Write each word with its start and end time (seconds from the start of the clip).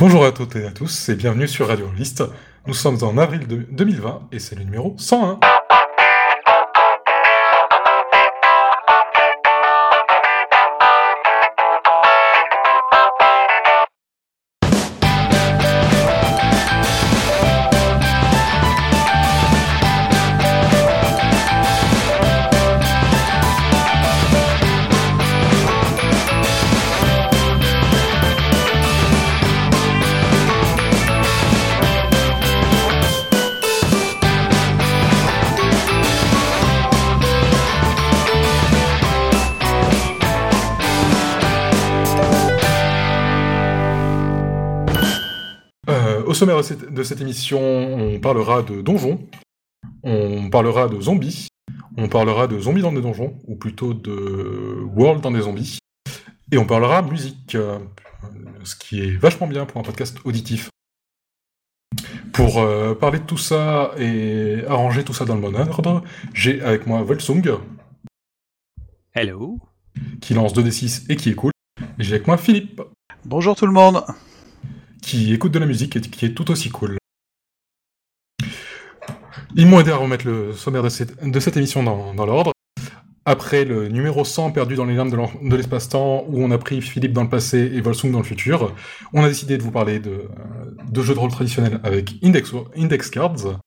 Bonjour 0.00 0.24
à 0.24 0.32
toutes 0.32 0.56
et 0.56 0.64
à 0.64 0.70
tous 0.70 1.10
et 1.10 1.14
bienvenue 1.14 1.46
sur 1.46 1.68
Radio 1.68 1.86
List. 1.94 2.24
Nous 2.66 2.72
sommes 2.72 2.96
en 3.02 3.18
avril 3.18 3.46
de 3.46 3.66
2020 3.70 4.28
et 4.32 4.38
c'est 4.38 4.54
le 4.54 4.64
numéro 4.64 4.94
101. 4.96 5.38
Sommaire 46.40 46.56
de 46.56 46.62
cette, 46.62 46.94
de 46.94 47.02
cette 47.02 47.20
émission, 47.20 47.60
on 47.60 48.18
parlera 48.18 48.62
de 48.62 48.80
donjons, 48.80 49.28
on 50.02 50.48
parlera 50.48 50.88
de 50.88 50.98
zombies, 50.98 51.48
on 51.98 52.08
parlera 52.08 52.46
de 52.46 52.58
zombies 52.58 52.80
dans 52.80 52.92
des 52.92 53.02
donjons, 53.02 53.36
ou 53.46 53.56
plutôt 53.56 53.92
de 53.92 54.78
world 54.96 55.20
dans 55.20 55.32
des 55.32 55.42
zombies, 55.42 55.80
et 56.50 56.56
on 56.56 56.64
parlera 56.64 57.02
musique, 57.02 57.56
euh, 57.56 57.78
ce 58.64 58.74
qui 58.74 59.02
est 59.02 59.16
vachement 59.18 59.48
bien 59.48 59.66
pour 59.66 59.82
un 59.82 59.84
podcast 59.84 60.16
auditif. 60.24 60.70
Pour 62.32 62.60
euh, 62.60 62.94
parler 62.94 63.18
de 63.18 63.26
tout 63.26 63.36
ça 63.36 63.92
et 63.98 64.64
arranger 64.66 65.04
tout 65.04 65.12
ça 65.12 65.26
dans 65.26 65.34
le 65.34 65.42
bon 65.42 65.54
ordre, 65.54 66.02
j'ai 66.32 66.62
avec 66.62 66.86
moi 66.86 67.02
Volsung, 67.02 67.58
Hello. 69.12 69.58
qui 70.22 70.32
lance 70.32 70.54
2d6 70.54 71.04
et 71.10 71.16
qui 71.16 71.28
est 71.28 71.34
cool, 71.34 71.52
et 71.98 72.02
j'ai 72.02 72.14
avec 72.14 72.26
moi 72.26 72.38
Philippe, 72.38 72.80
Bonjour 73.26 73.54
tout 73.54 73.66
le 73.66 73.72
monde. 73.72 74.02
Qui 75.00 75.32
écoute 75.32 75.52
de 75.52 75.58
la 75.58 75.66
musique 75.66 75.96
et 75.96 76.00
qui 76.00 76.26
est 76.26 76.34
tout 76.34 76.50
aussi 76.50 76.70
cool. 76.70 76.98
Ils 79.56 79.66
m'ont 79.66 79.80
aidé 79.80 79.90
à 79.90 79.96
remettre 79.96 80.26
le 80.26 80.52
sommaire 80.52 80.82
de 80.82 80.88
cette, 80.88 81.24
de 81.28 81.40
cette 81.40 81.56
émission 81.56 81.82
dans, 81.82 82.14
dans 82.14 82.26
l'ordre. 82.26 82.52
Après 83.24 83.64
le 83.64 83.88
numéro 83.88 84.24
100 84.24 84.52
perdu 84.52 84.76
dans 84.76 84.84
les 84.84 84.94
limbes 84.94 85.10
de 85.10 85.56
l'espace-temps, 85.56 86.24
où 86.28 86.42
on 86.42 86.50
a 86.50 86.58
pris 86.58 86.80
Philippe 86.80 87.12
dans 87.12 87.22
le 87.22 87.28
passé 87.28 87.58
et 87.58 87.80
Volsung 87.80 88.10
dans 88.10 88.18
le 88.18 88.24
futur, 88.24 88.74
on 89.12 89.22
a 89.22 89.28
décidé 89.28 89.58
de 89.58 89.62
vous 89.62 89.70
parler 89.70 89.98
de, 89.98 90.28
de 90.88 91.02
jeux 91.02 91.14
de 91.14 91.18
rôle 91.18 91.30
traditionnels 91.30 91.80
avec 91.84 92.14
Index, 92.22 92.52
Index 92.76 93.10
Cards. 93.10 93.60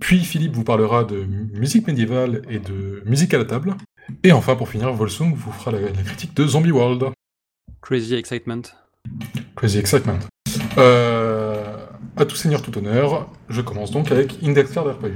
Puis 0.00 0.18
Philippe 0.20 0.54
vous 0.54 0.64
parlera 0.64 1.04
de 1.04 1.24
musique 1.24 1.86
médiévale 1.86 2.42
et 2.50 2.58
de 2.58 3.02
musique 3.06 3.32
à 3.34 3.38
la 3.38 3.44
table. 3.44 3.76
Et 4.24 4.32
enfin, 4.32 4.56
pour 4.56 4.68
finir, 4.68 4.92
Volsung 4.92 5.32
vous 5.32 5.52
fera 5.52 5.70
la, 5.70 5.80
la 5.80 6.02
critique 6.02 6.34
de 6.34 6.44
Zombie 6.46 6.72
World. 6.72 7.04
Crazy 7.80 8.14
excitement. 8.14 8.62
Crazy 9.54 9.78
Excitement. 9.78 10.18
Euh, 10.78 11.64
à 12.16 12.24
tout 12.24 12.36
seigneur, 12.36 12.62
tout 12.62 12.76
honneur, 12.78 13.28
je 13.48 13.60
commence 13.60 13.90
donc 13.90 14.10
avec 14.10 14.38
Index 14.42 14.72
Card 14.72 14.86
RPG. 14.86 15.12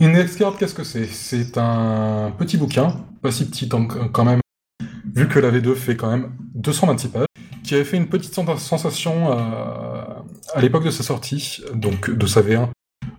Index 0.00 0.36
Card, 0.36 0.56
qu'est-ce 0.56 0.74
que 0.74 0.84
c'est? 0.84 1.06
C'est 1.06 1.58
un 1.58 2.32
petit 2.36 2.56
bouquin, 2.56 2.96
pas 3.22 3.30
si 3.32 3.46
petit 3.48 3.68
quand 3.68 4.24
même, 4.24 4.40
vu 5.14 5.28
que 5.28 5.38
la 5.38 5.50
V2 5.50 5.74
fait 5.74 5.96
quand 5.96 6.10
même 6.10 6.30
226 6.54 7.08
pages, 7.08 7.26
qui 7.64 7.74
avait 7.74 7.84
fait 7.84 7.96
une 7.96 8.08
petite 8.08 8.34
sen- 8.34 8.56
sensation 8.58 9.32
euh, 9.32 10.02
à 10.54 10.60
l'époque 10.60 10.84
de 10.84 10.90
sa 10.90 11.02
sortie, 11.02 11.62
donc 11.74 12.10
de 12.10 12.26
sa 12.26 12.42
V1, 12.42 12.68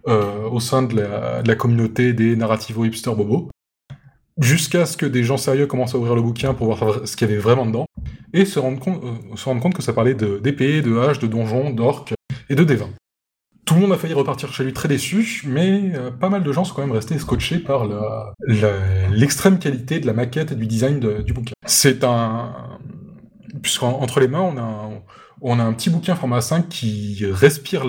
euh, 0.07 0.47
au 0.49 0.59
sein 0.59 0.83
de 0.83 0.95
la, 1.01 1.41
de 1.41 1.47
la 1.47 1.55
communauté 1.55 2.13
des 2.13 2.35
narrativo 2.35 2.85
hipster 2.85 3.13
bobo, 3.13 3.49
jusqu'à 4.39 4.85
ce 4.85 4.97
que 4.97 5.05
des 5.05 5.23
gens 5.23 5.37
sérieux 5.37 5.67
commencent 5.67 5.95
à 5.95 5.97
ouvrir 5.97 6.15
le 6.15 6.21
bouquin 6.21 6.53
pour 6.53 6.73
voir 6.73 7.07
ce 7.07 7.15
qu'il 7.15 7.27
y 7.27 7.31
avait 7.31 7.39
vraiment 7.39 7.65
dedans 7.65 7.85
et 8.33 8.45
se 8.45 8.59
rendre 8.59 8.79
compte, 8.79 9.03
euh, 9.03 9.69
que 9.69 9.81
ça 9.81 9.93
parlait 9.93 10.13
de- 10.13 10.39
d'épées, 10.39 10.81
de 10.81 10.97
haches, 10.97 11.19
de 11.19 11.27
donjons, 11.27 11.71
d'orques 11.71 12.13
et 12.49 12.55
de 12.55 12.63
dévins. 12.63 12.89
Tout 13.65 13.75
le 13.75 13.81
monde 13.81 13.91
a 13.91 13.97
failli 13.97 14.13
repartir 14.13 14.51
chez 14.51 14.63
lui 14.63 14.73
très 14.73 14.87
déçu, 14.87 15.43
mais 15.45 15.91
euh, 15.93 16.09
pas 16.09 16.29
mal 16.29 16.43
de 16.43 16.51
gens 16.51 16.63
sont 16.63 16.73
quand 16.73 16.81
même 16.81 16.91
restés 16.91 17.19
scotchés 17.19 17.59
par 17.59 17.87
l'extrême 19.11 19.59
qualité 19.59 19.99
de 19.99 20.07
la 20.07 20.13
maquette 20.13 20.51
et 20.51 20.55
du 20.55 20.65
design 20.65 20.99
de- 20.99 21.21
du 21.21 21.33
bouquin. 21.33 21.53
C'est 21.65 22.03
un... 22.03 22.53
Puisqu'entre 23.61 24.19
les 24.19 24.27
mains, 24.27 24.41
on 25.41 25.59
a, 25.59 25.63
un, 25.63 25.73
petit 25.73 25.89
bouquin 25.89 26.15
format 26.15 26.41
5 26.41 26.69
qui 26.69 27.25
respire 27.31 27.83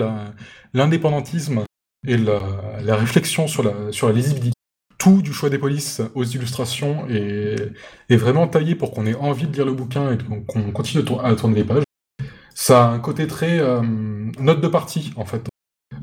l'indépendantisme 0.73 1.63
et 2.07 2.17
la, 2.17 2.95
réflexion 2.95 3.47
sur 3.47 3.63
la 3.63 4.11
lisibilité. 4.11 4.53
Tout 5.01 5.23
du 5.23 5.33
choix 5.33 5.49
des 5.49 5.57
polices 5.57 5.99
aux 6.13 6.23
illustrations 6.23 7.07
est, 7.09 8.15
vraiment 8.15 8.47
taillé 8.47 8.75
pour 8.75 8.91
qu'on 8.91 9.07
ait 9.07 9.15
envie 9.15 9.47
de 9.47 9.51
lire 9.51 9.65
le 9.65 9.73
bouquin 9.73 10.11
et 10.11 10.17
qu'on 10.19 10.71
continue 10.71 11.03
à 11.23 11.33
tourner 11.33 11.55
les 11.55 11.63
pages. 11.63 11.81
Ça 12.53 12.85
a 12.85 12.91
un 12.91 12.99
côté 12.99 13.25
très 13.25 13.59
euh, 13.59 13.81
note 13.81 14.61
de 14.61 14.67
partie, 14.67 15.11
en 15.15 15.25
fait. 15.25 15.49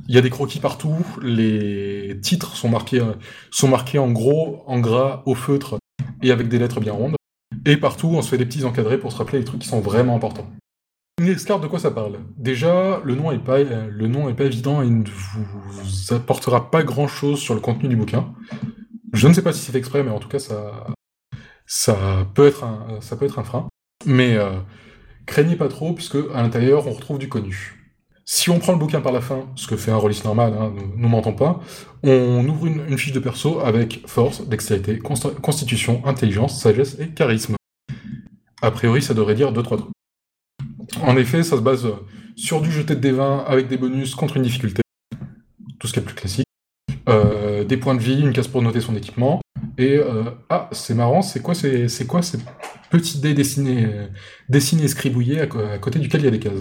Il 0.08 0.16
y 0.16 0.18
a 0.18 0.20
des 0.20 0.30
croquis 0.30 0.58
partout, 0.58 0.96
les 1.22 2.18
titres 2.22 2.56
sont 2.56 2.68
marqués, 2.68 3.98
en 4.00 4.10
gros, 4.10 4.64
en 4.66 4.80
gras, 4.80 5.22
au 5.26 5.36
feutre, 5.36 5.78
et 6.20 6.32
avec 6.32 6.48
des 6.48 6.58
lettres 6.58 6.80
bien 6.80 6.92
rondes. 6.92 7.14
Et 7.66 7.76
partout, 7.76 8.08
on 8.08 8.20
se 8.20 8.30
fait 8.30 8.38
des 8.38 8.46
petits 8.46 8.64
encadrés 8.64 8.98
pour 8.98 9.12
se 9.12 9.18
rappeler 9.18 9.38
les 9.38 9.44
trucs 9.44 9.60
qui 9.60 9.68
sont 9.68 9.80
vraiment 9.80 10.16
importants. 10.16 10.50
Card, 11.46 11.60
de 11.60 11.68
quoi 11.68 11.78
ça 11.78 11.92
parle? 11.92 12.18
Déjà, 12.36 13.00
le 13.04 13.14
nom 13.14 13.30
est 13.30 13.38
pas, 13.38 13.58
pas 13.64 14.44
évident 14.44 14.82
et 14.82 14.90
ne 14.90 15.04
vous 15.04 16.14
apportera 16.14 16.68
pas 16.72 16.82
grand 16.82 17.06
chose 17.06 17.38
sur 17.38 17.54
le 17.54 17.60
contenu 17.60 17.88
du 17.88 17.94
bouquin. 17.94 18.34
Je 19.12 19.28
ne 19.28 19.32
sais 19.32 19.42
pas 19.42 19.52
si 19.52 19.60
c'est 19.60 19.76
exprès, 19.76 20.02
mais 20.02 20.10
en 20.10 20.18
tout 20.18 20.28
cas, 20.28 20.38
ça, 20.38 20.86
ça 21.66 22.26
peut 22.34 22.46
être 22.46 22.64
un, 22.64 23.44
frein. 23.44 23.68
Mais 24.06 24.36
euh, 24.36 24.58
craignez 25.26 25.56
pas 25.56 25.68
trop, 25.68 25.92
puisque 25.92 26.16
à 26.34 26.42
l'intérieur, 26.42 26.86
on 26.86 26.92
retrouve 26.92 27.18
du 27.18 27.28
connu. 27.28 27.74
Si 28.24 28.50
on 28.50 28.58
prend 28.58 28.72
le 28.72 28.78
bouquin 28.78 29.00
par 29.00 29.12
la 29.12 29.22
fin, 29.22 29.46
ce 29.56 29.66
que 29.66 29.76
fait 29.76 29.90
un 29.90 29.96
rôliste 29.96 30.24
normal, 30.24 30.52
hein, 30.58 30.74
nous 30.96 31.08
mentons 31.08 31.32
pas, 31.32 31.60
on 32.02 32.46
ouvre 32.46 32.66
une, 32.66 32.98
fiche 32.98 33.12
de 33.12 33.20
perso 33.20 33.60
avec 33.60 34.02
force, 34.06 34.46
dextérité, 34.46 34.98
const- 34.98 35.34
constitution, 35.40 36.02
intelligence, 36.04 36.60
sagesse 36.60 36.98
et 36.98 37.08
charisme. 37.08 37.56
A 38.60 38.70
priori, 38.70 39.00
ça 39.00 39.14
devrait 39.14 39.34
dire 39.34 39.52
2-3 39.52 39.78
trucs. 39.78 39.90
En 41.02 41.16
effet, 41.16 41.42
ça 41.42 41.56
se 41.56 41.62
base 41.62 41.88
sur 42.36 42.60
du 42.60 42.70
jeté 42.70 42.94
de 42.94 43.00
des 43.00 43.12
20 43.12 43.44
avec 43.46 43.68
des 43.68 43.78
bonus 43.78 44.14
contre 44.14 44.36
une 44.36 44.42
difficulté, 44.42 44.82
tout 45.78 45.86
ce 45.86 45.92
qui 45.94 46.00
est 46.00 46.02
plus 46.02 46.14
classique. 46.14 46.47
Euh, 47.08 47.64
des 47.64 47.78
points 47.78 47.94
de 47.94 48.00
vie, 48.00 48.20
une 48.20 48.32
case 48.34 48.48
pour 48.48 48.60
noter 48.60 48.80
son 48.82 48.94
équipement, 48.94 49.40
et 49.78 49.96
euh, 49.96 50.24
ah, 50.50 50.68
c'est 50.72 50.94
marrant, 50.94 51.22
c'est 51.22 51.40
quoi, 51.40 51.54
ces- 51.54 51.88
c'est 51.88 52.06
quoi 52.06 52.20
ces 52.20 52.38
petits 52.90 53.18
dés 53.18 53.32
dessinés, 53.32 53.86
euh, 53.86 54.06
dessinés 54.50 54.84
et 54.84 55.40
à, 55.40 55.46
côté 55.78 55.98
duquel 56.00 56.20
il 56.20 56.24
y 56.24 56.28
a 56.28 56.30
des 56.30 56.38
cases? 56.38 56.60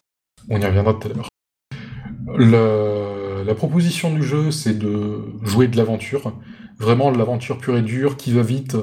On 0.50 0.60
y 0.62 0.66
reviendra 0.66 0.94
tout 0.94 1.10
à 1.10 1.14
l'heure. 1.14 1.28
Le- 2.38 3.44
la 3.46 3.56
proposition 3.56 4.14
du 4.14 4.24
jeu, 4.24 4.52
c'est 4.52 4.78
de 4.78 5.20
jouer 5.44 5.68
de 5.68 5.76
l'aventure, 5.76 6.34
vraiment 6.80 7.12
de 7.12 7.18
l'aventure 7.18 7.58
pure 7.58 7.78
et 7.78 7.82
dure, 7.82 8.16
qui 8.16 8.32
va 8.32 8.42
vite, 8.42 8.78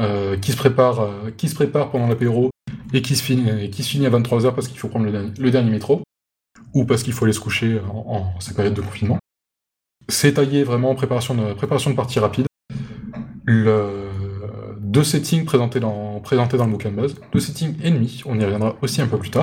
euh, 0.00 0.36
qui 0.38 0.52
se 0.52 0.56
prépare, 0.56 1.08
qui 1.36 1.48
se 1.48 1.54
prépare 1.54 1.90
pendant 1.90 2.06
l'apéro 2.08 2.50
et 2.94 3.02
qui 3.02 3.16
se 3.16 3.22
finit, 3.22 3.70
qui 3.70 3.82
se 3.82 3.90
finit 3.90 4.06
à 4.06 4.10
23h 4.10 4.54
parce 4.54 4.68
qu'il 4.68 4.78
faut 4.78 4.88
prendre 4.88 5.06
le 5.06 5.50
dernier, 5.50 5.70
métro 5.70 6.02
ou 6.74 6.84
parce 6.84 7.02
qu'il 7.02 7.12
faut 7.12 7.24
aller 7.26 7.34
se 7.34 7.40
coucher 7.40 7.80
en, 7.80 8.32
en 8.36 8.40
ces 8.40 8.54
périodes 8.54 8.74
de 8.74 8.80
confinement. 8.82 9.18
C'est 10.12 10.34
taillé 10.34 10.62
vraiment 10.62 10.90
en 10.90 10.94
préparation 10.94 11.34
de, 11.34 11.94
partie 11.94 12.20
rapide. 12.20 12.46
Deux 13.46 15.04
settings 15.04 15.46
présentés 15.46 15.80
dans, 15.80 16.22
le 16.22 16.70
bouquin 16.70 16.90
de 16.90 16.96
base, 16.96 17.14
deux 17.32 17.40
settings 17.40 17.74
ennemis, 17.82 18.20
on 18.26 18.38
y 18.38 18.44
reviendra 18.44 18.76
aussi 18.82 19.00
un 19.00 19.06
peu 19.06 19.16
plus 19.16 19.30
tard. 19.30 19.42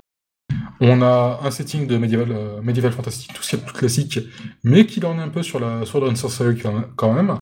On 0.79 1.01
a 1.01 1.39
un 1.43 1.49
setting 1.49 1.87
de 1.87 1.97
médiéval, 1.97 2.31
euh, 2.31 2.91
fantastique, 2.91 3.33
tout 3.33 3.41
ce 3.41 3.49
qui 3.49 3.55
est 3.55 3.65
plus 3.65 3.73
classique, 3.73 4.19
mais 4.63 4.85
qui 4.85 5.03
en 5.03 5.17
est 5.17 5.23
un 5.23 5.29
peu 5.29 5.41
sur 5.41 5.59
la 5.59 5.85
Sword 5.85 6.07
and 6.07 6.15
Sorcery 6.15 6.55
quand 6.95 7.13
même, 7.13 7.35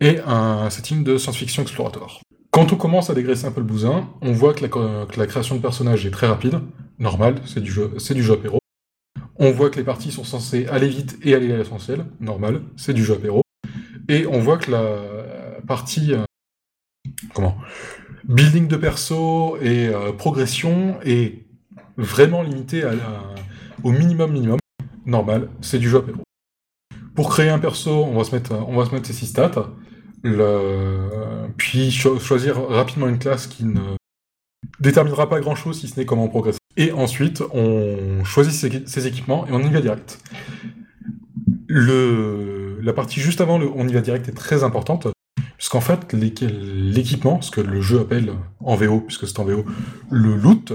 et 0.00 0.18
un 0.26 0.68
setting 0.68 1.04
de 1.04 1.18
science-fiction 1.18 1.62
exploratoire. 1.62 2.20
Quand 2.50 2.72
on 2.72 2.76
commence 2.76 3.10
à 3.10 3.14
dégraisser 3.14 3.46
un 3.46 3.52
peu 3.52 3.60
le 3.60 3.66
bousin, 3.66 4.08
on 4.22 4.32
voit 4.32 4.54
que 4.54 4.62
la, 4.62 5.26
création 5.26 5.54
de 5.54 5.62
personnages 5.62 6.04
est 6.04 6.10
très 6.10 6.26
rapide, 6.26 6.58
normal, 6.98 7.36
c'est 7.46 7.62
du 7.62 7.72
c'est 7.98 8.14
du 8.14 8.24
jeu 8.24 8.34
apéro. 8.34 8.58
On 9.38 9.50
voit 9.50 9.70
que 9.70 9.76
les 9.76 9.84
parties 9.84 10.12
sont 10.12 10.24
censées 10.24 10.66
aller 10.68 10.88
vite 10.88 11.18
et 11.22 11.34
aller 11.34 11.52
à 11.52 11.58
l'essentiel, 11.58 12.06
normal, 12.20 12.62
c'est 12.76 12.94
du 12.94 13.04
jeu 13.04 13.14
apéro. 13.14 13.42
Et 14.08 14.26
on 14.26 14.38
voit 14.40 14.56
que 14.56 14.70
la 14.70 15.60
partie 15.66 16.14
euh, 16.14 16.24
comment 17.34 17.56
building 18.24 18.66
de 18.66 18.76
perso 18.76 19.56
et 19.60 19.88
euh, 19.88 20.12
progression 20.12 20.98
est 21.04 21.44
vraiment 21.96 22.42
limitée 22.42 22.82
au 23.82 23.92
minimum 23.92 24.32
minimum. 24.32 24.58
Normal, 25.04 25.48
c'est 25.60 25.78
du 25.78 25.88
jeu 25.88 25.98
apéro. 25.98 26.22
Pour 27.14 27.28
créer 27.30 27.48
un 27.48 27.58
perso, 27.58 28.04
on 28.04 28.16
va 28.16 28.24
se 28.24 28.34
mettre, 28.34 28.52
on 28.52 28.76
va 28.76 28.84
se 28.86 28.90
mettre 28.92 29.06
ses 29.06 29.12
six 29.12 29.26
stats. 29.26 29.70
Le... 30.22 31.48
Puis 31.56 31.90
cho- 31.90 32.18
choisir 32.18 32.60
rapidement 32.68 33.06
une 33.06 33.18
classe 33.18 33.46
qui 33.46 33.64
ne 33.64 33.96
déterminera 34.80 35.28
pas 35.28 35.40
grand 35.40 35.54
chose 35.54 35.80
si 35.80 35.88
ce 35.88 35.98
n'est 36.00 36.06
comment 36.06 36.28
progresser. 36.28 36.58
Et 36.76 36.92
ensuite, 36.92 37.42
on 37.52 38.22
choisit 38.24 38.52
ses, 38.86 39.06
équipements 39.06 39.46
et 39.46 39.52
on 39.52 39.60
y 39.60 39.70
va 39.70 39.80
direct. 39.80 40.18
Le, 41.68 42.78
la 42.82 42.92
partie 42.92 43.20
juste 43.20 43.40
avant 43.40 43.58
le 43.58 43.68
on 43.74 43.88
y 43.88 43.92
va 43.92 44.00
direct 44.00 44.28
est 44.28 44.32
très 44.32 44.62
importante, 44.62 45.08
puisqu'en 45.56 45.80
fait, 45.80 46.12
l'équipement, 46.12 47.40
ce 47.40 47.50
que 47.50 47.60
le 47.60 47.80
jeu 47.80 48.00
appelle 48.00 48.32
en 48.60 48.76
VO, 48.76 49.00
puisque 49.00 49.26
c'est 49.26 49.40
en 49.40 49.44
VO, 49.44 49.64
le 50.10 50.36
loot, 50.36 50.74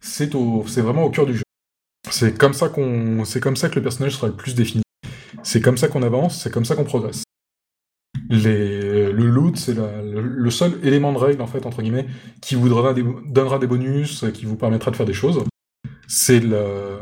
c'est 0.00 0.32
vraiment 0.32 1.04
au 1.04 1.10
cœur 1.10 1.26
du 1.26 1.36
jeu. 1.36 1.42
C'est 2.10 2.38
comme 2.38 2.54
c'est 2.54 3.40
comme 3.40 3.56
ça 3.56 3.68
que 3.68 3.76
le 3.76 3.82
personnage 3.82 4.14
sera 4.16 4.28
le 4.28 4.34
plus 4.34 4.54
défini. 4.54 4.82
C'est 5.42 5.60
comme 5.60 5.76
ça 5.76 5.88
qu'on 5.88 6.02
avance, 6.02 6.40
c'est 6.42 6.50
comme 6.50 6.64
ça 6.64 6.74
qu'on 6.74 6.84
progresse. 6.84 7.22
Le 8.30 9.12
loot, 9.12 9.56
c'est 9.56 9.76
le 9.76 10.50
seul 10.50 10.78
élément 10.82 11.12
de 11.12 11.18
règle, 11.18 11.42
en 11.42 11.46
fait, 11.46 11.66
entre 11.66 11.82
guillemets, 11.82 12.06
qui 12.40 12.54
vous 12.54 12.68
donnera 12.68 13.58
des, 13.58 13.66
bonus, 13.66 14.24
qui 14.32 14.46
vous 14.46 14.56
permettra 14.56 14.90
de 14.90 14.96
faire 14.96 15.06
des 15.06 15.12
choses. 15.12 15.42
C'est 16.08 16.40
le... 16.40 16.98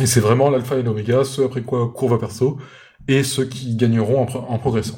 Et 0.00 0.06
c'est 0.06 0.20
vraiment 0.20 0.50
l'alpha 0.50 0.76
et 0.76 0.82
l'oméga, 0.82 1.24
ce 1.24 1.42
après 1.42 1.62
quoi 1.62 1.92
court 1.94 2.18
perso, 2.18 2.58
et 3.06 3.22
ceux 3.22 3.44
qui 3.44 3.76
gagneront 3.76 4.22
en, 4.22 4.58
progressant. 4.58 4.96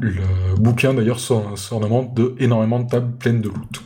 Le 0.00 0.24
bouquin, 0.56 0.94
d'ailleurs, 0.94 1.20
s'ornemente 1.20 2.14
de 2.14 2.34
énormément 2.38 2.80
de 2.80 2.88
tables 2.88 3.16
pleines 3.18 3.42
de 3.42 3.50
loot. 3.50 3.82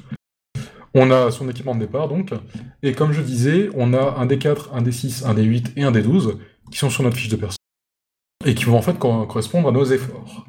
On 0.94 1.10
a 1.10 1.30
son 1.30 1.48
équipement 1.48 1.74
de 1.74 1.80
départ, 1.80 2.08
donc, 2.08 2.32
et 2.82 2.92
comme 2.92 3.12
je 3.12 3.20
disais, 3.20 3.68
on 3.74 3.92
a 3.92 4.14
un 4.16 4.26
D4, 4.26 4.72
un 4.72 4.82
D6, 4.82 5.26
un 5.26 5.34
D8 5.34 5.72
et 5.76 5.82
un 5.82 5.92
D12, 5.92 6.36
qui 6.70 6.78
sont 6.78 6.88
sur 6.88 7.02
notre 7.02 7.16
fiche 7.16 7.28
de 7.28 7.36
perso 7.36 7.56
et 8.46 8.54
qui 8.54 8.64
vont 8.64 8.78
en 8.78 8.82
fait 8.82 8.98
correspondre 8.98 9.68
à 9.68 9.72
nos 9.72 9.84
efforts. 9.84 10.46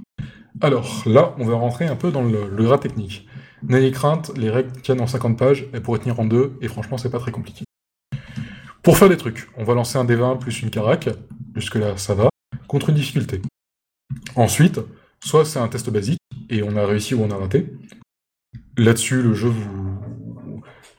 Alors 0.62 1.04
là, 1.06 1.36
on 1.40 1.46
va 1.46 1.56
rentrer 1.56 1.88
un 1.88 1.96
peu 1.96 2.12
dans 2.12 2.24
le, 2.24 2.64
gras 2.64 2.78
technique. 2.78 3.28
N'ayez 3.64 3.92
crainte, 3.92 4.32
les 4.38 4.52
règles 4.52 4.72
tiennent 4.82 5.02
en 5.02 5.08
50 5.08 5.38
pages, 5.38 5.68
elles 5.74 5.82
pourraient 5.82 6.00
tenir 6.00 6.20
en 6.20 6.26
deux, 6.26 6.58
et 6.62 6.68
franchement, 6.68 6.98
c'est 6.98 7.10
pas 7.10 7.20
très 7.20 7.32
compliqué. 7.32 7.66
Pour 8.84 8.98
faire 8.98 9.10
des 9.10 9.18
trucs, 9.18 9.50
on 9.58 9.64
va 9.64 9.74
lancer 9.74 9.98
un 9.98 10.06
D20 10.06 10.38
plus 10.38 10.62
une 10.62 10.70
carac, 10.70 11.10
jusque-là 11.56 11.98
ça 11.98 12.14
va, 12.14 12.30
contre 12.68 12.90
une 12.90 12.96
difficulté. 12.96 13.42
Ensuite, 14.36 14.80
soit 15.24 15.44
c'est 15.44 15.60
un 15.60 15.68
test 15.68 15.90
basique, 15.90 16.20
et 16.50 16.62
on 16.62 16.78
a 16.78 16.86
réussi 16.86 17.16
ou 17.16 17.24
on 17.24 17.32
a 17.32 17.36
raté. 17.36 17.74
Là-dessus, 18.78 19.24
le 19.24 19.34
jeu 19.34 19.50
vous, 19.50 20.00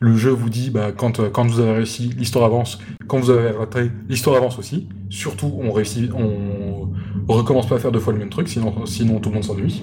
le 0.00 0.16
jeu 0.16 0.30
vous 0.30 0.48
dit 0.48 0.70
bah, 0.70 0.92
quand, 0.92 1.20
euh, 1.20 1.30
quand 1.30 1.46
vous 1.46 1.60
avez 1.60 1.72
réussi, 1.72 2.10
l'histoire 2.16 2.44
avance. 2.44 2.78
Quand 3.06 3.18
vous 3.18 3.30
avez 3.30 3.50
raté, 3.50 3.90
l'histoire 4.08 4.36
avance 4.36 4.58
aussi. 4.58 4.88
Surtout, 5.10 5.58
on 5.60 5.72
réussit, 5.72 6.10
on, 6.12 6.92
recommence 7.28 7.68
pas 7.68 7.76
à 7.76 7.78
faire 7.78 7.92
deux 7.92 8.00
fois 8.00 8.12
le 8.12 8.18
même 8.18 8.30
truc, 8.30 8.48
sinon, 8.48 8.70
tout 8.72 9.28
le 9.28 9.34
monde 9.34 9.44
s'ennuie. 9.44 9.82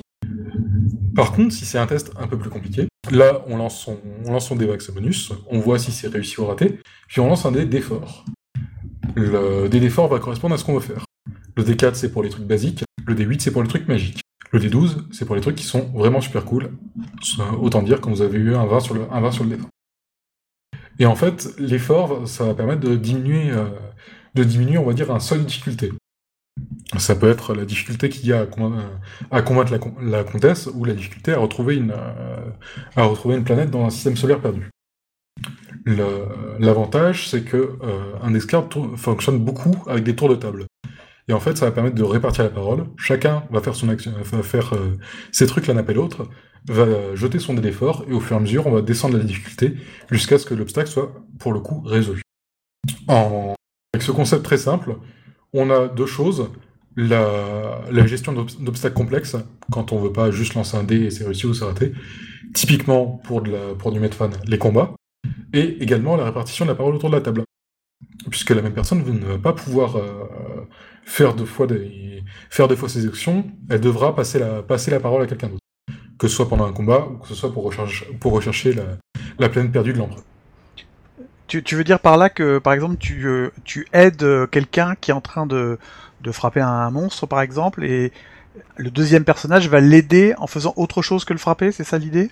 Par 1.15 1.31
contre, 1.31 1.53
si 1.53 1.65
c'est 1.65 1.77
un 1.77 1.85
test 1.85 2.12
un 2.17 2.27
peu 2.27 2.38
plus 2.38 2.50
compliqué, 2.50 2.88
là, 3.12 3.44
on 3.47 3.57
lance 3.57 3.79
son, 3.79 3.97
on 4.25 4.31
lance 4.31 4.47
son 4.47 4.56
bonus, 4.56 5.31
on 5.50 5.59
voit 5.59 5.79
si 5.79 5.91
c'est 5.91 6.07
réussi 6.07 6.41
ou 6.41 6.45
raté, 6.45 6.79
puis 7.07 7.21
on 7.21 7.27
lance 7.27 7.45
un 7.45 7.51
dé 7.51 7.65
d'effort. 7.65 8.25
Le 9.15 9.69
dé 9.69 9.79
d'effort 9.79 10.07
va 10.07 10.19
correspondre 10.19 10.56
à 10.56 10.57
ce 10.57 10.65
qu'on 10.65 10.73
veut 10.73 10.79
faire. 10.79 11.06
Le 11.56 11.63
D4, 11.63 11.94
c'est 11.94 12.11
pour 12.11 12.23
les 12.23 12.29
trucs 12.29 12.45
basiques, 12.45 12.83
le 13.06 13.15
D8, 13.15 13.39
c'est 13.39 13.51
pour 13.51 13.63
les 13.63 13.69
trucs 13.69 13.88
magiques. 13.88 14.21
Le 14.51 14.59
D12, 14.59 14.97
c'est 15.11 15.25
pour 15.25 15.35
les 15.35 15.41
trucs 15.41 15.56
qui 15.56 15.65
sont 15.65 15.91
vraiment 15.94 16.21
super 16.21 16.45
cool. 16.45 16.71
Autant 17.61 17.81
dire 17.83 18.01
quand 18.01 18.09
vous 18.09 18.21
avez 18.21 18.38
eu 18.38 18.56
un 18.56 18.65
20 18.65 18.79
sur 18.79 18.95
le, 18.95 19.01
un 19.11 19.21
20 19.21 19.31
sur 19.31 19.44
le 19.44 19.56
D20. 19.56 19.65
Et 21.00 21.06
en 21.06 21.15
fait, 21.15 21.53
l'effort, 21.57 22.27
ça 22.27 22.45
va 22.45 22.53
permettre 22.53 22.81
de 22.81 22.95
diminuer, 22.95 23.51
euh, 23.51 23.65
de 24.36 24.44
diminuer, 24.44 24.77
on 24.77 24.86
va 24.86 24.94
dire, 24.94 25.12
un 25.12 25.19
seuil 25.19 25.39
de 25.39 25.45
difficulté. 25.45 25.92
Ça 26.97 27.15
peut 27.15 27.30
être 27.30 27.53
la 27.53 27.65
difficulté 27.65 28.07
qu'il 28.09 28.25
y 28.27 28.33
a 28.33 28.45
à, 29.31 29.42
combattre 29.42 29.74
la, 30.01 30.24
comtesse 30.24 30.69
ou 30.74 30.86
la 30.86 30.94
difficulté 30.94 31.33
à 31.33 31.39
retrouver 31.39 31.75
une, 31.75 31.92
euh, 31.92 32.50
à 32.95 33.03
retrouver 33.03 33.36
une 33.36 33.44
planète 33.44 33.71
dans 33.71 33.86
un 33.86 33.89
système 33.89 34.15
solaire 34.15 34.39
perdu. 34.39 34.69
L'avantage, 36.59 37.27
c'est 37.27 37.44
que 37.44 37.57
euh, 37.57 38.13
un 38.24 38.33
escarpe 38.33 38.74
fonctionne 38.95 39.39
beaucoup 39.39 39.83
avec 39.88 40.03
des 40.03 40.15
tours 40.15 40.30
de 40.30 40.36
table. 40.36 40.65
Et 41.27 41.33
en 41.33 41.39
fait, 41.39 41.57
ça 41.57 41.65
va 41.65 41.71
permettre 41.71 41.95
de 41.95 42.03
répartir 42.03 42.45
la 42.45 42.50
parole. 42.51 42.86
Chacun 42.97 43.44
va 43.51 43.59
faire 43.59 43.75
son 43.75 43.89
action, 43.89 44.13
va 44.24 44.44
faire 44.44 44.74
ses 45.31 45.47
trucs 45.47 45.68
l'un 45.68 45.77
après 45.77 45.95
l'autre, 45.95 46.27
va 46.67 47.15
jeter 47.15 47.39
son 47.39 47.53
dé 47.53 47.62
d'effort, 47.62 48.06
et 48.07 48.13
au 48.13 48.19
fur 48.19 48.35
et 48.35 48.39
à 48.39 48.41
mesure, 48.41 48.67
on 48.67 48.71
va 48.71 48.81
descendre 48.81 49.17
la 49.17 49.23
difficulté 49.23 49.75
jusqu'à 50.12 50.38
ce 50.38 50.45
que 50.45 50.53
l'obstacle 50.53 50.89
soit, 50.89 51.13
pour 51.39 51.53
le 51.53 51.59
coup, 51.59 51.81
résolu. 51.81 52.21
Avec 53.07 54.01
ce 54.01 54.12
concept 54.12 54.44
très 54.44 54.57
simple, 54.57 54.97
on 55.53 55.69
a 55.69 55.88
deux 55.88 56.06
choses. 56.06 56.50
La, 56.97 57.81
gestion 58.06 58.33
d'obstacles 58.33 58.95
complexes, 58.95 59.35
quand 59.71 59.91
on 59.91 60.00
veut 60.00 60.13
pas 60.13 60.31
juste 60.31 60.53
lancer 60.53 60.77
un 60.77 60.83
dé 60.83 61.03
et 61.03 61.09
c'est 61.12 61.25
réussi 61.25 61.45
ou 61.45 61.53
c'est 61.53 61.65
raté. 61.65 61.94
Typiquement, 62.53 63.07
pour, 63.23 63.41
de 63.41 63.51
la, 63.51 63.75
pour 63.77 63.91
du 63.91 64.00
Medfan, 64.00 64.29
les 64.47 64.57
combats. 64.57 64.94
Et 65.53 65.81
également 65.83 66.15
la 66.15 66.25
répartition 66.25 66.65
de 66.65 66.71
la 66.71 66.75
parole 66.75 66.95
autour 66.95 67.09
de 67.09 67.15
la 67.15 67.21
table. 67.21 67.44
Puisque 68.29 68.51
la 68.51 68.61
même 68.61 68.73
personne 68.73 69.03
ne 69.03 69.25
va 69.25 69.38
pas 69.38 69.53
pouvoir 69.53 69.97
euh, 69.97 70.68
faire, 71.06 71.35
deux 71.35 71.45
fois 71.45 71.68
des, 71.68 72.23
faire 72.50 72.68
deux 72.68 72.75
fois 72.75 72.89
ses 72.89 73.06
actions, 73.06 73.45
elle 73.69 73.81
devra 73.81 74.15
passer 74.15 74.39
la, 74.39 74.63
passer 74.63 74.89
la 74.91 75.00
parole 75.00 75.21
à 75.21 75.27
quelqu'un 75.27 75.47
d'autre 75.47 75.64
que 76.17 76.27
ce 76.27 76.35
soit 76.35 76.50
pendant 76.50 76.65
un 76.65 76.71
combat 76.71 77.07
ou 77.09 77.17
que 77.17 77.27
ce 77.27 77.35
soit 77.35 77.51
pour, 77.51 77.63
rechercher, 77.63 78.06
pour 78.19 78.33
rechercher 78.33 78.73
la, 78.73 78.83
la 79.39 79.50
plaine 79.50 79.71
perdue 79.71 79.94
de 79.94 79.97
l'empereur. 79.97 80.23
Tu, 81.47 81.62
tu, 81.62 81.75
veux 81.75 81.83
dire 81.83 82.00
par 82.00 82.17
là 82.17 82.29
que, 82.29 82.57
par 82.57 82.73
exemple, 82.73 82.97
tu, 82.97 83.27
euh, 83.27 83.51
tu 83.63 83.88
aides 83.94 84.23
euh, 84.23 84.47
quelqu'un 84.47 84.95
qui 85.00 85.12
est 85.12 85.13
en 85.13 85.21
train 85.21 85.45
de, 85.45 85.77
de 86.23 86.31
frapper 86.31 86.62
un 86.62 86.89
monstre, 86.89 87.27
par 87.27 87.41
exemple, 87.41 87.83
et 87.85 88.12
le 88.77 88.89
deuxième 88.89 89.23
personnage 89.23 89.69
va 89.69 89.79
l'aider 89.79 90.33
en 90.38 90.47
faisant 90.47 90.73
autre 90.75 91.01
chose 91.01 91.23
que 91.23 91.33
le 91.33 91.39
frapper, 91.39 91.71
c'est 91.71 91.83
ça 91.83 91.97
l'idée? 91.97 92.29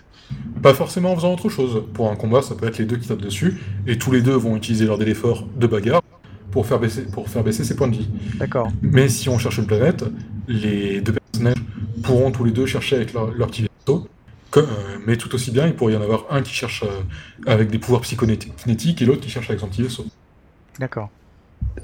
Pas 0.62 0.74
forcément 0.74 1.12
en 1.12 1.16
faisant 1.16 1.34
autre 1.34 1.50
chose. 1.50 1.84
Pour 1.94 2.10
un 2.10 2.16
combat, 2.16 2.42
ça 2.42 2.56
peut 2.56 2.68
être 2.68 2.80
les 2.80 2.86
deux 2.86 2.98
qui 2.98 3.08
tapent 3.08 3.22
dessus, 3.22 3.62
et 3.86 3.98
tous 3.98 4.12
les 4.12 4.22
deux 4.22 4.36
vont 4.36 4.56
utiliser 4.56 4.86
leur 4.86 4.98
délai 4.98 5.14
fort 5.14 5.46
de 5.56 5.68
bagarre 5.68 6.02
pour 6.50 6.66
faire 6.66 6.80
baisser, 6.80 7.04
pour 7.04 7.30
faire 7.30 7.44
baisser 7.44 7.64
ses 7.64 7.76
points 7.76 7.88
de 7.88 7.98
vie. 7.98 8.10
D'accord. 8.36 8.70
Mais 8.82 9.10
si 9.10 9.30
on 9.30 9.38
cherche 9.38 9.58
une 9.58 9.68
planète, 9.68 10.06
les 10.48 11.02
deux 11.02 11.14
personnages 11.14 11.64
pourront 12.04 12.32
tous 12.32 12.44
les 12.44 12.52
deux 12.52 12.66
chercher 12.66 12.96
avec 12.96 13.14
leur, 13.14 13.32
leur 13.32 13.48
petit 13.48 13.68
euh, 14.58 14.98
mais 15.06 15.18
tout 15.18 15.34
aussi 15.36 15.52
bien, 15.52 15.68
il 15.68 15.76
pourrait 15.76 15.94
y 15.94 15.98
en 15.98 16.02
avoir 16.02 16.26
un 16.30 16.42
qui 16.42 16.54
cherche 16.54 16.84
euh, 16.84 17.02
avec 17.46 17.70
des 17.70 17.80
pouvoirs 17.80 18.02
psychonétiques 18.02 19.02
et 19.02 19.06
l'autre 19.06 19.22
qui 19.22 19.30
cherche 19.30 19.50
avec 19.50 19.60
son 19.60 19.68
petit 19.68 19.84
vaisseau. 19.84 20.06
D'accord. 20.80 21.10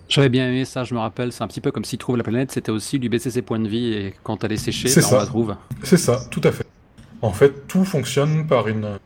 J'avais 0.07 0.29
bien 0.29 0.47
aimé 0.47 0.65
ça, 0.65 0.83
je 0.83 0.93
me 0.93 0.99
rappelle, 0.99 1.31
c'est 1.31 1.43
un 1.43 1.47
petit 1.47 1.61
peu 1.61 1.71
comme 1.71 1.85
s'il 1.85 1.99
trouve 1.99 2.17
la 2.17 2.23
planète, 2.23 2.51
c'était 2.51 2.71
aussi 2.71 2.99
lui 2.99 3.09
baisser 3.09 3.31
ses 3.31 3.41
points 3.41 3.59
de 3.59 3.67
vie 3.67 3.93
et 3.93 4.13
quand 4.23 4.43
elle 4.43 4.51
est 4.51 4.57
séchée, 4.57 4.89
ben, 4.93 5.01
on 5.11 5.15
la 5.15 5.25
trouve. 5.25 5.55
C'est 5.83 5.97
ça, 5.97 6.19
tout 6.31 6.41
à 6.43 6.51
fait. 6.51 6.65
En 7.21 7.31
fait, 7.31 7.67
tout 7.67 7.85
fonctionne 7.85 8.47
par 8.47 8.67
une, 8.67 8.99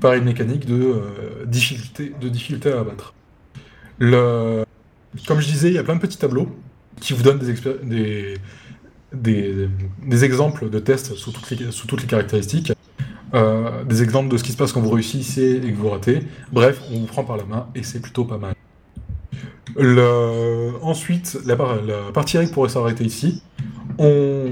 par 0.00 0.14
une 0.14 0.24
mécanique 0.24 0.66
de, 0.66 0.74
euh, 0.74 1.44
difficulté, 1.46 2.12
de 2.20 2.28
difficulté 2.28 2.72
à 2.72 2.80
abattre. 2.80 3.14
Le... 3.98 4.64
Comme 5.26 5.40
je 5.40 5.48
disais, 5.48 5.68
il 5.68 5.74
y 5.74 5.78
a 5.78 5.84
plein 5.84 5.96
de 5.96 6.00
petits 6.00 6.18
tableaux 6.18 6.48
qui 7.00 7.12
vous 7.12 7.22
donnent 7.22 7.38
des, 7.38 7.54
des, 7.82 8.34
des, 9.12 9.68
exemples 10.24 10.70
de 10.70 10.78
tests 10.78 11.14
sous 11.14 11.32
toutes 11.32 11.50
les, 12.02 12.06
caractéristiques, 12.06 12.72
euh, 13.34 13.84
des 13.84 14.02
exemples 14.02 14.28
de 14.28 14.36
ce 14.36 14.44
qui 14.44 14.52
se 14.52 14.56
passe 14.56 14.72
quand 14.72 14.80
vous 14.80 14.90
réussissez 14.90 15.60
et 15.64 15.72
que 15.72 15.76
vous 15.76 15.90
ratez. 15.90 16.22
Bref, 16.52 16.80
on 16.90 17.00
vous 17.00 17.06
prend 17.06 17.24
par 17.24 17.36
la 17.36 17.44
main 17.44 17.68
et 17.74 17.82
c'est 17.82 18.00
plutôt 18.00 18.24
pas 18.24 18.38
mal. 18.38 18.54
Ensuite, 20.82 21.38
la, 21.44 21.56
partie 22.12 22.38
règle 22.38 22.52
pourrait 22.52 22.68
s'arrêter 22.68 23.04
ici. 23.04 23.42
On 23.98 24.46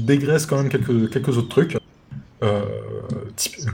dégraisse 0.00 0.46
quand 0.46 0.56
même 0.56 0.68
quelques, 0.68 1.10
quelques 1.10 1.36
autres 1.36 1.48
trucs 1.48 1.78
euh, 2.42 2.64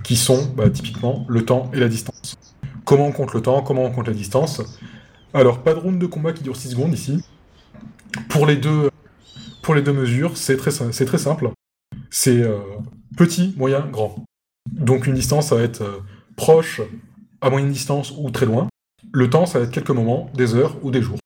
qui 0.03 0.17
sont 0.17 0.53
bah, 0.57 0.71
typiquement 0.71 1.25
le 1.29 1.45
temps 1.45 1.71
et 1.75 1.81
la 1.81 1.89
distance. 1.89 2.37
Comment 2.85 3.07
on 3.07 3.13
compte 3.13 3.35
le 3.35 3.43
temps, 3.43 3.63
comment 3.63 3.85
on 3.85 3.91
compte 3.91 4.09
la 4.09 4.15
distance? 4.15 4.63
Alors, 5.35 5.63
pas 5.63 5.75
de 5.75 5.79
round 5.79 5.99
de 5.99 6.07
combat 6.07 6.33
qui 6.33 6.43
dure 6.43 6.57
6 6.57 6.71
secondes 6.71 6.95
ici. 6.95 7.23
Pour 8.29 8.47
les 8.47 8.57
deux, 8.57 8.91
les 9.75 9.83
deux 9.83 9.93
mesures, 9.93 10.37
c'est 10.37 10.57
très, 10.57 10.71
simple. 10.71 11.51
C'est 12.11 12.43
euh, 12.43 12.59
petit, 13.17 13.55
moyen, 13.57 13.87
grand. 13.87 14.25
Donc 14.71 15.07
une 15.07 15.15
distance, 15.15 15.49
ça 15.49 15.57
va 15.57 15.63
être 15.63 15.83
euh, 15.83 16.01
proche, 16.37 16.81
à 17.41 17.51
moyenne 17.51 17.71
distance 17.71 18.13
ou 18.17 18.31
très 18.31 18.47
loin. 18.47 18.69
Le 19.13 19.31
temps, 19.31 19.47
ça 19.47 19.59
va 19.59 19.65
être 19.65 19.71
quelques 19.71 19.91
moments, 19.91 20.31
des 20.35 20.55
heures 20.55 20.77
ou 20.83 20.91
des 20.91 21.03
jours. 21.03 21.19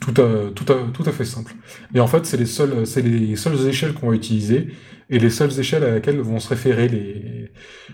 Tout 0.00 0.20
à, 0.22 0.50
tout 0.54 0.64
tout 0.64 1.02
à 1.04 1.12
fait 1.12 1.24
simple. 1.24 1.54
Et 1.94 2.00
en 2.00 2.06
fait, 2.06 2.26
c'est 2.26 2.36
les 2.36 2.46
seules, 2.46 2.86
c'est 2.86 3.02
les 3.02 3.34
seules 3.34 3.66
échelles 3.66 3.92
qu'on 3.92 4.10
va 4.10 4.14
utiliser 4.14 4.68
et 5.10 5.18
les 5.18 5.30
seules 5.30 5.58
échelles 5.58 5.84
à 5.84 5.90
laquelle 5.90 6.20
vont 6.20 6.38
se 6.38 6.48
référer 6.48 6.88
les, 6.88 7.52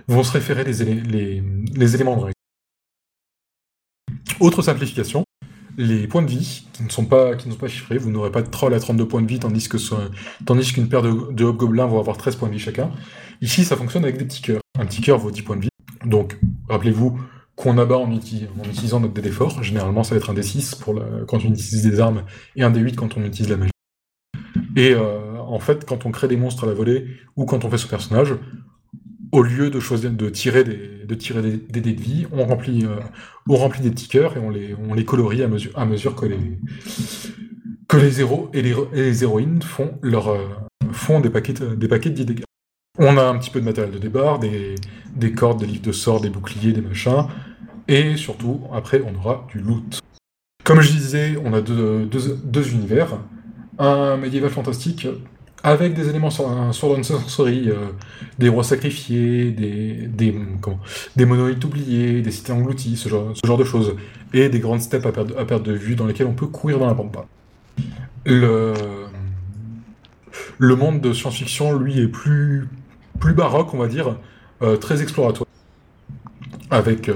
vont 0.09 0.23
se 0.23 0.33
référer 0.33 0.65
les, 0.65 0.73
les, 0.73 1.43
les 1.75 1.95
éléments 1.95 2.17
de 2.17 2.23
règle. 2.23 2.35
Autre 4.41 4.63
simplification, 4.63 5.25
les 5.77 6.07
points 6.07 6.23
de 6.23 6.31
vie 6.31 6.67
qui 6.73 6.83
ne 6.83 6.89
sont 6.89 7.05
pas, 7.05 7.35
qui 7.37 7.49
ne 7.49 7.53
sont 7.53 7.59
pas 7.59 7.69
chiffrés. 7.69 7.99
Vous 7.99 8.11
n'aurez 8.11 8.31
pas 8.31 8.43
de 8.43 8.49
troll 8.49 8.75
à 8.75 8.81
32 8.81 9.07
points 9.07 9.23
de 9.23 9.27
vie, 9.27 9.39
tandis 9.39 9.69
que 9.69 9.79
tandis 10.45 10.73
qu'une 10.73 10.89
paire 10.89 11.03
de, 11.03 11.33
de 11.33 11.45
hobgoblins 11.45 11.87
vont 11.87 11.99
avoir 11.99 12.17
13 12.17 12.37
points 12.37 12.49
de 12.49 12.55
vie 12.55 12.61
chacun. 12.61 12.91
Ici, 13.41 13.65
ça 13.65 13.77
fonctionne 13.77 14.05
avec 14.05 14.19
des 14.19 14.25
petits 14.25 14.43
cœurs. 14.43 14.61
Un 14.79 14.87
petit 14.87 15.01
cœur 15.01 15.19
vaut 15.19 15.31
10 15.31 15.43
points 15.43 15.57
de 15.57 15.63
vie. 15.63 15.69
Donc, 16.05 16.39
rappelez-vous 16.69 17.21
qu'on 17.57 17.79
abat 17.79 17.97
en, 17.97 18.11
utilisant 18.11 19.01
notre 19.01 19.15
dé 19.15 19.23
d'effort. 19.23 19.63
Généralement, 19.63 20.05
ça 20.05 20.15
va 20.15 20.19
être 20.19 20.31
un 20.31 20.35
D6 20.35 20.81
pour 20.81 21.01
quand 21.27 21.39
on 21.45 21.53
utilise 21.53 21.83
des 21.83 22.01
armes 22.01 22.25
et 22.57 22.63
un 22.63 22.71
D8 22.71 22.95
quand 22.95 23.17
on 23.17 23.25
utilise 23.25 23.51
la 23.51 23.57
magie. 23.57 23.73
Et 24.77 24.95
euh, 24.95 25.39
en 25.39 25.59
fait, 25.59 25.85
quand 25.85 26.07
on 26.07 26.11
crée 26.11 26.29
des 26.29 26.37
monstres 26.37 26.65
à 26.65 26.67
la 26.67 26.75
volée 26.75 27.07
ou 27.37 27.45
quand 27.45 27.65
on 27.65 27.71
fait 27.71 27.79
son 27.79 27.89
personnage, 27.89 28.35
au 29.33 29.43
lieu 29.43 29.71
de 29.71 29.81
choisir 29.81 30.11
de 30.11 30.29
tirer 30.29 30.63
des, 30.63 31.05
de 31.07 31.15
dés 31.81 31.93
de 31.93 32.01
vie, 32.01 32.27
on 32.33 32.45
remplit, 32.45 32.87
remplit 33.49 33.81
des 33.81 33.91
petits 33.91 34.09
cœurs 34.09 34.37
et 34.37 34.41
on 34.41 34.95
les, 34.95 35.05
colorie 35.05 35.43
à 35.43 35.49
mesure, 35.49 36.15
que 36.15 36.27
les, 36.27 36.59
que 37.89 38.21
héros 38.21 38.51
et 38.53 38.63
les, 38.63 39.23
héroïnes 39.25 39.63
font, 39.63 39.99
leur, 40.03 40.37
font 40.93 41.21
des 41.21 41.31
paquets, 41.31 41.55
des 41.55 41.89
paquets 41.89 42.11
de 42.11 42.17
10 42.17 42.27
dégâts. 42.27 42.45
On 42.99 43.17
a 43.17 43.25
un 43.25 43.39
petit 43.39 43.51
peu 43.51 43.61
de 43.61 43.65
matériel 43.65 43.93
de 43.93 43.99
débarre, 43.99 44.39
des, 44.39 44.75
des 45.17 45.33
cordes, 45.33 45.61
des 45.61 45.67
livres 45.67 45.83
de 45.83 45.93
sorts, 45.93 46.21
des 46.21 46.29
boucliers, 46.29 46.73
des 46.73 46.83
machins, 46.83 47.27
et 47.89 48.17
surtout, 48.17 48.61
après, 48.73 49.03
on 49.05 49.19
aura 49.19 49.47
du 49.51 49.59
loot. 49.61 50.01
Comme 50.65 50.81
je 50.81 50.93
disais, 50.93 51.37
on 51.45 51.53
a 51.53 51.61
deux, 51.61 52.73
univers. 52.73 53.19
Un 53.79 54.17
médiéval 54.17 54.51
fantastique 54.51 55.09
avec 55.65 55.95
des 55.95 56.09
éléments 56.09 56.31
sur, 56.31 56.49
sur 56.73 57.05
Sorcery, 57.05 57.71
euh, 57.71 57.89
des 58.39 58.49
rois 58.49 58.65
sacrifiés, 58.65 59.51
des, 59.53 60.09
des, 61.17 61.25
monolithes 61.25 61.65
oubliés, 61.65 62.21
des 62.21 62.31
cités 62.31 62.53
englouties, 62.53 62.97
ce 62.97 63.09
genre, 63.09 63.59
de 63.59 63.65
choses. 63.65 63.95
Et 64.33 64.49
des 64.49 64.61
grandes 64.61 64.81
steppes 64.81 65.07
à 65.07 65.13
perte, 65.13 65.63
de 65.63 65.73
vue 65.73 65.95
dans 65.95 66.07
lesquelles 66.07 66.27
on 66.27 66.35
peut 66.35 66.47
courir 66.47 66.79
dans 66.79 66.87
la 66.87 66.95
pampa. 66.95 67.27
Le, 68.25 68.75
monde 70.61 71.01
de 71.01 71.13
science-fiction, 71.13 71.79
lui, 71.79 72.01
est 72.01 72.09
plus, 72.09 72.69
baroque, 73.21 73.73
on 73.75 73.79
va 73.79 73.87
dire, 73.87 74.17
euh, 74.63 74.77
très 74.77 75.01
exploratoire. 75.03 75.47
Avec 76.71 77.09
euh, 77.09 77.15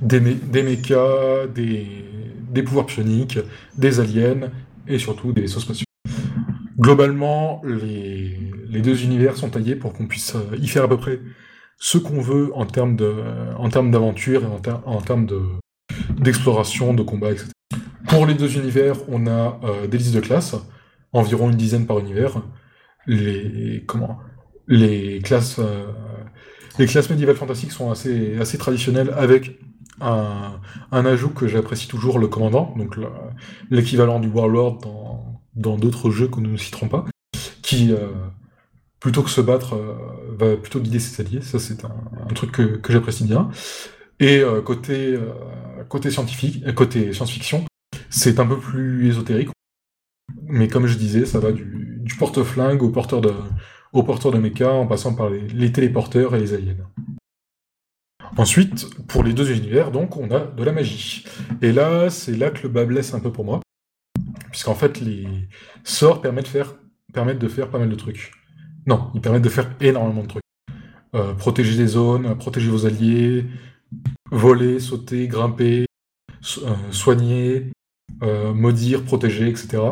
des, 0.00 0.18
des 0.20 0.62
mechas, 0.62 1.46
des, 1.54 2.62
pouvoirs 2.62 2.86
psioniques, 2.86 3.38
des 3.76 4.00
aliens 4.00 4.50
et 4.88 4.98
surtout 4.98 5.32
des 5.32 5.42
vaisseaux 5.42 5.60
spatiaux. 5.60 5.84
Globalement, 6.78 7.62
les, 7.64 8.80
deux 8.82 9.04
univers 9.04 9.36
sont 9.36 9.50
taillés 9.50 9.76
pour 9.76 9.92
qu'on 9.92 10.06
puisse 10.06 10.34
euh, 10.34 10.56
y 10.56 10.66
faire 10.66 10.84
à 10.84 10.88
peu 10.88 10.96
près 10.96 11.20
ce 11.78 11.98
qu'on 11.98 12.20
veut 12.20 12.50
en 12.54 12.66
termes 12.66 12.96
d'aventure 12.96 14.42
et 14.42 14.46
en, 14.86 15.00
termes 15.00 15.26
de, 15.26 15.40
d'exploration, 16.18 16.92
de 16.92 17.02
combat, 17.02 17.30
etc. 17.30 17.50
Pour 18.08 18.26
les 18.26 18.34
deux 18.34 18.56
univers, 18.56 18.96
on 19.08 19.26
a 19.26 19.60
euh, 19.64 19.86
des 19.86 19.98
listes 19.98 20.14
de 20.14 20.20
classes, 20.20 20.56
environ 21.12 21.50
une 21.50 21.56
dizaine 21.56 21.86
par 21.86 22.00
univers. 22.00 22.42
Les 23.06 23.84
euh, 24.68 25.20
classes 25.22 25.60
médiévales 27.10 27.36
fantastiques 27.36 27.72
sont 27.72 27.90
assez 27.90 28.36
assez 28.38 28.58
traditionnelles 28.58 29.12
avec 29.16 29.60
un, 30.00 30.60
ajout 30.90 31.30
que 31.30 31.46
j'apprécie 31.46 31.86
toujours, 31.86 32.18
le 32.18 32.26
commandant, 32.26 32.74
donc 32.76 32.96
l'équivalent 33.70 34.18
du 34.18 34.28
Warlord 34.28 34.78
dans 34.78 35.03
d'autres 35.56 36.10
jeux 36.10 36.28
que 36.28 36.40
nous 36.40 36.50
ne 36.50 36.56
citerons 36.56 36.88
pas, 36.88 37.04
qui, 37.62 37.92
euh, 37.92 38.08
plutôt 39.00 39.22
que 39.22 39.30
se 39.30 39.40
battre, 39.40 39.74
euh, 39.74 39.94
va 40.36 40.56
plutôt 40.56 40.80
guider 40.80 40.98
ses 40.98 41.22
alliés. 41.22 41.40
Ça, 41.40 41.58
c'est 41.58 41.84
un, 41.84 42.34
truc 42.34 42.52
que, 42.52 42.92
j'apprécie 42.92 43.24
bien. 43.24 43.50
Et 44.20 44.38
euh, 44.38 44.62
côté, 44.62 45.18
côté 45.88 46.10
scientifique, 46.10 46.72
côté 46.74 47.12
science-fiction, 47.12 47.64
c'est 48.10 48.38
un 48.38 48.46
peu 48.46 48.58
plus 48.58 49.08
ésotérique. 49.08 49.50
Mais 50.46 50.68
comme 50.68 50.86
je 50.86 50.96
disais, 50.96 51.26
ça 51.26 51.38
va 51.38 51.52
du, 51.52 52.14
porte-flingue 52.18 52.82
au 52.82 52.90
porteur 52.90 53.20
de, 53.20 53.32
au 53.92 54.02
porteur 54.02 54.30
de 54.30 54.38
mecha, 54.38 54.72
en 54.72 54.86
passant 54.86 55.14
par 55.14 55.30
les 55.30 55.72
téléporteurs 55.72 56.34
et 56.34 56.40
les 56.40 56.54
aliens. 56.54 56.76
Ensuite, 58.36 58.86
pour 59.06 59.22
les 59.22 59.32
deux 59.32 59.52
univers, 59.52 59.92
donc, 59.92 60.16
on 60.16 60.30
a 60.32 60.40
de 60.40 60.64
la 60.64 60.72
magie. 60.72 61.24
Et 61.62 61.70
là, 61.70 62.10
c'est 62.10 62.36
là 62.36 62.50
que 62.50 62.64
le 62.64 62.68
bas 62.68 62.84
blesse 62.84 63.14
un 63.14 63.20
peu 63.20 63.30
pour 63.30 63.44
moi. 63.44 63.60
Puisqu'en 64.54 64.76
fait, 64.76 65.00
les 65.00 65.26
sorts 65.82 66.20
permettent 66.20 66.44
de, 66.44 66.50
faire, 66.50 66.76
permettent 67.12 67.40
de 67.40 67.48
faire 67.48 67.70
pas 67.70 67.80
mal 67.80 67.88
de 67.88 67.94
trucs. 67.96 68.30
Non, 68.86 69.10
ils 69.12 69.20
permettent 69.20 69.42
de 69.42 69.48
faire 69.48 69.68
énormément 69.80 70.22
de 70.22 70.28
trucs. 70.28 70.44
Euh, 71.16 71.34
protéger 71.34 71.76
des 71.76 71.88
zones, 71.88 72.38
protéger 72.38 72.70
vos 72.70 72.86
alliés, 72.86 73.46
voler, 74.30 74.78
sauter, 74.78 75.26
grimper, 75.26 75.86
euh, 76.62 76.74
soigner, 76.92 77.72
euh, 78.22 78.54
maudire, 78.54 79.02
protéger, 79.02 79.48
etc. 79.48 79.82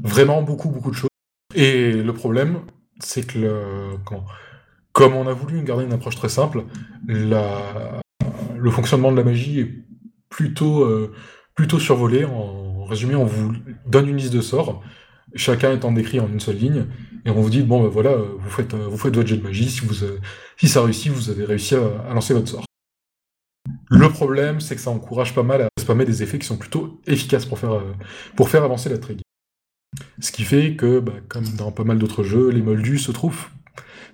Vraiment 0.00 0.40
beaucoup, 0.40 0.70
beaucoup 0.70 0.90
de 0.90 0.96
choses. 0.96 1.10
Et 1.54 1.92
le 1.92 2.14
problème, 2.14 2.60
c'est 3.00 3.26
que 3.26 3.38
le, 3.38 3.90
comme 4.92 5.12
on 5.12 5.26
a 5.26 5.34
voulu 5.34 5.62
garder 5.62 5.84
une 5.84 5.92
approche 5.92 6.16
très 6.16 6.30
simple, 6.30 6.64
le 7.06 8.70
fonctionnement 8.70 9.12
de 9.12 9.18
la 9.18 9.24
magie 9.24 9.60
est 9.60 9.74
plutôt, 10.30 10.88
plutôt 11.54 11.78
survolé. 11.78 12.24
En 12.24 12.63
résumé, 12.84 13.14
on 13.14 13.24
vous 13.24 13.52
donne 13.86 14.08
une 14.08 14.16
liste 14.16 14.32
de 14.32 14.40
sorts, 14.40 14.82
chacun 15.34 15.72
étant 15.72 15.92
décrit 15.92 16.20
en 16.20 16.28
une 16.28 16.40
seule 16.40 16.56
ligne, 16.56 16.86
et 17.24 17.30
on 17.30 17.40
vous 17.40 17.50
dit, 17.50 17.62
bon, 17.62 17.82
ben 17.82 17.88
voilà, 17.88 18.16
vous 18.16 18.50
faites, 18.50 18.74
vous 18.74 18.96
faites 18.96 19.14
votre 19.14 19.28
jet 19.28 19.36
de 19.36 19.42
magie, 19.42 19.68
si, 19.70 19.80
vous, 19.80 19.94
si 20.56 20.68
ça 20.68 20.82
réussit, 20.82 21.10
vous 21.12 21.30
avez 21.30 21.44
réussi 21.44 21.74
à, 21.74 22.12
lancer 22.12 22.34
votre 22.34 22.48
sort. 22.48 22.64
Le 23.90 24.08
problème, 24.08 24.60
c'est 24.60 24.74
que 24.74 24.80
ça 24.80 24.90
encourage 24.90 25.34
pas 25.34 25.42
mal 25.42 25.62
à 25.62 25.68
spammer 25.78 26.04
des 26.04 26.22
effets 26.22 26.38
qui 26.38 26.46
sont 26.46 26.58
plutôt 26.58 27.00
efficaces 27.06 27.46
pour 27.46 27.58
faire, 27.58 27.74
euh, 27.74 27.94
pour 28.36 28.48
faire 28.48 28.62
avancer 28.62 28.90
la 28.90 28.98
trigue. 28.98 29.20
Ce 30.18 30.32
qui 30.32 30.42
fait 30.42 30.76
que, 30.76 31.00
bah, 31.00 31.12
comme 31.28 31.44
dans 31.56 31.72
pas 31.72 31.84
mal 31.84 31.98
d'autres 31.98 32.24
jeux, 32.24 32.50
les 32.50 32.62
moldus 32.62 32.98
se 32.98 33.12
trouvent 33.12 33.48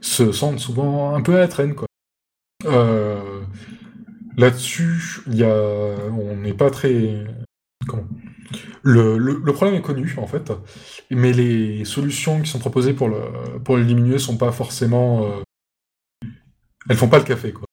se 0.01 0.33
sentent 0.33 0.61
souvent 0.61 1.15
un 1.15 1.21
peu 1.21 1.37
à 1.37 1.41
la 1.41 1.49
traîne, 1.49 1.75
quoi. 1.75 1.87
Euh, 2.65 3.43
là-dessus, 4.37 5.23
y 5.27 5.45
a, 5.45 5.97
on 6.11 6.37
n'est 6.37 6.55
pas 6.55 6.71
très, 6.71 7.25
comment? 7.87 8.07
Le, 8.83 9.19
le, 9.19 9.53
problème 9.53 9.77
est 9.77 9.83
connu 9.83 10.15
en 10.19 10.27
fait, 10.27 10.53
mais 11.11 11.33
les 11.33 11.85
solutions 11.85 12.41
qui 12.41 12.51
sont 12.51 12.59
proposées 12.59 12.93
pour 12.93 13.09
le 13.09 13.21
pour 13.65 13.77
l'éliminer 13.77 14.19
sont 14.19 14.37
pas 14.37 14.53
forcément, 14.53 15.25
euh, 15.25 16.29
elles 16.89 16.97
font 16.97 17.09
pas 17.09 17.19
le 17.19 17.25
café 17.25 17.53
quoi. 17.53 17.67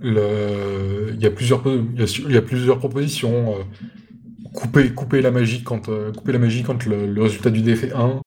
Le, 0.00 1.12
il 1.14 1.22
y 1.22 1.26
a 1.26 1.30
plusieurs 1.30 2.78
propositions. 2.78 3.56
Euh, 3.56 3.62
couper 4.54 4.92
couper 4.92 5.22
la 5.22 5.30
magie 5.30 5.62
quand 5.62 5.88
couper 6.14 6.32
la 6.32 6.38
magie 6.38 6.62
quand 6.62 6.84
le, 6.84 7.06
le 7.06 7.22
résultat 7.22 7.48
du 7.48 7.62
dé 7.62 7.74
fait 7.74 7.92
1, 7.92 8.20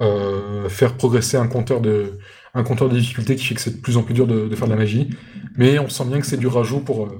euh, 0.00 0.68
faire 0.68 0.96
progresser 0.96 1.36
un 1.36 1.48
compteur 1.48 1.80
de 1.80 2.18
un 2.54 2.62
difficulté 2.88 3.34
qui 3.34 3.44
fait 3.44 3.54
que 3.56 3.60
c'est 3.60 3.76
de 3.76 3.80
plus 3.80 3.96
en 3.96 4.04
plus 4.04 4.14
dur 4.14 4.28
de, 4.28 4.54
faire 4.54 4.68
de 4.68 4.72
la 4.72 4.78
magie, 4.78 5.10
mais 5.56 5.80
on 5.80 5.88
sent 5.88 6.04
bien 6.04 6.20
que 6.20 6.26
c'est 6.26 6.36
du 6.36 6.46
rajout 6.46 6.78
pour 6.78 7.06
euh, 7.06 7.18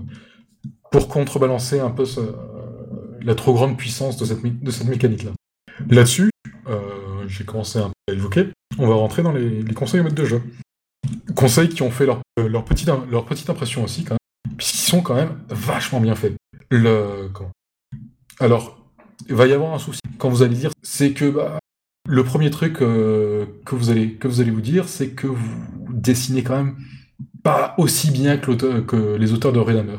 pour 0.92 1.08
contrebalancer 1.08 1.80
un 1.80 1.90
peu 1.90 2.04
la 3.22 3.34
trop 3.34 3.54
grande 3.54 3.76
puissance 3.76 4.16
de 4.16 4.24
cette, 4.24 4.88
mécanique-là. 4.88 5.32
Là-dessus, 5.88 6.30
euh, 6.66 7.26
j'ai 7.26 7.44
commencé 7.44 7.78
à 7.78 7.90
évoquer, 8.12 8.48
on 8.78 8.86
va 8.86 8.94
rentrer 8.94 9.22
dans 9.22 9.32
les, 9.32 9.64
conseils 9.74 10.00
au 10.00 10.04
mode 10.04 10.14
de 10.14 10.24
jeu. 10.24 10.42
Conseils 11.34 11.68
qui 11.68 11.82
ont 11.82 11.90
fait 11.90 12.06
leur, 12.06 12.20
leur, 12.36 12.64
petite, 12.64 12.88
impression 13.48 13.84
aussi, 13.84 14.04
puisqu'ils 14.56 14.90
sont 14.90 15.02
quand 15.02 15.14
même 15.14 15.38
vachement 15.48 16.00
bien 16.00 16.14
faits. 16.14 16.34
Le, 16.70 17.30
Alors, 18.40 18.78
il 19.28 19.34
va 19.34 19.46
y 19.46 19.52
avoir 19.52 19.74
un 19.74 19.78
souci 19.78 20.00
quand 20.18 20.28
vous 20.28 20.42
allez 20.42 20.56
dire, 20.56 20.70
c'est 20.82 21.12
que 21.12 21.30
bah, 21.30 21.58
le 22.06 22.24
premier 22.24 22.50
truc 22.50 22.82
euh, 22.82 23.46
que, 23.64 23.74
vous 23.74 23.90
allez, 23.90 24.50
vous 24.50 24.60
dire, 24.60 24.88
c'est 24.88 25.10
que 25.10 25.26
vous 25.26 25.66
dessinez 25.90 26.42
quand 26.42 26.56
même 26.56 26.76
pas 27.42 27.74
aussi 27.78 28.10
bien 28.10 28.36
que, 28.36 28.52
que 28.80 29.16
les 29.16 29.32
auteurs 29.32 29.52
de 29.52 29.58
Redhammer. 29.58 29.98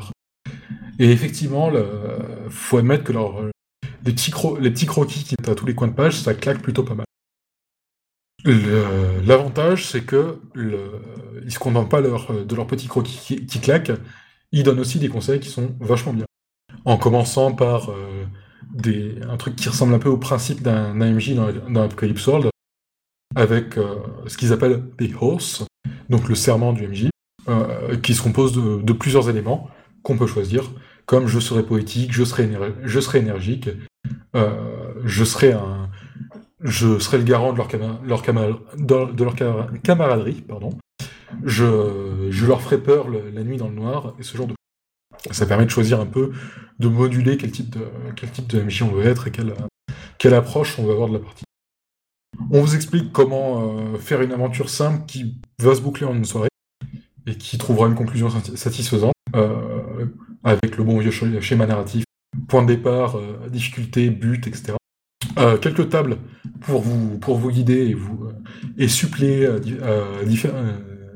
Et 1.00 1.10
effectivement, 1.10 1.72
il 1.72 2.50
faut 2.50 2.76
admettre 2.76 3.04
que 3.04 3.12
les, 3.12 4.12
petits 4.12 4.86
croquis 4.86 5.24
qui 5.24 5.34
sont 5.42 5.50
à 5.50 5.54
tous 5.54 5.64
les 5.64 5.74
coins 5.74 5.88
de 5.88 5.94
page, 5.94 6.20
ça 6.20 6.34
claque 6.34 6.60
plutôt 6.60 6.84
pas 6.84 6.94
mal. 6.94 7.06
L'avantage, 9.24 9.86
c'est 9.86 10.02
que 10.02 10.40
le, 10.52 11.00
ils 11.42 11.52
se 11.52 11.58
contentent 11.58 11.90
pas 11.90 12.02
de 12.02 12.54
leurs 12.54 12.66
petits 12.66 12.86
croquis 12.86 13.46
qui, 13.46 13.60
claquent, 13.60 13.92
ils 14.52 14.62
donnent 14.62 14.80
aussi 14.80 14.98
des 14.98 15.08
conseils 15.08 15.40
qui 15.40 15.48
sont 15.48 15.74
vachement 15.80 16.12
bien. 16.12 16.26
En 16.84 16.98
commençant 16.98 17.52
par 17.52 17.90
euh, 17.90 18.26
un 19.26 19.36
truc 19.38 19.56
qui 19.56 19.70
ressemble 19.70 19.94
un 19.94 19.98
peu 19.98 20.10
au 20.10 20.18
principe 20.18 20.60
d'un 20.60 21.00
AMJ 21.00 21.34
dans, 21.34 21.82
Apocalypse 21.82 22.26
World, 22.26 22.50
avec 23.34 23.78
euh, 23.78 23.96
ce 24.26 24.36
qu'ils 24.36 24.52
appellent 24.52 24.84
des 24.98 25.14
horse, 25.18 25.64
donc 26.10 26.28
le 26.28 26.34
serment 26.34 26.74
du 26.74 26.86
MJ, 26.86 27.08
euh, 27.48 27.96
qui 27.96 28.14
se 28.14 28.22
compose 28.22 28.52
de, 28.52 28.92
plusieurs 28.92 29.30
éléments 29.30 29.70
qu'on 30.02 30.18
peut 30.18 30.26
choisir, 30.26 30.70
comme 31.10 31.26
je 31.26 31.40
serai 31.40 31.64
poétique, 31.64 32.12
je 32.12 32.22
serai, 32.22 32.48
je 32.84 33.00
serai 33.00 33.18
énergique, 33.18 33.68
euh, 34.36 34.94
je 35.04 35.24
serai 35.24 35.50
un, 35.50 35.90
je 36.60 37.00
serai 37.00 37.18
le 37.18 37.24
garant 37.24 37.52
de 37.52 37.58
leur, 37.58 37.66
de 39.12 39.24
leur 39.24 39.34
camaraderie, 39.82 40.40
pardon. 40.42 40.70
Je, 41.42 42.28
je 42.30 42.46
leur 42.46 42.62
ferai 42.62 42.78
peur 42.78 43.08
la 43.10 43.42
nuit 43.42 43.56
dans 43.56 43.66
le 43.66 43.74
noir 43.74 44.14
et 44.20 44.22
ce 44.22 44.36
genre 44.36 44.46
de 44.46 44.54
ça 45.32 45.46
permet 45.46 45.64
de 45.64 45.70
choisir 45.70 45.98
un 45.98 46.06
peu, 46.06 46.30
de 46.78 46.86
moduler 46.86 47.36
quel 47.36 47.50
type 47.50 47.70
de, 47.70 47.88
quel 48.14 48.30
type 48.30 48.46
de 48.46 48.62
MJ 48.62 48.82
on 48.82 48.92
veut 48.92 49.04
être 49.04 49.26
et 49.26 49.32
quelle, 49.32 49.52
quelle 50.16 50.34
approche 50.34 50.78
on 50.78 50.84
veut 50.84 50.92
avoir 50.92 51.08
de 51.08 51.14
la 51.14 51.18
partie. 51.18 51.42
On 52.52 52.60
vous 52.60 52.76
explique 52.76 53.10
comment 53.10 53.80
euh, 53.80 53.98
faire 53.98 54.22
une 54.22 54.30
aventure 54.30 54.70
simple 54.70 55.06
qui 55.08 55.40
va 55.58 55.74
se 55.74 55.80
boucler 55.80 56.06
en 56.06 56.14
une 56.14 56.24
soirée 56.24 56.50
et 57.26 57.34
qui 57.34 57.58
trouvera 57.58 57.88
une 57.88 57.96
conclusion 57.96 58.30
satisfaisante 58.30 59.12
euh, 59.34 60.06
avec 60.44 60.76
le 60.76 60.84
bon 60.84 60.98
vieux 60.98 61.10
schéma 61.10 61.66
narratif, 61.66 62.04
point 62.48 62.62
de 62.62 62.68
départ, 62.68 63.16
euh, 63.16 63.48
difficulté, 63.48 64.10
but, 64.10 64.46
etc. 64.46 64.74
quelques 65.60 65.88
tables 65.88 66.18
pour 66.60 66.80
vous, 66.80 67.18
pour 67.18 67.36
vous 67.36 67.50
guider 67.50 67.88
et, 67.88 67.94
vous, 67.94 68.28
et 68.76 68.88
suppléer 68.88 69.48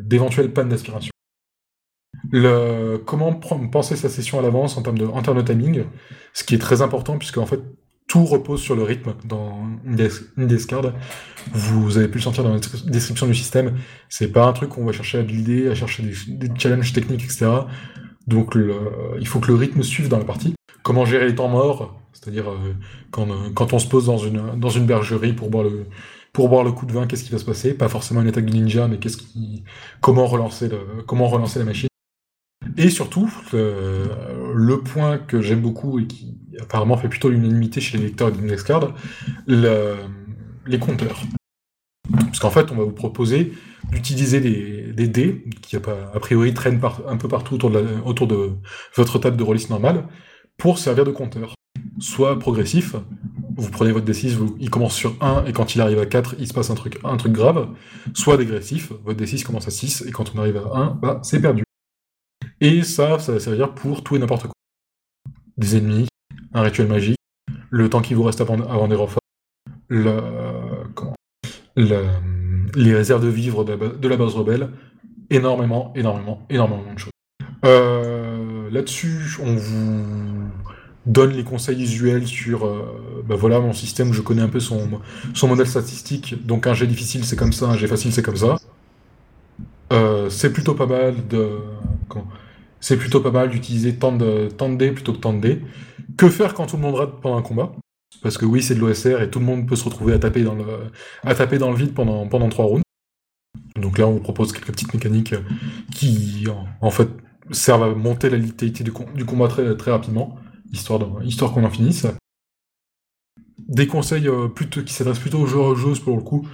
d'éventuelles 0.00 0.52
pannes 0.52 0.68
d'aspiration. 0.68 1.10
Comment 3.06 3.34
penser 3.34 3.96
sa 3.96 4.08
session 4.08 4.38
à 4.38 4.42
l'avance 4.42 4.76
en 4.76 4.82
termes 4.82 4.98
de, 4.98 5.06
en 5.06 5.22
termes 5.22 5.42
de 5.42 5.52
timing, 5.52 5.84
ce 6.32 6.44
qui 6.44 6.54
est 6.54 6.58
très 6.58 6.80
important 6.80 7.18
puisque 7.18 7.38
en 7.38 7.46
fait 7.46 7.60
tout 8.06 8.24
repose 8.24 8.60
sur 8.60 8.76
le 8.76 8.82
rythme 8.82 9.14
dans 9.24 9.66
une 9.84 10.46
discard. 10.46 10.92
Vous 11.52 11.96
avez 11.96 12.08
pu 12.08 12.18
le 12.18 12.22
sentir 12.22 12.44
dans 12.44 12.52
la 12.52 12.60
description 12.86 13.26
du 13.26 13.34
système. 13.34 13.78
C'est 14.08 14.28
pas 14.28 14.46
un 14.46 14.52
truc 14.52 14.70
qu'on 14.70 14.84
va 14.84 14.92
chercher 14.92 15.18
à 15.18 15.22
builder, 15.22 15.68
à 15.68 15.74
chercher 15.74 16.02
des, 16.28 16.48
challenges 16.58 16.92
techniques, 16.92 17.24
etc. 17.24 17.46
Donc 18.26 18.56
il 19.18 19.26
faut 19.26 19.40
que 19.40 19.48
le 19.48 19.54
rythme 19.54 19.82
suive 19.82 20.08
dans 20.08 20.18
la 20.18 20.24
partie. 20.24 20.54
Comment 20.82 21.04
gérer 21.04 21.26
les 21.26 21.34
temps 21.34 21.48
morts, 21.48 21.98
c'est-à-dire 22.12 22.50
euh, 22.50 22.74
quand, 23.10 23.30
euh, 23.30 23.50
quand 23.54 23.72
on 23.72 23.78
se 23.78 23.88
pose 23.88 24.06
dans 24.06 24.18
une, 24.18 24.86
bergerie 24.86 25.32
pour 25.32 25.50
boire 25.50 25.64
le, 25.64 26.72
coup 26.72 26.86
de 26.86 26.92
vin, 26.92 27.06
qu'est-ce 27.06 27.24
qui 27.24 27.32
va 27.32 27.38
se 27.38 27.44
passer? 27.44 27.74
Pas 27.74 27.88
forcément 27.88 28.22
une 28.22 28.28
attaque 28.28 28.46
de 28.46 28.52
ninja, 28.52 28.88
mais 28.88 28.98
qu'est-ce 28.98 29.16
qui, 29.16 29.64
comment 30.00 30.26
relancer 30.26 30.68
la 30.68 31.64
machine? 31.64 31.88
Et 32.78 32.88
surtout, 32.88 33.30
le, 33.52 34.76
point 34.76 35.18
que 35.18 35.42
j'aime 35.42 35.60
beaucoup 35.60 35.98
et 35.98 36.06
qui 36.06 36.36
apparemment 36.60 36.96
fait 36.96 37.08
plutôt 37.08 37.28
l'unanimité 37.28 37.80
chez 37.80 37.98
les 37.98 38.04
lecteurs 38.04 38.32
d'Indexcard, 38.32 38.94
le, 39.46 39.96
les 40.66 40.78
compteurs. 40.78 41.22
Parce 42.10 42.38
qu'en 42.38 42.50
fait, 42.50 42.72
on 42.72 42.76
va 42.76 42.84
vous 42.84 42.92
proposer 42.92 43.52
d'utiliser 43.90 44.40
des, 44.40 45.08
dés 45.08 45.44
qui, 45.62 45.76
a 45.76 45.80
priori, 46.20 46.54
traînent 46.54 46.80
un 47.06 47.16
peu 47.16 47.28
partout 47.28 47.54
autour 47.54 48.26
de, 48.26 48.50
votre 48.96 49.18
table 49.18 49.36
de 49.36 49.42
release 49.42 49.70
normale 49.70 50.08
pour 50.56 50.78
servir 50.78 51.04
de 51.04 51.10
compteur. 51.10 51.54
Soit 51.98 52.38
progressif, 52.38 52.96
vous 53.56 53.70
prenez 53.70 53.92
votre 53.92 54.06
D6, 54.06 54.56
il 54.58 54.70
commence 54.70 54.94
sur 54.94 55.16
1 55.20 55.44
et 55.46 55.52
quand 55.52 55.74
il 55.74 55.80
arrive 55.80 55.98
à 55.98 56.06
4, 56.06 56.36
il 56.38 56.48
se 56.48 56.52
passe 56.52 56.70
un 56.70 56.74
truc, 56.74 56.98
un 57.04 57.16
truc 57.16 57.32
grave. 57.32 57.68
Soit 58.12 58.36
dégressif, 58.36 58.92
votre 59.04 59.22
D6 59.22 59.44
commence 59.44 59.68
à 59.68 59.70
6 59.70 60.04
et 60.06 60.10
quand 60.10 60.32
on 60.34 60.40
arrive 60.40 60.56
à 60.56 60.76
1, 60.76 60.90
bah, 61.00 61.20
c'est 61.22 61.40
perdu. 61.40 61.62
Et 62.60 62.82
ça, 62.82 63.18
ça 63.18 63.32
va 63.32 63.40
servir 63.40 63.74
pour 63.74 64.02
tout 64.02 64.16
et 64.16 64.18
n'importe 64.18 64.42
quoi. 64.42 64.52
Des 65.56 65.76
ennemis, 65.76 66.08
un 66.52 66.62
rituel 66.62 66.88
magique, 66.88 67.18
le 67.70 67.88
temps 67.88 68.00
qui 68.00 68.14
vous 68.14 68.22
reste 68.22 68.40
avant, 68.40 68.60
avant 68.62 68.88
des 68.88 68.96
renforts, 68.96 69.20
le, 69.88 70.20
comment, 70.94 71.14
les 72.76 72.94
réserves 72.94 73.22
de 73.24 73.28
vivre 73.28 73.64
de 73.64 74.08
la, 74.08 74.16
base 74.16 74.34
rebelle, 74.34 74.70
énormément, 75.30 75.92
énormément, 75.94 76.46
énormément 76.50 76.92
de 76.92 76.98
choses. 76.98 77.12
Euh, 77.64 78.70
là-dessus, 78.70 79.38
on 79.42 79.54
vous 79.54 80.04
donne 81.06 81.32
les 81.32 81.44
conseils 81.44 81.82
usuels 81.82 82.26
sur, 82.26 82.66
euh, 82.66 83.24
bah 83.26 83.36
voilà, 83.36 83.60
mon 83.60 83.72
système, 83.72 84.12
je 84.12 84.22
connais 84.22 84.42
un 84.42 84.48
peu 84.48 84.60
son, 84.60 85.00
son 85.34 85.48
modèle 85.48 85.66
statistique, 85.66 86.46
donc 86.46 86.66
un 86.66 86.74
jet 86.74 86.86
difficile 86.86 87.24
c'est 87.24 87.36
comme 87.36 87.52
ça, 87.52 87.66
un 87.66 87.76
jet 87.76 87.86
facile 87.86 88.12
c'est 88.12 88.22
comme 88.22 88.36
ça. 88.36 88.56
Euh, 89.92 90.30
c'est 90.30 90.52
plutôt 90.52 90.74
pas 90.74 90.86
mal 90.86 91.14
de 91.28 91.58
c'est 92.80 92.96
plutôt 92.98 93.20
pas 93.20 93.30
mal 93.30 93.48
d'utiliser 93.48 93.96
tant 93.96 94.12
de, 94.12 94.48
tant 94.48 94.68
de 94.68 94.76
dés 94.76 94.92
plutôt 94.92 95.12
que 95.12 95.18
tant 95.18 95.32
de 95.32 95.40
dés. 95.40 95.62
Que 96.16 96.28
faire 96.28 96.52
quand 96.52 96.66
tout 96.66 96.76
le 96.76 96.82
monde 96.82 96.96
rate 96.96 97.20
pendant 97.22 97.38
un 97.38 97.42
combat? 97.42 97.72
Parce 98.22 98.38
que 98.38 98.44
oui, 98.44 98.62
c'est 98.62 98.74
de 98.74 98.80
l'OSR 98.80 99.22
et 99.22 99.30
tout 99.30 99.38
le 99.38 99.44
monde 99.44 99.68
peut 99.68 99.76
se 99.76 99.84
retrouver 99.84 100.14
à 100.14 100.18
taper 100.18 100.42
dans 100.42 100.54
le, 100.54 100.64
à 101.22 101.34
taper 101.34 101.58
dans 101.58 101.70
le 101.70 101.76
vide 101.76 101.94
pendant, 101.94 102.26
pendant 102.26 102.48
trois 102.48 102.64
rounds. 102.64 102.84
Donc 103.76 103.98
là, 103.98 104.06
on 104.06 104.12
vous 104.12 104.20
propose 104.20 104.52
quelques 104.52 104.72
petites 104.72 104.94
mécaniques 104.94 105.34
qui, 105.92 106.46
en, 106.80 106.90
fait, 106.90 107.08
servent 107.50 107.82
à 107.82 107.94
monter 107.94 108.30
la 108.30 108.38
vitalité 108.38 108.84
du, 108.84 108.92
combat 108.92 109.48
très, 109.48 109.76
très 109.76 109.90
rapidement, 109.90 110.36
histoire, 110.72 111.22
histoire 111.24 111.52
qu'on 111.52 111.64
en 111.64 111.70
finisse. 111.70 112.06
Des 113.58 113.86
conseils 113.86 114.28
euh, 114.28 114.48
plutôt, 114.48 114.82
qui 114.82 114.92
s'adressent 114.92 115.18
plutôt 115.18 115.40
aux 115.40 115.46
joueurs 115.46 115.72
et 115.72 115.76
joueuses 115.76 116.00
pour 116.00 116.16
le 116.16 116.22
coup, 116.22 116.46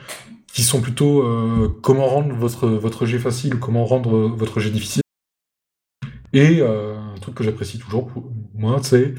qui 0.53 0.63
sont 0.63 0.81
plutôt 0.81 1.23
euh, 1.23 1.69
comment 1.83 2.07
rendre 2.07 2.35
votre, 2.35 2.69
votre 2.69 3.07
jet 3.07 3.19
facile, 3.19 3.59
comment 3.59 3.85
rendre 3.85 4.29
votre 4.29 4.61
jet 4.61 4.71
difficile. 4.71 5.03
Et 6.33 6.61
euh, 6.61 6.97
un 6.99 7.19
truc 7.19 7.35
que 7.35 7.45
j'apprécie 7.45 7.79
toujours, 7.79 8.07
pour 8.07 8.31
moi, 8.55 8.81
c'est 8.83 9.15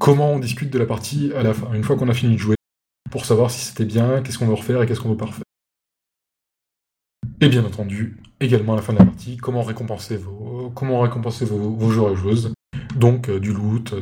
comment 0.00 0.32
on 0.32 0.38
discute 0.40 0.70
de 0.70 0.78
la 0.78 0.86
partie 0.86 1.32
à 1.36 1.44
la 1.44 1.54
fin, 1.54 1.72
une 1.72 1.84
fois 1.84 1.96
qu'on 1.96 2.08
a 2.08 2.14
fini 2.14 2.34
de 2.34 2.38
jouer, 2.38 2.56
pour 3.10 3.24
savoir 3.24 3.50
si 3.50 3.60
c'était 3.60 3.84
bien, 3.84 4.22
qu'est-ce 4.22 4.38
qu'on 4.38 4.46
veut 4.46 4.54
refaire 4.54 4.82
et 4.82 4.86
qu'est-ce 4.86 5.00
qu'on 5.00 5.10
veut 5.10 5.16
pas. 5.16 5.30
Et 7.40 7.48
bien 7.48 7.64
entendu, 7.64 8.18
également 8.40 8.72
à 8.72 8.76
la 8.76 8.82
fin 8.82 8.92
de 8.92 8.98
la 8.98 9.04
partie, 9.04 9.36
comment 9.36 9.62
récompenser 9.62 10.16
vos, 10.16 10.70
comment 10.74 11.00
récompenser 11.00 11.44
vos, 11.44 11.90
joueurs 11.90 12.12
et 12.12 12.16
joueuses. 12.16 12.52
Donc 12.96 13.28
euh, 13.28 13.38
du 13.38 13.52
loot, 13.52 13.94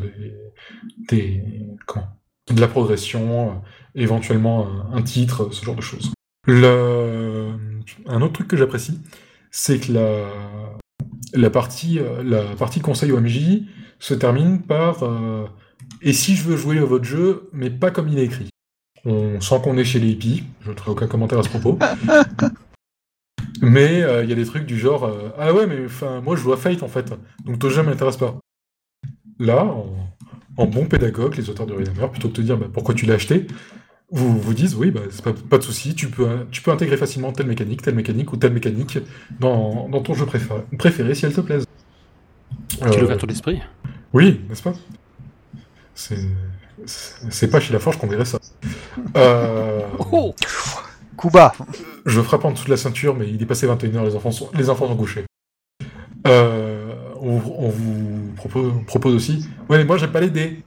des, 1.09 1.43
de 2.51 2.61
la 2.61 2.69
progression, 2.69 3.51
euh, 3.51 3.55
éventuellement 3.95 4.69
un, 4.93 5.03
titre, 5.03 5.51
ce 5.53 5.65
genre 5.65 5.77
de 5.77 5.83
choses. 5.83 6.13
Un 6.49 8.23
autre 8.23 8.33
truc 8.33 8.49
que 8.49 8.57
j'apprécie, 8.57 9.01
c'est 9.51 9.79
que 9.79 9.93
la, 9.93 10.31
la 11.35 11.51
partie, 11.51 11.99
euh, 11.99 12.23
la 12.23 12.57
partie 12.57 12.81
conseil 12.81 13.13
au 13.13 13.21
MJ 13.21 13.63
se 13.99 14.15
termine 14.15 14.63
par 14.63 15.03
euh, 15.03 15.47
Et 16.03 16.13
si 16.13 16.37
je 16.37 16.45
veux 16.45 16.57
jouer 16.57 16.79
à 16.79 16.85
votre 16.85 17.05
jeu, 17.05 17.49
mais 17.53 17.71
pas 17.71 17.91
comme 17.91 18.09
il 18.09 18.19
est 18.19 18.25
écrit 18.25 18.51
On 19.05 19.41
sent 19.41 19.61
qu'on 19.63 19.77
est 19.77 19.85
chez 19.85 19.99
les 19.99 20.09
hippies, 20.09 20.45
je 20.65 20.71
ne 20.71 20.77
ferai 20.77 20.91
aucun 20.91 21.07
commentaire 21.07 21.39
à 21.39 21.43
ce 21.43 21.49
propos. 21.49 21.79
mais 23.63 24.03
euh, 24.03 24.23
il 24.23 24.31
y 24.31 24.33
a 24.33 24.37
des 24.37 24.45
trucs 24.45 24.67
du 24.67 24.79
genre 24.79 25.11
Ah 25.39 25.53
ouais, 25.53 25.67
mais 25.67 25.85
enfin, 25.85 26.21
moi 26.21 26.37
je 26.37 26.43
joue 26.43 26.53
à 26.53 26.57
Fate 26.57 26.83
en 26.83 26.89
fait, 26.89 27.13
donc 27.45 27.59
ton 27.59 27.69
jeu 27.69 27.83
m'intéresse 27.83 28.17
pas. 28.17 28.39
Là, 29.41 29.73
en, 30.57 30.67
bon 30.67 30.87
pédagogue, 30.87 31.37
les 31.37 31.49
auteurs 31.51 31.67
de 31.67 31.73
Redeemer, 31.73 32.11
plutôt 32.11 32.29
que 32.29 32.33
de 32.35 32.37
te 32.39 32.43
dire 32.43 32.57
bah, 32.57 32.67
pourquoi 32.73 32.95
tu 32.95 33.07
l'as 33.07 33.15
acheté, 33.15 33.47
vous 34.11 34.39
vous 34.39 34.55
disent 34.55 34.75
oui, 34.75 34.91
bah, 34.91 35.03
c'est 35.11 35.23
pas, 35.23 35.33
pas, 35.33 35.59
de 35.59 35.63
souci, 35.63 35.95
tu 35.95 36.09
peux, 36.09 36.27
tu 36.51 36.63
peux 36.63 36.71
intégrer 36.71 36.97
facilement 36.97 37.33
telle 37.33 37.47
mécanique, 37.47 37.83
telle 37.83 37.95
mécanique 37.95 38.33
ou 38.33 38.37
telle 38.37 38.53
mécanique 38.53 38.99
dans, 39.39 39.89
dans 39.89 40.01
ton 40.01 40.15
jeu 40.15 40.27
préféré, 40.27 40.63
préféré 40.79 41.15
si 41.15 41.27
elle 41.27 41.35
te 41.35 41.41
plaise. 41.41 41.65
Quelle 42.91 43.05
ouverture 43.05 43.29
d'esprit 43.29 43.61
Oui, 44.13 44.41
n'est-ce 44.49 44.63
pas? 44.63 44.73
C'est 46.87 47.51
pas 47.51 47.61
chez 47.61 47.73
la 47.73 47.81
Forge 47.81 47.99
qu'on 47.99 48.07
verrait 48.07 48.25
ça. 48.25 48.39
Euh... 49.17 49.81
Oh 50.13 50.35
Kuba 51.19 51.53
Je 52.07 52.21
frappe 52.21 52.45
en 52.45 52.53
dessous 52.53 52.67
de 52.67 52.71
la 52.71 52.77
ceinture, 52.77 53.17
mais 53.17 53.29
il 53.29 53.43
est 53.43 53.47
passé 53.47 53.67
21h, 53.67 54.05
les 54.05 54.15
enfants 54.15 54.31
sont, 54.31 54.51
les 54.55 54.71
enfants 54.71 54.87
sont 54.87 54.97
couchés. 54.97 55.25
Euh, 56.27 56.95
on, 57.21 57.41
on, 57.59 57.69
vous 57.71 58.33
propose, 58.37 58.73
propose 58.87 59.15
aussi. 59.15 59.49
Ouais, 59.69 59.79
mais 59.79 59.85
moi 59.85 59.99
j'aime 59.99 60.13
pas 60.13 60.21
les 60.21 60.31
dés. 60.31 60.63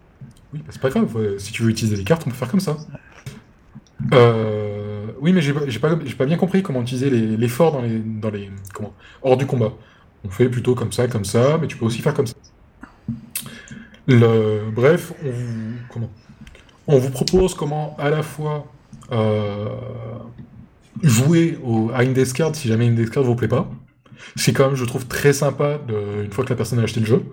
Oui, 0.53 0.59
bah, 0.59 0.71
c'est 0.71 0.81
pas 0.81 0.89
grave, 0.89 1.37
si 1.37 1.53
tu 1.53 1.63
veux 1.63 1.69
utiliser 1.69 1.95
les 1.95 2.03
cartes, 2.03 2.23
on 2.27 2.29
peut 2.29 2.35
faire 2.35 2.51
comme 2.51 2.59
ça. 2.59 2.75
Euh, 4.13 5.07
oui, 5.21 5.31
mais 5.31 5.41
j'ai 5.41 5.53
pas, 5.79 5.95
pas, 5.95 6.25
bien 6.25 6.37
compris 6.37 6.63
comment 6.63 6.81
utiliser 6.81 7.09
l'effort 7.09 7.71
dans 7.71 7.81
les, 7.81 7.99
dans 7.99 8.29
les. 8.29 8.49
Comment 8.73 8.93
Hors 9.21 9.37
du 9.37 9.45
combat. 9.45 9.71
On 10.25 10.29
fait 10.29 10.49
plutôt 10.49 10.75
comme 10.75 10.91
ça, 10.91 11.07
comme 11.07 11.25
ça, 11.25 11.57
mais 11.59 11.67
tu 11.67 11.77
peux 11.77 11.85
aussi 11.85 12.01
faire 12.01 12.13
comme 12.13 12.27
ça. 12.27 12.35
Bref, 14.07 15.13
on 16.87 16.97
vous, 16.97 17.09
propose 17.09 17.53
comment 17.53 17.95
à 17.97 18.09
la 18.09 18.23
fois 18.23 18.65
euh, 19.11 19.67
jouer 21.01 21.57
à 21.93 22.01
Indescard 22.01 22.55
si 22.55 22.67
jamais 22.67 22.87
Indescard 22.87 23.23
ne 23.23 23.27
vous 23.27 23.35
plaît 23.35 23.47
pas. 23.47 23.69
C'est 24.35 24.53
quand 24.53 24.67
même, 24.67 24.75
je 24.75 24.85
trouve, 24.85 25.07
très 25.07 25.33
sympa 25.33 25.79
une 26.23 26.31
fois 26.31 26.43
que 26.43 26.49
la 26.49 26.55
personne 26.55 26.79
a 26.79 26.83
acheté 26.83 26.99
le 26.99 27.05
jeu. 27.05 27.23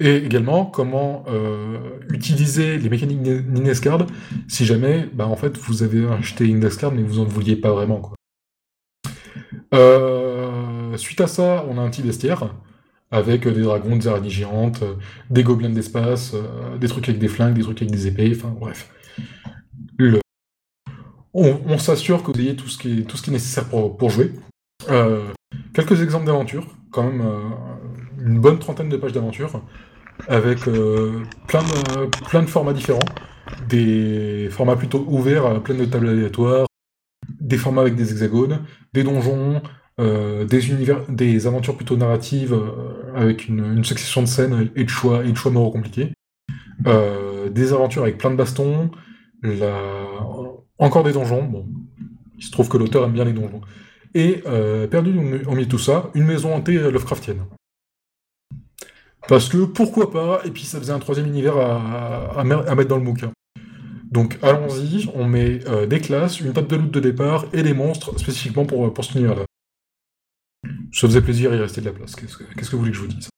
Et 0.00 0.16
également, 0.16 0.64
comment 0.64 1.24
euh, 1.28 1.78
utiliser 2.10 2.78
les 2.78 2.88
mécaniques 2.88 3.22
d'Indexcard 3.22 4.06
si 4.48 4.64
jamais, 4.64 5.06
bah, 5.12 5.26
en 5.26 5.36
fait, 5.36 5.58
vous 5.58 5.82
avez 5.82 6.06
acheté 6.06 6.50
Indexcard 6.50 6.92
mais 6.92 7.02
vous 7.02 7.18
en 7.18 7.24
vouliez 7.24 7.56
pas 7.56 7.70
vraiment. 7.70 8.00
Quoi. 8.00 8.14
Euh, 9.74 10.96
suite 10.96 11.20
à 11.20 11.26
ça, 11.26 11.66
on 11.68 11.78
a 11.78 11.82
un 11.82 11.90
petit 11.90 12.02
bestiaire 12.02 12.54
avec 13.10 13.46
des 13.46 13.62
dragons, 13.62 13.96
des 13.96 14.08
araignées 14.08 14.30
géantes, 14.30 14.82
des 15.30 15.42
gobelins 15.42 15.70
d'espace, 15.70 16.32
euh, 16.34 16.78
des 16.78 16.88
trucs 16.88 17.08
avec 17.08 17.20
des 17.20 17.28
flingues, 17.28 17.54
des 17.54 17.62
trucs 17.62 17.82
avec 17.82 17.92
des 17.92 18.06
épées, 18.06 18.32
enfin 18.36 18.54
bref. 18.58 18.90
On, 21.32 21.78
s'assure 21.78 22.22
que 22.22 22.32
vous 22.32 22.40
ayez 22.40 22.56
tout 22.56 22.68
ce 22.68 22.78
qui 22.78 23.00
est, 23.00 23.16
ce 23.16 23.22
qui 23.22 23.30
est 23.30 23.32
nécessaire 23.32 23.68
pour, 23.68 24.10
jouer. 24.10 24.32
quelques 25.72 26.02
exemples 26.02 26.26
d'aventure, 26.26 26.66
quand 26.90 27.04
même 27.04 27.22
une 28.20 28.40
bonne 28.40 28.58
trentaine 28.58 28.88
de 28.88 28.96
pages 28.96 29.12
d'aventure 29.12 29.62
avec 30.28 30.66
euh, 30.68 31.22
plein, 31.46 31.62
de, 31.62 32.06
plein 32.28 32.46
formats 32.46 32.72
différents. 32.72 32.98
Des 33.68 34.48
formats 34.50 34.76
plutôt 34.76 35.04
ouverts, 35.08 35.46
euh, 35.46 35.58
plein 35.60 35.74
de 35.74 35.84
tables 35.84 36.08
aléatoires, 36.08 36.66
des 37.40 37.56
formats 37.56 37.82
avec 37.82 37.96
des 37.96 38.12
hexagones, 38.12 38.60
des 38.92 39.02
donjons, 39.02 39.62
euh, 40.00 40.44
des, 40.44 41.46
aventures 41.46 41.76
plutôt 41.76 41.96
narratives 41.96 42.58
avec 43.14 43.48
une, 43.48 43.84
succession 43.84 44.22
de 44.22 44.26
scènes 44.26 44.70
et 44.74 44.84
de 44.84 44.88
choix, 44.88 45.22
moraux 45.50 45.70
compliqués. 45.70 46.12
des 47.50 47.72
aventures 47.72 48.02
avec 48.02 48.18
plein 48.18 48.30
de 48.30 48.36
bastons, 48.36 48.90
encore 50.78 51.04
des 51.04 51.12
donjons. 51.12 51.44
Bon, 51.44 51.66
il 52.38 52.44
se 52.44 52.50
trouve 52.50 52.68
que 52.68 52.78
l'auteur 52.78 53.04
aime 53.04 53.12
bien 53.12 53.24
les 53.24 53.32
donjons. 53.32 53.60
Et 54.14 54.42
perdu 54.90 55.16
au 55.18 55.22
milieu 55.52 55.64
de 55.64 55.70
tout 55.70 55.78
ça, 55.78 56.10
une 56.14 56.24
maison 56.24 56.54
hantée 56.54 56.78
Lovecraftienne. 56.78 57.44
Parce 59.28 59.48
que 59.48 59.64
pourquoi 59.64 60.10
pas, 60.10 60.40
et 60.44 60.50
puis 60.50 60.64
ça 60.64 60.78
faisait 60.78 60.92
un 60.92 60.98
troisième 60.98 61.26
univers 61.26 61.56
à, 61.56 62.42
mettre 62.42 62.88
dans 62.88 62.96
le 62.96 63.04
bouquin. 63.04 63.30
Donc 64.10 64.38
allons-y, 64.42 65.08
on 65.14 65.24
met 65.24 65.60
euh, 65.68 65.86
des 65.86 66.00
classes, 66.00 66.40
une 66.40 66.52
table 66.52 66.66
de 66.66 66.76
loot 66.76 66.90
de 66.90 66.98
départ 66.98 67.44
et 67.52 67.62
des 67.62 67.74
monstres 67.74 68.18
spécifiquement 68.18 68.64
pour, 68.64 68.92
pour 68.92 69.04
cet 69.04 69.14
univers-là. 69.14 69.44
Ça 70.92 71.06
faisait 71.06 71.22
plaisir, 71.22 71.54
il 71.54 71.60
restait 71.60 71.80
de 71.80 71.86
la 71.86 71.92
place. 71.92 72.14
Qu'est-ce 72.16 72.36
que, 72.36 72.44
que 72.44 72.70
vous 72.72 72.78
voulez 72.78 72.90
que 72.90 72.96
je 72.96 73.02
vous 73.02 73.08
dise? 73.08 73.28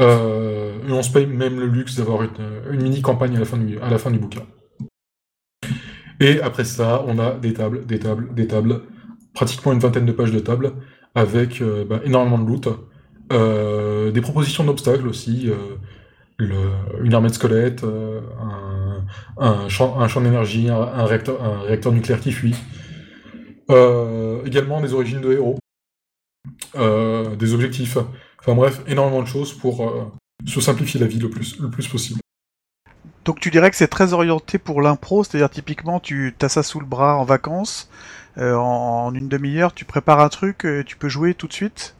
Euh, 0.00 0.78
on 0.88 1.02
se 1.02 1.12
paye 1.12 1.26
même 1.26 1.60
le 1.60 1.66
luxe 1.66 1.96
d'avoir 1.96 2.22
une, 2.22 2.30
fin 3.44 3.58
du, 3.58 3.78
à 3.78 3.90
la 3.90 3.98
fin 3.98 4.10
du 4.10 4.18
bouquin. 4.18 4.42
Et 6.20 6.40
après 6.40 6.64
ça, 6.64 7.04
on 7.06 7.18
a 7.18 7.32
des 7.32 7.52
tables, 7.52 7.84
des 7.86 7.98
tables, 7.98 8.34
des 8.34 8.46
tables, 8.46 8.82
pratiquement 9.34 9.72
une 9.72 9.78
vingtaine 9.78 10.06
de 10.06 10.12
pages 10.12 10.32
de 10.32 10.40
tables, 10.40 10.72
avec 11.14 11.60
euh, 11.60 11.84
bah, 11.84 12.00
énormément 12.04 12.38
de 12.38 12.46
loot, 12.46 12.68
euh, 13.32 14.10
des 14.10 14.20
propositions 14.20 14.64
d'obstacles 14.64 15.06
aussi, 15.06 15.50
une 16.38 17.14
armée 17.14 17.28
de 17.28 17.34
squelettes, 17.34 17.84
un, 19.38 19.68
champ, 19.68 20.20
d'énergie, 20.22 20.70
un 20.70 21.04
réacteur 21.04 21.92
nucléaire 21.92 22.20
qui 22.20 22.32
fuit, 22.32 22.56
également 24.44 24.80
des 24.80 24.92
origines 24.92 25.20
de 25.20 25.32
héros, 25.32 25.58
des 26.74 27.54
objectifs, 27.54 27.96
Enfin 28.40 28.54
bref, 28.54 28.80
énormément 28.86 29.22
de 29.22 29.28
choses 29.28 29.52
pour 29.52 29.86
euh, 29.86 30.10
se 30.46 30.60
simplifier 30.60 30.98
la 30.98 31.06
vie 31.06 31.18
le 31.18 31.28
plus, 31.28 31.58
le 31.60 31.68
plus 31.68 31.86
possible. 31.88 32.20
Donc 33.24 33.38
tu 33.38 33.50
dirais 33.50 33.70
que 33.70 33.76
c'est 33.76 33.88
très 33.88 34.14
orienté 34.14 34.58
pour 34.58 34.80
l'impro, 34.80 35.22
c'est-à-dire 35.22 35.50
typiquement 35.50 36.00
tu 36.00 36.34
as 36.40 36.48
ça 36.48 36.62
sous 36.62 36.80
le 36.80 36.86
bras 36.86 37.16
en 37.16 37.24
vacances, 37.24 37.90
euh, 38.38 38.54
en, 38.54 39.12
une 39.14 39.28
demi-heure 39.28 39.74
tu 39.74 39.84
prépares 39.84 40.20
un 40.20 40.30
truc, 40.30 40.64
euh, 40.64 40.82
tu 40.84 40.96
peux 40.96 41.08
jouer 41.08 41.34
tout 41.34 41.46
de 41.46 41.52
suite? 41.52 41.94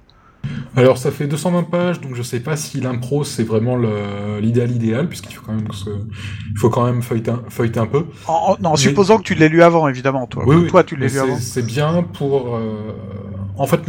Alors 0.76 0.98
ça 0.98 1.10
fait 1.10 1.26
220 1.26 1.64
pages, 1.64 2.00
donc 2.00 2.14
je 2.14 2.22
sais 2.22 2.40
pas 2.40 2.56
si 2.56 2.80
l'impro 2.80 3.24
c'est 3.24 3.42
vraiment 3.42 3.76
l'idéal 4.40 4.70
idéal, 4.70 5.08
puisqu'il 5.08 5.34
faut 5.34 5.44
quand 5.44 5.54
même 5.54 5.68
il 6.50 6.58
faut 6.58 6.70
quand 6.70 6.84
même 6.84 7.02
feuilleter 7.02 7.30
un, 7.30 7.42
feuilleter 7.48 7.80
un 7.80 7.86
peu. 7.86 8.06
En, 8.26 8.56
non, 8.60 8.76
supposant 8.76 9.18
que 9.18 9.24
tu 9.24 9.34
l'aies 9.34 9.48
lu 9.48 9.62
avant, 9.62 9.88
évidemment, 9.88 10.26
toi. 10.26 10.44
Oui, 10.46 10.68
toi 10.68 10.84
tu 10.84 10.96
l'as 10.96 11.08
lu 11.08 11.18
avant. 11.18 11.36
C'est 11.38 11.66
bien 11.66 12.02
pour. 12.02 12.58
En 13.56 13.66
fait, 13.66 13.80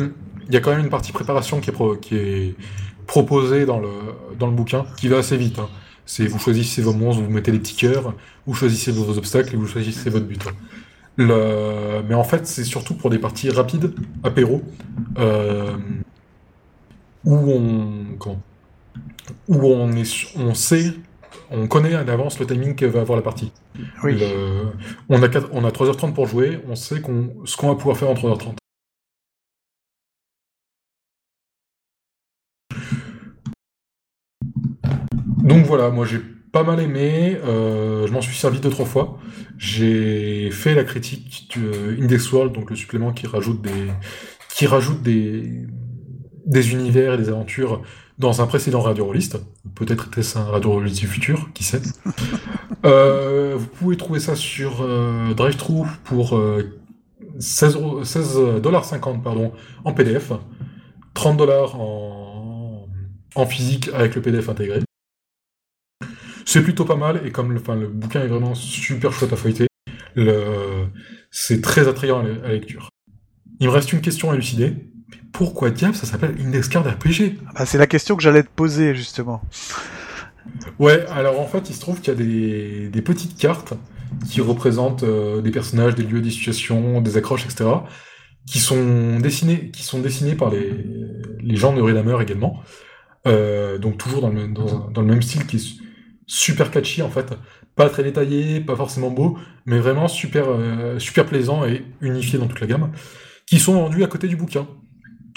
il 0.48 0.54
y 0.54 0.58
a 0.58 0.60
quand 0.60 0.72
même 0.72 0.82
une 0.82 0.90
partie 0.90 1.14
préparation 1.14 1.62
qui 1.62 1.70
est, 1.70 2.00
qui 2.02 2.16
est 2.16 2.56
proposée 3.08 3.66
dans 3.66 3.80
le, 3.80 3.90
dans 4.38 4.48
le 4.48 4.54
bouquin, 4.54 4.86
qui 4.98 5.08
va 5.08 5.18
assez 5.18 5.38
vite. 5.38 5.60
Hein. 5.60 5.70
C'est 6.06 6.28
vous 6.28 6.40
choisissez 6.40 6.82
vos 6.82 6.94
monstres, 6.94 7.24
vous 7.24 7.30
mettez 7.30 7.52
des 7.52 7.60
petits 7.60 7.76
cœurs, 7.76 8.14
vous 8.46 8.54
choisissez 8.54 8.92
vos 8.92 9.18
obstacles 9.18 9.54
et 9.54 9.58
vous 9.58 9.68
choisissez 9.68 10.10
votre 10.10 10.26
but. 10.26 10.44
Le... 11.16 12.02
Mais 12.08 12.16
en 12.16 12.24
fait, 12.24 12.48
c'est 12.48 12.64
surtout 12.64 12.96
pour 12.96 13.10
des 13.10 13.18
parties 13.18 13.50
rapides, 13.50 13.94
apéro, 14.24 14.62
euh, 15.20 15.72
où 17.26 17.36
on 17.36 18.18
où 19.48 19.66
on 19.66 19.92
est, 19.94 20.38
on 20.38 20.54
sait, 20.54 20.94
on 21.50 21.68
connaît 21.68 21.94
à 21.94 22.04
l'avance 22.04 22.40
le 22.40 22.46
timing 22.46 22.76
que 22.76 22.86
va 22.86 23.02
avoir 23.02 23.18
la 23.18 23.24
partie. 23.24 23.52
Oui. 24.04 24.22
On 25.10 25.22
a 25.22 25.28
on 25.52 25.64
a 25.64 25.70
3h30 25.70 26.14
pour 26.14 26.28
jouer, 26.28 26.60
on 26.68 26.76
sait 26.76 27.02
qu'on 27.02 27.30
ce 27.46 27.56
qu'on 27.58 27.70
va 27.70 27.76
pouvoir 27.76 27.98
faire 27.98 28.10
en 28.10 28.14
3h30. 28.14 28.56
Donc 35.44 35.66
voilà, 35.66 35.90
moi 35.90 36.06
j'ai 36.06 36.20
pas 36.52 36.64
mal 36.64 36.80
aimé, 36.80 37.38
euh, 37.44 38.06
je 38.08 38.12
m'en 38.12 38.22
suis 38.22 38.36
servi 38.36 38.60
deux 38.60 38.70
trois 38.70 38.86
fois. 38.86 39.18
J'ai 39.58 40.52
fait 40.52 40.76
la 40.76 40.84
critique 40.84 41.50
du 41.50 41.66
euh, 41.66 41.98
Index 42.02 42.32
World, 42.32 42.54
donc 42.54 42.70
le 42.70 42.76
supplément 42.76 43.12
qui 43.14 43.26
rajoute 43.28 43.62
des 43.62 43.88
qui 44.54 44.68
rajoute 44.68 45.02
des 45.02 45.66
des 46.46 46.74
univers 46.74 47.14
et 47.14 47.18
des 47.18 47.30
aventures 47.30 47.82
dans 48.18 48.42
un 48.42 48.48
précédent 48.48 48.82
Radio 48.82 49.06
Rollist. 49.06 49.38
Peut-être 49.76 50.08
était-ce 50.08 50.38
un 50.38 50.44
Radio 50.46 50.72
Rollist 50.72 51.00
du 51.00 51.08
futur, 51.08 51.50
qui 51.54 51.64
sait. 51.64 51.82
Euh, 52.84 53.58
vous 53.60 53.68
pouvez 53.68 53.96
trouver 53.96 54.20
ça 54.20 54.36
sur 54.36 54.84
DriveThru 55.36 55.86
pour 56.04 56.36
16,50$ 57.38 59.22
pardon, 59.22 59.52
en 59.84 59.94
PDF, 59.94 60.32
30$ 61.14 61.76
en, 61.76 62.88
en 63.36 63.46
physique 63.46 63.92
avec 63.94 64.16
le 64.16 64.22
PDF 64.24 64.50
intégré. 64.50 64.80
C'est 66.46 66.64
plutôt 66.64 66.86
pas 66.86 66.96
mal, 66.96 67.22
et 67.24 67.32
comme 67.32 67.52
le, 67.52 67.60
enfin, 67.60 67.76
le 67.76 67.88
bouquin 67.88 68.22
est 68.22 68.28
vraiment 68.28 68.56
super 68.56 69.14
chouette 69.14 69.32
à 69.32 69.36
feuilleter, 69.36 69.68
c'est 71.32 71.62
très 71.62 71.88
attrayant 71.88 72.20
à 72.20 72.24
la, 72.24 72.50
lecture. 72.50 72.90
Il 73.60 73.68
me 73.68 73.72
reste 73.72 73.94
une 73.94 74.02
question 74.02 74.32
à 74.32 74.34
élucider. 74.34 74.74
Pourquoi 75.32 75.70
diable 75.70 75.96
ça 75.96 76.06
s'appelle 76.06 76.36
Index 76.40 76.68
Card 76.68 76.86
RPG 76.86 77.38
ah 77.48 77.52
bah, 77.56 77.66
C'est 77.66 77.78
la 77.78 77.88
question 77.88 78.16
que 78.16 78.24
j'allais 78.24 78.44
te 78.44 78.50
poser, 78.56 78.96
justement. 78.96 79.42
Ouais, 80.80 81.06
alors 81.08 81.40
en 81.40 81.46
fait, 81.46 81.70
il 81.70 81.76
se 81.76 81.80
trouve 81.80 82.02
qu'il 82.02 82.14
y 82.14 82.16
a 82.16 82.90
des, 82.90 83.02
petites 83.02 83.38
cartes 83.38 83.74
qui 84.30 84.42
représentent 84.42 85.04
euh, 85.04 85.42
des 85.42 85.52
personnages, 85.52 85.96
des 85.96 86.04
lieux, 86.04 86.22
des 86.22 86.32
situations, 86.32 87.02
des 87.02 87.18
accroches, 87.18 87.46
etc., 87.46 87.70
qui 88.48 88.60
sont 88.60 89.20
dessinées, 89.20 89.70
qui 89.72 89.84
sont 89.84 90.00
dessinées 90.00 90.36
par 90.36 90.50
les, 90.50 90.74
les 91.40 91.56
gens 91.56 91.74
de 91.74 91.82
Rhythammer 91.82 92.18
également. 92.22 92.62
Euh, 93.28 93.78
donc 93.78 93.98
toujours 93.98 94.22
dans 94.22 94.30
le, 94.30 94.48
dans, 94.48 94.90
dans 94.90 95.02
le 95.02 95.08
même 95.08 95.22
style 95.22 95.46
qui 95.46 95.58
est 95.58 95.82
super 96.26 96.72
catchy 96.72 97.04
en 97.04 97.10
fait, 97.10 97.34
pas 97.76 97.90
très 97.90 98.04
détaillé, 98.04 98.62
pas 98.62 98.76
forcément 98.76 99.12
beau, 99.12 99.38
mais 99.66 99.80
vraiment 99.80 100.08
super 100.08 100.46
euh, 100.50 100.98
super 100.98 101.26
plaisant 101.26 101.66
et 101.66 101.86
unifié 102.02 102.40
dans 102.40 102.48
toute 102.48 102.62
la 102.62 102.68
gamme, 102.68 102.92
qui 103.46 103.60
sont 103.60 103.74
vendus 103.74 104.04
à 104.04 104.08
côté 104.08 104.28
du 104.28 104.36
bouquin. 104.36 104.68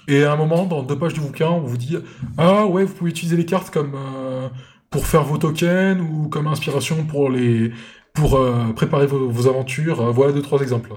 Et 0.09 0.25
à 0.25 0.33
un 0.33 0.37
moment, 0.37 0.67
dans 0.67 0.83
deux 0.83 0.99
pages 0.99 1.15
du 1.15 1.21
bouquin, 1.21 1.49
on 1.49 1.61
vous 1.61 1.77
dit 1.77 1.97
ah 2.39 2.67
ouais, 2.67 2.85
vous 2.85 2.95
pouvez 2.95 3.11
utiliser 3.11 3.37
les 3.37 3.47
cartes 3.47 3.71
comme 3.71 3.95
euh, 3.95 4.49
pour 4.91 5.07
faire 5.07 5.25
vos 5.25 5.39
tokens 5.39 6.01
ou 6.01 6.29
comme 6.29 6.47
inspiration 6.47 7.05
pour 7.05 7.31
les 7.31 7.73
pour 8.13 8.37
euh, 8.37 8.73
préparer 8.75 9.07
vos, 9.07 9.49
aventures. 9.49 10.13
Voilà 10.13 10.33
deux 10.33 10.43
trois 10.43 10.61
exemples. 10.61 10.93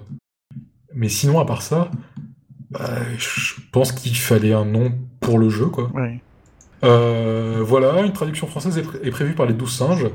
Mais 0.93 1.09
sinon, 1.09 1.39
à 1.39 1.45
part 1.45 1.61
ça, 1.61 1.89
bah, 2.69 2.89
je 3.17 3.55
pense 3.71 3.91
qu'il 3.91 4.15
fallait 4.15 4.53
un 4.53 4.65
nom 4.65 4.93
pour 5.19 5.39
le 5.39 5.49
jeu 5.49 5.67
quoi. 5.67 5.89
Euh, 6.83 7.63
voilà, 7.65 8.01
une 8.01 8.13
traduction 8.13 8.45
française 8.47 8.77
est, 8.77 9.11
prévue 9.11 9.33
par 9.33 9.45
les 9.45 9.53
douze 9.53 9.73
singes. 9.73 10.07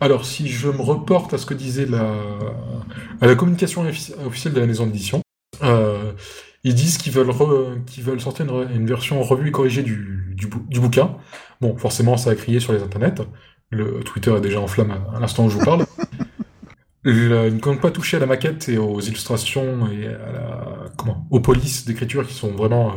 Alors, 0.00 0.24
si 0.24 0.48
je 0.48 0.68
me 0.68 0.80
reporte 0.80 1.34
à 1.34 1.38
ce 1.38 1.46
que 1.46 1.54
disait 1.54 1.86
la, 1.86 2.14
à 3.20 3.26
la 3.26 3.34
communication 3.34 3.84
officielle 4.26 4.54
de 4.54 4.60
la 4.60 4.66
maison 4.66 4.86
d'édition, 4.86 5.22
euh, 5.62 6.12
ils 6.64 6.74
disent 6.74 6.98
qu'ils 6.98 7.12
veulent, 7.12 7.30
veulent 7.30 8.20
sortir 8.20 8.46
une, 8.62 8.86
version 8.86 9.22
revue 9.22 9.48
et 9.48 9.52
corrigée 9.52 9.82
du, 9.82 10.34
du, 10.34 10.80
bouquin. 10.80 11.16
Bon, 11.60 11.76
forcément, 11.76 12.16
ça 12.16 12.30
a 12.30 12.34
crié 12.34 12.58
sur 12.58 12.72
les 12.72 12.82
internets. 12.82 13.22
Le 13.70 14.00
Twitter 14.00 14.34
est 14.34 14.40
déjà 14.40 14.60
en 14.60 14.66
flamme 14.66 14.94
à 15.14 15.20
l'instant 15.20 15.44
où 15.44 15.50
je 15.50 15.58
vous 15.58 15.64
parle. 15.64 15.84
ils 17.04 17.28
ne 17.28 17.60
comptent 17.60 17.82
pas 17.82 17.90
toucher 17.90 18.16
à 18.16 18.20
la 18.20 18.26
maquette 18.26 18.68
et 18.70 18.78
aux 18.78 19.00
illustrations 19.00 19.90
et 19.90 20.06
à 20.06 20.32
la, 20.32 20.74
comment, 20.96 21.26
aux 21.30 21.40
polices 21.40 21.84
d'écriture 21.84 22.26
qui 22.26 22.34
sont 22.34 22.52
vraiment 22.52 22.90
euh, 22.90 22.94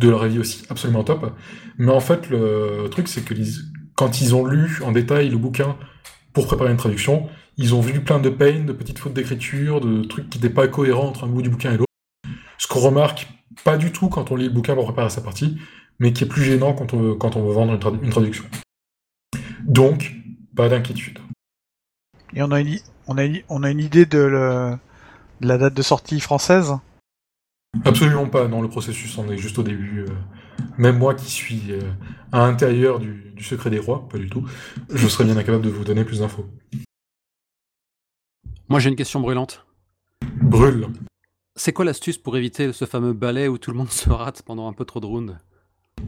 de 0.00 0.08
leur 0.08 0.22
avis 0.22 0.38
aussi 0.38 0.64
absolument 0.70 1.04
top. 1.04 1.32
Mais 1.76 1.92
en 1.92 2.00
fait, 2.00 2.30
le 2.30 2.88
truc, 2.90 3.08
c'est 3.08 3.22
que 3.22 3.34
quand 3.94 4.22
ils 4.22 4.34
ont 4.34 4.46
lu 4.46 4.80
en 4.84 4.92
détail 4.92 5.28
le 5.28 5.36
bouquin 5.36 5.76
pour 6.32 6.46
préparer 6.46 6.70
une 6.70 6.78
traduction, 6.78 7.28
ils 7.58 7.74
ont 7.74 7.82
vu 7.82 8.00
plein 8.00 8.20
de 8.20 8.30
pain, 8.30 8.64
de 8.64 8.72
petites 8.72 8.98
fautes 8.98 9.12
d'écriture, 9.12 9.82
de 9.82 10.02
trucs 10.04 10.30
qui 10.30 10.38
n'étaient 10.38 10.54
pas 10.54 10.66
cohérents 10.66 11.08
entre 11.08 11.24
un 11.24 11.28
bout 11.28 11.42
du 11.42 11.50
bouquin 11.50 11.72
et 11.72 11.76
l'autre. 11.76 11.91
Ce 12.62 12.68
qu'on 12.68 12.78
remarque 12.78 13.26
pas 13.64 13.76
du 13.76 13.90
tout 13.90 14.08
quand 14.08 14.30
on 14.30 14.36
lit 14.36 14.44
le 14.44 14.52
bouquin 14.52 14.76
pour 14.76 14.84
préparer 14.84 15.10
sa 15.10 15.20
partie, 15.20 15.58
mais 15.98 16.12
qui 16.12 16.22
est 16.22 16.28
plus 16.28 16.44
gênant 16.44 16.74
quand 16.74 16.94
on 16.94 16.98
veut, 16.98 17.14
quand 17.16 17.34
on 17.34 17.44
veut 17.44 17.52
vendre 17.52 17.72
une, 17.72 18.04
une 18.04 18.10
traduction. 18.10 18.44
Donc, 19.64 20.14
pas 20.54 20.68
d'inquiétude. 20.68 21.18
Et 22.34 22.42
on 22.42 22.52
a 22.52 22.60
une, 22.60 22.78
on 23.08 23.18
a, 23.18 23.24
on 23.48 23.64
a 23.64 23.70
une 23.70 23.80
idée 23.80 24.06
de, 24.06 24.76
la 25.40 25.58
date 25.58 25.74
de 25.74 25.82
sortie 25.82 26.20
française? 26.20 26.74
Absolument 27.84 28.28
pas, 28.28 28.46
non, 28.46 28.62
le 28.62 28.68
processus 28.68 29.18
en 29.18 29.28
est 29.28 29.38
juste 29.38 29.58
au 29.58 29.64
début. 29.64 30.04
Euh. 30.04 30.64
même 30.78 30.98
moi 30.98 31.16
qui 31.16 31.28
suis 31.32 31.72
euh, 31.72 31.80
à 32.30 32.46
l'intérieur 32.46 33.00
du, 33.00 33.34
secret 33.40 33.70
des 33.70 33.80
rois, 33.80 34.08
pas 34.08 34.18
du 34.18 34.30
tout, 34.30 34.48
je 34.88 35.08
serais 35.08 35.24
bien 35.24 35.36
incapable 35.36 35.64
de 35.64 35.70
vous 35.70 35.82
donner 35.82 36.04
plus 36.04 36.20
d'infos. 36.20 36.46
Moi 38.68 38.78
j'ai 38.78 38.88
une 38.88 38.94
question 38.94 39.18
brûlante. 39.18 39.66
Brûle. 40.40 40.86
C'est 41.54 41.72
quoi 41.72 41.84
l'astuce 41.84 42.18
pour 42.18 42.36
éviter 42.36 42.72
ce 42.72 42.84
fameux 42.84 43.12
balai 43.12 43.48
où 43.48 43.58
tout 43.58 43.70
le 43.70 43.76
monde 43.76 43.90
se 43.90 44.08
rate 44.10 44.42
pendant 44.42 44.68
un 44.68 44.72
peu 44.72 44.84
trop 44.84 45.00
de 45.00 45.06
rounds? 45.06 45.36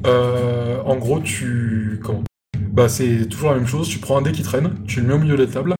Euh, 0.06 0.80
En 0.82 0.96
gros, 0.96 1.20
tu. 1.20 2.00
Comment? 2.02 2.24
Bah, 2.58 2.88
c'est 2.88 3.28
toujours 3.28 3.50
la 3.50 3.56
même 3.56 3.66
chose. 3.66 3.88
Tu 3.88 3.98
prends 3.98 4.18
un 4.18 4.22
dé 4.22 4.32
qui 4.32 4.42
traîne, 4.42 4.82
tu 4.86 5.00
le 5.00 5.06
mets 5.06 5.14
au 5.14 5.18
milieu 5.18 5.36
de 5.36 5.44
la 5.44 5.52
table, 5.52 5.74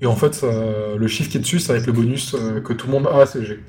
et 0.00 0.06
en 0.06 0.16
fait, 0.16 0.42
le 0.42 1.06
chiffre 1.06 1.30
qui 1.30 1.36
est 1.36 1.40
dessus, 1.40 1.60
ça 1.60 1.74
va 1.74 1.78
être 1.78 1.86
le 1.86 1.92
bonus 1.92 2.34
euh, 2.34 2.60
que 2.60 2.72
tout 2.72 2.86
le 2.86 2.92
monde 2.92 3.06
a 3.06 3.20
à 3.20 3.26
CG. 3.26 3.60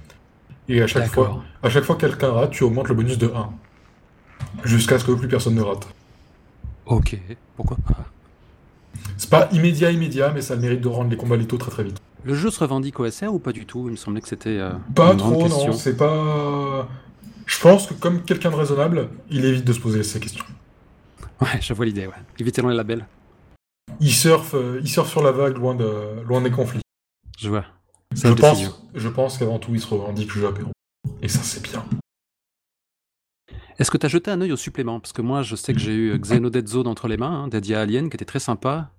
Et 0.69 0.81
à 0.81 0.87
chaque 0.87 1.07
fois, 1.11 1.43
à 1.61 1.69
chaque 1.69 1.83
fois 1.83 1.95
que 1.95 2.01
quelqu'un 2.01 2.31
rate, 2.31 2.51
tu 2.51 2.63
augmentes 2.63 2.87
le 2.87 2.95
bonus 2.95 3.17
de 3.17 3.27
1. 3.27 3.49
Jusqu'à 4.63 4.97
ce 4.97 5.05
que 5.05 5.11
plus 5.11 5.27
personne 5.27 5.55
ne 5.55 5.61
rate. 5.61 5.87
Ok, 6.85 7.19
pourquoi? 7.55 7.77
Pas 7.87 8.07
C'est 9.17 9.29
pas 9.29 9.49
immédiat, 9.51 9.91
immédiat, 9.91 10.31
mais 10.33 10.41
ça 10.41 10.53
a 10.53 10.55
le 10.55 10.61
mérite 10.61 10.81
de 10.81 10.87
rendre 10.87 11.09
les 11.09 11.17
combats 11.17 11.37
létaux 11.37 11.57
très 11.57 11.71
très 11.71 11.83
vite. 11.83 12.01
Le 12.23 12.35
jeu 12.35 12.51
se 12.51 12.59
revendique 12.59 12.99
OSR 12.99 13.33
ou 13.33 13.39
pas 13.39 13.51
du 13.51 13.65
tout? 13.65 13.87
Il 13.87 13.91
me 13.91 13.95
semblait 13.95 14.21
que 14.21 14.27
c'était. 14.27 14.57
Euh, 14.57 14.73
pas 14.95 15.15
trop, 15.15 15.47
non, 15.47 15.73
c'est 15.73 15.97
pas. 15.97 16.87
Je 17.45 17.59
pense 17.59 17.87
que 17.87 17.93
comme 17.93 18.21
quelqu'un 18.23 18.51
de 18.51 18.55
raisonnable, 18.55 19.09
il 19.29 19.43
évite 19.43 19.65
de 19.65 19.73
se 19.73 19.79
poser 19.79 20.03
ces 20.03 20.19
questions. 20.19 20.45
Ouais, 21.41 21.59
je 21.59 21.73
vois 21.73 21.85
l'idée, 21.85 22.07
ouais. 22.07 22.13
Les 22.39 22.73
labels. 22.73 23.05
Il 23.99 24.13
surfe, 24.13 24.53
euh, 24.53 24.79
il 24.81 24.87
surfe 24.87 25.09
sur 25.09 25.23
la 25.23 25.31
vague 25.31 25.57
loin, 25.57 25.75
de, 25.75 26.21
loin 26.27 26.41
des 26.41 26.51
conflits. 26.51 26.81
Je 27.37 27.49
vois. 27.49 27.65
Je 28.13 28.31
pense, 28.33 28.81
je 28.93 29.09
pense 29.09 29.37
qu'avant 29.37 29.57
tout, 29.57 29.73
il 29.73 29.81
se 29.81 29.87
revendique 29.87 30.31
jeu 30.31 30.47
apéro. 30.47 30.71
Et 31.21 31.27
ça, 31.27 31.39
c'est 31.41 31.63
bien. 31.63 31.83
Est-ce 33.79 33.89
que 33.89 33.97
tu 33.97 34.05
as 34.05 34.09
jeté 34.09 34.29
un 34.29 34.39
œil 34.41 34.51
au 34.51 34.57
supplément? 34.57 34.99
Parce 34.99 35.13
que 35.13 35.21
moi, 35.21 35.41
je 35.41 35.55
sais 35.55 35.73
que 35.73 35.79
j'ai 35.79 35.93
eu 35.93 36.19
Xenodead 36.19 36.67
Zone 36.67 36.87
entre 36.87 37.07
les 37.07 37.17
mains, 37.17 37.43
hein, 37.43 37.47
dédié 37.47 37.75
à 37.75 37.81
Alien, 37.81 38.09
qui 38.09 38.15
était 38.15 38.25
très 38.25 38.39
sympa, 38.39 38.91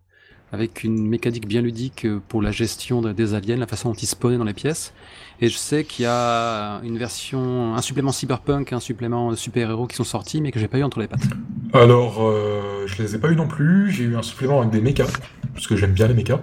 avec 0.52 0.84
une 0.84 1.08
mécanique 1.08 1.48
bien 1.48 1.62
ludique 1.62 2.06
pour 2.28 2.42
la 2.42 2.52
gestion 2.52 3.00
des 3.00 3.34
aliens, 3.34 3.56
la 3.56 3.66
façon 3.66 3.88
dont 3.88 3.94
ils 3.94 4.06
spawnaient 4.06 4.36
dans 4.36 4.44
les 4.44 4.52
pièces. 4.52 4.92
Et 5.40 5.48
je 5.48 5.56
sais 5.56 5.82
qu'il 5.82 6.04
y 6.04 6.06
a 6.06 6.80
une 6.84 6.98
version, 6.98 7.74
un 7.74 7.82
supplément 7.82 8.12
cyberpunk, 8.12 8.72
un 8.72 8.78
supplément 8.78 9.34
super-héros 9.34 9.86
qui 9.86 9.96
sont 9.96 10.04
sortis, 10.04 10.40
mais 10.40 10.52
que 10.52 10.60
j'ai 10.60 10.68
pas 10.68 10.78
eu 10.78 10.84
entre 10.84 11.00
les 11.00 11.08
pattes. 11.08 11.26
Alors, 11.72 12.18
euh, 12.20 12.86
je 12.86 13.02
les 13.02 13.14
ai 13.16 13.18
pas 13.18 13.30
eu 13.30 13.34
non 13.34 13.48
plus. 13.48 13.90
J'ai 13.90 14.04
eu 14.04 14.16
un 14.16 14.22
supplément 14.22 14.60
avec 14.60 14.70
des 14.70 14.80
mechas, 14.80 15.10
parce 15.54 15.66
que 15.66 15.74
j'aime 15.74 15.92
bien 15.92 16.06
les 16.06 16.14
mechas. 16.14 16.40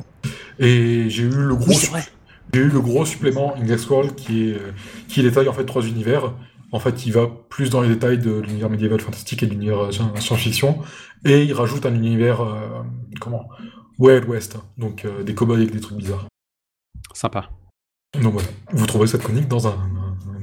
Et 0.57 1.09
j'ai 1.09 1.23
eu 1.23 1.29
le 1.29 1.55
gros, 1.55 1.71
j'ai 2.51 2.59
eu 2.59 2.67
le 2.67 2.81
gros 2.81 3.05
supplément 3.05 3.55
Index 3.55 3.87
World 3.89 4.15
qui 4.15 4.49
est, 4.49 4.57
qui 5.07 5.21
détaille 5.21 5.47
en 5.47 5.53
fait 5.53 5.65
trois 5.65 5.83
univers. 5.83 6.33
En 6.71 6.79
fait, 6.79 7.05
il 7.05 7.13
va 7.13 7.27
plus 7.49 7.69
dans 7.69 7.81
les 7.81 7.89
détails 7.89 8.17
de 8.17 8.31
l'univers 8.31 8.69
médiéval 8.69 8.99
fantastique 8.99 9.43
et 9.43 9.45
de 9.45 9.51
l'univers 9.51 9.85
euh, 9.85 9.91
science-fiction, 9.91 10.79
et 11.25 11.43
il 11.43 11.53
rajoute 11.53 11.85
un 11.85 11.93
univers, 11.93 12.41
euh, 12.41 12.81
comment? 13.19 13.47
Wild 13.99 14.27
West, 14.27 14.57
donc 14.77 15.05
euh, 15.05 15.23
des 15.23 15.35
cowboys 15.35 15.57
avec 15.57 15.71
des 15.71 15.79
trucs 15.79 15.97
bizarres. 15.97 16.27
Sympa. 17.13 17.49
Donc 18.19 18.33
voilà, 18.33 18.47
vous 18.71 18.85
trouverez 18.87 19.07
cette 19.07 19.21
chronique 19.21 19.47
dans 19.47 19.67
un, 19.67 19.77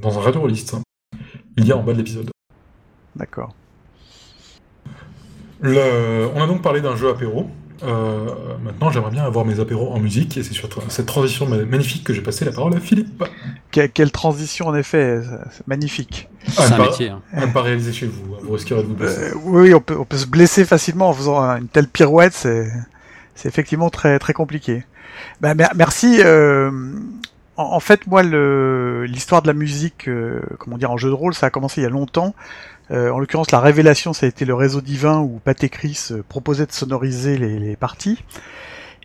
dans 0.02 0.18
un 0.18 0.22
radio 0.22 0.48
Il 0.48 1.66
y 1.66 1.72
a 1.72 1.76
en 1.76 1.82
bas 1.82 1.92
de 1.92 1.98
l'épisode. 1.98 2.30
D'accord. 3.16 3.54
On 5.62 6.40
a 6.40 6.46
donc 6.46 6.62
parlé 6.62 6.80
d'un 6.80 6.96
jeu 6.96 7.08
apéro, 7.08 7.50
euh, 7.82 8.56
maintenant, 8.62 8.90
j'aimerais 8.90 9.10
bien 9.10 9.24
avoir 9.24 9.44
mes 9.44 9.60
apéros 9.60 9.92
en 9.92 9.98
musique, 9.98 10.36
et 10.36 10.42
c'est 10.42 10.54
surtout 10.54 10.80
cette 10.88 11.06
transition 11.06 11.46
magnifique 11.46 12.04
que 12.04 12.14
j'ai 12.14 12.22
passé 12.22 12.44
la 12.44 12.52
parole 12.52 12.74
à 12.74 12.80
Philippe. 12.80 13.22
quelle 13.70 14.10
transition, 14.10 14.68
en 14.68 14.74
effet, 14.74 15.20
c'est 15.50 15.66
magnifique. 15.66 16.28
c'est 16.46 16.72
un 16.72 16.78
métier. 16.78 17.08
Hein. 17.10 17.20
À 17.32 17.46
ne 17.46 17.52
pas 17.52 17.62
réaliser 17.62 17.92
chez 17.92 18.06
vous, 18.06 18.34
hein. 18.34 18.38
vous 18.42 18.52
risquerez 18.52 18.82
de 18.82 18.88
vous 18.88 18.94
blesser. 18.94 19.30
Euh, 19.30 19.34
oui, 19.44 19.74
on 19.74 19.80
peut, 19.80 19.96
on 19.98 20.04
peut 20.04 20.16
se 20.16 20.26
blesser 20.26 20.64
facilement 20.64 21.10
en 21.10 21.12
faisant 21.12 21.40
une 21.56 21.68
telle 21.68 21.88
pirouette, 21.88 22.32
c'est, 22.32 22.70
c'est 23.36 23.48
effectivement 23.48 23.90
très, 23.90 24.18
très 24.18 24.32
compliqué. 24.32 24.84
Ben, 25.40 25.54
merci. 25.76 26.20
Euh, 26.24 26.70
en, 27.56 27.80
fait, 27.80 28.06
moi, 28.06 28.22
l'histoire 28.22 29.42
de 29.42 29.46
la 29.46 29.54
musique, 29.54 30.08
euh, 30.08 30.40
comment 30.58 30.76
dire, 30.76 30.90
en 30.90 30.96
jeu 30.96 31.08
de 31.08 31.14
rôle, 31.14 31.34
ça 31.34 31.46
a 31.46 31.50
commencé 31.50 31.80
il 31.80 31.84
y 31.84 31.86
a 31.86 31.90
longtemps. 31.90 32.34
Euh, 32.90 33.10
en 33.10 33.18
l'occurrence, 33.18 33.50
la 33.50 33.60
révélation, 33.60 34.12
ça 34.12 34.26
a 34.26 34.28
été 34.28 34.44
le 34.44 34.54
réseau 34.54 34.80
divin 34.80 35.20
où 35.20 35.40
Pathé 35.42 35.68
Chris 35.68 36.08
euh, 36.10 36.22
proposait 36.28 36.66
de 36.66 36.72
sonoriser 36.72 37.36
les, 37.36 37.58
les 37.58 37.76
parties. 37.76 38.18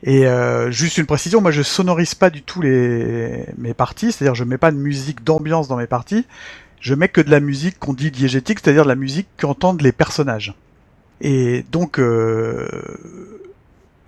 Et 0.03 0.27
euh, 0.27 0.71
juste 0.71 0.97
une 0.97 1.05
précision, 1.05 1.41
moi 1.41 1.51
je 1.51 1.61
sonorise 1.61 2.15
pas 2.15 2.31
du 2.31 2.41
tout 2.41 2.61
les 2.61 3.45
mes 3.57 3.73
parties, 3.75 4.11
c'est-à-dire 4.11 4.33
je 4.33 4.43
mets 4.43 4.57
pas 4.57 4.71
de 4.71 4.77
musique 4.77 5.23
d'ambiance 5.23 5.67
dans 5.67 5.77
mes 5.77 5.85
parties, 5.85 6.25
je 6.79 6.95
mets 6.95 7.07
que 7.07 7.21
de 7.21 7.29
la 7.29 7.39
musique 7.39 7.77
qu'on 7.77 7.93
dit 7.93 8.09
diégétique, 8.09 8.59
c'est-à-dire 8.63 8.83
de 8.83 8.89
la 8.89 8.95
musique 8.95 9.27
qu'entendent 9.37 9.81
les 9.81 9.91
personnages. 9.91 10.55
Et 11.21 11.63
donc 11.71 11.99
euh, 11.99 12.67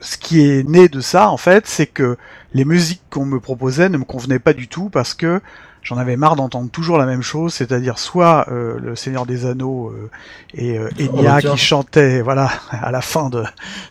ce 0.03 0.17
qui 0.17 0.41
est 0.41 0.67
né 0.67 0.89
de 0.89 0.99
ça 0.99 1.29
en 1.29 1.37
fait, 1.37 1.65
c'est 1.67 1.87
que 1.87 2.17
les 2.53 2.65
musiques 2.65 3.01
qu'on 3.09 3.25
me 3.25 3.39
proposait 3.39 3.89
ne 3.89 3.97
me 3.97 4.03
convenaient 4.03 4.39
pas 4.39 4.53
du 4.53 4.67
tout 4.67 4.89
parce 4.89 5.13
que 5.13 5.41
j'en 5.81 5.97
avais 5.97 6.15
marre 6.15 6.35
d'entendre 6.35 6.69
toujours 6.69 6.97
la 6.97 7.05
même 7.05 7.21
chose, 7.21 7.53
c'est-à-dire 7.53 7.99
soit 7.99 8.47
euh, 8.49 8.77
le 8.81 8.95
Seigneur 8.95 9.25
des 9.25 9.45
Anneaux 9.45 9.89
euh, 9.89 10.09
et 10.53 10.77
euh, 10.77 10.89
Enya 10.99 11.41
qui 11.41 11.57
chantait, 11.57 12.21
voilà, 12.21 12.49
à 12.69 12.91
la 12.91 13.01
fin 13.01 13.29
de, 13.29 13.43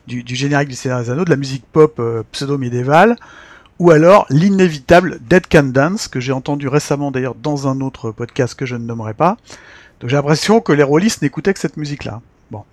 du, 0.07 0.23
du, 0.23 0.35
générique 0.35 0.69
du 0.69 0.75
Seigneur 0.75 1.03
des 1.03 1.11
Anneaux, 1.11 1.25
de 1.25 1.31
la 1.31 1.37
musique 1.37 1.65
pop 1.71 1.97
euh, 1.99 2.23
pseudo-médiévale, 2.33 3.17
ou 3.79 3.91
alors 3.91 4.27
l'inévitable 4.31 5.19
Dead 5.29 5.47
Can 5.49 5.65
Dance, 5.65 6.09
que 6.09 6.21
j'ai 6.21 6.33
entendu 6.33 6.69
récemment 6.69 7.11
d'ailleurs 7.11 7.35
dans 7.35 7.69
un 7.69 7.81
autre 7.81 8.11
podcast 8.11 8.55
que 8.55 8.67
je 8.67 8.77
ne 8.77 8.85
nommerai 8.85 9.15
pas. 9.15 9.37
Donc 10.01 10.11
j'ai 10.11 10.17
l'impression 10.17 10.61
que 10.61 10.73
les 10.73 10.83
rôlistes 10.83 11.23
n'écoutaient 11.23 11.55
que 11.55 11.61
cette 11.61 11.77
musique-là. 11.77 12.21
Bon. 12.51 12.65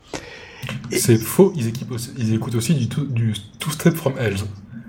C'est 0.92 1.18
faux, 1.18 1.54
ils, 1.56 1.72
ils, 2.18 2.34
écoutent 2.34 2.56
aussi 2.56 2.74
du, 2.74 2.88
du 2.88 3.34
Two 3.60 3.72
Step 3.72 3.96
from 3.96 4.14
Hell. 4.20 4.36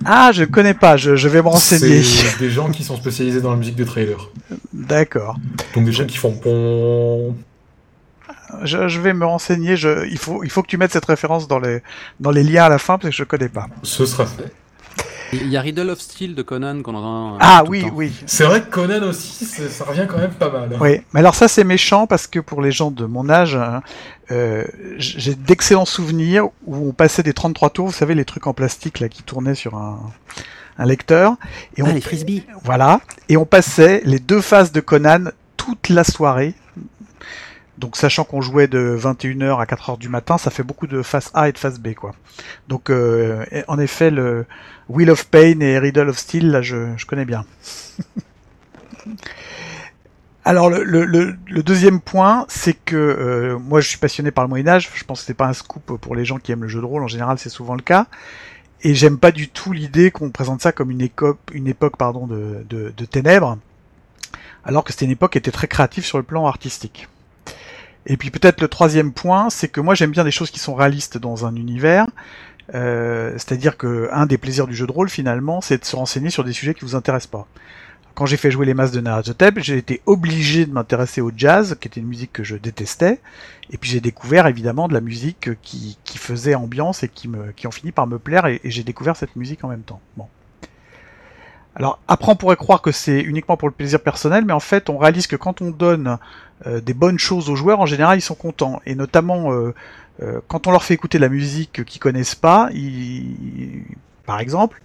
Ah, 0.04 0.32
je 0.32 0.44
connais 0.44 0.74
pas, 0.74 0.96
je, 0.96 1.14
je 1.16 1.28
vais 1.28 1.42
me 1.42 1.48
renseigner. 1.48 2.02
C'est 2.02 2.38
des 2.38 2.50
gens 2.50 2.70
qui 2.70 2.84
sont 2.84 2.96
spécialisés 2.96 3.40
dans 3.40 3.50
la 3.50 3.56
musique 3.56 3.76
de 3.76 3.84
trailer. 3.84 4.30
D'accord. 4.72 5.36
Donc 5.74 5.84
des 5.84 5.92
gens 5.92 6.06
qui 6.06 6.16
font 6.16 6.38
bon. 6.42 7.36
Je, 8.64 8.88
je, 8.88 9.00
vais 9.00 9.12
me 9.12 9.26
renseigner. 9.26 9.76
Je, 9.76 10.06
il, 10.08 10.18
faut, 10.18 10.42
il 10.42 10.50
faut 10.50 10.62
que 10.62 10.68
tu 10.68 10.78
mettes 10.78 10.92
cette 10.92 11.04
référence 11.04 11.48
dans 11.48 11.58
les, 11.58 11.82
dans 12.18 12.30
les 12.30 12.42
liens 12.42 12.64
à 12.64 12.68
la 12.68 12.78
fin 12.78 12.98
parce 12.98 13.10
que 13.10 13.16
je 13.16 13.24
connais 13.24 13.48
pas. 13.48 13.68
Ce 13.82 14.06
sera 14.06 14.26
fait. 14.26 14.52
Il 15.32 15.48
y 15.48 15.56
a 15.56 15.60
Riddle 15.60 15.90
of 15.90 16.00
Steel 16.00 16.34
de 16.34 16.42
Conan 16.42 16.82
qu'on 16.82 16.94
entend. 16.94 17.34
Euh, 17.34 17.38
ah 17.40 17.64
oui, 17.68 17.84
oui. 17.94 18.12
C'est 18.26 18.44
vrai 18.44 18.62
que 18.62 18.70
Conan 18.70 19.02
aussi, 19.02 19.44
ça 19.44 19.84
revient 19.84 20.06
quand 20.08 20.18
même 20.18 20.32
pas 20.32 20.50
mal. 20.50 20.70
Hein. 20.72 20.78
Oui, 20.80 21.00
mais 21.12 21.20
alors 21.20 21.34
ça 21.34 21.48
c'est 21.48 21.64
méchant 21.64 22.06
parce 22.06 22.26
que 22.26 22.40
pour 22.40 22.62
les 22.62 22.72
gens 22.72 22.90
de 22.90 23.04
mon 23.04 23.28
âge, 23.28 23.56
hein, 23.56 23.82
euh, 24.30 24.64
j'ai 24.96 25.34
d'excellents 25.34 25.84
souvenirs 25.84 26.48
où 26.66 26.88
on 26.88 26.92
passait 26.92 27.22
des 27.22 27.32
33 27.32 27.70
tours, 27.70 27.86
vous 27.86 27.92
savez 27.92 28.14
les 28.14 28.24
trucs 28.24 28.46
en 28.46 28.54
plastique 28.54 29.00
là 29.00 29.08
qui 29.08 29.22
tournaient 29.22 29.54
sur 29.54 29.76
un, 29.76 30.00
un 30.78 30.86
lecteur. 30.86 31.36
Et 31.76 31.82
ah, 31.82 31.86
on, 31.88 31.94
les 31.94 32.00
frisbees. 32.00 32.44
Voilà, 32.64 33.00
et 33.28 33.36
on 33.36 33.46
passait 33.46 34.02
les 34.04 34.18
deux 34.18 34.40
phases 34.40 34.72
de 34.72 34.80
Conan 34.80 35.26
toute 35.56 35.90
la 35.90 36.04
soirée. 36.04 36.54
Donc 37.80 37.96
sachant 37.96 38.24
qu'on 38.24 38.42
jouait 38.42 38.68
de 38.68 38.94
21h 39.00 39.58
à 39.58 39.64
4h 39.64 39.96
du 39.98 40.10
matin, 40.10 40.36
ça 40.36 40.50
fait 40.50 40.62
beaucoup 40.62 40.86
de 40.86 41.00
face 41.00 41.30
A 41.32 41.48
et 41.48 41.52
de 41.52 41.58
face 41.58 41.80
B 41.80 41.94
quoi. 41.94 42.12
Donc 42.68 42.90
euh, 42.90 43.46
en 43.68 43.78
effet 43.78 44.10
le 44.10 44.44
Wheel 44.90 45.10
of 45.10 45.26
Pain 45.26 45.60
et 45.60 45.78
Riddle 45.78 46.10
of 46.10 46.18
Steel 46.18 46.50
là 46.50 46.60
je, 46.60 46.92
je 46.98 47.06
connais 47.06 47.24
bien. 47.24 47.46
Alors 50.44 50.68
le, 50.68 50.82
le, 50.84 51.04
le, 51.04 51.62
deuxième 51.62 52.00
point, 52.00 52.44
c'est 52.48 52.74
que 52.74 52.96
euh, 52.96 53.58
moi 53.58 53.80
je 53.80 53.88
suis 53.88 53.98
passionné 53.98 54.30
par 54.30 54.44
le 54.44 54.48
Moyen 54.48 54.68
Âge. 54.68 54.90
Je 54.94 55.04
pense 55.04 55.20
que 55.20 55.26
c'est 55.26 55.34
pas 55.34 55.46
un 55.46 55.52
scoop 55.54 55.96
pour 55.96 56.14
les 56.14 56.26
gens 56.26 56.38
qui 56.38 56.52
aiment 56.52 56.62
le 56.62 56.68
jeu 56.68 56.80
de 56.80 56.86
rôle. 56.86 57.02
En 57.02 57.08
général, 57.08 57.38
c'est 57.38 57.50
souvent 57.50 57.74
le 57.74 57.82
cas. 57.82 58.06
Et 58.82 58.94
j'aime 58.94 59.18
pas 59.18 59.32
du 59.32 59.48
tout 59.48 59.72
l'idée 59.72 60.10
qu'on 60.10 60.30
présente 60.30 60.60
ça 60.60 60.72
comme 60.72 60.90
une, 60.90 61.08
une 61.52 61.66
époque 61.66 61.96
pardon 61.96 62.26
de, 62.26 62.64
de 62.68 63.04
ténèbres, 63.04 63.58
alors 64.64 64.84
que 64.84 64.92
c'était 64.92 65.04
une 65.04 65.10
époque 65.12 65.32
qui 65.32 65.38
était 65.38 65.50
très 65.50 65.68
créative 65.68 66.04
sur 66.04 66.18
le 66.18 66.24
plan 66.24 66.46
artistique. 66.46 67.08
Et 68.10 68.16
puis 68.16 68.32
peut-être 68.32 68.60
le 68.60 68.66
troisième 68.66 69.12
point, 69.12 69.50
c'est 69.50 69.68
que 69.68 69.80
moi 69.80 69.94
j'aime 69.94 70.10
bien 70.10 70.24
des 70.24 70.32
choses 70.32 70.50
qui 70.50 70.58
sont 70.58 70.74
réalistes 70.74 71.16
dans 71.16 71.46
un 71.46 71.54
univers. 71.54 72.08
Euh, 72.74 73.30
C'est-à-dire 73.34 73.76
que 73.76 74.08
un 74.10 74.26
des 74.26 74.36
plaisirs 74.36 74.66
du 74.66 74.74
jeu 74.74 74.84
de 74.84 74.90
rôle 74.90 75.08
finalement, 75.08 75.60
c'est 75.60 75.78
de 75.78 75.84
se 75.84 75.94
renseigner 75.94 76.28
sur 76.28 76.42
des 76.42 76.52
sujets 76.52 76.74
qui 76.74 76.84
vous 76.84 76.96
intéressent 76.96 77.30
pas. 77.30 77.46
Quand 78.16 78.26
j'ai 78.26 78.36
fait 78.36 78.50
jouer 78.50 78.66
les 78.66 78.74
masses 78.74 78.90
de 78.90 79.00
Narazotep, 79.00 79.60
j'ai 79.60 79.76
été 79.76 80.02
obligé 80.06 80.66
de 80.66 80.72
m'intéresser 80.72 81.20
au 81.20 81.30
jazz, 81.36 81.76
qui 81.80 81.86
était 81.86 82.00
une 82.00 82.08
musique 82.08 82.32
que 82.32 82.42
je 82.42 82.56
détestais, 82.56 83.20
et 83.70 83.78
puis 83.78 83.88
j'ai 83.88 84.00
découvert 84.00 84.48
évidemment 84.48 84.88
de 84.88 84.92
la 84.94 85.00
musique 85.00 85.50
qui, 85.62 85.96
qui 86.02 86.18
faisait 86.18 86.56
ambiance 86.56 87.04
et 87.04 87.08
qui, 87.08 87.28
me, 87.28 87.52
qui 87.52 87.68
ont 87.68 87.70
fini 87.70 87.92
par 87.92 88.08
me 88.08 88.18
plaire, 88.18 88.46
et, 88.46 88.60
j'ai 88.64 88.82
découvert 88.82 89.14
cette 89.14 89.36
musique 89.36 89.62
en 89.62 89.68
même 89.68 89.82
temps. 89.82 90.00
Alors 91.76 91.98
après 92.08 92.32
on 92.32 92.36
pourrait 92.36 92.56
croire 92.56 92.82
que 92.82 92.92
c'est 92.92 93.20
uniquement 93.20 93.56
pour 93.56 93.68
le 93.68 93.74
plaisir 93.74 94.00
personnel, 94.00 94.44
mais 94.44 94.52
en 94.52 94.60
fait 94.60 94.90
on 94.90 94.98
réalise 94.98 95.26
que 95.26 95.36
quand 95.36 95.62
on 95.62 95.70
donne 95.70 96.18
euh, 96.66 96.80
des 96.80 96.94
bonnes 96.94 97.18
choses 97.18 97.48
aux 97.48 97.56
joueurs, 97.56 97.80
en 97.80 97.86
général 97.86 98.18
ils 98.18 98.22
sont 98.22 98.34
contents. 98.34 98.80
Et 98.86 98.94
notamment 98.94 99.52
euh, 99.52 99.74
euh, 100.22 100.40
quand 100.48 100.66
on 100.66 100.72
leur 100.72 100.82
fait 100.82 100.94
écouter 100.94 101.18
la 101.18 101.28
musique 101.28 101.84
qu'ils 101.84 102.00
connaissent 102.00 102.34
pas, 102.34 102.68
ils... 102.72 103.84
par 104.26 104.40
exemple, 104.40 104.80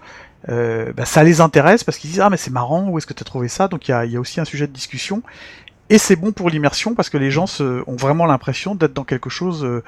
bah, 0.48 1.06
ça 1.06 1.24
les 1.24 1.42
intéresse 1.42 1.84
parce 1.84 1.98
qu'ils 1.98 2.12
disent 2.12 2.22
ah 2.22 2.30
mais 2.30 2.38
c'est 2.38 2.52
marrant, 2.52 2.88
où 2.88 2.98
est-ce 3.00 3.08
que 3.08 3.14
tu 3.14 3.24
as 3.24 3.26
trouvé 3.26 3.48
ça? 3.48 3.68
Donc 3.68 3.88
il 3.88 3.92
y 3.92 4.16
a, 4.16 4.20
aussi 4.20 4.40
un 4.40 4.46
sujet 4.46 4.68
de 4.68 4.74
discussion. 4.74 5.24
Et 5.90 5.98
c'est 5.98 6.16
bon 6.16 6.32
pour 6.32 6.50
l'immersion 6.50 6.96
parce 6.96 7.10
que 7.10 7.18
les 7.18 7.32
gens 7.32 7.46
ont 7.60 7.96
vraiment 7.96 8.26
l'impression 8.26 8.76
d'être 8.76 8.94
dans 8.94 9.04
quelque 9.04 9.30
chose 9.30 9.82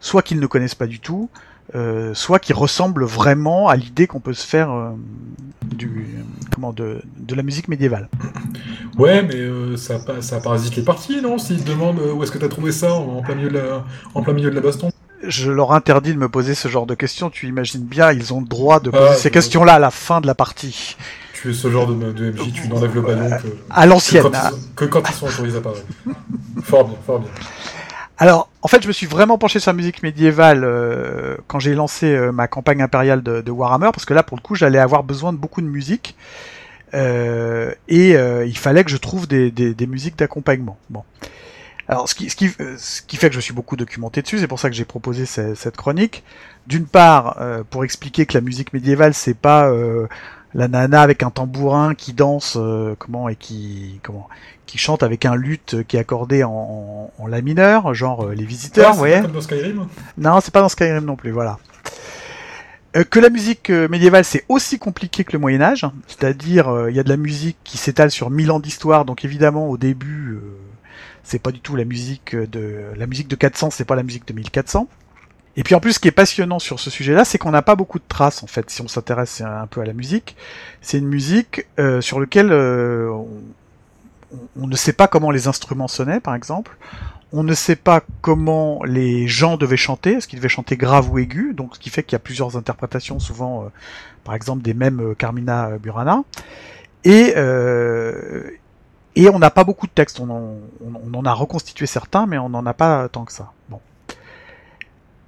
soit 0.00 0.22
qu'ils 0.22 0.40
ne 0.40 0.46
connaissent 0.46 0.74
pas 0.74 0.88
du 0.88 0.98
tout, 0.98 1.30
euh, 1.74 2.12
soit 2.14 2.38
qui 2.38 2.52
ressemble 2.52 3.04
vraiment 3.04 3.68
à 3.68 3.76
l'idée 3.76 4.06
qu'on 4.06 4.20
peut 4.20 4.34
se 4.34 4.46
faire 4.46 4.70
euh, 4.70 4.90
du, 5.64 6.06
comment, 6.54 6.72
de, 6.72 7.00
de, 7.16 7.34
la 7.34 7.42
musique 7.42 7.68
médiévale. 7.68 8.08
Ouais, 8.98 9.22
mais 9.22 9.36
euh, 9.36 9.76
ça, 9.78 9.98
ça 10.20 10.40
parasite 10.40 10.76
les 10.76 10.82
parties, 10.82 11.22
non? 11.22 11.38
S'ils 11.38 11.64
demandent 11.64 11.98
où 11.98 12.22
est-ce 12.22 12.30
que 12.30 12.36
tu 12.36 12.44
as 12.44 12.48
trouvé 12.48 12.72
ça 12.72 12.92
en 12.92 13.22
plein, 13.22 13.34
milieu 13.34 13.48
de 13.48 13.58
la, 13.58 13.84
en 14.14 14.22
plein 14.22 14.34
milieu 14.34 14.50
de 14.50 14.54
la 14.54 14.60
baston? 14.60 14.90
Je 15.22 15.50
leur 15.50 15.72
interdis 15.72 16.12
de 16.12 16.18
me 16.18 16.28
poser 16.28 16.54
ce 16.54 16.68
genre 16.68 16.84
de 16.84 16.94
questions. 16.94 17.30
Tu 17.30 17.46
imagines 17.46 17.84
bien, 17.84 18.12
ils 18.12 18.34
ont 18.34 18.40
le 18.40 18.46
droit 18.46 18.80
de 18.80 18.90
poser 18.90 19.06
ah, 19.12 19.14
ces 19.14 19.30
questions-là 19.30 19.74
à 19.74 19.78
la 19.78 19.90
fin 19.90 20.20
de 20.20 20.26
la 20.26 20.34
partie. 20.34 20.96
Tu 21.32 21.50
es 21.50 21.54
ce 21.54 21.70
genre 21.70 21.86
de, 21.86 22.12
de 22.12 22.32
MJ, 22.32 22.52
tu 22.52 22.68
n'enlèves 22.68 22.94
le 22.94 23.00
ballon 23.00 23.30
que, 23.30 23.48
à 23.70 23.86
l'ancienne. 23.86 24.30
Que, 24.76 24.84
quand 24.84 25.02
ils 25.08 25.14
sont 25.14 25.26
autorisés 25.26 25.58
à 25.58 25.60
parler. 25.60 25.80
fort 26.62 26.84
bien, 26.84 26.98
fort 27.06 27.20
bien. 27.20 27.30
Alors, 28.18 28.50
en 28.60 28.68
fait, 28.68 28.82
je 28.82 28.88
me 28.88 28.92
suis 28.92 29.06
vraiment 29.06 29.38
penché 29.38 29.58
sur 29.58 29.70
la 29.70 29.76
musique 29.76 30.02
médiévale 30.02 30.62
euh, 30.64 31.36
quand 31.46 31.58
j'ai 31.58 31.74
lancé 31.74 32.06
euh, 32.06 32.30
ma 32.30 32.46
campagne 32.46 32.82
impériale 32.82 33.22
de, 33.22 33.50
Warhammer, 33.50 33.90
parce 33.92 34.04
que 34.04 34.14
là, 34.14 34.22
pour 34.22 34.36
le 34.36 34.42
coup, 34.42 34.54
j'allais 34.54 34.78
avoir 34.78 35.02
besoin 35.02 35.32
de 35.32 35.38
beaucoup 35.38 35.60
de 35.60 35.66
musique. 35.66 36.16
Euh, 36.94 37.72
et 37.88 38.10
il 38.10 38.58
fallait 38.58 38.84
que 38.84 38.90
je 38.90 38.98
trouve 38.98 39.26
des, 39.26 39.86
musiques 39.88 40.16
d'accompagnement. 40.16 40.78
Bon. 40.90 41.04
Alors, 41.88 42.08
ce 42.08 42.14
qui, 42.14 42.28
fait 42.28 43.28
que 43.28 43.34
je 43.34 43.40
suis 43.40 43.54
beaucoup 43.54 43.76
documenté 43.76 44.22
dessus, 44.22 44.38
c'est 44.38 44.46
pour 44.46 44.60
ça 44.60 44.68
que 44.68 44.76
j'ai 44.76 44.84
proposé 44.84 45.26
cette 45.26 45.76
chronique. 45.76 46.22
D'une 46.66 46.86
part, 46.86 47.38
pour 47.70 47.84
expliquer 47.84 48.26
que 48.26 48.34
la 48.34 48.40
musique 48.40 48.72
médiévale, 48.72 49.14
c'est 49.14 49.36
pas 49.36 49.72
la 50.54 50.68
nana 50.68 51.00
avec 51.02 51.22
un 51.22 51.30
tambourin 51.30 51.94
qui 51.94 52.12
danse, 52.12 52.56
euh, 52.60 52.94
comment 52.98 53.28
et 53.28 53.36
qui 53.36 54.00
comment 54.02 54.28
qui 54.66 54.78
chante 54.78 55.02
avec 55.02 55.26
un 55.26 55.34
luth 55.34 55.82
qui 55.86 55.96
est 55.96 56.00
accordé 56.00 56.44
en, 56.44 57.10
en 57.18 57.26
la 57.26 57.42
mineur, 57.42 57.94
genre 57.94 58.26
euh, 58.26 58.34
les 58.34 58.44
visiteurs, 58.44 58.94
voyez. 58.94 59.16
pas 59.16 59.22
comme 59.22 59.32
dans 59.32 59.40
Skyrim 59.40 59.86
Non, 60.18 60.40
c'est 60.40 60.52
pas 60.52 60.60
dans 60.60 60.68
Skyrim 60.68 61.04
non 61.04 61.16
plus, 61.16 61.30
voilà. 61.30 61.58
Euh, 62.96 63.04
que 63.04 63.18
la 63.18 63.30
musique 63.30 63.70
médiévale 63.70 64.24
c'est 64.24 64.44
aussi 64.48 64.78
compliqué 64.78 65.24
que 65.24 65.32
le 65.32 65.38
Moyen 65.38 65.62
Âge, 65.62 65.86
c'est-à-dire 66.06 66.68
euh, 66.68 66.90
il 66.90 66.96
y 66.96 67.00
a 67.00 67.02
de 67.02 67.08
la 67.08 67.16
musique 67.16 67.56
qui 67.64 67.78
s'étale 67.78 68.10
sur 68.10 68.28
mille 68.28 68.50
ans 68.50 68.60
d'histoire, 68.60 69.06
donc 69.06 69.24
évidemment 69.24 69.70
au 69.70 69.78
début 69.78 70.32
euh, 70.32 70.58
c'est 71.22 71.38
pas 71.38 71.52
du 71.52 71.60
tout 71.60 71.74
la 71.74 71.86
musique 71.86 72.36
de 72.36 72.84
la 72.96 73.06
musique 73.06 73.28
de 73.28 73.36
400, 73.36 73.70
c'est 73.70 73.86
pas 73.86 73.94
la 73.94 74.02
musique 74.02 74.26
de 74.26 74.34
1400. 74.34 74.88
Et 75.56 75.62
puis 75.62 75.74
en 75.74 75.80
plus, 75.80 75.94
ce 75.94 75.98
qui 75.98 76.08
est 76.08 76.12
passionnant 76.12 76.58
sur 76.58 76.80
ce 76.80 76.88
sujet-là, 76.88 77.24
c'est 77.24 77.38
qu'on 77.38 77.50
n'a 77.50 77.62
pas 77.62 77.76
beaucoup 77.76 77.98
de 77.98 78.04
traces 78.08 78.42
en 78.42 78.46
fait. 78.46 78.70
Si 78.70 78.80
on 78.80 78.88
s'intéresse 78.88 79.42
un 79.42 79.66
peu 79.66 79.80
à 79.80 79.84
la 79.84 79.92
musique, 79.92 80.36
c'est 80.80 80.98
une 80.98 81.08
musique 81.08 81.66
euh, 81.78 82.00
sur 82.00 82.20
laquelle 82.20 82.52
euh, 82.52 83.10
on, 84.56 84.66
ne 84.66 84.76
sait 84.76 84.92
pas 84.92 85.08
comment 85.08 85.30
les 85.30 85.48
instruments 85.48 85.88
sonnaient, 85.88 86.20
par 86.20 86.34
exemple. 86.34 86.76
On 87.32 87.42
ne 87.42 87.54
sait 87.54 87.76
pas 87.76 88.02
comment 88.20 88.82
les 88.84 89.26
gens 89.26 89.56
devaient 89.56 89.76
chanter, 89.76 90.12
est-ce 90.12 90.28
qu'ils 90.28 90.38
devaient 90.38 90.48
chanter 90.48 90.76
grave 90.76 91.10
ou 91.10 91.18
aigu, 91.18 91.54
donc 91.54 91.76
ce 91.76 91.80
qui 91.80 91.88
fait 91.88 92.02
qu'il 92.02 92.12
y 92.12 92.16
a 92.16 92.20
plusieurs 92.20 92.56
interprétations, 92.56 93.18
souvent, 93.18 93.64
euh, 93.64 93.68
par 94.24 94.34
exemple, 94.34 94.62
des 94.62 94.74
mêmes 94.74 95.00
euh, 95.00 95.14
Carmina 95.14 95.68
euh, 95.68 95.78
Burana. 95.78 96.24
Et, 97.04 97.32
euh, 97.36 98.50
et 99.16 99.28
on 99.28 99.38
n'a 99.38 99.50
pas 99.50 99.64
beaucoup 99.64 99.86
de 99.86 99.92
textes, 99.92 100.20
on, 100.20 100.60
on 100.84 101.14
en 101.14 101.24
a 101.24 101.32
reconstitué 101.32 101.86
certains, 101.86 102.26
mais 102.26 102.38
on 102.38 102.48
n'en 102.48 102.64
a 102.66 102.74
pas 102.74 103.08
tant 103.08 103.24
que 103.24 103.32
ça. 103.32 103.52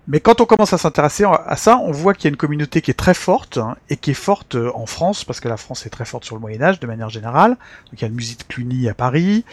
Mais 0.06 0.20
quand 0.20 0.42
on 0.42 0.44
commence 0.44 0.74
à 0.74 0.78
s'intéresser 0.78 1.24
à 1.24 1.56
ça, 1.56 1.78
on 1.78 1.90
voit 1.90 2.12
qu'il 2.12 2.24
y 2.24 2.28
a 2.28 2.30
une 2.30 2.36
communauté 2.36 2.82
qui 2.82 2.90
est 2.90 2.94
très 2.94 3.14
forte, 3.14 3.56
hein, 3.56 3.76
et 3.88 3.96
qui 3.96 4.10
est 4.10 4.14
forte 4.14 4.54
euh, 4.54 4.70
en 4.74 4.84
France, 4.84 5.24
parce 5.24 5.40
que 5.40 5.48
la 5.48 5.56
France 5.56 5.86
est 5.86 5.90
très 5.90 6.04
forte 6.04 6.24
sur 6.24 6.36
le 6.36 6.42
Moyen-Âge 6.42 6.78
de 6.78 6.86
manière 6.86 7.08
générale. 7.08 7.52
Donc 7.52 7.94
il 7.94 8.02
y 8.02 8.04
a 8.04 8.08
le 8.08 8.14
musée 8.14 8.34
de 8.34 8.42
Cluny 8.42 8.86
à 8.88 8.94
Paris, 8.94 9.46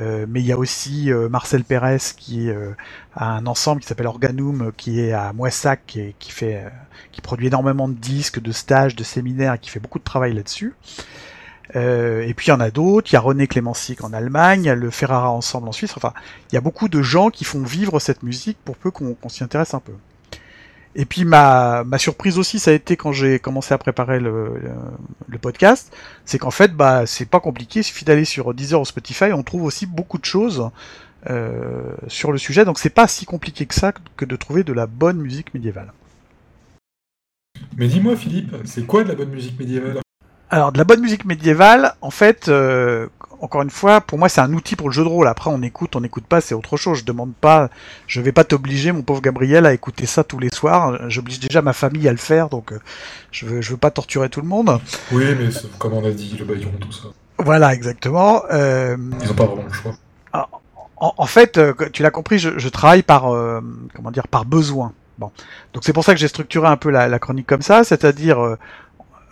euh, 0.00 0.24
mais 0.26 0.40
il 0.40 0.46
y 0.46 0.52
a 0.52 0.56
aussi 0.56 1.12
euh, 1.12 1.28
Marcel 1.28 1.62
Pérez 1.62 1.98
qui 2.16 2.48
a 3.16 3.30
un 3.34 3.46
ensemble 3.46 3.82
qui 3.82 3.86
s'appelle 3.86 4.06
Organum, 4.06 4.72
qui 4.78 5.00
est 5.00 5.12
à 5.12 5.34
Moissac, 5.34 5.82
qui, 5.86 6.14
qui 6.18 6.32
fait, 6.32 6.64
qui 7.12 7.20
produit 7.20 7.48
énormément 7.48 7.88
de 7.88 7.94
disques, 7.94 8.40
de 8.40 8.52
stages, 8.52 8.96
de 8.96 9.04
séminaires, 9.04 9.54
et 9.54 9.58
qui 9.58 9.68
fait 9.68 9.80
beaucoup 9.80 9.98
de 9.98 10.04
travail 10.04 10.32
là-dessus. 10.32 10.74
Euh, 11.76 12.22
et 12.22 12.32
puis 12.34 12.46
il 12.46 12.50
y 12.50 12.52
en 12.52 12.60
a 12.60 12.70
d'autres, 12.70 13.10
il 13.10 13.14
y 13.14 13.16
a 13.16 13.20
René 13.20 13.46
Clémencic 13.46 14.02
en 14.02 14.12
Allemagne, 14.12 14.64
il 14.64 14.66
y 14.66 14.70
a 14.70 14.74
le 14.74 14.90
Ferrara 14.90 15.30
Ensemble 15.30 15.68
en 15.68 15.72
Suisse, 15.72 15.92
enfin 15.96 16.14
il 16.50 16.54
y 16.54 16.58
a 16.58 16.62
beaucoup 16.62 16.88
de 16.88 17.02
gens 17.02 17.28
qui 17.28 17.44
font 17.44 17.62
vivre 17.62 18.00
cette 18.00 18.22
musique 18.22 18.56
pour 18.64 18.76
peu 18.76 18.90
qu'on 18.90 19.28
s'y 19.28 19.44
intéresse 19.44 19.74
un 19.74 19.80
peu. 19.80 19.92
Et 20.94 21.04
puis 21.04 21.26
ma, 21.26 21.84
ma 21.84 21.98
surprise 21.98 22.38
aussi, 22.38 22.58
ça 22.58 22.70
a 22.70 22.74
été 22.74 22.96
quand 22.96 23.12
j'ai 23.12 23.38
commencé 23.38 23.74
à 23.74 23.78
préparer 23.78 24.18
le, 24.18 24.58
le, 24.62 24.70
le 25.26 25.38
podcast, 25.38 25.94
c'est 26.24 26.38
qu'en 26.38 26.50
fait, 26.50 26.74
bah, 26.74 27.04
c'est 27.06 27.26
pas 27.26 27.40
compliqué, 27.40 27.80
il 27.80 27.84
suffit 27.84 28.06
d'aller 28.06 28.24
sur 28.24 28.54
Deezer 28.54 28.80
ou 28.80 28.84
Spotify, 28.86 29.32
on 29.34 29.42
trouve 29.42 29.64
aussi 29.64 29.84
beaucoup 29.84 30.18
de 30.18 30.24
choses 30.24 30.70
euh, 31.28 31.92
sur 32.08 32.32
le 32.32 32.38
sujet, 32.38 32.64
donc 32.64 32.78
c'est 32.78 32.88
pas 32.90 33.06
si 33.06 33.26
compliqué 33.26 33.66
que 33.66 33.74
ça 33.74 33.92
que 34.16 34.24
de 34.24 34.36
trouver 34.36 34.64
de 34.64 34.72
la 34.72 34.86
bonne 34.86 35.18
musique 35.18 35.52
médiévale. 35.52 35.92
Mais 37.76 37.88
dis-moi, 37.88 38.16
Philippe, 38.16 38.56
c'est 38.64 38.86
quoi 38.86 39.04
de 39.04 39.08
la 39.08 39.14
bonne 39.14 39.30
musique 39.30 39.58
médiévale? 39.58 40.00
Alors, 40.50 40.72
de 40.72 40.78
la 40.78 40.84
bonne 40.84 41.00
musique 41.00 41.24
médiévale, 41.26 41.94
en 42.00 42.10
fait, 42.10 42.48
euh, 42.48 43.06
encore 43.40 43.60
une 43.62 43.70
fois, 43.70 44.00
pour 44.00 44.18
moi, 44.18 44.28
c'est 44.30 44.40
un 44.40 44.52
outil 44.54 44.76
pour 44.76 44.88
le 44.88 44.94
jeu 44.94 45.02
de 45.04 45.08
rôle. 45.08 45.28
Après, 45.28 45.50
on 45.50 45.60
écoute, 45.62 45.94
on 45.94 46.00
n'écoute 46.00 46.24
pas, 46.26 46.40
c'est 46.40 46.54
autre 46.54 46.76
chose. 46.78 46.98
Je 46.98 47.04
demande 47.04 47.34
pas, 47.34 47.68
je 48.06 48.20
vais 48.22 48.32
pas 48.32 48.44
t'obliger, 48.44 48.90
mon 48.92 49.02
pauvre 49.02 49.20
Gabriel, 49.20 49.66
à 49.66 49.74
écouter 49.74 50.06
ça 50.06 50.24
tous 50.24 50.38
les 50.38 50.48
soirs. 50.52 50.98
J'oblige 51.10 51.38
déjà 51.38 51.60
ma 51.60 51.74
famille 51.74 52.08
à 52.08 52.12
le 52.12 52.18
faire, 52.18 52.48
donc 52.48 52.72
euh, 52.72 52.78
je 53.30 53.44
veux, 53.46 53.60
je 53.60 53.70
veux 53.72 53.76
pas 53.76 53.90
torturer 53.90 54.30
tout 54.30 54.40
le 54.40 54.48
monde. 54.48 54.80
Oui, 55.12 55.26
mais 55.38 55.48
comme 55.78 55.92
on 55.92 56.04
a 56.04 56.10
dit, 56.10 56.34
le 56.38 56.46
baillon, 56.46 56.72
tout 56.80 56.92
ça. 56.92 57.08
Voilà, 57.38 57.74
exactement. 57.74 58.42
Euh, 58.50 58.96
Ils 59.22 59.30
ont 59.30 59.34
pas 59.34 59.44
vraiment 59.44 59.64
le 59.68 59.72
choix. 59.72 59.92
en, 60.32 61.14
en 61.16 61.26
fait, 61.26 61.58
euh, 61.58 61.74
tu 61.92 62.02
l'as 62.02 62.10
compris, 62.10 62.38
je, 62.38 62.58
je 62.58 62.68
travaille 62.70 63.02
par, 63.02 63.32
euh, 63.34 63.60
comment 63.94 64.10
dire, 64.10 64.26
par 64.28 64.46
besoin. 64.46 64.92
Bon, 65.18 65.30
donc 65.74 65.82
c'est 65.84 65.92
pour 65.92 66.04
ça 66.04 66.14
que 66.14 66.20
j'ai 66.20 66.28
structuré 66.28 66.68
un 66.68 66.76
peu 66.76 66.90
la, 66.90 67.08
la 67.08 67.18
chronique 67.18 67.46
comme 67.46 67.62
ça, 67.62 67.82
c'est-à-dire 67.84 68.56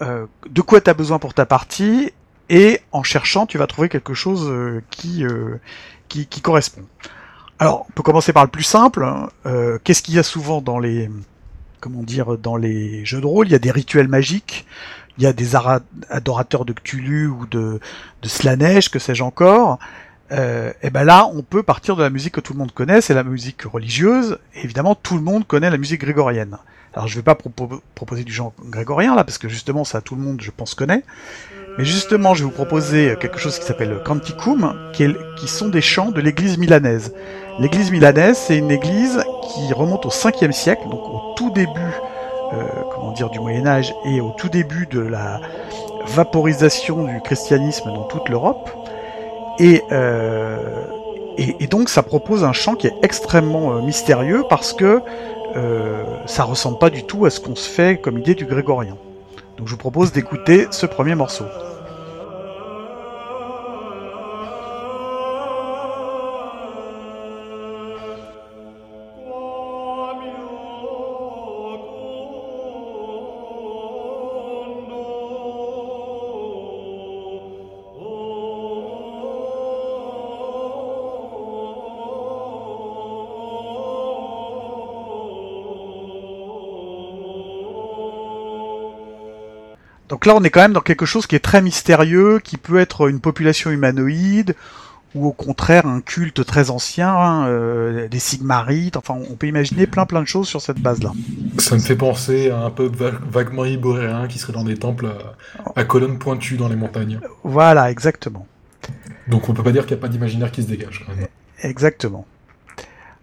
euh, 0.03 0.27
de 0.49 0.61
quoi 0.61 0.81
tu 0.81 0.91
as 0.91 0.95
besoin 0.95 1.19
pour 1.19 1.35
ta 1.35 1.47
partie, 1.47 2.13
et 2.49 2.81
en 2.93 3.03
cherchant, 3.03 3.47
tu 3.47 3.59
vas 3.59 3.67
trouver 3.67 3.89
quelque 3.89 4.15
chose 4.15 4.49
euh, 4.49 4.83
qui, 4.91 5.25
euh, 5.25 5.59
qui, 6.09 6.27
correspond. 6.41 6.83
Alors, 7.59 7.87
on 7.89 7.93
peut 7.93 8.03
commencer 8.03 8.33
par 8.33 8.45
le 8.45 8.51
plus 8.51 8.63
simple. 8.63 9.05
hein. 9.05 9.29
Euh, 9.47 9.79
Qu'est-ce 9.83 10.03
qu'il 10.03 10.15
y 10.15 10.19
a 10.19 10.23
souvent 10.23 10.61
dans 10.61 10.79
les, 10.79 11.11
comment 11.81 12.03
dire, 12.03 12.39
dans 12.39 12.57
les 12.57 13.05
jeux 13.05 13.21
de 13.21 13.27
rôle? 13.27 13.49
Il 13.49 13.53
y 13.53 13.57
a 13.57 13.59
des 13.59 13.71
rituels 13.71 14.09
magiques. 14.09 14.67
Il 15.19 15.25
y 15.25 15.27
a 15.27 15.33
des 15.33 15.57
adorateurs 16.11 16.67
de 16.67 16.75
Cthulhu 16.75 17.27
ou 17.27 17.47
de, 17.47 17.81
de 18.23 18.29
Slanesh, 18.29 18.91
que 18.91 18.99
sais-je 18.99 19.23
encore. 19.25 19.79
Euh, 20.33 20.73
et 20.83 20.91
ben 20.91 21.05
là, 21.05 21.29
on 21.33 21.43
peut 21.43 21.63
partir 21.63 21.97
de 21.97 22.03
la 22.03 22.11
musique 22.11 22.35
que 22.35 22.41
tout 22.41 22.53
le 22.53 22.59
monde 22.59 22.73
connaît, 22.73 23.01
c'est 23.01 23.15
la 23.15 23.23
musique 23.25 23.63
religieuse. 23.63 24.39
Et 24.55 24.65
évidemment, 24.65 24.95
tout 24.95 25.15
le 25.17 25.23
monde 25.23 25.47
connaît 25.47 25.71
la 25.71 25.77
musique 25.79 26.01
grégorienne. 26.01 26.59
Alors, 26.95 27.09
je 27.09 27.17
vais 27.17 27.23
pas 27.23 27.35
propo- 27.35 27.81
proposer 27.95 28.25
du 28.25 28.33
genre 28.33 28.53
grégorien 28.65 29.15
là, 29.15 29.23
parce 29.23 29.39
que 29.39 29.49
justement, 29.49 29.85
ça 29.85 30.01
tout 30.01 30.17
le 30.17 30.23
monde, 30.23 30.41
je 30.41 30.51
pense, 30.51 30.75
connaît. 30.75 31.03
Mais 31.79 31.85
justement, 31.85 32.33
je 32.35 32.41
vais 32.43 32.47
vous 32.51 32.55
proposer 32.57 33.17
quelque 33.21 33.39
chose 33.39 33.59
qui 33.59 33.67
s'appelle 33.67 33.91
le 33.91 33.99
canticum, 33.99 34.75
qui 34.95 35.47
sont 35.47 35.69
des 35.69 35.83
chants 35.83 36.11
de 36.11 36.23
l'église 36.23 36.57
milanaise. 36.57 37.13
L'église 37.59 37.91
milanaise, 37.91 38.39
c'est 38.39 38.57
une 38.57 38.71
église 38.71 39.23
qui 39.43 39.73
remonte 39.75 40.07
au 40.07 40.11
5e 40.11 40.53
siècle, 40.53 40.85
donc 40.89 41.01
au 41.01 41.35
tout 41.37 41.51
début, 41.51 41.71
euh, 42.55 42.65
comment 42.95 43.13
dire, 43.13 43.29
du 43.29 43.41
Moyen 43.41 43.67
Âge 43.67 43.95
et 44.07 44.23
au 44.23 44.31
tout 44.39 44.49
début 44.49 44.87
de 44.87 45.01
la 45.01 45.41
vaporisation 46.07 47.05
du 47.05 47.21
christianisme 47.21 47.93
dans 47.93 48.05
toute 48.05 48.29
l'Europe. 48.31 48.71
Et, 49.59 49.83
euh, 49.91 50.85
et 51.39 51.67
donc, 51.67 51.89
ça 51.89 52.03
propose 52.03 52.45
un 52.45 52.53
chant 52.53 52.75
qui 52.75 52.87
est 52.87 52.95
extrêmement 53.03 53.75
euh, 53.75 53.83
mystérieux 53.83 54.45
parce 54.49 54.73
que 54.73 55.01
euh, 55.57 56.05
ça 56.27 56.45
ressemble 56.45 56.79
pas 56.79 56.91
du 56.91 57.05
tout 57.05 57.27
à 57.27 57.31
ce 57.31 57.41
qu'on 57.41 57.55
se 57.55 57.69
fait 57.69 58.01
comme 58.01 58.19
idée 58.19 58.35
du 58.35 58.47
grégorien. 58.47 58.97
Donc, 59.59 59.67
je 59.67 59.73
vous 59.73 59.79
propose 59.79 60.13
d'écouter 60.13 60.67
ce 60.71 60.87
premier 60.87 61.15
morceau. 61.15 61.45
Donc 90.17 90.25
là, 90.25 90.35
on 90.35 90.43
est 90.45 90.49
quand 90.49 90.63
même 90.63 90.73
dans 90.73 90.81
quelque 90.81 91.05
chose 91.05 91.27
qui 91.27 91.37
est 91.37 91.41
très 91.45 91.61
mystérieux, 91.61 92.41
qui 92.43 92.57
peut 92.57 92.79
être 92.79 93.11
une 93.11 93.21
population 93.21 93.71
humanoïde, 93.71 94.55
ou 95.15 95.27
au 95.27 95.33
contraire 95.33 95.85
un 95.85 96.01
culte 96.01 96.43
très 96.47 96.71
ancien, 96.71 97.11
hein, 97.15 97.47
euh, 97.49 98.09
des 98.09 98.19
Sigmarites, 98.19 98.97
enfin 98.97 99.15
on 99.31 99.35
peut 99.35 99.47
imaginer 99.47 99.87
plein 99.87 100.07
plein 100.07 100.23
de 100.23 100.27
choses 100.27 100.49
sur 100.49 100.63
cette 100.63 100.81
base-là. 100.81 101.13
Ça 101.59 101.75
me 101.75 101.81
fait 101.83 101.97
penser 101.97 102.49
à 102.49 102.61
un 102.61 102.71
peuple 102.71 102.97
va- 102.97 103.11
vaguement 103.31 103.67
iboréen 103.67 104.27
qui 104.27 104.39
serait 104.39 104.55
dans 104.55 104.65
des 104.65 104.79
temples 104.79 105.09
à, 105.09 105.79
à 105.79 105.85
colonnes 105.85 106.19
pointues 106.19 106.57
dans 106.57 106.69
les 106.69 106.77
montagnes. 106.77 107.21
Voilà, 107.45 107.91
exactement. 107.91 108.47
Donc 109.29 109.51
on 109.51 109.53
peut 109.53 109.63
pas 109.63 109.73
dire 109.73 109.85
qu'il 109.85 109.97
n'y 109.97 110.01
a 110.01 110.03
pas 110.03 110.09
d'imaginaire 110.09 110.51
qui 110.51 110.63
se 110.63 110.69
dégage 110.69 111.05
quand 111.07 111.15
même. 111.15 111.27
Exactement. 111.63 112.25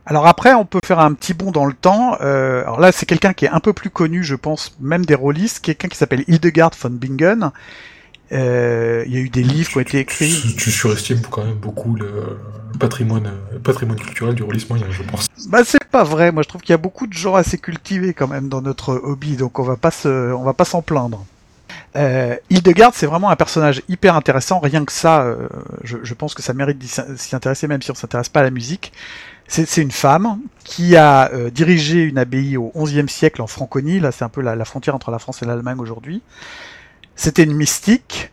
Alors 0.06 0.28
après, 0.28 0.54
on 0.54 0.66
peut 0.66 0.80
faire 0.86 1.00
un 1.00 1.14
petit 1.14 1.34
bond 1.34 1.52
dans 1.52 1.66
le 1.66 1.74
temps. 1.74 2.18
Euh, 2.22 2.62
alors 2.64 2.80
là, 2.80 2.92
c'est 2.92 3.06
quelqu'un 3.06 3.34
qui 3.34 3.46
est 3.46 3.50
un 3.50 3.60
peu 3.60 3.74
plus 3.74 3.90
connu, 3.90 4.24
je 4.24 4.36
pense, 4.36 4.76
même 4.80 5.06
des 5.06 5.16
rôlistes, 5.16 5.60
quelqu'un 5.62 5.88
qui 5.88 5.98
s'appelle 5.98 6.24
Hildegard 6.28 6.72
von 6.82 6.90
Bingen. 6.90 7.52
Euh, 8.32 9.04
il 9.06 9.14
y 9.14 9.18
a 9.18 9.20
eu 9.20 9.30
des 9.30 9.44
livres 9.44 9.70
qui 9.70 9.78
ont 9.78 9.82
été 9.82 10.00
écrits. 10.00 10.56
Tu, 10.58 10.72
surestimes 10.72 11.22
quand 11.30 11.46
même 11.46 11.56
beaucoup 11.56 11.96
le 11.96 12.40
patrimoine, 12.80 13.28
euh, 13.28 13.60
patrimoine 13.60 14.00
culturel 14.00 14.34
du 14.34 14.44
rôlisme 14.44 14.70
moyen, 14.70 14.88
je 14.90 15.04
pense. 15.04 15.28
Bah 15.50 15.60
c'est 15.64 15.84
pas 15.86 16.04
vrai. 16.04 16.32
Moi, 16.32 16.44
je 16.44 16.50
trouve 16.50 16.62
qu'il 16.62 16.72
y 16.72 16.74
a 16.74 16.78
beaucoup 16.78 17.08
de 17.08 17.14
gens 17.14 17.36
assez 17.36 17.58
cultivés 17.58 18.14
quand 18.14 18.28
même 18.28 18.50
dans 18.50 18.62
notre 18.62 18.96
hobby, 18.96 19.36
donc 19.36 19.60
on 19.60 19.64
va 19.64 19.78
pas 19.78 19.92
se, 19.92 20.34
on 20.34 20.44
va 20.44 20.54
pas 20.54 20.66
s'en 20.66 20.82
plaindre. 20.82 21.26
Euh, 21.96 22.36
Hildegard, 22.50 22.94
c'est 22.96 23.06
vraiment 23.06 23.30
un 23.30 23.36
personnage 23.36 23.84
hyper 23.88 24.16
intéressant. 24.16 24.60
Rien 24.60 24.84
que 24.84 24.92
ça, 24.92 25.22
euh, 25.22 25.48
je, 25.84 25.98
je 26.02 26.14
pense 26.14 26.34
que 26.34 26.42
ça 26.42 26.54
mérite 26.54 26.80
d'y 26.80 26.88
s'y 26.88 27.36
intéresser, 27.36 27.68
même 27.68 27.82
si 27.82 27.92
on 27.92 27.96
s'intéresse 27.96 28.30
pas 28.30 28.40
à 28.40 28.44
la 28.44 28.52
musique. 28.52 28.94
C'est 29.56 29.84
une 29.84 29.92
femme 29.92 30.40
qui 30.64 30.96
a 30.96 31.32
euh, 31.32 31.52
dirigé 31.52 32.02
une 32.02 32.18
abbaye 32.18 32.58
au 32.58 32.72
XIe 32.76 33.08
siècle 33.08 33.40
en 33.40 33.46
Franconie. 33.46 34.00
Là, 34.00 34.12
c'est 34.12 34.24
un 34.24 34.30
peu 34.30 34.42
la, 34.42 34.66
frontière 34.66 34.96
entre 34.96 35.12
la 35.12 35.20
France 35.20 35.44
et 35.44 35.46
l'Allemagne 35.46 35.78
aujourd'hui. 35.78 36.24
C'était 37.16 37.44
une 37.44 37.54
mystique, 37.54 38.32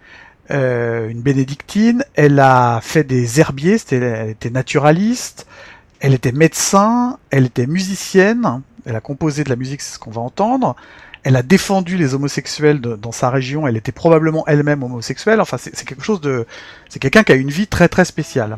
euh, 0.51 1.11
une 1.11 1.21
bénédictine. 1.21 2.07
Elle 2.15 2.41
a 2.41 2.81
fait 2.83 3.05
des 3.05 3.39
herbiers. 3.39 3.77
Elle 3.91 4.31
était 4.31 4.49
naturaliste. 4.49 5.47
Elle 6.01 6.15
était 6.15 6.33
médecin. 6.33 7.19
Elle 7.29 7.45
était 7.45 7.67
musicienne. 7.67 8.63
Elle 8.87 8.97
a 8.97 9.03
composé 9.03 9.45
de 9.45 9.51
la 9.51 9.57
musique, 9.57 9.83
c'est 9.83 9.97
ce 9.97 9.99
qu'on 9.99 10.11
va 10.11 10.23
entendre. 10.23 10.75
elle 11.23 11.37
a 11.37 11.43
défendu 11.43 11.99
les 11.99 12.15
homosexuels 12.15 12.81
dans 12.81 13.13
sa 13.13 13.29
région. 13.29 13.69
Elle 13.69 13.77
était 13.77 13.93
probablement 13.93 14.45
elle-même 14.47 14.83
homosexuelle. 14.83 15.43
Enfin, 15.43 15.59
c'est 15.59 15.85
quelque 15.85 16.03
chose 16.03 16.23
de, 16.23 16.47
c'est 16.89 16.99
quelqu'un 16.99 17.25
qui 17.25 17.33
a 17.33 17.35
une 17.35 17.51
vie 17.51 17.67
très 17.67 17.89
très 17.89 18.07
spéciale. 18.07 18.57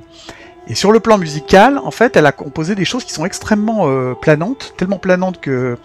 Et 0.68 0.74
sur 0.74 0.92
le 0.92 1.00
plan 1.00 1.18
musical, 1.18 1.78
en 1.78 1.90
fait, 1.90 2.16
elle 2.16 2.26
a 2.26 2.32
composé 2.32 2.74
des 2.74 2.84
choses 2.84 3.04
qui 3.04 3.12
sont 3.12 3.24
extrêmement 3.24 3.88
euh, 3.88 4.14
planantes, 4.14 4.74
tellement 4.76 4.98
planantes 4.98 5.40
que 5.40 5.76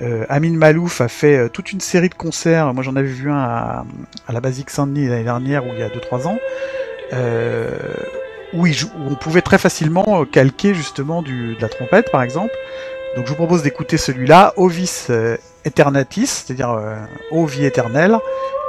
euh, 0.00 0.24
Amin 0.28 0.52
Malouf 0.56 1.00
a 1.00 1.08
fait 1.08 1.36
euh, 1.36 1.48
toute 1.48 1.72
une 1.72 1.80
série 1.80 2.08
de 2.08 2.14
concerts. 2.14 2.72
Moi, 2.74 2.82
j'en 2.82 2.96
avais 2.96 3.08
vu 3.08 3.30
un 3.30 3.38
à, 3.38 3.84
à 4.26 4.32
la 4.32 4.40
Basique 4.40 4.70
Saint-Denis 4.70 5.08
l'année 5.08 5.24
dernière, 5.24 5.64
ou 5.64 5.70
il 5.72 5.78
y 5.78 5.82
a 5.82 5.88
2-3 5.88 6.26
ans, 6.26 6.38
euh, 7.12 7.70
où, 8.52 8.66
il 8.66 8.74
où 8.84 8.88
on 9.10 9.14
pouvait 9.14 9.42
très 9.42 9.58
facilement 9.58 10.22
euh, 10.22 10.24
calquer 10.24 10.74
justement 10.74 11.22
du, 11.22 11.54
de 11.54 11.62
la 11.62 11.68
trompette, 11.68 12.10
par 12.10 12.22
exemple. 12.22 12.52
Donc, 13.16 13.26
je 13.26 13.30
vous 13.30 13.36
propose 13.36 13.62
d'écouter 13.62 13.96
celui-là, 13.96 14.54
Ovis 14.56 15.08
Eternatis, 15.64 16.44
c'est-à-dire 16.44 16.76
Ô 17.30 17.46
vie 17.46 17.64
éternelle. 17.64 18.18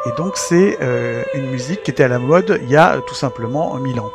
Et 0.05 0.21
donc, 0.21 0.33
c'est 0.37 0.77
une 1.33 1.49
musique 1.49 1.81
qui 1.81 1.89
était 1.89 2.03
à 2.03 2.07
la 2.07 2.19
mode 2.19 2.59
il 2.61 2.69
y 2.69 2.77
a 2.77 2.99
tout 3.07 3.15
simplement 3.15 3.75
1000 3.79 3.99
ans. 3.99 4.11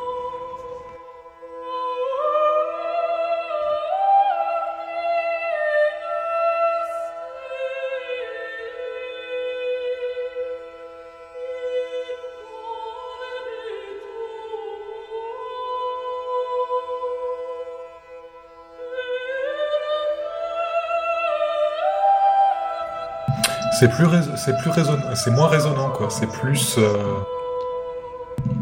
C'est 23.81 23.89
plus, 23.89 24.07
c'est 24.37 24.55
plus 24.59 24.73
c'est 25.15 25.31
moins 25.31 25.49
résonnant, 25.49 25.89
quoi. 25.89 26.11
C'est 26.11 26.27
plus 26.27 26.77
euh, 26.77 26.99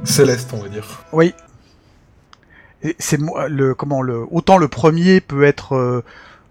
céleste, 0.04 0.52
on 0.52 0.62
va 0.62 0.68
dire. 0.68 0.84
Oui. 1.10 1.34
C'est 3.00 3.18
le 3.48 3.74
comment 3.74 4.00
le 4.00 4.24
autant 4.30 4.58
le 4.58 4.68
premier 4.68 5.20
peut 5.20 5.42
être 5.42 5.74
euh, 5.74 6.04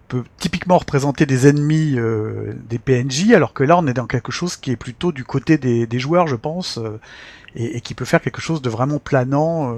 peut 0.08 0.22
typiquement 0.36 0.76
représenter 0.76 1.24
des 1.24 1.46
ennemis 1.46 1.94
euh, 1.96 2.52
des 2.68 2.78
PNJ 2.78 3.32
alors 3.32 3.54
que 3.54 3.64
là 3.64 3.78
on 3.78 3.86
est 3.86 3.94
dans 3.94 4.06
quelque 4.06 4.32
chose 4.32 4.56
qui 4.56 4.70
est 4.72 4.76
plutôt 4.76 5.12
du 5.12 5.24
côté 5.24 5.56
des, 5.56 5.98
joueurs 5.98 6.26
je 6.26 6.36
pense 6.36 6.78
et 7.54 7.80
qui 7.80 7.94
peut 7.94 8.04
faire 8.04 8.20
quelque 8.20 8.42
chose 8.42 8.60
de 8.60 8.68
vraiment 8.68 8.98
planant 8.98 9.74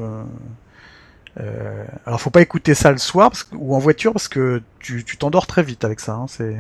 euh, 1.39 1.85
alors 2.07 2.20
faut 2.20 2.31
pas 2.31 2.41
écouter 2.43 2.74
ça 2.74 2.91
le 2.91 2.99
soir 2.99 3.31
parce 3.31 3.45
que- 3.45 3.55
ou 3.55 3.74
en 3.76 3.78
voiture 3.78 4.12
parce 4.12 4.26
que 4.28 4.62
tu 4.81 5.05
tu 5.05 5.16
t'endors 5.16 5.47
très 5.47 5.62
vite 5.62 5.85
avec 5.85 6.01
ça 6.01 6.14
hein, 6.14 6.26
c'est 6.28 6.57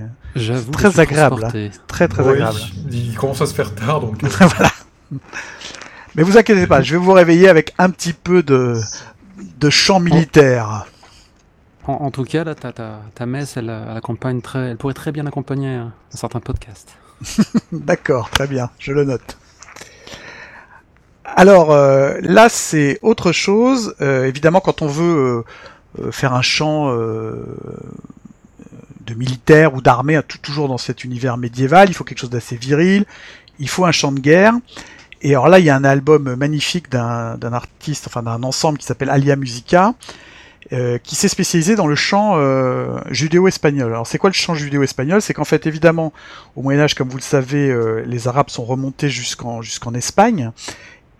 très 0.72 1.00
agréable, 1.00 1.44
hein. 1.44 1.70
très 1.88 2.06
très 2.06 2.22
Oui, 2.22 2.34
agréable 2.34 2.58
Il 2.90 3.16
commence 3.16 3.40
à 3.40 3.46
se 3.46 3.54
faire 3.54 3.74
tard, 3.74 4.00
donc. 4.00 4.22
euh, 4.24 4.28
voilà. 4.28 4.70
Mais 6.14 6.22
vous 6.22 6.38
inquiétez 6.38 6.66
pas, 6.66 6.82
je 6.82 6.92
vais 6.92 6.98
vous 7.04 7.12
réveiller 7.12 7.48
avec 7.48 7.74
un 7.78 7.90
petit 7.90 8.12
peu 8.12 8.42
de 8.42 8.80
de 9.58 9.70
chant 9.70 10.00
militaire. 10.00 10.86
En, 11.86 11.92
en 11.94 12.10
tout 12.10 12.24
cas, 12.24 12.44
là, 12.44 12.54
ta, 12.54 12.72
ta, 12.72 13.00
ta 13.14 13.26
messe, 13.26 13.56
elle, 13.56 13.70
elle 13.70 13.96
accompagne 13.96 14.40
très, 14.42 14.70
elle 14.70 14.76
pourrait 14.76 14.94
très 14.94 15.12
bien 15.12 15.26
accompagner 15.26 15.74
un 15.76 15.92
certain 16.10 16.40
podcast. 16.40 16.94
D'accord, 17.72 18.30
très 18.30 18.46
bien, 18.46 18.70
je 18.78 18.92
le 18.92 19.04
note. 19.04 19.38
Alors 21.36 21.72
euh, 21.72 22.18
là, 22.22 22.48
c'est 22.48 22.98
autre 23.02 23.32
chose. 23.32 23.94
Euh, 24.00 24.26
évidemment, 24.26 24.60
quand 24.60 24.82
on 24.82 24.86
veut 24.86 25.44
euh, 25.98 26.02
euh, 26.02 26.12
faire 26.12 26.34
un 26.34 26.42
chant 26.42 26.90
euh, 26.90 27.44
de 29.06 29.14
militaire 29.14 29.74
ou 29.74 29.80
d'armée, 29.80 30.16
hein, 30.16 30.22
toujours 30.42 30.68
dans 30.68 30.78
cet 30.78 31.04
univers 31.04 31.36
médiéval, 31.36 31.88
il 31.88 31.94
faut 31.94 32.04
quelque 32.04 32.18
chose 32.20 32.30
d'assez 32.30 32.56
viril. 32.56 33.04
Il 33.58 33.68
faut 33.68 33.84
un 33.84 33.92
chant 33.92 34.12
de 34.12 34.20
guerre. 34.20 34.54
Et 35.22 35.30
alors 35.30 35.48
là, 35.48 35.58
il 35.58 35.64
y 35.64 35.70
a 35.70 35.76
un 35.76 35.84
album 35.84 36.34
magnifique 36.34 36.90
d'un 36.90 37.52
artiste, 37.52 38.06
enfin 38.06 38.22
d'un 38.22 38.42
ensemble 38.42 38.78
qui 38.78 38.86
s'appelle 38.86 39.10
Alia 39.10 39.36
Musica, 39.36 39.92
qui 40.70 41.14
s'est 41.14 41.28
spécialisé 41.28 41.74
dans 41.76 41.86
le 41.86 41.94
chant 41.94 42.38
judéo-espagnol. 43.10 43.92
Alors 43.92 44.06
c'est 44.06 44.16
quoi 44.16 44.30
le 44.30 44.34
chant 44.34 44.54
judéo-espagnol? 44.54 45.20
C'est 45.20 45.34
qu'en 45.34 45.44
fait, 45.44 45.66
évidemment, 45.66 46.14
au 46.56 46.62
Moyen 46.62 46.80
Âge, 46.80 46.94
comme 46.94 47.10
vous 47.10 47.18
le 47.18 47.22
savez, 47.22 47.70
les 48.06 48.28
Arabes 48.28 48.48
sont 48.48 48.64
remontés 48.64 49.10
jusqu'en 49.10 49.92
Espagne 49.92 50.52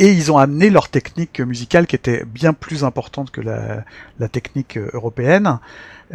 et 0.01 0.11
ils 0.11 0.32
ont 0.32 0.38
amené 0.38 0.70
leur 0.70 0.88
technique 0.88 1.40
musicale 1.40 1.86
qui 1.86 1.94
était 1.94 2.24
bien 2.24 2.53
plus 2.53 2.82
importante 2.82 3.30
que 3.30 3.40
la, 3.40 3.84
la 4.18 4.28
technique 4.28 4.76
euh, 4.76 4.90
européenne 4.92 5.61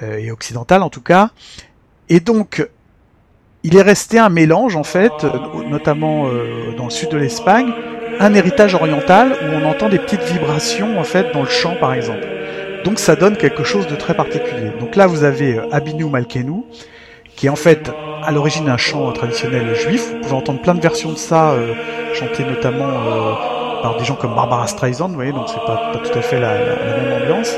euh, 0.04 0.18
et 0.18 0.32
occidentale 0.32 0.84
en 0.84 0.90
tout 0.90 1.02
cas. 1.02 1.30
Et 2.10 2.20
donc, 2.20 2.68
il 3.64 3.76
est 3.78 3.82
resté 3.82 4.20
un 4.20 4.30
mélange 4.30 4.76
en 4.76 4.84
fait, 4.84 5.12
euh, 5.24 5.30
notamment 5.68 6.28
euh, 6.28 6.76
dans 6.78 6.86
le 6.86 6.92
sud 6.92 7.10
de 7.10 7.18
l'Espagne, 7.18 7.72
un 8.20 8.34
héritage 8.36 8.76
oriental 8.76 9.36
où 9.42 9.54
on 9.54 9.66
entend 9.66 9.90
des 9.90 9.98
petites 9.98 10.22
vibrations 10.22 11.00
en 11.00 11.04
fait 11.04 11.32
dans 11.34 11.42
le 11.42 11.50
chant 11.50 11.76
par 11.80 11.94
exemple. 11.94 12.28
Donc 12.84 13.00
ça 13.00 13.16
donne 13.16 13.38
quelque 13.38 13.64
chose 13.64 13.88
de 13.88 13.96
très 13.96 14.14
particulier. 14.14 14.72
Donc 14.80 14.96
là 14.96 15.08
vous 15.08 15.24
avez 15.24 15.58
euh, 15.58 15.68
Abinu 15.72 16.06
Malkenu, 16.06 16.62
qui 17.36 17.48
est 17.48 17.50
en 17.50 17.56
fait 17.56 17.92
à 18.24 18.32
l'origine 18.32 18.70
un 18.70 18.78
chant 18.78 19.12
traditionnel 19.14 19.74
juif. 19.76 20.12
Vous 20.12 20.20
pouvez 20.22 20.36
entendre 20.36 20.62
plein 20.62 20.76
de 20.76 20.82
versions 20.82 21.12
de 21.12 21.18
ça, 21.18 21.52
euh, 21.52 21.74
chantées 22.14 22.46
notamment 22.46 22.88
euh, 22.88 23.34
par 23.86 23.98
des 23.98 24.04
gens 24.04 24.16
comme 24.16 24.34
Barbara 24.34 24.66
Streisand, 24.66 25.10
vous 25.10 25.14
voyez, 25.14 25.32
donc 25.32 25.48
c'est 25.48 25.64
pas, 25.64 25.92
pas 25.94 26.00
tout 26.00 26.18
à 26.18 26.22
fait 26.24 26.40
la, 26.40 26.56
même 26.56 27.22
ambiance. 27.22 27.56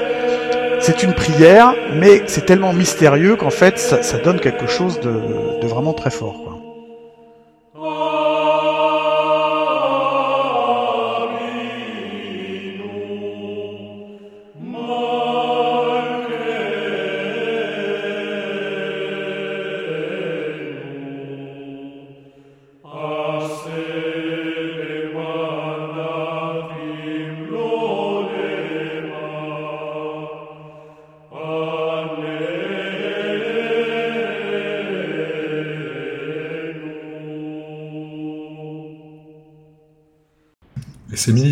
C'est 0.82 1.02
une 1.02 1.14
prière, 1.14 1.74
mais 1.94 2.24
c'est 2.28 2.46
tellement 2.46 2.74
mystérieux 2.74 3.38
qu'en 3.38 3.50
fait 3.50 3.80
ça, 3.80 4.18
donne 4.18 4.42
quelque 4.42 4.68
chose 4.68 5.00
de, 5.00 5.66
vraiment 5.66 5.94
très 5.94 6.10
fort. 6.10 6.57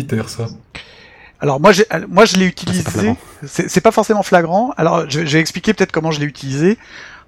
Militaire, 0.06 0.28
ça. 0.28 0.46
Alors 1.40 1.60
moi, 1.60 1.72
moi 2.08 2.24
je 2.24 2.36
l'ai 2.36 2.46
Ah, 2.66 2.72
c'est 2.72 2.82
pas 2.84 2.90
utilisé. 2.90 2.90
flagrant. 2.90 3.16
C'est 3.44 3.80
pas 3.80 3.90
forcément 3.92 4.22
flagrant. 4.22 4.72
Alors 4.76 5.08
je, 5.10 5.24
je 5.26 5.32
vais 5.32 5.40
expliquer 5.40 5.74
peut-être 5.74 5.92
comment 5.92 6.10
je 6.10 6.20
l'ai 6.20 6.26
utilisé. 6.26 6.78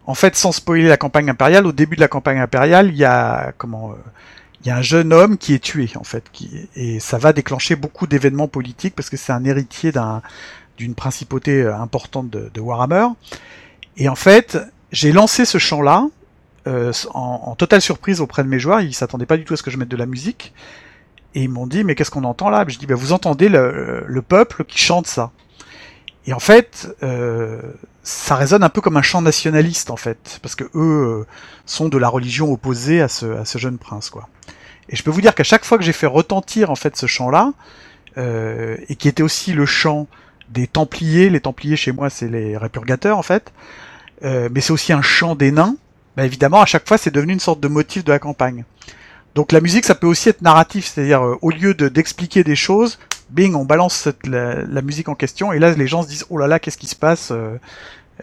En 0.06 0.14
fait, 0.14 0.36
sans 0.36 0.52
spoiler 0.52 0.88
la 0.88 0.96
campagne 0.96 1.28
impériale, 1.28 1.66
au 1.66 1.72
début 1.72 1.96
de 1.96 2.00
la 2.00 2.08
campagne 2.08 2.38
impériale, 2.38 2.88
il 2.88 2.96
y 2.96 3.04
a 3.04 3.52
comment 3.58 3.90
euh, 3.90 3.94
il 4.62 4.66
y 4.66 4.70
a 4.70 4.76
un 4.76 4.82
jeune 4.82 5.12
homme 5.12 5.36
qui 5.36 5.52
est 5.54 5.58
tué 5.62 5.90
en 5.96 6.04
fait, 6.04 6.24
qui, 6.32 6.68
et 6.74 6.98
ça 7.00 7.18
va 7.18 7.32
déclencher 7.34 7.76
beaucoup 7.76 8.06
d'événements 8.06 8.48
politiques 8.48 8.94
parce 8.96 9.10
que 9.10 9.16
c'est 9.18 9.32
un 9.32 9.44
héritier 9.44 9.92
d'un 9.92 10.22
d'une 10.78 10.94
principauté 10.94 11.62
euh, 11.62 11.76
importante 11.76 12.30
de, 12.30 12.50
de 12.54 12.60
Warhammer. 12.60 13.08
Et 13.98 14.08
en 14.08 14.14
fait, 14.14 14.58
j'ai 14.92 15.12
lancé 15.12 15.44
ce 15.44 15.58
chant-là 15.58 16.06
euh, 16.66 16.92
en, 17.14 17.42
en 17.46 17.54
totale 17.56 17.82
surprise 17.82 18.20
auprès 18.20 18.42
de 18.44 18.48
mes 18.48 18.58
joueurs. 18.60 18.80
Ils 18.80 18.94
s'attendaient 18.94 19.26
pas 19.26 19.36
du 19.36 19.44
tout 19.44 19.54
à 19.54 19.56
ce 19.58 19.62
que 19.62 19.70
je 19.70 19.76
mette 19.76 19.88
de 19.88 19.96
la 19.96 20.06
musique. 20.06 20.54
Et 21.34 21.42
ils 21.42 21.48
m'ont 21.48 21.66
dit, 21.66 21.84
mais 21.84 21.94
qu'est-ce 21.94 22.10
qu'on 22.10 22.24
entend 22.24 22.50
là? 22.50 22.64
Je 22.66 22.78
dis, 22.78 22.86
bah, 22.86 22.94
vous 22.94 23.12
entendez 23.12 23.48
le, 23.48 24.04
le 24.06 24.22
peuple 24.22 24.64
qui 24.64 24.78
chante 24.78 25.06
ça. 25.06 25.30
Et 26.26 26.32
en 26.32 26.40
fait, 26.40 26.94
euh, 27.02 27.60
ça 28.02 28.36
résonne 28.36 28.62
un 28.62 28.68
peu 28.68 28.80
comme 28.80 28.96
un 28.96 29.02
chant 29.02 29.22
nationaliste, 29.22 29.90
en 29.90 29.96
fait, 29.96 30.38
parce 30.42 30.54
que 30.54 30.64
eux 30.64 30.70
euh, 30.74 31.26
sont 31.66 31.88
de 31.88 31.98
la 31.98 32.08
religion 32.08 32.52
opposée 32.52 33.00
à 33.00 33.08
ce, 33.08 33.26
à 33.26 33.44
ce 33.44 33.58
jeune 33.58 33.78
prince, 33.78 34.10
quoi. 34.10 34.28
Et 34.90 34.96
je 34.96 35.02
peux 35.02 35.10
vous 35.10 35.20
dire 35.20 35.34
qu'à 35.34 35.44
chaque 35.44 35.64
fois 35.64 35.76
que 35.76 35.84
j'ai 35.84 35.92
fait 35.92 36.06
retentir 36.06 36.70
en 36.70 36.74
fait 36.74 36.96
ce 36.96 37.06
chant-là, 37.06 37.52
euh, 38.16 38.76
et 38.88 38.96
qui 38.96 39.08
était 39.08 39.22
aussi 39.22 39.52
le 39.52 39.66
chant 39.66 40.06
des 40.48 40.66
Templiers, 40.66 41.28
les 41.28 41.40
Templiers 41.40 41.76
chez 41.76 41.92
moi 41.92 42.08
c'est 42.08 42.28
les 42.28 42.56
répurgateurs 42.56 43.18
en 43.18 43.22
fait, 43.22 43.52
euh, 44.24 44.48
mais 44.50 44.62
c'est 44.62 44.72
aussi 44.72 44.94
un 44.94 45.02
chant 45.02 45.34
des 45.34 45.52
nains. 45.52 45.76
Bah, 46.16 46.24
évidemment, 46.24 46.60
à 46.60 46.66
chaque 46.66 46.88
fois, 46.88 46.98
c'est 46.98 47.12
devenu 47.12 47.32
une 47.32 47.40
sorte 47.40 47.60
de 47.60 47.68
motif 47.68 48.02
de 48.02 48.10
la 48.10 48.18
campagne. 48.18 48.64
Donc 49.34 49.52
la 49.52 49.60
musique, 49.60 49.84
ça 49.84 49.94
peut 49.94 50.06
aussi 50.06 50.28
être 50.28 50.42
narratif, 50.42 50.86
c'est-à-dire 50.86 51.22
euh, 51.24 51.36
au 51.42 51.50
lieu 51.50 51.74
de 51.74 51.88
d'expliquer 51.88 52.42
des 52.44 52.56
choses, 52.56 52.98
bing, 53.30 53.54
on 53.54 53.64
balance 53.64 53.94
cette- 53.94 54.26
la, 54.26 54.62
la 54.64 54.82
musique 54.82 55.08
en 55.08 55.14
question, 55.14 55.52
et 55.52 55.58
là 55.58 55.72
les 55.74 55.86
gens 55.86 56.02
se 56.02 56.08
disent 56.08 56.26
oh 56.30 56.38
là 56.38 56.46
là, 56.46 56.58
qu'est-ce 56.58 56.78
qui 56.78 56.86
se 56.88 56.96
passe 56.96 57.30
Euh, 57.30 57.56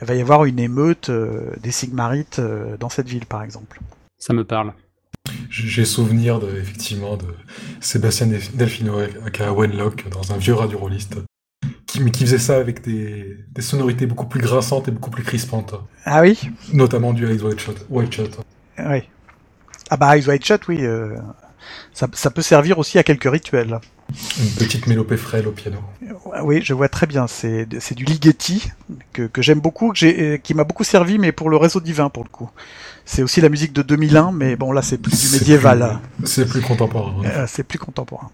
Il 0.01 0.07
va 0.07 0.15
y 0.15 0.21
avoir 0.21 0.43
une 0.43 0.59
émeute 0.59 1.09
euh, 1.09 1.51
des 1.63 1.71
Sigmarites 1.71 2.39
euh, 2.39 2.75
dans 2.77 2.89
cette 2.89 3.07
ville, 3.07 3.25
par 3.25 3.43
exemple. 3.43 3.79
Ça 4.19 4.33
me 4.33 4.43
parle. 4.43 4.73
J'ai 5.49 5.85
souvenir 5.85 6.39
de, 6.39 6.49
effectivement 6.57 7.15
de 7.17 7.25
Sébastien 7.79 8.27
Delf- 8.27 8.53
Delfino 8.55 8.99
aka 9.25 9.53
Wenlock 9.53 10.07
dans 10.09 10.33
un 10.33 10.37
vieux 10.37 10.53
radio 10.53 10.77
rolliste 10.79 11.15
qui, 11.87 12.01
mais 12.01 12.11
qui 12.11 12.25
faisait 12.25 12.37
ça 12.39 12.57
avec 12.57 12.83
des, 12.83 13.37
des 13.49 13.61
sonorités 13.61 14.05
beaucoup 14.05 14.25
plus 14.27 14.41
grassantes 14.41 14.87
et 14.89 14.91
beaucoup 14.91 15.09
plus 15.11 15.23
crispantes, 15.23 15.73
Ah 16.03 16.21
oui, 16.21 16.37
notamment 16.73 17.13
du 17.13 17.25
Eyes 17.25 17.41
White 17.41 17.59
Shot. 17.59 17.75
White 17.89 18.13
Shot. 18.13 18.29
oui. 18.79 19.03
Ah 19.95 19.97
bah 19.97 20.17
Eyes 20.17 20.27
Wide 20.27 20.43
Shut, 20.43 20.67
oui. 20.67 20.79
euh, 20.81 21.15
ça, 21.93 22.07
ça 22.11 22.29
peut 22.29 22.41
servir 22.41 22.79
aussi 22.79 22.99
à 22.99 23.03
quelques 23.03 23.31
rituels. 23.31 23.79
Une 24.39 24.49
petite 24.51 24.87
mélopée 24.87 25.15
frêle 25.15 25.47
au 25.47 25.51
piano. 25.51 25.77
Oui, 26.43 26.59
je 26.61 26.73
vois 26.73 26.89
très 26.89 27.07
bien. 27.07 27.27
C'est 27.27 27.65
c'est 27.79 27.95
du 27.95 28.03
Ligeti 28.03 28.69
que, 29.13 29.23
que 29.23 29.41
j'aime 29.41 29.61
beaucoup, 29.61 29.93
que 29.93 29.97
j'ai, 29.97 30.19
euh, 30.33 30.37
qui 30.37 30.53
m'a 30.53 30.65
beaucoup 30.65 30.83
servi, 30.83 31.17
mais 31.17 31.31
pour 31.31 31.49
le 31.49 31.55
réseau 31.55 31.79
divin 31.79 32.09
pour 32.09 32.23
le 32.25 32.29
coup. 32.29 32.49
C'est 33.05 33.23
aussi 33.23 33.39
la 33.39 33.47
musique 33.47 33.71
de 33.71 33.81
2001, 33.83 34.33
mais 34.33 34.57
bon 34.57 34.73
là 34.73 34.81
c'est 34.81 34.97
plus 34.97 35.17
du 35.31 35.37
médiéval. 35.39 35.99
C'est 36.25 36.45
plus 36.45 36.61
contemporain. 36.61 37.15
hein. 37.23 37.29
Euh, 37.33 37.45
c'est 37.47 37.63
plus 37.63 37.79
contemporain. 37.79 38.29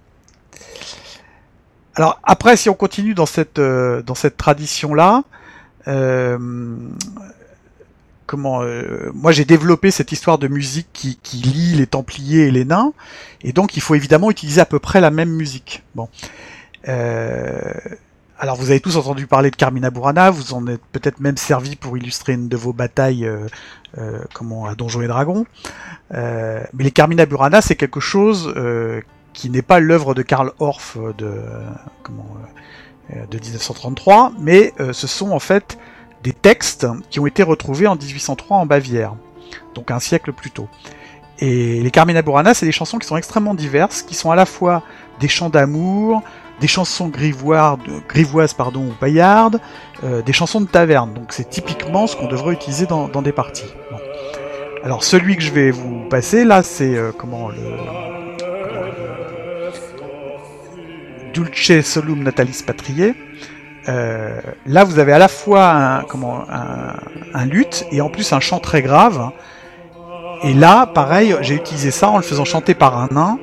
Alors 1.93 2.20
après, 2.24 2.57
si 2.57 2.70
on 2.70 2.74
continue 2.74 3.14
dans 3.14 3.26
cette 3.28 3.59
euh, 3.59 4.01
dans 4.01 4.16
cette 4.16 4.36
tradition 4.38 4.93
là, 4.95 5.24
euh, 8.34 9.12
moi 9.14 9.32
j'ai 9.32 9.46
développé 9.46 9.92
cette 9.92 10.12
histoire 10.12 10.38
de 10.38 10.48
musique 10.48 10.88
qui, 10.92 11.38
lie 11.38 11.76
les 11.76 11.88
Templiers 11.88 12.48
et 12.48 12.52
les 12.52 12.66
nains, 12.66 12.94
et 13.44 13.54
donc 13.54 13.76
il 13.78 13.82
faut 13.82 13.96
évidemment 13.96 14.32
utiliser 14.32 14.62
à 14.62 14.66
peu 14.66 14.80
près 14.80 15.02
la 15.02 15.12
même 15.12 15.30
musique. 15.30 15.84
Bon. 15.96 16.10
Euh, 16.88 17.74
alors 18.40 18.56
vous 18.56 18.72
avez 18.72 18.80
tous 18.80 18.98
entendu 18.98 19.28
parler 19.28 19.52
de 19.52 19.56
Carmina 19.56 19.90
Burana, 19.90 20.32
vous 20.32 20.54
en 20.54 20.66
êtes 20.68 20.82
peut-être 20.92 21.20
même 21.20 21.38
servi 21.38 21.76
pour 21.76 21.98
illustrer 21.98 22.34
une 22.34 22.48
de 22.48 22.58
vos 22.58 22.74
batailles 22.74 23.26
euh, 23.26 24.20
comment 24.34 24.66
à 24.66 24.76
Donjons 24.76 25.02
et 25.02 25.08
Dragons. 25.08 25.46
Mais 26.12 26.84
les 26.84 26.92
Carmina 26.92 27.26
Burana, 27.26 27.62
c'est 27.62 27.76
quelque 27.76 28.00
chose 28.00 28.54
qui 29.34 29.50
n'est 29.50 29.62
pas 29.62 29.80
l'œuvre 29.80 30.14
de 30.14 30.24
Karl 30.24 30.52
Orff 30.60 30.98
de 31.18 31.34
comment 32.04 32.36
de 33.10 33.38
1933, 33.38 34.34
mais 34.40 34.74
ce 34.92 35.08
sont 35.08 35.32
en 35.32 35.40
fait 35.40 35.78
des 36.24 36.34
textes 36.34 36.88
qui 37.10 37.20
ont 37.20 37.28
été 37.28 37.44
retrouvés 37.44 37.88
en 37.88 37.96
1803 37.96 38.58
en 38.58 38.66
Bavière, 38.66 39.16
donc 39.76 39.92
un 39.92 40.00
siècle 40.00 40.34
plus 40.34 40.52
tôt. 40.52 40.68
Et 41.40 41.82
les 41.82 41.92
Carmina 41.92 42.22
Burana, 42.22 42.54
c'est 42.54 42.68
des 42.68 42.72
chansons 42.72 43.00
qui 43.00 43.08
sont 43.08 43.18
extrêmement 43.18 43.56
diverses, 43.56 44.04
qui 44.04 44.14
sont 44.14 44.30
à 44.30 44.36
la 44.36 44.46
fois 44.46 44.84
des 45.20 45.28
chants 45.28 45.50
d'amour, 45.50 46.22
des 46.60 46.68
chansons 46.68 47.08
grivoises, 47.10 48.54
pardon, 48.54 48.82
ou 48.82 48.94
paillardes, 49.00 49.60
euh, 50.04 50.22
des 50.22 50.34
chansons 50.34 50.62
de 50.62 50.68
taverne. 50.68 51.14
Donc 51.14 51.34
c'est 51.34 51.50
typiquement 51.50 52.06
ce 52.06 52.16
qu'on 52.16 52.28
devrait 52.28 52.54
utiliser 52.54 52.86
dans, 52.86 53.08
des 53.24 53.32
parties. 53.32 53.74
Alors 54.84 55.04
celui 55.04 55.36
que 55.36 55.42
je 55.42 55.52
vais 55.52 55.72
vous 55.72 56.08
passer 56.10 56.44
là, 56.46 56.62
c'est 56.62 56.96
euh, 56.96 57.12
comment, 57.18 57.50
le- 57.50 57.58
Dulce 61.34 61.82
Solum 61.82 62.24
Natalis 62.24 62.62
Patriae. 62.66 63.14
Euh, 63.88 64.40
là, 64.66 64.84
vous 64.84 65.00
avez 65.00 65.12
à 65.12 65.18
la 65.18 65.28
fois 65.28 65.72
un, 65.72 66.04
comment, 66.04 66.44
un, 66.50 66.96
un 67.34 67.46
luth 67.46 67.86
et 67.92 68.02
en 68.02 68.10
plus 68.10 68.32
un 68.34 68.40
chant 68.40 68.60
très 68.60 68.82
grave. 68.82 69.32
Et 70.44 70.54
là, 70.54 70.86
pareil, 70.88 71.36
j'ai 71.42 71.56
utilisé 71.56 71.92
ça 71.92 72.10
en 72.10 72.18
le 72.18 72.24
faisant 72.24 72.46
chanter 72.46 72.74
par 72.74 72.98
un 72.98 73.08
nain 73.12 73.40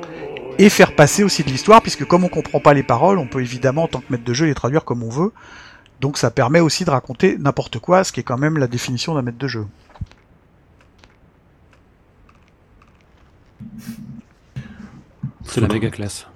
et 0.57 0.69
faire 0.69 0.95
passer 0.95 1.23
aussi 1.23 1.43
de 1.43 1.49
l'histoire, 1.49 1.81
puisque 1.81 2.05
comme 2.05 2.25
on 2.25 2.29
comprend 2.29 2.59
pas 2.59 2.73
les 2.73 2.83
paroles, 2.83 3.17
on 3.17 3.27
peut 3.27 3.41
évidemment, 3.41 3.83
en 3.83 3.87
tant 3.87 3.99
que 3.99 4.05
maître 4.09 4.25
de 4.25 4.33
jeu, 4.33 4.45
les 4.45 4.53
traduire 4.53 4.83
comme 4.83 5.03
on 5.03 5.09
veut. 5.09 5.31
Donc 6.01 6.17
ça 6.17 6.31
permet 6.31 6.59
aussi 6.59 6.85
de 6.85 6.89
raconter 6.89 7.37
n'importe 7.37 7.79
quoi, 7.79 8.03
ce 8.03 8.11
qui 8.11 8.19
est 8.19 8.23
quand 8.23 8.37
même 8.37 8.57
la 8.57 8.67
définition 8.67 9.15
d'un 9.15 9.21
maître 9.21 9.37
de 9.37 9.47
jeu. 9.47 9.65
C'est 15.45 15.61
la 15.61 15.67
méga 15.67 15.89
classe. 15.89 16.27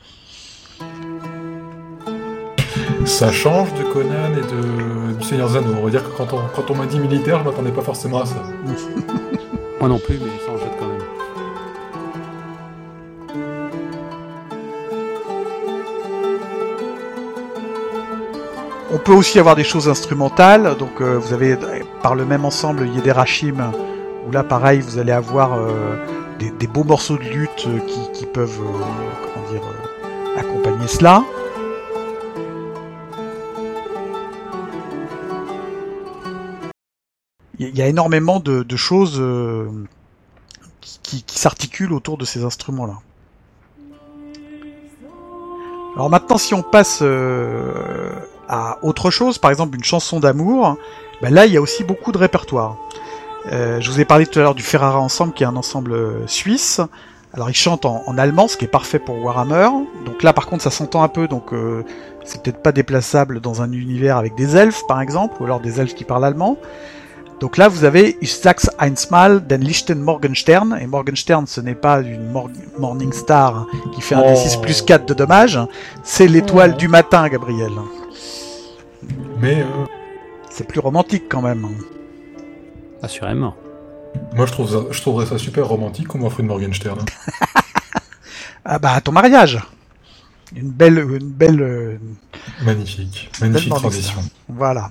Ça 3.06 3.32
change 3.32 3.74
de 3.74 3.84
Conan 3.84 4.32
et 4.38 4.42
de 4.42 5.14
du 5.14 5.24
Seigneur 5.24 5.50
Zano. 5.50 5.68
On 5.80 5.84
va 5.84 5.90
dire 5.92 6.04
que 6.04 6.18
quand 6.18 6.34
on, 6.34 6.40
quand 6.56 6.72
on 6.72 6.76
m'a 6.76 6.86
dit 6.86 7.00
militaire, 7.00 7.40
je 7.40 7.44
m'attendais 7.50 7.72
pas 7.72 7.82
forcément 7.82 8.22
à 8.22 8.26
ça. 8.26 8.36
Moi 9.80 9.90
non 9.90 10.00
plus, 10.00 10.20
mais 10.20 10.30
ça 10.46 10.52
en 10.52 10.58
jette 10.58 10.78
quand 10.80 10.88
même. 10.88 11.00
On 18.94 18.98
peut 18.98 19.14
aussi 19.14 19.40
avoir 19.40 19.56
des 19.56 19.64
choses 19.64 19.90
instrumentales, 19.90 20.76
donc 20.78 21.02
euh, 21.02 21.18
vous 21.18 21.34
avez 21.34 21.58
par 22.02 22.16
le 22.16 22.26
même 22.26 22.46
ensemble 22.46 22.88
Yederachim, 22.88 23.72
où 24.28 24.32
là 24.32 24.44
pareil 24.44 24.82
vous 24.82 25.00
allez 25.00 25.12
avoir 25.12 25.54
euh, 25.54 25.96
des, 26.40 26.52
des 26.52 26.68
beaux 26.68 26.84
morceaux 26.84 27.18
de 27.18 27.24
lutte 27.24 27.66
euh, 27.68 27.80
qui, 27.80 28.12
qui 28.20 28.26
peuvent 28.26 28.60
euh, 28.62 29.34
comment 29.34 29.52
dire, 29.52 29.62
euh, 29.64 30.40
accompagner 30.40 30.88
cela. 30.88 31.24
Il 37.60 37.78
y- 37.78 37.82
a 37.82 37.88
énormément 37.88 38.40
de, 38.40 38.64
de 38.64 38.76
choses 38.76 39.18
euh, 39.20 39.68
qui, 40.82 41.24
qui- 41.24 41.40
s'articulent 41.40 41.94
autour 41.94 42.18
de 42.18 42.26
ces 42.26 42.44
instruments-là. 42.44 42.96
Alors 45.96 46.10
maintenant, 46.10 46.38
si 46.40 46.54
on 46.56 46.64
passe 46.64 47.00
euh, 47.04 48.10
à 48.50 48.80
autre 48.82 49.12
chose, 49.12 49.38
par 49.38 49.52
exemple 49.52 49.76
une 49.78 49.84
chanson 49.84 50.20
d'amour, 50.20 50.78
ben 51.22 51.32
là 51.32 51.46
il 51.46 51.54
y 51.54 51.58
a 51.58 51.62
aussi 51.62 51.84
beaucoup 51.84 52.12
de 52.12 52.18
répertoire. 52.18 52.78
Euh, 53.52 53.80
je 53.80 53.92
vous 53.92 54.00
ai 54.00 54.06
parlé 54.06 54.26
tout 54.26 54.40
à 54.40 54.42
l'heure 54.42 54.56
du 54.56 54.64
Ferrara 54.64 55.00
Ensemble, 55.00 55.34
qui 55.34 55.44
est 55.44 55.48
un 55.48 55.56
ensemble 55.56 56.28
suisse. 56.28 56.82
Alors 57.34 57.50
ils 57.52 57.56
chantent 57.56 57.86
en, 57.86 58.02
en 58.08 58.18
allemand, 58.18 58.48
ce 58.48 58.58
qui 58.58 58.66
est 58.66 58.70
parfait 58.70 59.00
pour 59.00 59.24
Warhammer. 59.24 59.70
Donc 60.06 60.24
là 60.24 60.34
par 60.34 60.48
contre 60.48 60.64
ça 60.64 60.72
s'entend 60.72 61.04
un 61.04 61.08
peu, 61.10 61.28
donc 61.28 61.54
euh, 61.54 61.84
c'est 62.24 62.42
peut-être 62.42 62.64
pas 62.64 62.72
déplaçable 62.72 63.40
dans 63.40 63.62
un 63.62 63.72
univers 63.72 64.18
avec 64.18 64.34
des 64.34 64.56
elfes 64.58 64.82
par 64.88 65.00
exemple, 65.02 65.36
ou 65.42 65.46
alors 65.46 65.60
des 65.60 65.80
elfes 65.80 65.94
qui 65.94 66.04
parlent 66.06 66.26
allemand. 66.26 66.58
Donc 67.44 67.58
là, 67.58 67.68
vous 67.68 67.84
avez 67.84 68.16
Ich 68.22 68.34
sag's 68.38 68.70
einmal, 68.78 69.42
den 69.46 69.60
lichten 69.62 70.02
Morgenstern. 70.02 70.78
Et 70.82 70.88
Morgenstern, 70.88 71.46
ce 71.46 71.60
n'est 71.60 71.76
pas 71.76 72.00
une 72.00 72.32
mor- 72.32 72.50
Morning 72.80 73.12
Star 73.12 73.68
qui 73.94 74.02
fait 74.02 74.16
un 74.16 74.22
Oh. 74.22 74.34
D6 74.34 74.62
plus 74.62 74.82
4 74.82 75.06
de 75.06 75.14
dommages. 75.14 75.60
C'est 76.06 76.28
l'étoile 76.28 76.78
du 76.78 76.88
matin, 76.88 77.28
Gabriel. 77.28 77.74
Mais 79.42 79.62
euh, 79.62 79.66
C'est 80.50 80.66
plus 80.66 80.80
romantique 80.80 81.26
quand 81.28 81.42
même. 81.42 81.68
Assurément. 83.02 83.56
moi, 84.34 84.46
je, 84.46 84.52
trouve 84.54 84.72
ça, 84.72 84.78
je 84.90 85.02
trouverais 85.02 85.26
ça 85.26 85.38
super 85.38 85.68
romantique 85.68 86.08
qu'on 86.08 86.20
m'offre 86.20 86.40
une 86.40 86.48
Morgenstern. 86.48 87.00
Ah 88.66 88.80
bah, 88.80 88.94
à 88.96 89.02
ton 89.02 89.12
mariage. 89.12 89.60
Une 90.56 90.70
belle, 90.72 90.98
une 91.00 91.28
belle, 91.32 91.62
euh, 91.62 91.98
Magnifique. 92.64 93.30
Magnifique. 93.42 93.74
Star. 93.74 94.24
Voilà. 94.48 94.90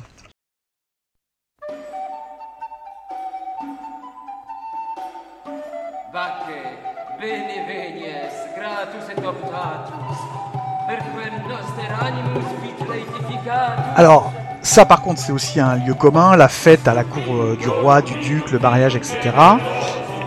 Alors, 13.96 14.32
ça 14.62 14.84
par 14.84 15.02
contre, 15.02 15.20
c'est 15.20 15.32
aussi 15.32 15.60
un 15.60 15.76
lieu 15.76 15.94
commun, 15.94 16.36
la 16.36 16.48
fête 16.48 16.86
à 16.88 16.94
la 16.94 17.04
cour 17.04 17.22
euh, 17.34 17.56
du 17.60 17.68
roi, 17.68 18.00
du 18.00 18.14
duc, 18.14 18.50
le 18.50 18.58
mariage, 18.58 18.96
etc. 18.96 19.18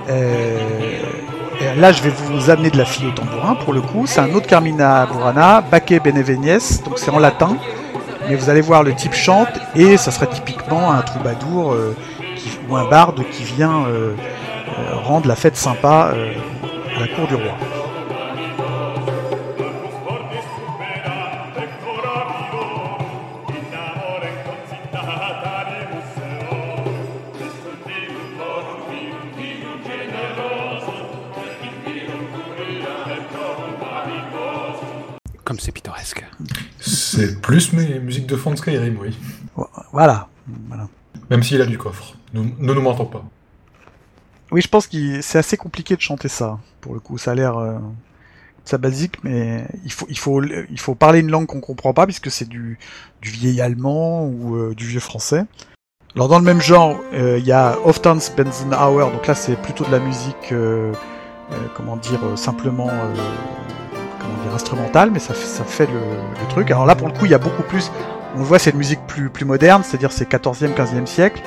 Euh, 0.09 0.57
là, 1.77 1.91
je 1.91 2.01
vais 2.03 2.09
vous 2.09 2.49
amener 2.49 2.69
de 2.69 2.77
la 2.77 2.85
fille 2.85 3.07
au 3.07 3.11
tambourin, 3.11 3.55
pour 3.55 3.73
le 3.73 3.81
coup. 3.81 4.05
C'est 4.05 4.19
un 4.19 4.33
autre 4.33 4.47
Carmina 4.47 5.05
Burana, 5.05 5.61
Bacche 5.61 6.01
Benevenies, 6.03 6.81
donc 6.83 6.99
c'est 6.99 7.11
en 7.11 7.19
latin. 7.19 7.57
Mais 8.27 8.35
vous 8.35 8.49
allez 8.49 8.61
voir, 8.61 8.83
le 8.83 8.93
type 8.93 9.13
chante, 9.13 9.49
et 9.75 9.97
ça 9.97 10.11
serait 10.11 10.27
typiquement 10.27 10.91
un 10.91 11.01
troubadour 11.01 11.73
euh, 11.73 11.95
ou 12.69 12.75
un 12.75 12.89
barde 12.89 13.23
qui 13.31 13.43
vient 13.43 13.85
rendre 15.03 15.27
la 15.27 15.35
fête 15.35 15.55
sympa 15.55 16.11
à 16.95 16.99
la 16.99 17.07
cour 17.07 17.27
du 17.27 17.35
roi. 17.35 17.53
C'est 35.65 35.71
pittoresque. 35.71 36.23
C'est 36.79 37.41
plus 37.41 37.73
mes 37.73 37.99
musiques 37.99 38.27
de 38.27 38.35
fond 38.35 38.51
de 38.51 38.55
Skyrim, 38.55 38.97
oui. 39.01 39.17
Voilà. 39.91 40.27
voilà. 40.67 40.87
Même 41.29 41.41
s'il 41.43 41.61
a 41.61 41.65
du 41.65 41.77
coffre. 41.77 42.13
Nous- 42.33 42.53
Ne 42.59 42.73
nous 42.73 42.81
mentons 42.81 43.05
pas. 43.05 43.23
Oui, 44.51 44.61
je 44.61 44.67
pense 44.67 44.85
que 44.87 45.21
c'est 45.21 45.39
assez 45.39 45.57
compliqué 45.57 45.95
de 45.95 46.01
chanter 46.01 46.27
ça. 46.27 46.59
Pour 46.81 46.93
le 46.93 46.99
coup, 46.99 47.17
ça 47.17 47.31
a 47.31 47.35
l'air 47.35 47.57
euh, 47.57 47.79
ça 48.63 48.77
basique, 48.77 49.23
mais 49.23 49.65
il 49.83 49.91
faut, 49.91 50.05
il 50.09 50.17
faut, 50.19 50.43
il 50.43 50.79
faut 50.79 50.93
parler 50.93 51.19
une 51.19 51.31
langue 51.31 51.47
qu'on 51.47 51.61
comprend 51.61 51.93
pas 51.93 52.05
puisque 52.05 52.29
c'est 52.29 52.47
du, 52.47 52.77
du 53.23 53.29
vieil 53.31 53.59
allemand 53.59 54.23
ou 54.25 54.55
euh, 54.55 54.75
du 54.75 54.85
vieux 54.85 54.99
français. 54.99 55.45
Alors 56.15 56.27
dans 56.29 56.37
le 56.39 56.45
même 56.45 56.61
genre, 56.61 56.95
euh, 57.13 57.39
il 57.39 57.45
y 57.45 57.51
a 57.51 57.77
Oftans 57.83 58.19
Benzenauer, 58.37 59.11
donc 59.11 59.25
là 59.27 59.33
c'est 59.35 59.55
plutôt 59.61 59.83
de 59.83 59.91
la 59.91 59.99
musique, 59.99 60.51
euh, 60.51 60.93
euh, 61.51 61.55
comment 61.75 61.97
dire, 61.97 62.19
euh, 62.23 62.35
simplement, 62.35 62.89
comment 64.25 64.43
dire, 64.43 64.53
instrumentale, 64.53 65.11
mais 65.11 65.19
ça, 65.19 65.33
fait- 65.33 65.87
le, 65.87 66.49
truc. 66.49 66.71
Alors 66.71 66.85
là 66.85 66.95
pour 66.95 67.07
le 67.07 67.13
coup, 67.13 67.25
il 67.25 67.31
y 67.31 67.35
a 67.35 67.39
beaucoup 67.39 67.63
plus, 67.63 67.91
on 68.35 68.39
le 68.39 68.45
voit, 68.45 68.59
c'est 68.59 68.71
une 68.71 68.77
musique 68.77 68.99
plus, 69.07 69.45
moderne, 69.45 69.83
c'est-à-dire 69.83 70.11
c'est 70.11 70.29
14e, 70.29 70.73
15e 70.73 71.05
siècle. 71.05 71.41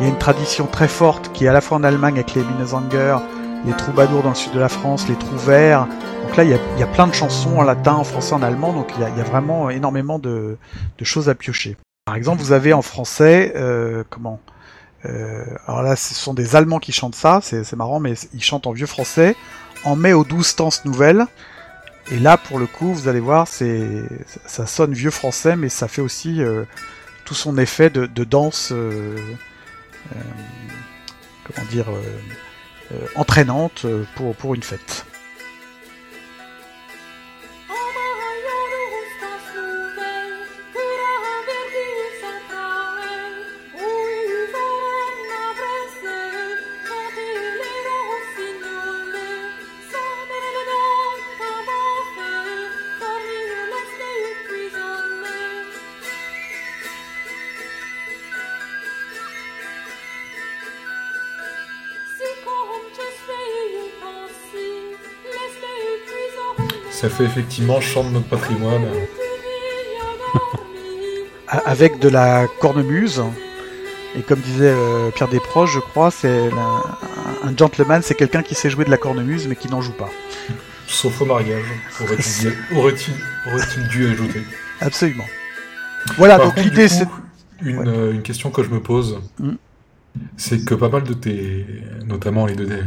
Il 0.00 0.06
y 0.06 0.08
a 0.08 0.12
une 0.12 0.18
tradition 0.18 0.66
très 0.66 0.88
forte 0.88 1.32
qui 1.32 1.44
est 1.44 1.48
à 1.48 1.52
la 1.52 1.60
fois 1.60 1.78
en 1.78 1.84
Allemagne 1.84 2.14
avec 2.14 2.34
les 2.34 2.42
Minnesänger 2.42 3.18
les 3.64 3.72
troubadours 3.72 4.22
dans 4.22 4.30
le 4.30 4.34
sud 4.34 4.52
de 4.52 4.60
la 4.60 4.68
France, 4.68 5.08
les 5.08 5.14
trous. 5.14 5.36
Donc 5.36 6.36
là, 6.36 6.44
il 6.44 6.50
y 6.50 6.82
a, 6.82 6.86
plein 6.86 7.06
de 7.06 7.14
chansons 7.14 7.58
en 7.58 7.62
latin, 7.62 7.94
en 7.94 8.04
français, 8.04 8.34
en 8.34 8.42
allemand, 8.42 8.72
donc 8.72 8.92
il 8.96 9.02
y 9.02 9.04
a, 9.04 9.24
vraiment 9.24 9.70
énormément 9.70 10.18
de, 10.18 10.56
choses 11.02 11.28
à 11.28 11.34
piocher. 11.34 11.76
Par 12.04 12.16
exemple, 12.16 12.42
vous 12.42 12.52
avez 12.52 12.72
en 12.72 12.82
français, 12.82 13.52
euh, 13.56 14.02
comment 14.10 14.40
euh, 15.04 15.44
Alors 15.66 15.82
là, 15.82 15.96
ce 15.96 16.14
sont 16.14 16.34
des 16.34 16.56
Allemands 16.56 16.78
qui 16.78 16.92
chantent 16.92 17.14
ça, 17.14 17.40
c'est 17.42 17.72
marrant, 17.74 18.00
mais 18.00 18.14
ils 18.34 18.42
chantent 18.42 18.66
en 18.66 18.72
vieux 18.72 18.86
français, 18.86 19.36
en 19.84 19.96
mai 19.96 20.12
aux 20.12 20.24
douze 20.24 20.46
stances 20.46 20.84
nouvelles. 20.84 21.26
Et 22.12 22.18
là, 22.18 22.36
pour 22.36 22.58
le 22.58 22.66
coup, 22.66 22.92
vous 22.92 23.08
allez 23.08 23.20
voir, 23.20 23.48
c'est 23.48 24.02
ça 24.44 24.66
sonne 24.66 24.92
vieux 24.92 25.10
français, 25.10 25.56
mais 25.56 25.70
ça 25.70 25.88
fait 25.88 26.02
aussi 26.02 26.42
euh, 26.42 26.64
tout 27.24 27.32
son 27.32 27.56
effet 27.56 27.88
de, 27.88 28.24
danse, 28.24 28.70
euh, 28.70 29.16
euh, 30.14 30.20
comment 31.42 31.66
dire, 31.70 31.86
entraînante 33.14 33.86
pour 34.38 34.54
une 34.54 34.62
fête. 34.62 35.06
Ça 67.02 67.08
fait 67.10 67.24
effectivement 67.24 67.80
chant 67.80 68.04
de 68.04 68.10
notre 68.10 68.26
patrimoine. 68.28 68.84
Avec 71.48 71.98
de 71.98 72.08
la 72.08 72.46
cornemuse. 72.60 73.22
Et 74.16 74.20
comme 74.22 74.38
disait 74.40 74.70
euh, 74.70 75.10
Pierre 75.10 75.28
Desproges, 75.28 75.72
je 75.74 75.80
crois, 75.80 76.10
c'est 76.10 76.48
la- 76.50 76.82
un 77.44 77.56
gentleman, 77.56 78.02
c'est 78.02 78.14
quelqu'un 78.14 78.42
qui 78.42 78.54
sait 78.54 78.70
jouer 78.70 78.84
de 78.84 78.90
la 78.90 78.98
cornemuse 78.98 79.48
mais 79.48 79.56
qui 79.56 79.68
n'en 79.68 79.80
joue 79.80 79.92
pas. 79.92 80.10
Sauf 80.86 81.20
au 81.22 81.24
mariage, 81.24 81.64
aurait-il 82.00 83.88
dû 83.88 84.06
ajouter. 84.12 84.42
Absolument. 84.80 85.24
Voilà, 86.18 86.36
Par 86.38 86.46
donc 86.48 86.56
l'idée 86.64 86.88
c'est... 86.88 87.06
Une, 87.64 87.78
Ouais. 87.78 87.86
euh, 87.86 88.12
une 88.12 88.22
question 88.22 88.50
que 88.50 88.62
je 88.64 88.70
me 88.70 88.80
pose, 88.80 89.20
Mm. 89.38 89.52
c'est 90.36 90.64
que 90.64 90.74
pas 90.74 90.88
mal 90.88 91.04
de 91.04 91.14
tes, 91.14 91.64
notamment 92.06 92.44
les 92.44 92.56
deux, 92.56 92.68
euh, 92.70 92.82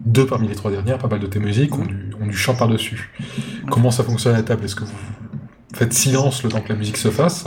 deux 0.00 0.24
parmi 0.26 0.46
les 0.48 0.54
trois 0.54 0.70
dernières, 0.70 0.98
pas 0.98 1.08
mal 1.08 1.18
de 1.20 1.26
tes 1.26 1.38
musiques 1.40 1.74
ont, 1.76 1.82
Mm. 1.84 2.05
Du, 2.16 2.22
ont 2.22 2.26
du 2.26 2.36
chant 2.36 2.54
par-dessus. 2.54 3.10
Comment 3.70 3.90
ça 3.90 4.04
fonctionne 4.04 4.34
à 4.34 4.38
la 4.38 4.42
table? 4.42 4.64
Est-ce 4.64 4.76
que 4.76 4.84
vous 4.84 4.92
faites 5.74 5.92
silence 5.92 6.42
le 6.42 6.48
temps 6.48 6.60
que 6.60 6.70
la 6.70 6.78
musique 6.78 6.96
se 6.96 7.10
fasse? 7.10 7.44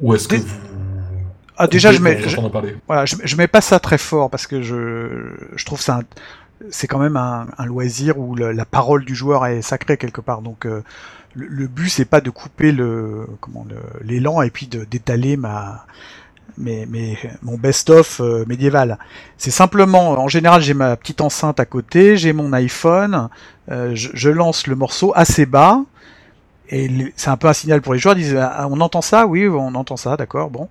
Ou 0.00 0.14
est-ce 0.14 0.28
que 0.28 0.36
vous... 0.36 0.56
Ah, 1.56 1.66
déjà, 1.66 1.92
je 1.92 2.00
mets, 2.00 2.22
je, 2.28 2.36
voilà, 2.86 3.04
je, 3.04 3.16
je 3.22 3.36
mets 3.36 3.48
pas 3.48 3.60
ça 3.60 3.80
très 3.80 3.98
fort 3.98 4.30
parce 4.30 4.46
que 4.46 4.62
je, 4.62 5.32
je 5.56 5.64
trouve 5.64 5.80
ça... 5.80 6.00
C'est 6.70 6.88
quand 6.88 6.98
même 6.98 7.16
un, 7.16 7.46
un 7.56 7.66
loisir 7.66 8.18
où 8.18 8.34
le- 8.34 8.50
la 8.50 8.64
parole 8.64 9.04
du 9.04 9.14
joueur 9.14 9.46
est 9.46 9.62
sacrée 9.62 9.96
quelque 9.96 10.20
part. 10.20 10.42
Donc 10.42 10.66
euh, 10.66 10.82
le, 11.34 11.46
le 11.46 11.68
but 11.68 11.88
c'est 11.88 12.04
pas 12.04 12.20
de 12.20 12.30
couper 12.30 12.72
le 12.72 13.28
comment 13.40 13.64
l'élan 14.02 14.42
et 14.42 14.50
puis 14.50 14.66
de 14.66 14.82
d'étaler 14.82 15.36
ma 15.36 15.86
mes, 16.56 16.86
mes, 16.86 17.18
mon 17.42 17.56
best-of 17.56 18.20
euh, 18.20 18.44
médiéval. 18.46 18.98
C'est 19.36 19.50
simplement, 19.50 20.10
en 20.12 20.28
général, 20.28 20.62
j'ai 20.62 20.74
ma 20.74 20.96
petite 20.96 21.20
enceinte 21.20 21.60
à 21.60 21.64
côté, 21.64 22.16
j'ai 22.16 22.32
mon 22.32 22.52
iPhone, 22.52 23.28
euh, 23.70 23.92
je, 23.94 24.28
lance 24.30 24.66
le 24.66 24.74
morceau 24.74 25.12
assez 25.14 25.46
bas, 25.46 25.82
et 26.70 27.12
c'est 27.16 27.30
un 27.30 27.36
peu 27.36 27.48
un 27.48 27.52
signal 27.52 27.82
pour 27.82 27.94
les 27.94 27.98
joueurs, 27.98 28.16
ils 28.16 28.22
disent, 28.24 28.36
Ah, 28.40 28.66
on 28.70 28.80
entend 28.80 29.02
ça? 29.02 29.26
Oui, 29.26 29.46
on 29.48 29.74
entend 29.74 29.96
ça, 29.96 30.16
d'accord, 30.16 30.50
bon. 30.50 30.68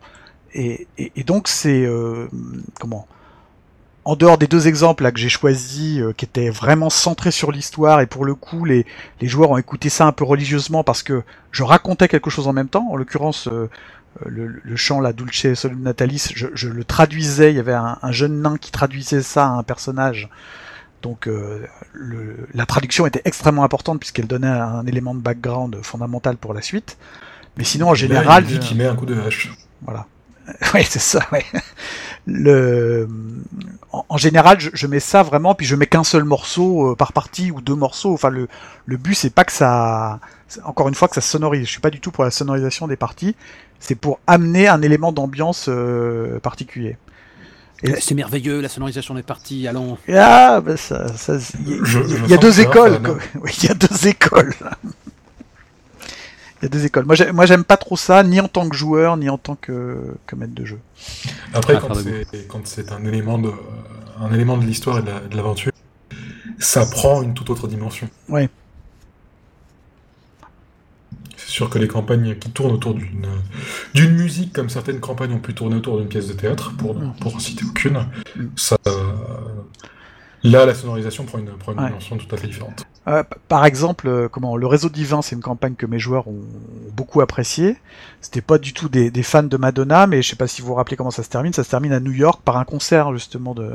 Et, 0.54 0.88
donc, 1.26 1.48
c'est, 1.48 1.86
euh, 1.86 2.28
comment? 2.80 3.08
En 4.06 4.16
dehors 4.16 4.38
des 4.38 4.48
deux 4.48 4.70
exemples 4.70 5.04
là, 5.04 5.12
que 5.12 5.20
j'ai 5.20 5.30
choisis, 5.30 6.00
euh, 6.00 6.14
qui 6.14 6.24
étaient 6.24 6.50
vraiment 6.50 6.90
centrés 6.90 7.32
sur 7.32 7.52
l'histoire, 7.52 8.00
et 8.00 8.08
pour 8.08 8.24
le 8.24 8.36
coup, 8.36 8.64
les, 8.64 8.86
les 9.20 9.28
joueurs 9.28 9.52
ont 9.52 9.58
écouté 9.58 9.90
ça 9.90 10.08
un 10.08 10.14
peu 10.14 10.24
religieusement 10.24 10.84
parce 10.84 11.04
que 11.04 11.24
je 11.52 11.64
racontais 11.64 12.08
quelque 12.08 12.30
chose 12.30 12.48
en 12.48 12.54
même 12.54 12.70
temps. 12.70 12.88
En 12.90 12.96
l'occurrence, 12.96 13.48
euh, 13.48 13.52
euh, 13.52 13.70
le, 14.26 14.62
le 14.64 14.76
chant 14.76 15.00
La 15.00 15.14
Dulce 15.14 15.54
Solum 15.54 15.82
Natalis, 15.82 16.30
je, 16.36 16.48
je 16.54 16.70
le 16.70 16.84
traduisais. 16.84 17.52
Il 17.52 17.56
y 17.56 17.60
avait 17.60 17.74
un, 17.74 17.98
un 18.02 18.12
jeune 18.12 18.42
nain 18.42 18.58
qui 18.58 18.72
traduisait 18.72 19.22
ça 19.22 19.46
à 19.46 19.50
un 19.50 19.64
personnage. 19.64 20.30
Donc 21.02 21.28
euh, 21.28 21.66
le, 21.94 22.48
la 22.54 22.66
traduction 22.66 23.06
était 23.06 23.22
extrêmement 23.26 23.64
importante 23.64 24.00
puisqu'elle 24.00 24.28
donnait 24.28 24.48
un, 24.48 24.86
élément 24.86 25.14
de 25.14 25.20
background 25.20 25.78
fondamental 25.84 26.38
pour 26.38 26.54
la 26.54 26.62
suite. 26.62 26.98
Mais 27.58 27.64
sinon, 27.64 27.88
en 27.88 27.92
là, 27.92 27.96
général, 27.96 28.46
il 28.48 28.60
dit 28.60 28.68
qu'il 28.68 28.78
met 28.78 28.86
un 28.86 28.96
coup 28.96 29.06
de 29.06 29.20
hache. 29.20 29.52
voilà. 29.82 30.06
Oui, 30.74 30.82
c'est 30.88 31.00
ça. 31.00 31.20
Ouais. 31.32 31.46
Le, 32.26 33.08
en, 33.92 34.06
en 34.10 34.18
général, 34.18 34.60
je, 34.60 34.70
je 34.74 34.88
mets 34.88 35.00
ça 35.00 35.24
vraiment, 35.24 35.56
puis 35.56 35.66
je 35.66 35.76
mets 35.76 35.88
qu'un 35.88 36.04
seul 36.04 36.24
morceau 36.24 36.92
euh, 36.92 36.96
par 36.96 37.14
partie 37.14 37.52
ou 37.52 37.62
deux 37.62 37.76
morceaux. 37.76 38.14
Enfin, 38.14 38.30
le, 38.30 38.48
le 38.86 38.98
but 38.98 39.14
c'est 39.16 39.30
pas 39.30 39.44
que 39.46 39.52
ça, 39.52 40.20
encore 40.66 40.88
une 40.90 40.96
fois, 40.96 41.08
que 41.08 41.16
ça 41.16 41.22
sonorise. 41.22 41.66
Je 41.66 41.72
suis 41.72 41.82
pas 41.82 41.90
du 41.90 42.00
tout 42.00 42.12
pour 42.12 42.24
la 42.24 42.32
sonorisation 42.32 42.88
des 42.88 42.96
parties. 42.98 43.36
C'est 43.80 43.96
pour 43.96 44.20
amener 44.28 44.68
un 44.68 44.82
élément 44.82 45.12
d'ambiance 45.12 45.68
euh, 45.70 46.40
particulier. 46.40 46.98
Et- 47.84 48.00
C'est 48.02 48.16
merveilleux, 48.16 48.60
la 48.60 48.70
sonorisation 48.70 49.14
des 49.14 49.22
parties, 49.24 49.68
allons. 49.68 49.98
Ah, 50.12 50.62
ben 50.66 50.76
ça, 50.78 51.08
ça, 51.16 51.36
il 51.66 52.28
y, 52.30 52.34
a- 52.34 52.38
deux 52.38 52.60
écoles. 52.60 53.00
il 53.62 53.64
y 53.66 53.70
a 53.72 53.74
deux 53.76 54.08
écoles. 54.08 54.54
Il 56.62 56.64
y 56.64 56.66
a 56.66 56.70
deux 56.70 56.86
écoles. 56.86 57.06
Moi, 57.06 57.16
j'ai- 57.16 57.32
moi, 57.32 57.46
j'aime 57.46 57.64
pas 57.64 57.78
trop 57.78 57.96
ça, 57.98 58.24
ni 58.24 58.40
en 58.42 58.48
tant 58.48 58.68
que 58.68 58.76
joueur, 58.76 59.16
ni 59.18 59.30
en 59.30 59.38
tant 59.38 59.56
que, 59.56 60.16
que 60.26 60.36
maître 60.36 60.56
de 60.56 60.66
jeu. 60.66 60.80
Après, 61.54 61.76
Ah, 61.76 61.80
quand 61.82 61.94
c'est 61.94 62.48
quand 62.48 62.66
c'est 62.68 62.92
un 62.92 63.06
élément 63.06 63.38
de 63.38 63.52
un 64.20 64.34
élément 64.34 64.58
de 64.58 64.66
l'histoire 64.66 64.98
et 65.00 65.02
de 65.04 65.08
la- 65.08 65.20
de 65.20 65.36
l'aventure, 65.36 65.72
ça 66.58 66.86
prend 66.88 67.22
une 67.22 67.36
toute 67.36 67.52
autre 67.52 67.68
dimension. 67.68 68.10
Ouais. 68.30 68.50
C'est 71.36 71.50
sûr 71.50 71.70
que 71.70 71.78
les 71.78 71.88
campagnes 71.88 72.36
qui 72.36 72.50
tournent 72.50 72.72
autour 72.74 72.96
d'une 72.96 73.28
d'une 73.94 74.16
musique, 74.16 74.54
comme 74.54 74.70
certaines 74.70 75.00
campagnes 75.00 75.34
ont 75.34 75.40
pu 75.40 75.54
tourner 75.54 75.76
autour 75.76 76.00
d'une 76.00 76.08
pièce 76.08 76.28
de 76.28 76.34
théâtre, 76.34 76.74
pour 76.78 76.96
pour 77.22 77.36
en 77.36 77.40
citer 77.40 77.64
aucune, 77.66 78.00
Mm. 78.36 78.46
ça 78.56 78.78
là 80.44 80.66
la 80.66 80.74
sonorisation 80.74 81.26
prend 81.26 81.38
une 81.38 81.52
prend 81.52 81.74
une 81.74 81.80
Ouais. 81.80 81.88
dimension 81.88 82.18
tout 82.18 82.34
à 82.34 82.38
fait 82.38 82.48
différente. 82.48 82.86
Euh, 83.08 83.24
par 83.48 83.66
exemple, 83.66 84.08
euh, 84.08 84.28
comment 84.28 84.58
le 84.58 84.68
réseau 84.68 84.90
divin, 84.90 85.22
c'est 85.22 85.36
une 85.36 85.42
campagne 85.42 85.76
que 85.76 85.86
mes 85.86 86.00
joueurs 86.00 86.28
ont 86.28 86.42
beaucoup 86.94 87.22
appréciée. 87.22 87.78
C'était 88.22 88.42
pas 88.42 88.58
du 88.58 88.74
tout 88.74 88.90
des, 88.90 89.12
des 89.12 89.24
fans 89.24 89.44
de 89.44 89.58
Madonna, 89.58 90.08
mais 90.08 90.22
je 90.22 90.30
sais 90.30 90.36
pas 90.36 90.48
si 90.48 90.62
vous 90.62 90.68
vous 90.68 90.74
rappelez 90.74 90.98
comment 90.98 91.12
ça 91.12 91.24
se 91.24 91.30
termine. 91.30 91.54
Ça 91.54 91.64
se 91.64 91.70
termine 91.70 91.94
à 91.94 92.00
New 92.02 92.12
York 92.12 92.42
par 92.44 92.58
un 92.58 92.66
concert 92.66 93.14
justement 93.14 93.56
de. 93.56 93.72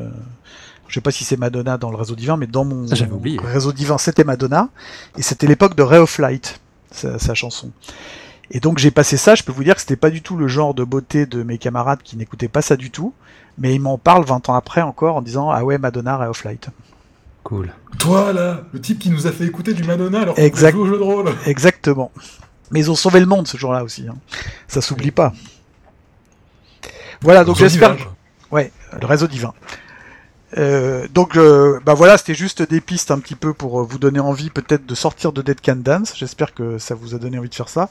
Je 0.88 0.94
sais 0.94 1.00
pas 1.00 1.10
si 1.10 1.24
c'est 1.24 1.38
Madonna 1.38 1.78
dans 1.78 1.90
le 1.90 1.96
réseau 1.96 2.14
divin, 2.14 2.36
mais 2.36 2.46
dans 2.46 2.66
mon 2.66 2.86
Ça, 2.86 2.96
oublié. 3.06 3.38
réseau 3.42 3.72
divin, 3.72 3.96
c'était 3.96 4.24
Madonna, 4.24 4.68
et 5.16 5.22
c'était 5.22 5.46
l'époque 5.46 5.74
de 5.74 5.82
Ray 5.82 6.00
of 6.00 6.18
Light, 6.18 6.60
sa, 6.90 7.18
sa 7.18 7.32
chanson. 7.32 7.70
Et 8.50 8.60
donc 8.60 8.76
j'ai 8.76 8.90
passé 8.90 9.16
ça. 9.16 9.34
Je 9.34 9.42
peux 9.42 9.52
vous 9.52 9.64
dire 9.64 9.74
que 9.74 9.80
c'était 9.80 9.96
pas 9.96 10.10
du 10.10 10.20
tout 10.20 10.36
le 10.36 10.48
genre 10.48 10.74
de 10.74 10.84
beauté 10.84 11.24
de 11.24 11.42
mes 11.42 11.56
camarades 11.56 12.02
qui 12.04 12.18
n'écoutaient 12.18 12.48
pas 12.48 12.60
ça 12.60 12.76
du 12.76 12.90
tout, 12.90 13.14
mais 13.56 13.74
ils 13.74 13.80
m'en 13.80 13.96
parlent 13.96 14.26
20 14.26 14.50
ans 14.50 14.54
après 14.54 14.82
encore 14.82 15.16
en 15.16 15.22
disant 15.22 15.48
ah 15.50 15.64
ouais 15.64 15.78
Madonna 15.78 16.18
Ray 16.18 16.28
of 16.28 16.44
Light. 16.44 16.68
Cool. 17.44 17.72
Toi 17.98 18.32
là, 18.32 18.62
le 18.72 18.80
type 18.80 18.98
qui 18.98 19.10
nous 19.10 19.26
a 19.26 19.32
fait 19.32 19.44
écouter 19.44 19.74
du 19.74 19.82
Madonna 19.84 20.20
alors 20.22 20.34
qu'on 20.36 20.42
Exact. 20.42 20.72
joue 20.72 20.82
au 20.82 20.86
jeu 20.86 20.98
de 20.98 21.02
rôle. 21.02 21.32
Exactement. 21.46 22.10
Mais 22.70 22.80
ils 22.80 22.90
ont 22.90 22.94
sauvé 22.94 23.20
le 23.20 23.26
monde 23.26 23.46
ce 23.48 23.56
jour-là 23.56 23.84
aussi. 23.84 24.06
hein. 24.08 24.16
Ça 24.68 24.80
s'oublie 24.80 25.10
pas. 25.10 25.32
Voilà, 27.20 27.44
donc 27.44 27.56
j'espère. 27.56 27.96
Ouais, 28.50 28.70
le 29.00 29.06
réseau 29.06 29.26
divin. 29.26 29.52
Euh, 30.58 31.06
donc, 31.14 31.36
euh, 31.36 31.80
bah 31.86 31.94
voilà, 31.94 32.18
c'était 32.18 32.34
juste 32.34 32.62
des 32.62 32.80
pistes 32.80 33.10
un 33.10 33.18
petit 33.18 33.34
peu 33.34 33.54
pour 33.54 33.80
euh, 33.80 33.84
vous 33.84 33.98
donner 33.98 34.20
envie 34.20 34.50
peut-être 34.50 34.84
de 34.86 34.94
sortir 34.94 35.32
de 35.32 35.40
Dead 35.42 35.60
Can 35.60 35.76
Dance. 35.76 36.12
J'espère 36.16 36.52
que 36.54 36.78
ça 36.78 36.94
vous 36.94 37.14
a 37.14 37.18
donné 37.18 37.38
envie 37.38 37.48
de 37.48 37.54
faire 37.54 37.68
ça. 37.68 37.88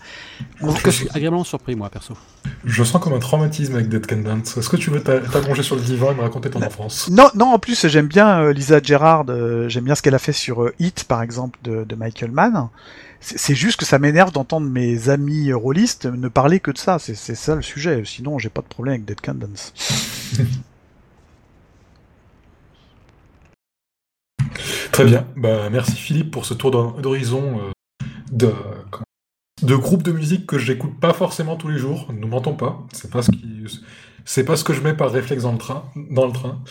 En 0.62 0.72
tout 0.74 0.82
cas, 0.84 0.91
je 0.91 0.97
suis 0.97 1.09
agréablement 1.09 1.43
surpris, 1.43 1.76
moi, 1.76 1.89
perso. 1.89 2.16
Je 2.64 2.84
sens 2.84 3.01
comme 3.01 3.14
un 3.14 3.20
traumatisme 3.20 3.74
avec 3.76 3.89
Dead 3.89 4.05
Can 4.05 4.18
Dance. 4.18 4.57
Est-ce 4.57 4.70
que 4.70 4.78
tu 4.78 4.89
veux 4.91 5.01
t'a- 5.01 5.20
t'allonger 5.20 5.64
sur 5.64 5.76
le 5.76 5.82
divan 5.82 6.12
et 6.12 6.16
me 6.16 6.22
raconter 6.22 6.49
ton 6.49 6.62
enfance? 6.62 7.09
Non, 7.09 7.30
non, 7.36 7.47
en 7.53 7.59
plus 7.59 7.88
j'aime 7.88 8.07
bien 8.07 8.41
euh, 8.41 8.53
Lisa 8.53 8.82
Gerrard. 8.82 9.26
euh, 9.30 9.68
j'aime 9.70 9.86
bien 9.86 9.95
ce 9.95 10.01
qu'elle 10.01 10.16
a 10.16 10.20
fait 10.20 10.34
sur 10.34 10.64
euh, 10.64 10.74
Hit, 10.80 11.05
par 11.05 11.22
exemple, 11.24 11.57
de, 11.64 11.84
de 11.84 11.95
Michael 11.95 12.32
Mann. 12.32 12.70
C'est 13.20 13.53
juste 13.53 13.80
que 13.80 13.86
ça 13.86 13.99
m'énerve 13.99 14.32
d'entendre 14.32 14.68
mes 14.68 15.09
amis 15.09 15.51
euh, 15.51 15.55
rôlistes 15.57 16.05
ne 16.07 16.28
parler 16.28 16.59
que 16.59 16.72
de 16.72 16.78
ça. 16.78 16.97
C'est 16.99 17.14
c'est 17.16 17.36
ça 17.36 17.55
le 17.55 17.62
sujet. 17.62 18.01
Sinon, 18.05 18.39
j'ai 18.39 18.49
pas 18.49 18.62
de 18.62 18.68
problème 18.68 18.93
avec 18.93 19.05
Dead 19.05 19.22
Can 19.22 19.36
Dance. 19.36 19.74
Très 24.91 25.05
bien. 25.05 25.27
Bah, 25.35 25.69
merci 25.69 25.93
Philippe 25.95 26.31
pour 26.31 26.45
ce 26.45 26.53
tour 26.53 26.71
d'hor- 26.71 27.01
d'horizon 27.01 27.59
euh, 27.59 28.05
de, 28.31 28.53
de 29.63 29.75
groupe 29.75 30.03
de 30.03 30.11
musique 30.11 30.45
que 30.47 30.57
j'écoute 30.57 30.99
pas 30.99 31.13
forcément 31.13 31.55
tous 31.55 31.69
les 31.69 31.77
jours. 31.77 32.11
Ne 32.13 32.25
mentons 32.25 32.55
pas. 32.55 32.79
C'est 32.93 33.11
pas 33.11 33.21
ce 33.21 33.31
qui, 33.31 33.63
pas 34.45 34.55
ce 34.57 34.63
que 34.63 34.73
je 34.73 34.81
mets 34.81 34.93
par 34.93 35.11
réflexe 35.11 35.43
dans 35.43 35.53
le 35.53 35.57
train. 35.57 35.91
Le. 36.31 36.61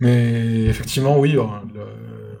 Mais 0.00 0.64
effectivement, 0.64 1.18
oui, 1.18 1.36
hein, 1.38 1.62
le- 1.74 2.38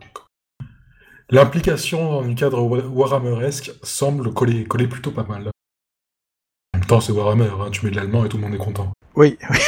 l'implication 1.30 2.10
dans 2.12 2.22
du 2.22 2.34
cadre 2.34 2.60
Wa- 2.62 2.86
Warhammeresque 2.86 3.72
semble 3.82 4.32
coller, 4.32 4.64
coller 4.64 4.86
plutôt 4.88 5.10
pas 5.10 5.24
mal. 5.24 5.48
En 6.74 6.78
même 6.78 6.86
temps, 6.86 7.00
c'est 7.00 7.12
Warhammer, 7.12 7.50
hein, 7.60 7.70
tu 7.70 7.84
mets 7.84 7.90
de 7.90 7.96
l'allemand 7.96 8.24
et 8.24 8.28
tout 8.28 8.36
le 8.36 8.42
monde 8.42 8.54
est 8.54 8.58
content. 8.58 8.92
Oui, 9.16 9.38
oui. 9.50 9.58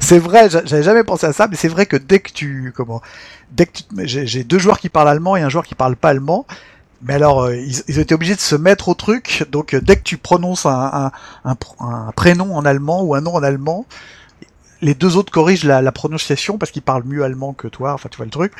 c'est 0.00 0.18
vrai, 0.18 0.48
j'a- 0.50 0.64
j'avais 0.64 0.82
jamais 0.82 1.04
pensé 1.04 1.26
à 1.26 1.32
ça, 1.32 1.46
mais 1.48 1.56
c'est 1.56 1.68
vrai 1.68 1.86
que 1.86 1.96
dès 1.96 2.20
que 2.20 2.30
tu 2.32 2.72
comment, 2.74 3.00
dès 3.52 3.66
que 3.66 3.80
j'ai 4.04 4.44
deux 4.44 4.58
joueurs 4.58 4.78
qui 4.78 4.88
parlent 4.88 5.08
allemand 5.08 5.36
et 5.36 5.42
un 5.42 5.48
joueur 5.48 5.64
qui 5.64 5.74
parle 5.74 5.96
pas 5.96 6.10
allemand, 6.10 6.46
mais 7.02 7.14
alors 7.14 7.42
euh, 7.44 7.56
ils, 7.56 7.82
ils 7.88 7.98
été 8.00 8.14
obligés 8.14 8.36
de 8.36 8.40
se 8.40 8.56
mettre 8.56 8.88
au 8.88 8.94
truc, 8.94 9.46
donc 9.50 9.74
euh, 9.74 9.80
dès 9.80 9.96
que 9.96 10.02
tu 10.04 10.18
prononces 10.18 10.66
un, 10.66 10.72
un, 10.92 11.12
un, 11.44 11.54
pr- 11.54 11.76
un 11.80 12.12
prénom 12.12 12.54
en 12.56 12.64
allemand 12.64 13.02
ou 13.02 13.14
un 13.14 13.20
nom 13.22 13.34
en 13.34 13.42
allemand, 13.42 13.86
les 14.82 14.94
deux 14.94 15.16
autres 15.16 15.32
corrigent 15.32 15.64
la, 15.66 15.82
la 15.82 15.92
prononciation 15.92 16.58
parce 16.58 16.72
qu'ils 16.72 16.82
parlent 16.82 17.04
mieux 17.04 17.22
allemand 17.24 17.52
que 17.52 17.68
toi, 17.68 17.92
enfin 17.92 18.08
tu 18.10 18.16
vois 18.16 18.26
le 18.26 18.30
truc. 18.32 18.52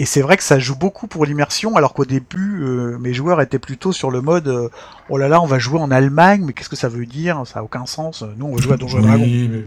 Et 0.00 0.04
c'est 0.04 0.20
vrai 0.20 0.36
que 0.36 0.44
ça 0.44 0.60
joue 0.60 0.76
beaucoup 0.76 1.08
pour 1.08 1.26
l'immersion, 1.26 1.76
alors 1.76 1.92
qu'au 1.92 2.04
début, 2.04 2.62
euh, 2.62 2.98
mes 2.98 3.12
joueurs 3.12 3.40
étaient 3.40 3.58
plutôt 3.58 3.92
sur 3.92 4.12
le 4.12 4.20
mode 4.20 4.46
euh, 4.46 4.68
oh 5.08 5.18
là 5.18 5.26
là, 5.26 5.40
on 5.40 5.46
va 5.46 5.58
jouer 5.58 5.80
en 5.80 5.90
Allemagne, 5.90 6.44
mais 6.46 6.52
qu'est-ce 6.52 6.68
que 6.68 6.76
ça 6.76 6.88
veut 6.88 7.04
dire? 7.04 7.42
Ça 7.46 7.58
a 7.58 7.62
aucun 7.64 7.84
sens. 7.84 8.24
Nous, 8.36 8.46
on 8.46 8.54
va 8.54 8.62
jouer 8.62 8.74
à 8.74 8.76
Donjons 8.76 9.00
Dragons. 9.00 9.24
Oui, 9.24 9.50
mais 9.50 9.64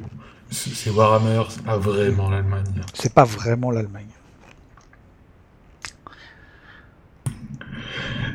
c'est 0.50 0.90
Warhammer, 0.90 1.44
c'est 1.50 1.64
pas 1.64 1.78
vraiment 1.78 2.30
l'Allemagne. 2.30 2.82
C'est 2.94 3.14
pas 3.14 3.26
vraiment 3.26 3.72
l'Allemagne. 3.72 4.08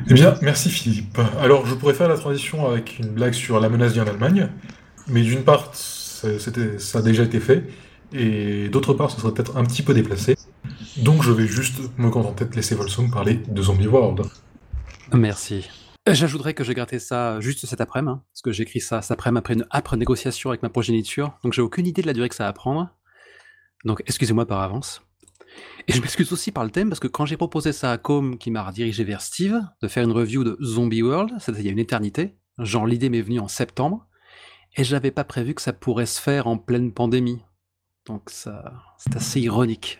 Eh 0.09 0.13
bien, 0.13 0.35
merci 0.41 0.69
Philippe. 0.69 1.19
Alors, 1.41 1.65
je 1.65 1.73
pourrais 1.73 1.95
faire 1.95 2.07
la 2.07 2.17
transition 2.17 2.69
avec 2.69 2.99
une 2.99 3.09
blague 3.09 3.33
sur 3.33 3.59
la 3.59 3.69
menace 3.69 3.93
vient 3.93 4.05
d'Allemagne, 4.05 4.49
mais 5.07 5.21
d'une 5.21 5.43
part, 5.43 5.71
ça 5.73 6.27
a 6.27 7.01
déjà 7.01 7.23
été 7.23 7.39
fait, 7.39 7.63
et 8.13 8.69
d'autre 8.69 8.93
part, 8.93 9.09
ce 9.09 9.19
serait 9.19 9.33
peut-être 9.33 9.57
un 9.57 9.65
petit 9.65 9.81
peu 9.81 9.93
déplacé. 9.93 10.37
Donc, 10.99 11.23
je 11.23 11.31
vais 11.31 11.47
juste 11.47 11.79
me 11.97 12.09
contenter 12.09 12.45
de 12.45 12.55
laisser 12.55 12.75
Volsung 12.75 13.11
parler 13.11 13.35
de 13.35 13.61
Zombie 13.61 13.87
World. 13.87 14.23
Merci. 15.13 15.69
J'ajouterais 16.09 16.53
que 16.53 16.63
j'ai 16.63 16.73
gratté 16.73 16.99
ça 16.99 17.39
juste 17.41 17.65
cet 17.65 17.81
après-midi, 17.81 18.13
hein, 18.13 18.23
parce 18.31 18.41
que 18.41 18.51
j'ai 18.51 18.63
écrit 18.63 18.79
ça 18.79 19.01
cet 19.01 19.11
après-midi 19.11 19.39
après 19.39 19.53
une 19.55 19.65
âpre 19.73 19.97
négociation 19.97 20.49
avec 20.49 20.63
ma 20.63 20.69
progéniture, 20.69 21.37
donc 21.43 21.51
j'ai 21.51 21.61
aucune 21.61 21.85
idée 21.85 22.01
de 22.01 22.07
la 22.07 22.13
durée 22.13 22.29
que 22.29 22.35
ça 22.35 22.45
va 22.45 22.53
prendre. 22.53 22.89
Donc 23.83 24.01
excusez-moi 24.05 24.45
par 24.45 24.61
avance. 24.61 25.01
Et 25.87 25.93
je 25.93 26.01
m'excuse 26.01 26.31
aussi 26.31 26.51
par 26.51 26.63
le 26.63 26.69
thème, 26.69 26.87
parce 26.87 27.01
que 27.01 27.07
quand 27.07 27.25
j'ai 27.25 27.35
proposé 27.35 27.73
ça 27.73 27.91
à 27.91 27.97
Com, 27.97 28.37
qui 28.37 28.51
m'a 28.51 28.63
redirigé 28.63 29.03
vers 29.03 29.21
Steve, 29.21 29.61
de 29.81 29.87
faire 29.89 30.03
une 30.03 30.13
review 30.13 30.45
de 30.45 30.57
Zombie 30.63 31.03
World, 31.03 31.31
c'était 31.39 31.59
il 31.59 31.65
y 31.65 31.69
a 31.69 31.73
une 31.73 31.79
éternité, 31.79 32.37
genre 32.57 32.87
l'idée 32.87 33.09
m'est 33.09 33.21
venue 33.21 33.41
en 33.41 33.49
septembre, 33.49 34.07
et 34.77 34.85
j'avais 34.85 35.11
pas 35.11 35.25
prévu 35.25 35.55
que 35.55 35.61
ça 35.61 35.73
pourrait 35.73 36.05
se 36.05 36.21
faire 36.21 36.47
en 36.47 36.57
pleine 36.57 36.93
pandémie. 36.93 37.41
Donc 38.05 38.29
ça, 38.29 38.73
c'est 38.97 39.15
assez 39.15 39.41
ironique. 39.41 39.99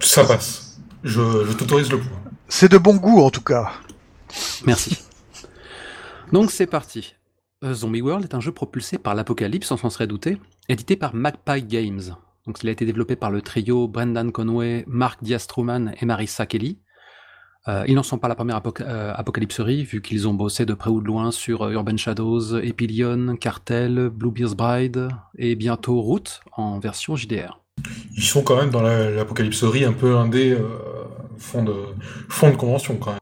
Ça 0.00 0.24
passe. 0.24 0.80
Je, 1.02 1.20
je 1.46 1.52
t'autorise 1.52 1.90
le 1.90 1.98
point. 1.98 2.20
C'est 2.48 2.70
de 2.70 2.78
bon 2.78 2.96
goût 2.96 3.20
en 3.22 3.30
tout 3.30 3.40
cas. 3.42 3.72
Merci. 4.66 4.98
Donc 6.32 6.50
c'est 6.50 6.66
parti. 6.66 7.14
Euh, 7.62 7.74
Zombie 7.74 8.02
World 8.02 8.24
est 8.24 8.34
un 8.34 8.40
jeu 8.40 8.52
propulsé 8.52 8.98
par 8.98 9.14
l'Apocalypse, 9.14 9.70
on 9.70 9.76
s'en 9.76 9.90
serait 9.90 10.06
douté, 10.06 10.38
édité 10.68 10.96
par 10.96 11.14
Magpie 11.14 11.62
Games. 11.62 12.02
Donc 12.46 12.62
il 12.62 12.68
a 12.68 12.72
été 12.72 12.84
développé 12.84 13.16
par 13.16 13.30
le 13.30 13.40
trio 13.40 13.88
Brendan 13.88 14.30
Conway, 14.32 14.84
Mark 14.86 15.22
Diaz-Truman 15.22 15.92
et 16.00 16.04
Marissa 16.04 16.46
Kelly. 16.46 16.78
Euh, 17.66 17.84
ils 17.88 17.94
n'en 17.94 18.02
sont 18.02 18.18
pas 18.18 18.28
la 18.28 18.34
première 18.34 18.58
apoc- 18.60 18.82
euh, 18.82 19.14
apocalypserie, 19.14 19.84
vu 19.84 20.02
qu'ils 20.02 20.28
ont 20.28 20.34
bossé 20.34 20.66
de 20.66 20.74
près 20.74 20.90
ou 20.90 21.00
de 21.00 21.06
loin 21.06 21.30
sur 21.30 21.62
euh, 21.62 21.70
Urban 21.72 21.96
Shadows, 21.96 22.58
Epilion, 22.58 23.36
Cartel, 23.36 24.10
Bluebeard's 24.10 24.54
Bride 24.54 25.08
et 25.38 25.54
bientôt 25.54 26.02
Route 26.02 26.42
en 26.52 26.78
version 26.78 27.16
JDR. 27.16 27.60
Ils 28.16 28.22
sont 28.22 28.42
quand 28.42 28.56
même 28.56 28.70
dans 28.70 28.82
la- 28.82 29.10
l'apocalypserie 29.10 29.84
un 29.84 29.92
peu 29.92 30.16
indé, 30.16 30.52
euh, 30.52 30.68
fond, 31.38 31.62
de, 31.64 31.74
fond 32.28 32.50
de 32.50 32.56
convention 32.56 32.96
quand 32.96 33.10
même. 33.10 33.20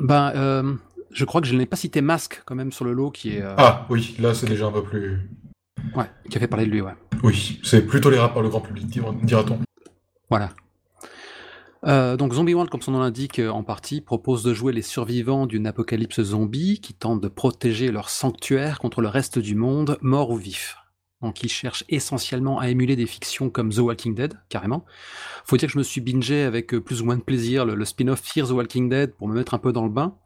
Ben, 0.00 0.32
euh, 0.36 0.74
je 1.10 1.24
crois 1.24 1.40
que 1.40 1.46
je 1.46 1.54
n'ai 1.54 1.66
pas 1.66 1.76
cité 1.76 2.00
Mask 2.00 2.42
quand 2.44 2.54
même 2.54 2.72
sur 2.72 2.84
le 2.84 2.92
lot, 2.92 3.10
qui 3.10 3.36
est 3.36 3.42
euh, 3.42 3.54
Ah 3.56 3.86
oui, 3.90 4.16
là 4.18 4.34
c'est 4.34 4.46
déjà 4.46 4.66
un 4.66 4.72
peu 4.72 4.82
plus... 4.82 5.20
ouais, 5.96 6.06
qui 6.28 6.36
a 6.36 6.40
fait 6.40 6.48
parler 6.48 6.66
de 6.66 6.70
lui, 6.70 6.80
ouais. 6.80 6.94
Oui, 7.22 7.60
c'est 7.64 7.86
plus 7.86 8.00
tolérable 8.00 8.34
par 8.34 8.42
le 8.42 8.48
grand 8.50 8.60
public, 8.60 8.86
dira- 8.86 9.14
dira-t-on. 9.22 9.58
Voilà. 10.28 10.50
Euh, 11.86 12.16
donc 12.16 12.32
Zombie 12.32 12.54
World, 12.54 12.70
comme 12.70 12.80
son 12.82 12.92
nom 12.92 13.00
l'indique 13.00 13.38
en 13.40 13.62
partie, 13.62 14.00
propose 14.00 14.42
de 14.42 14.54
jouer 14.54 14.72
les 14.72 14.82
survivants 14.82 15.46
d'une 15.46 15.66
apocalypse 15.66 16.22
zombie 16.22 16.80
qui 16.80 16.94
tente 16.94 17.20
de 17.20 17.28
protéger 17.28 17.90
leur 17.90 18.08
sanctuaire 18.08 18.78
contre 18.78 19.00
le 19.02 19.08
reste 19.08 19.38
du 19.38 19.54
monde, 19.54 19.98
mort 20.00 20.30
ou 20.30 20.36
vif. 20.36 20.76
Donc 21.24 21.42
ils 21.42 21.48
cherchent 21.48 21.84
essentiellement 21.88 22.58
à 22.58 22.68
émuler 22.68 22.96
des 22.96 23.06
fictions 23.06 23.48
comme 23.48 23.70
The 23.70 23.78
Walking 23.78 24.14
Dead, 24.14 24.38
carrément. 24.50 24.84
Faut 25.46 25.56
dire 25.56 25.68
que 25.68 25.72
je 25.72 25.78
me 25.78 25.82
suis 25.82 26.02
bingé 26.02 26.42
avec 26.42 26.74
euh, 26.74 26.82
plus 26.82 27.00
ou 27.00 27.06
moins 27.06 27.16
de 27.16 27.22
plaisir 27.22 27.64
le, 27.64 27.82
spin-off 27.86 28.20
Fear 28.20 28.46
the 28.46 28.50
Walking 28.50 28.90
Dead 28.90 29.14
pour 29.14 29.26
me 29.26 29.34
mettre 29.34 29.54
un 29.54 29.58
peu 29.58 29.72
dans 29.72 29.84
le 29.84 29.90
bain. 29.90 30.16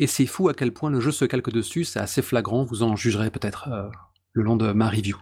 Et 0.00 0.08
c'est 0.08 0.26
fou 0.26 0.48
à 0.48 0.54
quel 0.54 0.72
point 0.72 0.90
le 0.90 0.98
jeu 0.98 1.12
se 1.12 1.24
calque 1.24 1.52
dessus, 1.52 1.84
c'est 1.84 2.00
assez 2.00 2.22
flagrant, 2.22 2.64
vous 2.64 2.82
en 2.82 2.96
jugerez 2.96 3.30
peut-être 3.30 3.68
euh, 3.68 3.88
le 4.32 4.42
long 4.42 4.56
de 4.56 4.72
ma 4.72 4.88
review. 4.88 5.16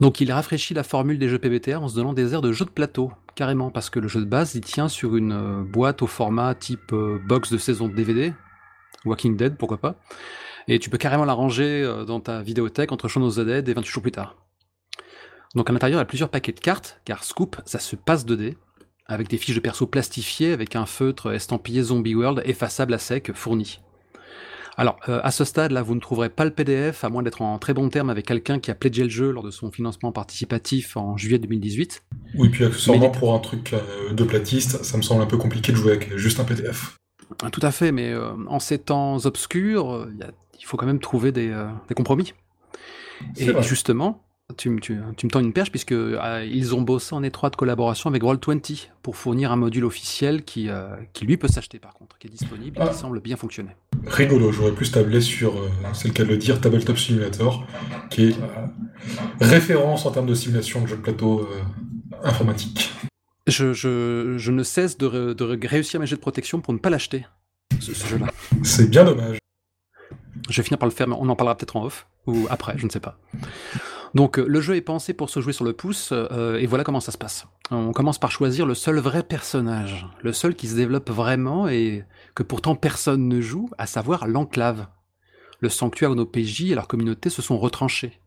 Donc 0.00 0.20
il 0.20 0.32
rafraîchit 0.32 0.74
la 0.74 0.82
formule 0.82 1.20
des 1.20 1.28
jeux 1.28 1.38
PBTA 1.38 1.78
en 1.78 1.86
se 1.86 1.94
donnant 1.94 2.12
des 2.12 2.34
airs 2.34 2.42
de 2.42 2.50
jeu 2.50 2.64
de 2.64 2.70
plateau, 2.70 3.12
carrément, 3.36 3.70
parce 3.70 3.90
que 3.90 4.00
le 4.00 4.08
jeu 4.08 4.18
de 4.18 4.28
base 4.28 4.56
il 4.56 4.62
tient 4.62 4.88
sur 4.88 5.14
une 5.14 5.32
euh, 5.32 5.62
boîte 5.62 6.02
au 6.02 6.08
format 6.08 6.56
type 6.56 6.92
box 6.92 7.52
de 7.52 7.58
saison 7.58 7.86
de 7.86 7.94
DVD, 7.94 8.34
Walking 9.04 9.36
Dead, 9.36 9.56
pourquoi 9.56 9.78
pas, 9.78 9.94
et 10.72 10.78
tu 10.78 10.88
peux 10.90 10.98
carrément 10.98 11.24
la 11.24 11.32
ranger 11.32 11.82
euh, 11.82 12.04
dans 12.04 12.20
ta 12.20 12.42
vidéothèque 12.42 12.92
entre 12.92 13.08
Shaun 13.08 13.22
of 13.24 13.34
the 13.36 13.40
Dead 13.40 13.68
et 13.68 13.74
28 13.74 13.90
jours 13.90 14.02
plus 14.02 14.12
tard. 14.12 14.36
Donc 15.54 15.68
à 15.68 15.72
l'intérieur 15.72 15.98
il 15.98 16.02
y 16.02 16.02
a 16.02 16.06
plusieurs 16.06 16.28
paquets 16.28 16.52
de 16.52 16.60
cartes, 16.60 17.00
car 17.04 17.24
Scoop 17.24 17.56
ça 17.64 17.78
se 17.78 17.96
passe 17.96 18.24
2D, 18.24 18.54
avec 19.06 19.28
des 19.28 19.36
fiches 19.36 19.56
de 19.56 19.60
perso 19.60 19.86
plastifiées 19.86 20.52
avec 20.52 20.76
un 20.76 20.86
feutre 20.86 21.32
estampillé 21.34 21.82
Zombie 21.82 22.14
World 22.14 22.42
effaçable 22.44 22.94
à 22.94 22.98
sec 22.98 23.32
fourni. 23.34 23.80
Alors, 24.76 24.96
euh, 25.08 25.20
à 25.24 25.30
ce 25.32 25.44
stade, 25.44 25.72
là, 25.72 25.82
vous 25.82 25.94
ne 25.96 26.00
trouverez 26.00 26.30
pas 26.30 26.44
le 26.44 26.52
PDF, 26.52 27.02
à 27.04 27.10
moins 27.10 27.22
d'être 27.22 27.42
en 27.42 27.58
très 27.58 27.74
bon 27.74 27.90
terme 27.90 28.08
avec 28.08 28.24
quelqu'un 28.24 28.58
qui 28.60 28.70
a 28.70 28.74
pledgé 28.74 29.02
le 29.02 29.10
jeu 29.10 29.30
lors 29.30 29.42
de 29.42 29.50
son 29.50 29.70
financement 29.70 30.10
participatif 30.12 30.96
en 30.96 31.18
juillet 31.18 31.38
2018. 31.38 32.02
Oui, 32.36 32.48
puis 32.48 32.64
accessoirement, 32.64 33.10
Mais- 33.12 33.18
pour 33.18 33.34
un 33.34 33.40
truc 33.40 33.74
euh, 33.74 34.12
de 34.12 34.24
platiste, 34.24 34.82
ça 34.84 34.96
me 34.96 35.02
semble 35.02 35.22
un 35.22 35.26
peu 35.26 35.36
compliqué 35.36 35.72
de 35.72 35.76
jouer 35.76 35.92
avec 35.92 36.16
juste 36.16 36.40
un 36.40 36.44
PDF. 36.44 36.96
Tout 37.52 37.60
à 37.62 37.72
fait, 37.72 37.92
mais 37.92 38.10
euh, 38.12 38.30
en 38.46 38.58
ces 38.60 38.78
temps 38.78 39.16
obscurs, 39.26 39.92
euh, 39.92 40.10
il 40.14 40.20
y 40.20 40.22
a- 40.22 40.30
il 40.60 40.66
faut 40.66 40.76
quand 40.76 40.86
même 40.86 41.00
trouver 41.00 41.32
des, 41.32 41.48
euh, 41.50 41.66
des 41.88 41.94
compromis. 41.94 42.34
Et 43.36 43.50
vrai. 43.50 43.62
justement, 43.62 44.22
tu, 44.56 44.70
me- 44.70 44.80
tu- 44.80 44.98
tu 45.16 45.26
me 45.26 45.30
tends 45.30 45.40
une 45.40 45.52
perche, 45.52 45.70
puisque 45.70 45.92
euh, 45.92 46.46
ils 46.50 46.74
ont 46.74 46.82
bossé 46.82 47.14
en 47.14 47.22
étroite 47.22 47.54
collaboration 47.56 48.08
avec 48.10 48.22
Roll20 48.22 48.88
pour 49.02 49.16
fournir 49.16 49.52
un 49.52 49.56
module 49.56 49.84
officiel 49.84 50.42
qui, 50.44 50.68
euh, 50.68 50.96
qui 51.12 51.24
lui 51.24 51.36
peut 51.36 51.46
s'acheter 51.48 51.78
par 51.78 51.94
contre, 51.94 52.18
qui 52.18 52.26
est 52.26 52.30
disponible 52.30 52.78
et 52.78 52.80
Ah. 52.82 52.88
qui 52.88 52.94
semble 52.98 53.20
bien 53.20 53.36
fonctionner. 53.36 53.70
Rigolo, 54.06 54.50
j'aurais 54.52 54.72
plus 54.72 54.90
tablé 54.90 55.20
sur, 55.20 55.56
euh, 55.56 55.68
c'est 55.92 56.08
le 56.08 56.14
cas 56.14 56.24
de 56.24 56.28
le 56.30 56.36
dire, 56.38 56.60
Tabletop 56.60 56.96
Simulator, 56.98 57.66
qui 58.10 58.28
est 58.30 58.36
référence 59.40 60.06
en 60.06 60.10
termes 60.10 60.26
de 60.26 60.34
simulation 60.34 60.80
de 60.82 60.86
jeux 60.86 60.96
de 60.96 61.02
plateau 61.02 61.48
informatique. 62.24 62.92
Je, 63.46 63.72
je- 63.72 64.36
je 64.38 64.52
ne 64.52 64.62
cesse 64.62 64.96
de, 64.98 65.06
re- 65.08 65.34
de 65.34 65.44
re- 65.44 65.66
réussir 65.66 66.00
mes 66.00 66.06
jets 66.06 66.16
de 66.16 66.20
protection 66.20 66.60
pour 66.60 66.72
ne 66.72 66.78
pas 66.78 66.90
l'acheter, 66.90 67.26
ce, 67.80 67.92
ce 67.94 68.06
jeu-là. 68.06 68.26
C'est 68.62 68.88
bien 68.90 69.04
dommage. 69.04 69.38
Je 70.48 70.56
vais 70.56 70.64
finir 70.64 70.78
par 70.78 70.88
le 70.88 70.94
faire, 70.94 71.08
mais 71.08 71.16
on 71.18 71.28
en 71.28 71.36
parlera 71.36 71.56
peut-être 71.56 71.76
en 71.76 71.84
off, 71.84 72.06
ou 72.26 72.46
après, 72.50 72.74
je 72.76 72.84
ne 72.84 72.90
sais 72.90 73.00
pas. 73.00 73.18
Donc 74.14 74.38
euh, 74.38 74.44
le 74.46 74.60
jeu 74.60 74.74
est 74.76 74.80
pensé 74.80 75.14
pour 75.14 75.30
se 75.30 75.40
jouer 75.40 75.52
sur 75.52 75.64
le 75.64 75.72
pouce, 75.72 76.10
euh, 76.12 76.58
et 76.58 76.66
voilà 76.66 76.84
comment 76.84 77.00
ça 77.00 77.12
se 77.12 77.18
passe. 77.18 77.46
On 77.70 77.92
commence 77.92 78.18
par 78.18 78.32
choisir 78.32 78.66
le 78.66 78.74
seul 78.74 78.98
vrai 78.98 79.22
personnage, 79.22 80.06
le 80.22 80.32
seul 80.32 80.54
qui 80.54 80.66
se 80.66 80.74
développe 80.74 81.10
vraiment 81.10 81.68
et 81.68 82.04
que 82.34 82.42
pourtant 82.42 82.74
personne 82.74 83.28
ne 83.28 83.40
joue, 83.40 83.70
à 83.78 83.86
savoir 83.86 84.26
l'enclave. 84.26 84.88
Le 85.60 85.68
sanctuaire 85.68 86.10
où 86.10 86.14
nos 86.14 86.26
PJ 86.26 86.72
et 86.72 86.74
leur 86.74 86.88
communauté 86.88 87.30
se 87.30 87.42
sont 87.42 87.58
retranchés. 87.58 88.18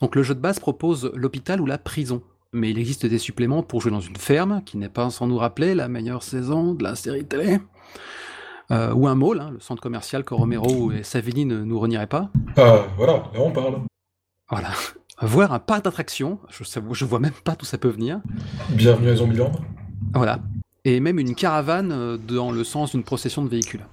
Donc 0.00 0.16
le 0.16 0.22
jeu 0.22 0.34
de 0.34 0.40
base 0.40 0.58
propose 0.58 1.12
l'hôpital 1.14 1.60
ou 1.60 1.66
la 1.66 1.78
prison. 1.78 2.22
Mais 2.52 2.70
il 2.70 2.78
existe 2.78 3.04
des 3.04 3.18
suppléments 3.18 3.62
pour 3.62 3.82
jouer 3.82 3.90
dans 3.90 4.00
une 4.00 4.16
ferme, 4.16 4.62
qui 4.64 4.78
n'est 4.78 4.88
pas 4.88 5.10
sans 5.10 5.26
nous 5.26 5.36
rappeler 5.36 5.74
la 5.74 5.88
meilleure 5.88 6.22
saison 6.22 6.72
de 6.72 6.82
la 6.82 6.94
série 6.94 7.26
télé. 7.26 7.58
Euh, 8.70 8.92
ou 8.92 9.08
un 9.08 9.14
mall, 9.14 9.40
hein, 9.40 9.50
le 9.52 9.60
centre 9.60 9.80
commercial 9.80 10.24
que 10.24 10.34
Romero 10.34 10.92
et 10.92 11.02
Savini 11.02 11.46
ne 11.46 11.64
nous 11.64 11.80
renieraient 11.80 12.06
pas. 12.06 12.30
Ah, 12.56 12.84
voilà, 12.96 13.24
là 13.32 13.40
on 13.40 13.50
parle. 13.50 13.80
Voilà. 14.50 14.68
Voir 15.22 15.52
un 15.52 15.58
parc 15.58 15.84
d'attractions, 15.84 16.38
je, 16.50 16.64
je 16.92 17.04
vois 17.04 17.18
même 17.18 17.32
pas 17.44 17.56
d'où 17.58 17.64
ça 17.64 17.78
peut 17.78 17.88
venir. 17.88 18.20
Bienvenue 18.70 19.08
à 19.08 19.16
Zombieland. 19.16 19.52
Voilà. 20.14 20.38
Et 20.84 21.00
même 21.00 21.18
une 21.18 21.34
caravane 21.34 21.92
euh, 21.92 22.16
dans 22.18 22.50
le 22.50 22.62
sens 22.62 22.92
d'une 22.92 23.04
procession 23.04 23.42
de 23.42 23.48
véhicules. 23.48 23.84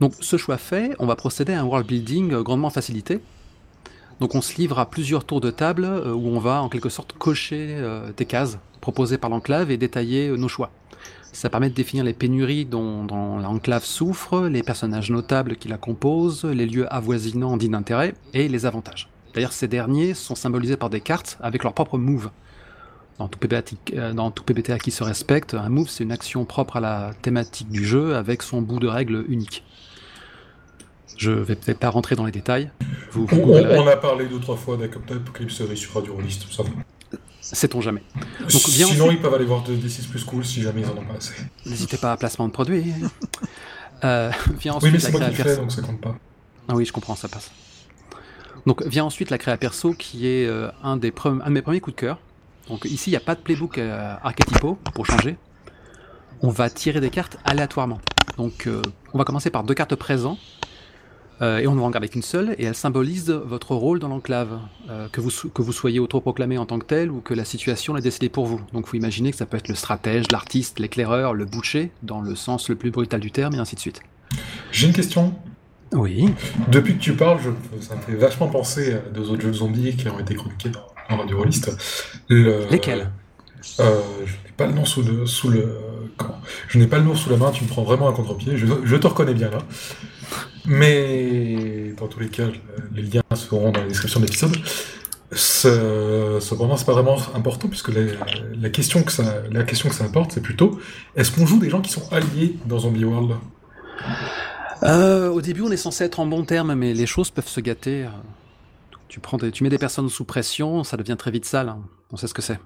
Donc 0.00 0.14
ce 0.20 0.36
choix 0.36 0.56
fait, 0.56 0.94
on 0.98 1.06
va 1.06 1.16
procéder 1.16 1.52
à 1.52 1.60
un 1.60 1.64
world 1.64 1.86
building 1.86 2.32
euh, 2.32 2.42
grandement 2.42 2.70
facilité. 2.70 3.20
Donc 4.20 4.34
on 4.34 4.40
se 4.40 4.56
livre 4.56 4.78
à 4.78 4.88
plusieurs 4.88 5.24
tours 5.24 5.40
de 5.40 5.50
table 5.50 5.84
euh, 5.84 6.12
où 6.12 6.28
on 6.28 6.38
va 6.38 6.62
en 6.62 6.68
quelque 6.68 6.88
sorte 6.88 7.12
cocher 7.14 7.68
euh, 7.70 8.12
des 8.16 8.26
cases 8.26 8.58
proposées 8.80 9.18
par 9.18 9.30
l'enclave 9.30 9.70
et 9.70 9.76
détailler 9.76 10.28
euh, 10.28 10.36
nos 10.36 10.48
choix. 10.48 10.70
Ça 11.32 11.48
permet 11.48 11.70
de 11.70 11.74
définir 11.74 12.04
les 12.04 12.12
pénuries 12.12 12.64
dont, 12.64 13.04
dont 13.04 13.38
l'enclave 13.38 13.84
souffre, 13.84 14.46
les 14.48 14.62
personnages 14.62 15.10
notables 15.10 15.56
qui 15.56 15.68
la 15.68 15.78
composent, 15.78 16.44
les 16.44 16.66
lieux 16.66 16.92
avoisinants 16.92 17.56
dits 17.56 17.68
d'intérêt 17.68 18.14
et 18.34 18.48
les 18.48 18.66
avantages. 18.66 19.08
D'ailleurs, 19.34 19.52
ces 19.52 19.68
derniers 19.68 20.14
sont 20.14 20.34
symbolisés 20.34 20.76
par 20.76 20.90
des 20.90 21.00
cartes 21.00 21.38
avec 21.40 21.62
leur 21.62 21.72
propre 21.72 21.98
move. 21.98 22.30
Dans 23.18 23.28
tout, 23.28 23.38
PBTA, 23.38 23.76
euh, 23.94 24.12
dans 24.12 24.30
tout 24.30 24.42
PBTA 24.42 24.78
qui 24.78 24.90
se 24.90 25.04
respecte, 25.04 25.54
un 25.54 25.68
move 25.68 25.88
c'est 25.88 26.04
une 26.04 26.12
action 26.12 26.44
propre 26.46 26.78
à 26.78 26.80
la 26.80 27.12
thématique 27.20 27.68
du 27.68 27.84
jeu 27.84 28.16
avec 28.16 28.42
son 28.42 28.62
bout 28.62 28.80
de 28.80 28.88
règle 28.88 29.24
unique. 29.28 29.62
Je 31.18 31.30
vais 31.30 31.54
peut-être 31.54 31.78
pas 31.78 31.90
rentrer 31.90 32.16
dans 32.16 32.24
les 32.24 32.32
détails. 32.32 32.70
Vous, 33.12 33.26
vous 33.26 33.52
On, 33.52 33.86
a 33.86 33.96
parlé 33.96 34.26
deux 34.26 34.40
trois 34.40 34.56
fois 34.56 34.78
d'Apocalypse 34.78 35.62
sur 35.74 35.94
Radio 35.94 36.14
Rollist, 36.14 36.50
ça 36.50 36.62
va. 36.62 36.70
Sait-on 37.52 37.80
jamais. 37.80 38.02
Donc, 38.40 38.68
viens 38.68 38.86
Sinon, 38.86 39.04
ensuite- 39.06 39.18
ils 39.18 39.22
peuvent 39.22 39.34
aller 39.34 39.44
voir 39.44 39.62
de 39.62 39.74
D6 39.74 40.06
plus 40.08 40.24
cool 40.24 40.44
si 40.44 40.62
jamais 40.62 40.80
ils 40.82 40.86
en 40.86 40.90
ont 40.92 41.04
pas 41.04 41.14
assez. 41.18 41.34
N'hésitez 41.66 41.96
pas 41.96 42.12
à 42.12 42.16
placement 42.16 42.46
de 42.46 42.52
produit. 42.52 42.92
Euh, 44.02 44.30
vient 44.58 44.72
Oui, 44.72 44.76
ensuite 44.78 44.92
mais 44.94 44.98
c'est 44.98 45.10
moi 45.12 45.20
qui 45.28 45.36
donc 45.56 45.70
ça 45.70 45.82
compte 45.82 46.00
pas. 46.00 46.16
Ah 46.68 46.74
oui, 46.74 46.86
je 46.86 46.92
comprends, 46.92 47.14
ça 47.16 47.28
passe. 47.28 47.50
Donc 48.64 48.82
vient 48.86 49.04
ensuite 49.04 49.28
la 49.28 49.36
créa 49.36 49.58
perso 49.58 49.92
qui 49.92 50.26
est 50.26 50.46
euh, 50.46 50.70
un, 50.82 50.96
des 50.96 51.10
pre- 51.10 51.38
un 51.42 51.46
de 51.48 51.50
mes 51.52 51.60
premiers 51.60 51.80
coups 51.80 51.96
de 51.96 52.00
cœur. 52.00 52.18
Donc 52.68 52.86
ici, 52.86 53.10
il 53.10 53.12
n'y 53.12 53.18
a 53.18 53.20
pas 53.20 53.34
de 53.34 53.40
playbook 53.40 53.76
euh, 53.76 54.14
archétypaux 54.22 54.76
pour 54.94 55.04
changer. 55.04 55.36
On 56.40 56.48
va 56.48 56.70
tirer 56.70 57.00
des 57.00 57.10
cartes 57.10 57.36
aléatoirement. 57.44 58.00
Donc 58.38 58.66
euh, 58.66 58.80
on 59.12 59.18
va 59.18 59.24
commencer 59.24 59.50
par 59.50 59.64
deux 59.64 59.74
cartes 59.74 59.96
présents. 59.96 60.38
Euh, 61.40 61.58
et 61.58 61.66
on 61.66 61.74
ne 61.74 61.80
va 61.80 61.86
en 61.86 61.90
garder 61.90 62.08
qu'une 62.08 62.22
seule, 62.22 62.54
et 62.58 62.64
elle 62.64 62.74
symbolise 62.74 63.30
votre 63.30 63.74
rôle 63.74 63.98
dans 63.98 64.08
l'enclave, 64.08 64.58
euh, 64.90 65.08
que, 65.10 65.20
vous, 65.20 65.30
que 65.52 65.62
vous 65.62 65.72
soyez 65.72 65.98
autoproclamé 66.00 66.58
en 66.58 66.66
tant 66.66 66.78
que 66.78 66.84
tel 66.86 67.10
ou 67.10 67.20
que 67.20 67.34
la 67.34 67.44
situation 67.44 67.94
l'ait 67.94 68.02
décidé 68.02 68.28
pour 68.28 68.46
vous. 68.46 68.60
Donc 68.72 68.86
vous 68.88 68.96
imaginez 68.96 69.30
que 69.30 69.36
ça 69.36 69.46
peut 69.46 69.56
être 69.56 69.68
le 69.68 69.74
stratège, 69.74 70.24
l'artiste, 70.30 70.78
l'éclaireur, 70.78 71.34
le 71.34 71.44
boucher, 71.44 71.90
dans 72.02 72.20
le 72.20 72.34
sens 72.34 72.68
le 72.68 72.74
plus 72.76 72.90
brutal 72.90 73.20
du 73.20 73.30
terme, 73.30 73.54
et 73.54 73.58
ainsi 73.58 73.74
de 73.74 73.80
suite. 73.80 74.00
J'ai 74.72 74.86
une 74.86 74.92
question. 74.92 75.34
Oui. 75.92 76.28
Depuis 76.68 76.94
que 76.96 77.00
tu 77.02 77.14
parles, 77.14 77.40
je- 77.42 77.80
ça 77.84 77.96
me 77.96 78.00
fait 78.00 78.14
vachement 78.14 78.46
penser 78.48 78.92
à 78.94 78.98
deux 78.98 79.28
autres 79.30 79.42
jeux 79.42 79.48
de 79.50 79.54
zombies 79.56 79.96
qui 79.96 80.08
ont 80.08 80.20
été 80.20 80.34
chroniqués 80.36 80.68
dans, 80.68 81.16
Radio 81.16 81.38
Rollist. 81.38 81.72
Le- 82.28 82.66
Lesquels? 82.70 83.10
euh, 83.80 84.00
Je 84.24 84.32
n'ai 84.32 84.52
pas 84.56 84.66
le 84.66 84.72
nom 84.74 84.84
sous 84.84 85.02
le, 85.02 85.26
sous 85.26 85.48
le 85.48 85.76
comment? 86.16 86.38
Je 86.68 86.78
n'ai 86.78 86.86
pas 86.86 86.98
le 86.98 87.04
nom 87.04 87.16
sous 87.16 87.28
la 87.30 87.36
main. 87.36 87.50
Tu 87.50 87.64
me 87.64 87.68
prends 87.68 87.82
vraiment 87.82 88.08
un 88.08 88.12
contre-pied. 88.12 88.56
Je, 88.56 88.66
je 88.84 88.96
te 88.96 89.06
reconnais 89.08 89.34
bien 89.34 89.50
là. 89.50 89.58
Mais 90.66 91.92
dans 91.98 92.06
tous 92.08 92.20
les 92.20 92.28
cas, 92.28 92.48
les 92.94 93.02
liens 93.02 93.22
seront 93.34 93.72
dans 93.72 93.80
la 93.80 93.88
description 93.88 94.20
de 94.20 94.26
l'épisode. 94.26 94.56
Ce- 95.32 96.38
Cependant, 96.40 96.76
c'est 96.76 96.86
pas 96.86 96.92
vraiment 96.92 97.18
important 97.34 97.68
puisque 97.68 97.90
la, 97.90 98.70
question 98.70 99.02
que 99.02 99.12
ça, 99.12 99.42
la 99.50 99.62
question 99.64 99.88
que 99.88 99.94
ça 99.94 100.04
apporte, 100.04 100.32
c'est 100.32 100.42
plutôt 100.42 100.80
est-ce 101.16 101.30
qu'on 101.30 101.46
joue 101.46 101.58
des 101.58 101.70
gens 101.70 101.80
qui 101.80 101.90
sont 101.92 102.10
alliés 102.12 102.56
dans 102.66 102.78
Zombie 102.80 103.04
World? 103.04 103.36
Euh, 104.82 105.28
au 105.28 105.40
début, 105.42 105.60
on 105.62 105.70
est 105.70 105.76
censé 105.76 106.04
être 106.04 106.20
en 106.20 106.26
bon 106.26 106.44
terme, 106.44 106.74
mais 106.74 106.94
les 106.94 107.06
choses 107.06 107.30
peuvent 107.30 107.46
se 107.48 107.60
gâter. 107.60 108.08
Tu, 109.08 109.20
prends 109.20 109.38
tu 109.38 109.62
mets 109.62 109.70
des 109.70 109.78
personnes 109.78 110.08
sous 110.08 110.24
pression, 110.24 110.82
ça 110.84 110.96
devient 110.96 111.16
très 111.18 111.30
vite 111.30 111.44
sale. 111.44 111.68
hein. 111.68 111.82
On 112.12 112.16
sait 112.16 112.26
ce 112.26 112.34
que 112.34 112.42
c'est. 112.42 112.58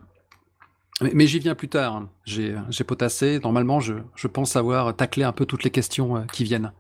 Mais, 1.13 1.27
j'y 1.27 1.41
viens 1.41 1.57
plus 1.57 1.69
tard. 1.69 1.97
hein. 1.97 2.09
J'ai 2.25 2.55
j'ai 2.71 2.85
potassé. 2.85 3.41
Normalement, 3.43 3.81
je, 3.81 3.95
je 4.15 4.27
pense 4.29 4.55
avoir 4.57 4.95
taclé 4.95 5.25
un 5.25 5.33
peu 5.33 5.45
toutes 5.45 5.65
les 5.65 5.71
questions 5.71 6.17
euh, 6.17 6.21
qui 6.33 6.45
viennent. 6.45 6.73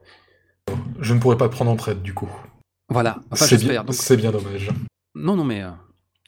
Je 1.00 1.14
ne 1.14 1.20
pourrais 1.20 1.36
pas 1.36 1.48
prendre 1.48 1.70
en 1.70 1.76
traite 1.76 2.02
du 2.02 2.14
coup. 2.14 2.28
Voilà. 2.88 3.18
Enfin, 3.30 3.46
c'est 3.46 3.56
bien, 3.58 3.84
Donc, 3.84 3.94
c'est 3.94 4.16
bien 4.16 4.30
dommage. 4.30 4.70
non, 5.14 5.36
non, 5.36 5.44
mais 5.44 5.62
euh, 5.62 5.70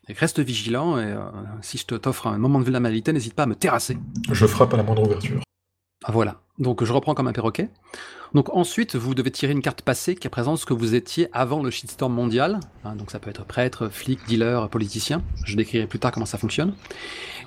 reste 0.09 0.41
vigilant. 0.41 0.99
Et 0.99 1.05
euh, 1.05 1.21
si 1.63 1.79
je 1.79 1.87
te- 1.87 1.95
t'offre 1.95 2.27
un 2.27 2.39
moment 2.39 2.59
de 2.59 2.65
vulnérabilité, 2.65 3.13
n'hésite 3.13 3.35
pas 3.35 3.45
à 3.45 3.47
me 3.47 3.55
terrasser. 3.55 3.99
Je 4.31 4.47
frappe 4.47 4.75
à 4.75 4.77
la 4.77 4.83
moindre 4.83 5.03
ouverture. 5.05 5.41
Ah, 6.05 6.13
Voilà. 6.13 6.41
Donc 6.59 6.83
je 6.85 6.93
reprends 6.93 7.15
comme 7.15 7.29
un 7.29 7.33
perroquet. 7.33 7.71
Donc 8.37 8.51
ensuite, 8.55 8.97
vous 8.97 9.15
devez 9.15 9.31
tirer 9.31 9.53
une 9.53 9.63
carte 9.63 9.81
passée 9.81 10.15
qui 10.15 10.29
représente 10.29 10.59
ce 10.59 10.67
que 10.67 10.75
vous 10.75 10.95
étiez 10.95 11.31
avant 11.33 11.63
le 11.63 11.71
shitstorm 11.71 12.13
mondial. 12.13 12.61
Hein, 12.85 12.95
donc 12.95 13.11
ça 13.11 13.19
peut 13.19 13.31
être 13.31 13.47
prêtre, 13.47 13.89
flic, 13.89 14.21
dealer, 14.29 14.69
politicien. 14.69 15.23
Je 15.47 15.57
décrirai 15.57 15.87
plus 15.87 15.99
tard 15.99 16.13
comment 16.13 16.27
ça 16.27 16.37
fonctionne. 16.37 16.75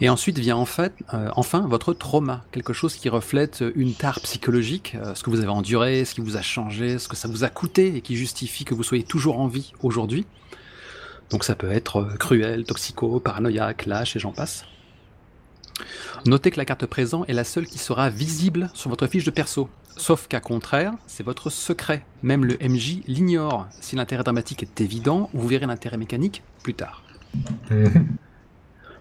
Et 0.01 0.09
ensuite 0.09 0.39
vient 0.39 0.57
euh, 0.57 1.29
enfin 1.35 1.67
votre 1.67 1.93
trauma, 1.93 2.43
quelque 2.51 2.73
chose 2.73 2.95
qui 2.95 3.07
reflète 3.07 3.63
une 3.75 3.93
tare 3.93 4.19
psychologique, 4.21 4.95
euh, 4.95 5.13
ce 5.13 5.21
que 5.21 5.29
vous 5.29 5.41
avez 5.41 5.49
enduré, 5.49 6.05
ce 6.05 6.15
qui 6.15 6.21
vous 6.21 6.37
a 6.37 6.41
changé, 6.41 6.97
ce 6.97 7.07
que 7.07 7.15
ça 7.15 7.27
vous 7.27 7.43
a 7.43 7.49
coûté 7.49 7.95
et 7.95 8.01
qui 8.01 8.15
justifie 8.15 8.65
que 8.65 8.73
vous 8.73 8.81
soyez 8.81 9.03
toujours 9.03 9.39
en 9.39 9.45
vie 9.45 9.73
aujourd'hui. 9.83 10.25
Donc 11.29 11.43
ça 11.43 11.53
peut 11.53 11.71
être 11.71 11.97
euh, 11.97 12.15
cruel, 12.17 12.63
toxico, 12.63 13.19
paranoïaque, 13.19 13.85
lâche 13.85 14.15
et 14.15 14.19
j'en 14.19 14.31
passe. 14.31 14.65
Notez 16.25 16.51
que 16.51 16.57
la 16.57 16.65
carte 16.65 16.85
présent 16.85 17.25
est 17.25 17.33
la 17.33 17.43
seule 17.43 17.65
qui 17.65 17.77
sera 17.77 18.09
visible 18.09 18.69
sur 18.73 18.89
votre 18.89 19.07
fiche 19.07 19.23
de 19.23 19.31
perso. 19.31 19.69
Sauf 19.97 20.27
qu'à 20.27 20.39
contraire, 20.39 20.93
c'est 21.07 21.23
votre 21.23 21.49
secret. 21.49 22.05
Même 22.23 22.45
le 22.45 22.57
MJ 22.61 23.01
l'ignore. 23.07 23.67
Si 23.81 23.95
l'intérêt 23.95 24.23
dramatique 24.23 24.63
est 24.63 24.81
évident, 24.81 25.29
vous 25.33 25.47
verrez 25.47 25.65
l'intérêt 25.65 25.97
mécanique 25.97 26.43
plus 26.63 26.73
tard. 26.73 27.03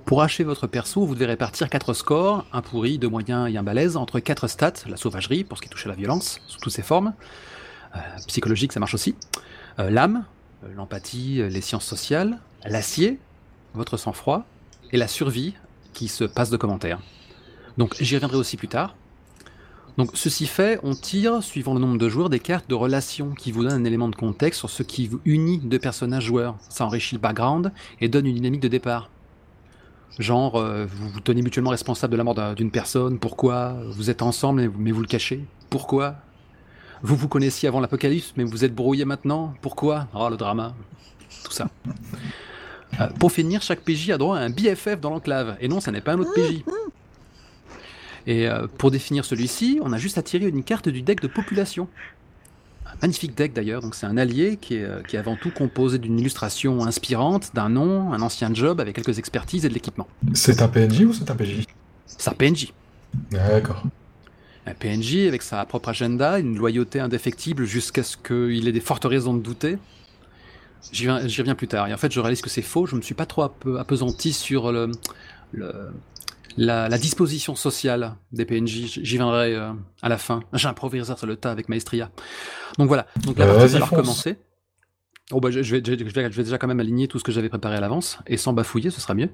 Pour 0.09 0.23
achever 0.23 0.45
votre 0.45 0.67
perso, 0.67 1.05
vous 1.05 1.15
devez 1.15 1.27
répartir 1.27 1.69
4 1.69 1.93
scores, 1.93 2.47
un 2.55 2.63
pourri, 2.63 2.97
deux 2.97 3.11
moyens 3.11 3.53
et 3.53 3.59
un 3.59 3.63
balèze, 3.63 3.95
entre 3.99 4.21
4 4.21 4.49
stats, 4.49 4.73
la 4.89 4.97
sauvagerie, 4.97 5.45
pour 5.45 5.59
ce 5.59 5.63
qui 5.63 5.69
touche 5.69 5.85
à 5.85 5.91
la 5.91 5.97
violence, 5.97 6.41
sous 6.47 6.59
toutes 6.59 6.73
ses 6.73 6.81
formes, 6.81 7.13
euh, 7.95 7.99
psychologique, 8.27 8.73
ça 8.73 8.81
marche 8.81 8.95
aussi, 8.95 9.17
euh, 9.79 9.91
l'âme, 9.91 10.25
euh, 10.65 10.73
l'empathie, 10.75 11.43
les 11.51 11.61
sciences 11.61 11.85
sociales, 11.85 12.39
l'acier, 12.65 13.19
votre 13.75 13.99
sang-froid, 13.99 14.47
et 14.93 14.97
la 14.97 15.09
survie, 15.09 15.55
qui 15.99 16.07
se 16.09 16.23
passe 16.25 16.51
de 16.51 16.57
commentaires. 16.57 17.01
Donc 17.77 17.97
j'y 18.01 18.15
reviendrai 18.15 18.37
aussi 18.37 18.57
plus 18.57 18.69
tard. 18.69 18.95
Donc 19.97 20.11
ceci 20.15 20.47
fait, 20.47 20.79
on 20.85 20.95
tire, 20.95 21.43
suivant 21.43 21.75
le 21.75 21.81
nombre 21.81 21.99
de 21.99 22.09
joueurs, 22.09 22.31
des 22.31 22.39
cartes 22.39 22.71
de 22.71 22.77
relation 22.77 23.31
qui 23.35 23.51
vous 23.51 23.65
donnent 23.65 23.81
un 23.81 23.85
élément 23.85 24.09
de 24.09 24.15
contexte 24.15 24.61
sur 24.61 24.71
ce 24.71 24.85
qui 24.85 25.09
vous 25.09 25.21
unit 25.25 25.59
deux 25.59 25.81
personnages 25.81 26.25
joueurs. 26.25 26.55
Ça 26.69 26.85
enrichit 26.87 27.17
le 27.17 27.21
background 27.21 27.73
et 28.01 28.09
donne 28.09 28.27
une 28.27 28.37
dynamique 28.37 28.61
de 28.61 28.69
départ. 28.69 29.11
Genre, 30.21 30.55
euh, 30.57 30.87
vous 30.89 31.09
vous 31.09 31.21
tenez 31.21 31.43
mutuellement 31.43 31.71
responsable 31.71 32.13
de 32.13 32.17
la 32.17 32.23
mort 32.25 32.35
d'un- 32.37 32.55
d'une 32.55 32.71
personne, 32.71 33.19
pourquoi? 33.19 33.75
Vous 33.91 34.09
êtes 34.09 34.23
ensemble 34.23 34.71
mais 34.79 34.93
vous 34.93 35.01
le 35.01 35.07
cachez, 35.09 35.45
pourquoi? 35.69 36.15
Vous 37.03 37.17
vous 37.17 37.29
connaissiez 37.29 37.69
avant 37.69 37.81
l'apocalypse 37.81 38.35
mais 38.37 38.45
vous 38.45 38.65
êtes 38.65 38.75
brouillés 38.75 39.05
maintenant, 39.05 39.55
pourquoi? 39.63 40.07
Oh 40.15 40.29
le 40.31 40.37
drama, 40.37 40.75
tout 41.45 41.53
ça. 41.53 41.69
Pour 43.19 43.33
finir, 43.33 43.63
chaque 43.63 43.81
PJ 43.81 44.11
a 44.11 44.19
droit 44.19 44.39
à 44.39 44.41
un 44.41 44.51
BFF 44.51 45.01
dans 45.01 45.11
l'enclave, 45.11 45.57
et 45.61 45.69
non, 45.69 45.81
ça 45.81 45.93
n'est 45.93 46.01
pas 46.01 46.13
un 46.13 46.19
autre 46.19 46.33
PJ. 46.35 46.63
Et 48.27 48.47
euh, 48.47 48.67
pour 48.77 48.91
définir 48.91 49.25
celui-ci, 49.25 49.81
on 49.83 49.93
a 49.93 49.99
juste 49.99 50.19
à 50.19 50.23
tirer 50.23 50.47
une 50.47 50.63
carte 50.63 50.89
du 50.89 51.01
deck 51.01 51.23
de 51.23 51.29
population. 51.29 51.89
Un 52.87 52.95
magnifique 53.01 53.35
deck 53.35 53.55
d'ailleurs, 53.55 53.81
donc 53.81 53.95
c'est 53.95 54.07
un 54.07 54.19
allié 54.19 54.59
qui 54.61 54.77
est, 54.77 54.85
euh, 54.85 55.03
qui 55.03 55.17
est 55.17 55.19
avant 55.19 55.37
tout 55.37 55.51
composé 55.51 55.99
d'une 55.99 56.19
illustration 56.19 56.85
inspirante, 56.85 57.55
d'un 57.55 57.71
nom, 57.71 58.13
un 58.13 58.21
ancien 58.21 58.53
job 58.53 58.81
avec 58.81 58.97
quelques 58.97 59.19
expertises 59.19 59.65
et 59.65 59.69
de 59.71 59.75
l'équipement. 59.75 60.07
C'est 60.35 60.61
un 60.61 60.69
PNJ 60.69 61.03
ou 61.03 61.13
c'est 61.15 61.31
un 61.31 61.35
PJ 61.37 61.65
C'est 62.07 62.29
un 62.29 62.35
PNJ. 62.35 62.73
D'accord. 63.31 63.83
Un 64.67 64.75
PNJ 64.75 65.27
avec 65.27 65.41
sa 65.41 65.65
propre 65.65 65.89
agenda, 65.89 66.39
une 66.39 66.59
loyauté 66.59 67.01
indéfectible 67.01 67.65
jusqu'à 67.65 68.03
ce 68.03 68.19
qu'il 68.19 68.69
ait 68.69 68.73
des 68.73 68.81
fortes 68.81 69.07
raisons 69.07 69.33
de 69.33 69.41
douter. 69.41 69.79
J'y 70.93 71.09
reviens, 71.09 71.55
plus 71.55 71.69
tard. 71.69 71.87
Et 71.89 71.95
en 71.95 71.97
fait, 71.97 72.13
je 72.13 72.21
réalise 72.21 72.41
que 72.43 72.51
c'est 72.51 72.63
faux. 72.63 72.87
Je 72.87 72.97
me 72.97 73.03
suis 73.03 73.15
pas 73.15 73.27
trop 73.27 73.43
ape- 73.43 73.77
appesanti 73.79 74.33
sur 74.33 74.73
le, 74.73 74.91
le- 75.53 75.91
la, 76.57 76.89
la 76.89 76.99
disposition 76.99 77.55
sociale 77.55 78.15
des 78.33 78.45
PNJ. 78.45 79.01
J'y 79.03 79.17
viendrai 79.17 79.55
euh, 79.55 79.73
à 80.03 80.09
la 80.09 80.19
fin. 80.19 80.41
J'improviserai 80.53 81.17
sur 81.17 81.27
le 81.27 81.37
tas 81.37 81.51
avec 81.51 81.69
Maestria. 81.69 82.11
Donc 82.79 82.89
voilà. 82.89 83.07
Donc 83.25 83.39
la 83.39 83.45
Euh, 83.47 83.55
partie 83.55 83.69
va 83.73 83.77
alors 83.77 83.89
fonce. 83.89 83.99
commencer. 84.01 84.37
Oh 85.31 85.41
bah, 85.41 85.51
je, 85.51 85.63
je 85.63 85.77
vais, 85.77 85.83
je, 85.85 85.93
vais, 85.93 86.31
je 86.33 86.37
vais 86.37 86.43
déjà 86.43 86.57
quand 86.57 86.69
même 86.69 86.81
aligner 86.81 87.07
tout 87.07 87.19
ce 87.19 87.25
que 87.25 87.33
j'avais 87.33 87.51
préparé 87.51 87.77
à 87.77 87.81
l'avance 87.81 88.19
et 88.27 88.39
sans 88.39 88.55
bafouiller, 88.55 88.91
ce 88.91 88.99
sera 89.01 89.13
mieux. 89.15 89.29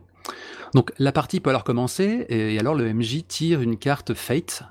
Donc 0.75 0.91
la 0.99 1.13
partie 1.13 1.39
peut 1.39 1.51
alors 1.51 1.63
commencer 1.63 2.27
et, 2.29 2.59
alors 2.59 2.75
le 2.75 2.93
MJ 2.93 3.25
tire 3.29 3.61
une 3.61 3.77
carte 3.79 4.13
Fate, 4.13 4.65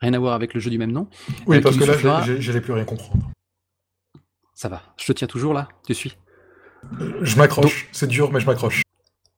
rien 0.00 0.14
à 0.14 0.18
voir 0.18 0.32
avec 0.32 0.54
le 0.54 0.60
jeu 0.60 0.70
du 0.70 0.78
même 0.78 0.92
nom. 0.92 1.08
Oui, 1.46 1.60
parce 1.60 1.76
que 1.76 1.84
là, 2.06 2.22
j'ai- 2.24 2.40
j'allais 2.40 2.62
plus 2.62 2.72
rien 2.72 2.84
comprendre. 2.86 3.30
Ça 4.62 4.68
va, 4.68 4.80
je 4.96 5.06
te 5.06 5.10
tiens 5.10 5.26
toujours 5.26 5.54
là, 5.54 5.66
tu 5.84 5.92
suis. 5.92 6.16
Je 7.22 7.36
m'accroche. 7.36 7.88
C'est 7.90 8.06
dur, 8.06 8.30
mais 8.30 8.38
je 8.38 8.46
m'accroche. 8.46 8.82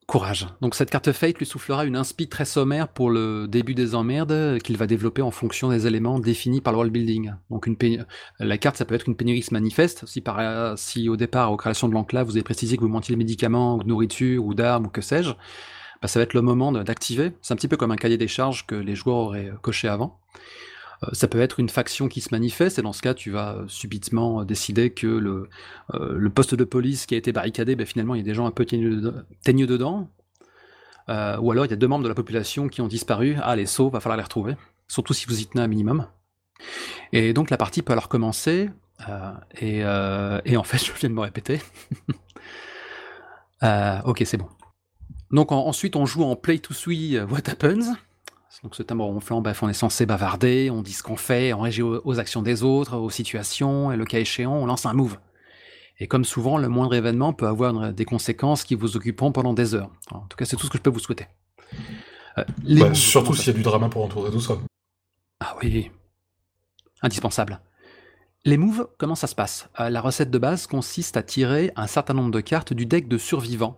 Courage. 0.07 0.47
Donc 0.61 0.75
cette 0.75 0.91
carte 0.91 1.13
Fate 1.13 1.39
lui 1.39 1.47
soufflera 1.47 1.87
une 1.87 1.97
inspi 1.97 2.29
très 2.29 2.45
sommaire 2.45 2.89
pour 2.89 3.09
le 3.09 3.49
début 3.49 3.75
des 3.75 3.95
emmerdes 3.95 4.59
qu'il 4.59 4.77
va 4.77 4.87
développer 4.87 5.23
en 5.23 5.31
fonction 5.31 5.71
des 5.71 5.87
éléments 5.87 6.19
définis 6.19 6.61
par 6.61 6.75
le 6.75 6.77
world 6.77 6.93
building. 6.93 7.33
Donc 7.49 7.67
une 7.67 8.05
la 8.39 8.59
carte, 8.59 8.77
ça 8.77 8.85
peut 8.85 8.95
être 8.95 9.09
une 9.09 9.17
pénurie 9.17 9.43
manifeste. 9.51 10.05
Si, 10.07 10.21
par... 10.21 10.77
si 10.77 11.09
au 11.09 11.17
départ, 11.17 11.53
aux 11.53 11.57
créations 11.57 11.89
de 11.89 11.95
l'enclave, 11.95 12.27
vous 12.27 12.37
avez 12.37 12.45
précisé 12.45 12.77
que 12.77 12.83
vous 12.83 12.89
manquiez 12.89 13.15
de 13.15 13.19
médicaments, 13.19 13.79
de 13.79 13.85
nourriture, 13.85 14.45
ou 14.45 14.53
d'armes, 14.53 14.85
ou 14.85 14.91
que 14.91 15.01
sais-je, 15.01 15.31
bah, 16.03 16.09
ça 16.09 16.21
va 16.21 16.25
être 16.25 16.35
le 16.35 16.43
moment 16.43 16.71
d'activer. 16.71 17.33
C'est 17.41 17.55
un 17.55 17.57
petit 17.57 17.69
peu 17.69 17.79
comme 17.79 17.93
un 17.93 17.97
cahier 17.97 18.19
des 18.19 18.29
charges 18.29 18.67
que 18.67 18.75
les 18.75 18.95
joueurs 18.95 19.17
auraient 19.17 19.49
euh, 19.49 19.57
coché 19.63 19.89
avant. 19.89 20.21
Euh, 21.05 21.11
Ça 21.13 21.29
peut 21.29 21.41
être 21.41 21.61
une 21.61 21.69
faction 21.69 22.09
qui 22.09 22.21
se 22.21 22.29
manifeste, 22.33 22.79
et 22.79 22.83
dans 22.83 22.93
ce 22.93 23.03
cas, 23.03 23.15
tu 23.15 23.31
vas 23.31 23.55
euh, 23.57 23.65
subitement 23.69 24.41
euh, 24.41 24.45
décider 24.45 24.91
que 24.91 25.07
le, 25.07 25.49
poste 26.31 26.55
de 26.55 26.65
police 26.65 27.07
qui 27.07 27.15
a 27.15 27.19
été 27.19 27.33
barricadé, 27.33 27.77
ben, 27.77 27.87
finalement, 27.87 28.15
il 28.15 28.19
y 28.19 28.21
a 28.21 28.25
des 28.25 28.35
gens 28.35 28.47
un 28.47 28.51
peu 28.51 28.65
teigneux 28.65 29.01
dedans. 29.67 30.09
ou 31.09 31.13
alors, 31.53 31.67
il 31.67 31.71
y 31.71 31.75
a 31.75 31.77
deux 31.77 31.89
membres 31.89 32.05
de 32.05 32.09
la 32.09 32.15
population 32.15 32.69
qui 32.69 32.81
ont 32.81 32.89
disparu. 32.89 33.37
Ah, 33.43 33.57
les 33.57 33.67
sauts, 33.67 33.91
va 33.91 34.01
falloir 34.01 34.17
les 34.17 34.23
retrouver. 34.23 34.57
Surtout 34.89 35.15
si 35.15 35.27
vous 35.27 35.41
y 35.41 35.47
tenez 35.47 35.63
un 35.63 35.69
minimum. 35.69 36.07
Et 37.13 37.33
donc, 37.33 37.51
la 37.51 37.57
partie 37.57 37.83
peut 37.83 37.93
alors 37.93 38.09
commencer. 38.09 38.71
et, 39.61 39.85
en 39.85 40.65
fait, 40.65 40.79
je 40.85 40.93
viens 40.93 41.09
de 41.09 41.15
me 41.15 41.21
répéter. 41.21 41.61
Ok, 44.05 44.23
c'est 44.27 44.37
bon. 44.37 44.49
Donc 45.31 45.51
en- 45.51 45.67
ensuite, 45.67 45.97
on 45.97 46.05
joue 46.05 46.23
en 46.23 46.37
play 46.37 46.59
to 46.59 46.75
see 46.75 47.19
What 47.19 47.49
Happens. 47.49 47.95
Donc 48.63 48.75
ce 48.75 48.83
tambour 48.83 49.07
ronflant, 49.07 49.41
bref, 49.41 49.63
on 49.63 49.69
est 49.69 49.75
censé 49.75 50.07
bavarder, 50.07 50.71
on 50.71 50.83
dit 50.83 50.93
ce 50.93 51.03
qu'on 51.03 51.17
fait, 51.17 51.53
on 51.53 51.61
réagit 51.61 51.83
aux, 51.83 52.19
actions 52.19 52.43
des 52.43 52.63
autres, 52.63 52.97
aux 52.97 53.11
situations, 53.11 53.93
et 53.93 53.97
le 53.97 54.05
cas 54.05 54.19
échéant, 54.19 54.55
on 54.55 54.67
lance 54.67 54.87
un 54.87 54.93
move. 54.95 55.19
Et 55.99 56.09
comme 56.09 56.25
souvent, 56.25 56.57
le 56.59 56.69
moindre 56.69 56.95
événement 56.95 57.33
peut 57.33 57.47
avoir 57.47 57.93
des 57.93 58.05
conséquences 58.05 58.65
qui 58.65 58.75
vous 58.75 58.97
occuperont 58.97 59.33
pendant 59.33 59.53
des 59.53 59.75
heures. 59.75 59.91
En 60.11 60.21
tout 60.21 60.37
cas, 60.37 60.45
c'est 60.45 60.57
tout 60.57 60.67
ce 60.67 60.71
que 60.71 60.79
je 60.79 60.83
peux 60.83 60.91
vous 60.91 60.99
souhaiter. 60.99 61.27
Euh, 62.39 62.45
les 62.65 62.81
Bah, 62.81 62.89
moves, 62.89 62.97
surtout 62.97 63.35
s'il 63.35 63.49
y 63.49 63.51
a 63.51 63.53
du 63.55 63.63
drama 63.63 63.89
pour 63.89 64.03
entourer 64.05 64.31
tout 64.31 64.41
ça. 64.41 64.59
ah 65.41 65.55
oui, 65.63 65.91
indispensable. 67.03 67.61
Les 68.45 68.57
moves, 68.57 68.89
comment 68.99 69.15
ça 69.15 69.27
se 69.27 69.35
passe? 69.35 69.69
Euh, 69.79 69.89
La 69.89 70.01
recette 70.01 70.31
de 70.31 70.39
base 70.39 70.67
consiste 70.67 71.17
à 71.17 71.23
tirer 71.23 71.73
un 71.77 71.87
certain 71.87 72.15
nombre 72.15 72.31
de 72.31 72.41
cartes 72.41 72.73
du 72.73 72.87
deck 72.87 73.09
de 73.09 73.19
survivants 73.19 73.77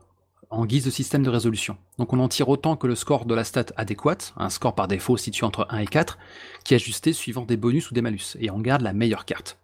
en 0.50 0.64
guise 0.64 0.84
de 0.84 0.90
système 0.90 1.22
de 1.22 1.30
résolution. 1.30 1.76
Donc 1.98 2.12
on 2.12 2.20
en 2.20 2.28
tire 2.28 2.48
autant 2.48 2.76
que 2.76 2.86
le 2.86 2.94
score 2.94 3.24
de 3.24 3.34
la 3.34 3.44
stat 3.44 3.66
adéquate, 3.76 4.32
un 4.36 4.50
score 4.50 4.74
par 4.74 4.88
défaut 4.88 5.16
situé 5.16 5.44
entre 5.44 5.66
1 5.70 5.78
et 5.78 5.86
4, 5.86 6.18
qui 6.64 6.74
est 6.74 6.76
ajusté 6.76 7.12
suivant 7.12 7.44
des 7.44 7.56
bonus 7.56 7.90
ou 7.90 7.94
des 7.94 8.02
malus, 8.02 8.36
et 8.38 8.50
on 8.50 8.60
garde 8.60 8.82
la 8.82 8.92
meilleure 8.92 9.24
carte. 9.24 9.58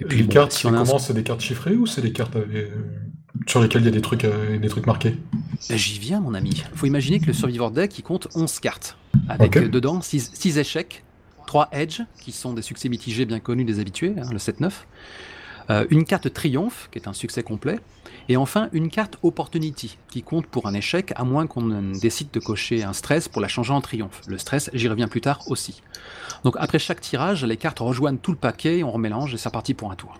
Et 0.00 0.04
les 0.14 0.22
bon, 0.22 0.32
cartes, 0.32 0.52
si 0.52 0.66
on 0.66 0.74
a 0.74 0.78
un 0.78 0.98
c'est 0.98 1.12
des 1.12 1.22
cartes 1.22 1.40
chiffrées 1.40 1.74
ou 1.74 1.86
c'est 1.86 2.00
des 2.00 2.12
cartes 2.12 2.36
euh, 2.36 2.68
sur 3.46 3.60
lesquelles 3.60 3.82
il 3.82 3.86
y 3.86 3.88
a 3.88 3.92
des 3.92 4.00
trucs, 4.00 4.24
euh, 4.24 4.58
des 4.58 4.68
trucs 4.68 4.86
marqués 4.86 5.16
Ben, 5.68 5.76
J'y 5.76 5.98
viens, 5.98 6.20
mon 6.20 6.34
ami. 6.34 6.64
Faut 6.74 6.86
imaginer 6.86 7.20
que 7.20 7.26
le 7.26 7.32
Survivor 7.32 7.70
Deck, 7.70 7.98
il 7.98 8.02
compte 8.02 8.28
11 8.34 8.60
cartes, 8.60 8.96
avec 9.28 9.56
euh, 9.56 9.68
dedans 9.68 10.00
6, 10.00 10.58
échecs, 10.58 11.04
3 11.46 11.68
Edge, 11.72 12.00
qui 12.20 12.32
sont 12.32 12.54
des 12.54 12.62
succès 12.62 12.88
mitigés 12.88 13.26
bien 13.26 13.40
connus 13.40 13.64
des 13.64 13.78
habitués, 13.80 14.14
hein, 14.18 14.28
le 14.32 14.38
7-9, 14.38 14.72
euh, 15.70 15.86
une 15.90 16.04
carte 16.04 16.32
Triomphe, 16.32 16.88
qui 16.92 16.98
est 16.98 17.08
un 17.08 17.12
succès 17.12 17.42
complet, 17.42 17.78
et 18.28 18.36
enfin 18.36 18.68
une 18.72 18.88
carte 18.90 19.18
Opportunity, 19.22 19.98
qui 20.10 20.22
compte 20.22 20.46
pour 20.46 20.66
un 20.66 20.74
échec, 20.74 21.12
à 21.16 21.24
moins 21.24 21.46
qu'on 21.46 21.92
décide 21.92 22.30
de 22.32 22.40
cocher 22.40 22.82
un 22.82 22.92
stress 22.92 23.28
pour 23.28 23.40
la 23.40 23.48
changer 23.48 23.72
en 23.72 23.80
triomphe. 23.80 24.20
Le 24.26 24.38
stress, 24.38 24.70
j'y 24.74 24.88
reviens 24.88 25.08
plus 25.08 25.20
tard 25.20 25.40
aussi. 25.48 25.82
Donc 26.44 26.56
après 26.58 26.78
chaque 26.78 27.00
tirage, 27.00 27.44
les 27.44 27.56
cartes 27.56 27.78
rejoignent 27.78 28.18
tout 28.18 28.32
le 28.32 28.38
paquet, 28.38 28.82
on 28.82 28.90
remélange 28.90 29.34
et 29.34 29.36
c'est 29.36 29.48
reparti 29.48 29.74
pour 29.74 29.90
un 29.90 29.96
tour. 29.96 30.18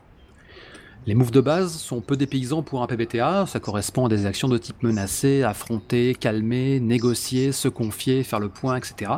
Les 1.07 1.15
moves 1.15 1.31
de 1.31 1.41
base 1.41 1.77
sont 1.77 2.01
peu 2.01 2.17
dépaysants 2.17 2.63
pour 2.63 2.83
un 2.83 2.89
PBTA, 2.89 3.47
ça 3.47 3.61
correspond 3.61 4.07
à 4.07 4.09
des 4.09 4.27
actions 4.27 4.49
de 4.49 4.59
type 4.59 4.83
menacer, 4.83 5.45
affronter, 5.45 6.17
calmer, 6.19 6.81
négocier, 6.81 7.53
se 7.53 7.69
confier, 7.69 8.25
faire 8.25 8.41
le 8.41 8.49
point, 8.49 8.77
etc. 8.77 9.13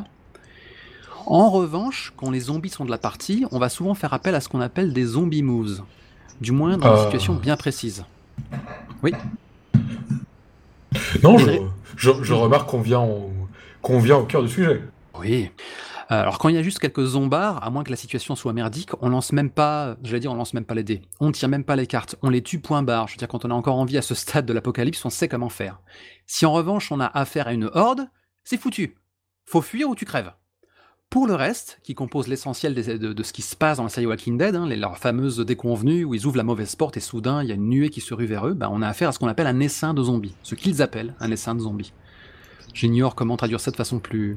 En 1.26 1.50
revanche, 1.50 2.12
quand 2.16 2.30
les 2.30 2.40
zombies 2.40 2.68
sont 2.68 2.84
de 2.84 2.90
la 2.90 2.98
partie, 2.98 3.46
on 3.52 3.58
va 3.58 3.68
souvent 3.70 3.94
faire 3.94 4.12
appel 4.12 4.34
à 4.34 4.40
ce 4.40 4.48
qu'on 4.50 4.60
appelle 4.60 4.92
des 4.92 5.04
zombie 5.04 5.42
moves. 5.42 5.82
Du 6.42 6.52
moins 6.52 6.76
dans 6.76 6.92
des 6.94 7.00
Ah. 7.00 7.04
situations 7.04 7.34
bien 7.34 7.56
précises. 7.56 8.04
Oui, 9.02 9.12
Non, 11.22 11.38
je, 11.38 11.46
Désolé. 11.46 11.62
je, 11.96 12.10
je 12.22 12.34
remarque 12.34 12.68
qu'on 12.70 12.80
vient, 12.80 13.00
au- 13.00 13.30
qu'on 13.82 13.98
vient 13.98 14.16
au 14.16 14.24
cœur 14.24 14.42
du 14.42 14.48
sujet. 14.48 14.82
oui. 15.18 15.50
Alors 16.10 16.38
quand 16.38 16.48
il 16.48 16.54
y 16.54 16.58
a 16.58 16.62
juste 16.62 16.78
quelques 16.78 17.04
zombards, 17.04 17.62
à 17.62 17.68
moins 17.68 17.84
que 17.84 17.90
la 17.90 17.96
situation 17.96 18.34
soit 18.34 18.54
merdique, 18.54 18.88
on 19.02 19.10
lance 19.10 19.30
même 19.32 19.50
pas, 19.50 19.94
j'allais 20.02 20.20
dire 20.20 20.32
on 20.32 20.36
lance 20.36 20.54
même 20.54 20.64
pas 20.64 20.74
les 20.74 20.82
dés, 20.82 21.02
on 21.20 21.30
tire 21.32 21.50
même 21.50 21.64
pas 21.64 21.76
les 21.76 21.86
cartes, 21.86 22.16
on 22.22 22.30
les 22.30 22.40
tue 22.42 22.60
point 22.60 22.82
barre. 22.82 23.08
Je 23.08 23.12
veux 23.12 23.18
dire 23.18 23.28
quand 23.28 23.44
on 23.44 23.50
a 23.50 23.54
encore 23.54 23.76
envie 23.76 23.98
à 23.98 24.00
ce 24.02 24.14
stade 24.14 24.46
de 24.46 24.54
l'apocalypse, 24.54 25.04
on 25.04 25.10
sait 25.10 25.28
comment 25.28 25.50
faire. 25.50 25.80
Si 26.26 26.46
en 26.46 26.52
revanche 26.54 26.90
on 26.92 26.98
a 27.00 27.04
affaire 27.08 27.46
à 27.48 27.52
une 27.52 27.68
horde, 27.74 28.08
c'est 28.42 28.56
foutu. 28.58 28.96
Faut 29.44 29.60
fuir 29.60 29.86
ou 29.90 29.94
tu 29.94 30.06
crèves. 30.06 30.32
Pour 31.10 31.26
le 31.26 31.34
reste, 31.34 31.80
qui 31.82 31.94
compose 31.94 32.28
l'essentiel 32.28 32.74
de, 32.74 33.12
de 33.12 33.22
ce 33.22 33.32
qui 33.32 33.40
se 33.40 33.56
passe 33.56 33.78
dans 33.78 33.84
la 33.84 33.88
série 33.88 34.06
Walking 34.06 34.36
Dead, 34.36 34.54
hein, 34.54 34.66
les, 34.66 34.76
leurs 34.76 34.98
fameuses 34.98 35.38
déconvenues 35.38 36.04
où 36.04 36.14
ils 36.14 36.26
ouvrent 36.26 36.36
la 36.36 36.42
mauvaise 36.42 36.76
porte 36.76 36.98
et 36.98 37.00
soudain 37.00 37.42
il 37.42 37.48
y 37.48 37.52
a 37.52 37.54
une 37.54 37.68
nuée 37.68 37.88
qui 37.88 38.02
se 38.02 38.12
rue 38.12 38.26
vers 38.26 38.46
eux, 38.46 38.52
ben, 38.52 38.68
on 38.70 38.82
a 38.82 38.88
affaire 38.88 39.08
à 39.08 39.12
ce 39.12 39.18
qu'on 39.18 39.28
appelle 39.28 39.46
un 39.46 39.58
essaim 39.60 39.94
de 39.94 40.02
zombies. 40.02 40.34
Ce 40.42 40.54
qu'ils 40.54 40.82
appellent 40.82 41.14
un 41.18 41.30
essaim 41.30 41.54
de 41.54 41.60
zombies. 41.60 41.94
J'ignore 42.74 43.14
comment 43.14 43.38
traduire 43.38 43.60
ça 43.60 43.70
de 43.70 43.76
façon 43.76 44.00
plus. 44.00 44.36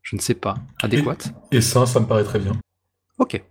Je 0.00 0.16
ne 0.16 0.20
sais 0.22 0.34
pas. 0.34 0.56
Adéquate. 0.82 1.34
Et 1.52 1.60
ça, 1.60 1.84
ça 1.84 2.00
me 2.00 2.06
paraît 2.06 2.24
très 2.24 2.38
bien. 2.38 2.52
Ok. 3.18 3.42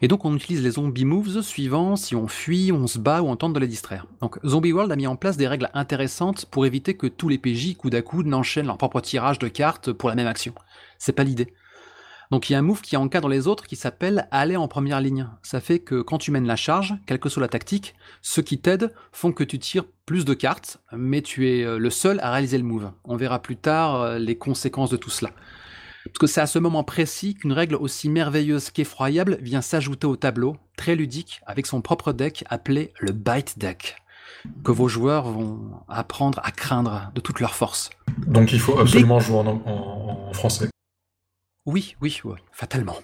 Et 0.00 0.08
donc 0.08 0.24
on 0.24 0.34
utilise 0.34 0.62
les 0.62 0.72
zombie 0.72 1.04
moves 1.04 1.42
suivant 1.42 1.96
si 1.96 2.16
on 2.16 2.28
fuit, 2.28 2.72
on 2.72 2.86
se 2.86 2.98
bat 2.98 3.20
ou 3.20 3.28
on 3.28 3.36
tente 3.36 3.52
de 3.52 3.60
les 3.60 3.66
distraire. 3.66 4.06
Donc 4.22 4.38
Zombie 4.46 4.72
World 4.72 4.90
a 4.90 4.96
mis 4.96 5.06
en 5.06 5.16
place 5.16 5.36
des 5.36 5.46
règles 5.46 5.68
intéressantes 5.74 6.46
pour 6.46 6.64
éviter 6.64 6.94
que 6.94 7.06
tous 7.06 7.28
les 7.28 7.36
PJ 7.36 7.76
coup 7.76 7.90
à 7.92 8.00
coup 8.00 8.22
n'enchaînent 8.22 8.66
leur 8.66 8.78
propre 8.78 9.00
tirage 9.02 9.38
de 9.38 9.48
cartes 9.48 9.92
pour 9.92 10.08
la 10.08 10.14
même 10.14 10.26
action. 10.26 10.54
C'est 10.98 11.12
pas 11.12 11.24
l'idée. 11.24 11.52
Donc 12.30 12.50
il 12.50 12.52
y 12.52 12.56
a 12.56 12.58
un 12.58 12.62
move 12.62 12.82
qui 12.82 12.96
encadre 12.98 13.26
les 13.28 13.46
autres 13.46 13.66
qui 13.66 13.74
s'appelle 13.76 14.28
aller 14.30 14.56
en 14.56 14.68
première 14.68 15.00
ligne. 15.00 15.26
Ça 15.42 15.60
fait 15.60 15.78
que 15.78 16.02
quand 16.02 16.18
tu 16.18 16.30
mènes 16.30 16.46
la 16.46 16.56
charge, 16.56 16.94
quelle 17.06 17.18
que 17.18 17.30
soit 17.30 17.40
la 17.40 17.48
tactique, 17.48 17.94
ceux 18.20 18.42
qui 18.42 18.58
t'aident 18.60 18.92
font 19.12 19.32
que 19.32 19.44
tu 19.44 19.58
tires 19.58 19.84
plus 20.04 20.26
de 20.26 20.34
cartes, 20.34 20.78
mais 20.92 21.22
tu 21.22 21.48
es 21.48 21.64
euh, 21.64 21.78
le 21.78 21.88
seul 21.88 22.20
à 22.20 22.30
réaliser 22.32 22.58
le 22.58 22.64
move. 22.64 22.90
On 23.04 23.16
verra 23.16 23.40
plus 23.40 23.56
tard 23.56 23.94
euh, 24.02 24.18
les 24.18 24.36
conséquences 24.36 24.90
de 24.90 24.98
tout 24.98 25.08
cela. 25.08 25.30
Parce 26.04 26.18
que 26.18 26.26
c'est 26.26 26.40
à 26.42 26.46
ce 26.46 26.58
moment 26.58 26.84
précis 26.84 27.34
qu'une 27.34 27.52
règle 27.52 27.74
aussi 27.76 28.08
merveilleuse 28.10 28.70
qu'effroyable 28.70 29.38
vient 29.40 29.62
s'ajouter 29.62 30.06
au 30.06 30.16
tableau, 30.16 30.56
très 30.76 30.96
ludique, 30.96 31.40
avec 31.46 31.66
son 31.66 31.80
propre 31.80 32.12
deck 32.12 32.44
appelé 32.50 32.92
le 33.00 33.12
Bite 33.12 33.58
Deck, 33.58 33.96
que 34.64 34.72
vos 34.72 34.88
joueurs 34.88 35.30
vont 35.30 35.70
apprendre 35.88 36.40
à 36.44 36.50
craindre 36.50 37.10
de 37.14 37.20
toute 37.22 37.40
leur 37.40 37.54
force. 37.54 37.88
Donc 38.26 38.52
il 38.52 38.60
faut 38.60 38.78
absolument 38.78 39.18
jouer 39.20 39.38
en, 39.38 39.46
en- 39.46 40.28
en 40.28 40.32
français. 40.34 40.68
Oui, 41.68 41.96
oui, 42.00 42.18
fatalement. 42.50 42.96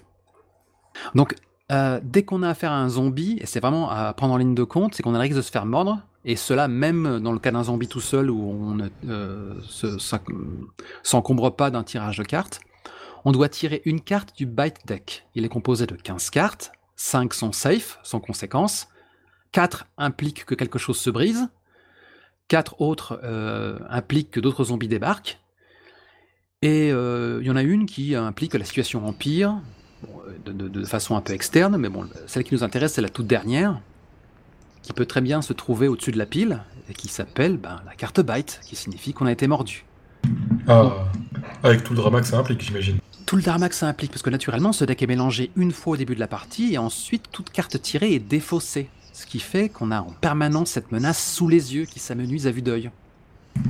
Donc, 1.15 1.35
euh, 1.71 2.01
dès 2.03 2.23
qu'on 2.25 2.43
a 2.43 2.49
affaire 2.49 2.73
à 2.73 2.79
un 2.81 2.89
zombie, 2.89 3.37
et 3.41 3.47
c'est 3.47 3.61
vraiment 3.61 3.91
à 3.91 4.13
prendre 4.15 4.33
en 4.33 4.37
ligne 4.39 4.55
de 4.55 4.65
compte, 4.65 4.95
c'est 4.95 5.03
qu'on 5.03 5.15
a 5.15 5.19
le 5.19 5.23
risque 5.23 5.37
de 5.37 5.43
se 5.43 5.51
faire 5.51 5.67
mordre, 5.67 6.01
et 6.25 6.35
cela 6.37 6.67
même 6.67 7.21
dans 7.21 7.33
le 7.33 7.39
cas 7.39 7.51
d'un 7.51 7.65
zombie 7.65 7.89
tout 7.89 8.01
seul 8.01 8.31
où 8.31 8.41
on 8.43 8.75
ne 8.77 8.89
euh, 9.07 9.61
se- 9.63 9.99
s'enc- 9.99 10.33
s'encombre 11.03 11.55
pas 11.55 11.71
d'un 11.71 11.83
tirage 11.83 12.17
de 12.17 12.25
cartes. 12.25 12.61
On 13.27 13.33
doit 13.33 13.51
tirer 13.51 13.83
une 13.85 14.01
carte 14.01 14.35
du 14.37 14.47
Bite 14.47 14.87
Deck. 14.87 15.27
Il 15.35 15.45
est 15.45 15.49
composé 15.51 15.87
de 15.87 15.95
15 15.97 16.31
cartes, 16.31 16.73
5 16.97 17.35
sont 17.35 17.53
safe, 17.53 17.99
sans 18.03 18.21
conséquence, 18.21 18.89
4 19.53 19.87
impliquent 19.99 20.47
que 20.47 20.55
quelque 20.55 20.79
chose 20.79 20.99
se 20.99 21.11
brise, 21.11 21.49
4 22.49 22.81
autres 22.81 23.21
euh, 23.25 23.79
impliquent 23.91 24.31
que 24.31 24.41
d'autres 24.41 24.65
zombies 24.65 24.89
débarquent, 24.89 25.39
et 26.65 26.91
euh, 26.91 27.39
il 27.43 27.47
y 27.47 27.51
en 27.51 27.57
a 27.57 27.63
une 27.63 27.87
qui 27.87 28.15
implique 28.17 28.53
que 28.53 28.59
la 28.59 28.65
situation 28.65 29.07
empire, 29.07 29.55
de, 30.45 30.53
de- 30.53 30.69
de 30.69 30.85
façon 30.85 31.15
un 31.15 31.21
peu 31.21 31.33
externe, 31.35 31.77
mais 31.77 31.89
bon, 31.89 32.07
celle 32.27 32.43
qui 32.45 32.55
nous 32.55 32.65
intéresse, 32.65 32.95
c'est 32.95 33.03
la 33.03 33.09
toute 33.11 33.27
dernière, 33.27 33.79
qui 34.83 34.93
peut 34.93 35.07
très 35.07 35.21
bien 35.21 35.43
se 35.43 35.53
trouver 35.53 35.89
au-dessus 35.89 36.11
de 36.13 36.19
la 36.19 36.27
pile, 36.27 36.63
et 36.91 36.95
qui 36.95 37.09
s'appelle 37.09 37.57
ben, 37.57 37.81
la 37.87 37.95
carte 37.95 38.21
Bite, 38.21 38.61
qui 38.67 38.77
signifie 38.77 39.13
qu'on 39.13 39.27
a 39.27 39.33
été 39.33 39.47
mordu. 39.47 39.85
Ah, 40.67 40.91
avec 41.63 41.85
tout 41.85 41.93
le 41.93 41.99
drama 41.99 42.21
que 42.21 42.27
ça 42.27 42.39
implique, 42.39 42.63
j'imagine. 42.63 42.99
Tout 43.27 43.37
le 43.37 43.43
dharma 43.43 43.69
que 43.69 43.75
ça 43.75 43.87
implique, 43.89 44.11
parce 44.11 44.23
que 44.23 44.31
naturellement, 44.31 44.73
ce 44.73 44.85
deck 44.85 45.03
est 45.03 45.07
mélangé 45.07 45.51
une 45.57 45.73
fois 45.73 45.95
au 45.95 45.97
début 45.97 46.15
de 46.15 46.21
la 46.21 46.29
partie, 46.29 46.75
et 46.75 46.79
ensuite, 46.79 47.25
toute 47.31 47.51
carte 47.51 47.81
tirée 47.81 48.15
est 48.15 48.19
défaussée. 48.19 48.89
Ce 49.13 49.27
qui 49.27 49.39
fait 49.39 49.69
qu'on 49.69 49.91
a 49.91 50.01
en 50.01 50.13
permanence 50.21 50.71
cette 50.71 50.93
menace 50.93 51.33
sous 51.35 51.49
les 51.49 51.75
yeux 51.75 51.85
qui 51.85 52.01
s'amenuise 52.01 52.47
à 52.47 52.51
vue 52.51 52.63
d'œil. 52.63 52.91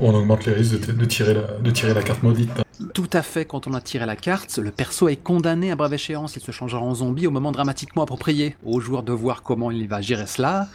On 0.00 0.12
augmente 0.14 0.44
les 0.46 0.52
risques 0.52 0.86
de, 0.86 0.92
de 0.92 1.04
tirer, 1.04 1.34
la, 1.34 1.42
de 1.42 1.70
tirer 1.70 1.94
la 1.94 2.02
carte 2.02 2.22
maudite. 2.22 2.50
Tout 2.94 3.10
à 3.12 3.22
fait, 3.22 3.44
quand 3.44 3.66
on 3.66 3.74
a 3.74 3.80
tiré 3.80 4.06
la 4.06 4.16
carte, 4.16 4.58
le 4.58 4.70
perso 4.70 5.08
est 5.08 5.16
condamné 5.16 5.70
à 5.70 5.76
brève 5.76 5.92
échéance. 5.94 6.34
Il 6.36 6.42
se 6.42 6.50
changera 6.52 6.80
en 6.80 6.94
zombie 6.94 7.26
au 7.26 7.30
moment 7.30 7.52
dramatiquement 7.52 8.02
approprié. 8.02 8.56
Au 8.64 8.80
joueur 8.80 9.02
de 9.02 9.12
voir 9.12 9.42
comment 9.42 9.70
il 9.70 9.86
va 9.88 10.00
gérer 10.00 10.26
cela, 10.26 10.68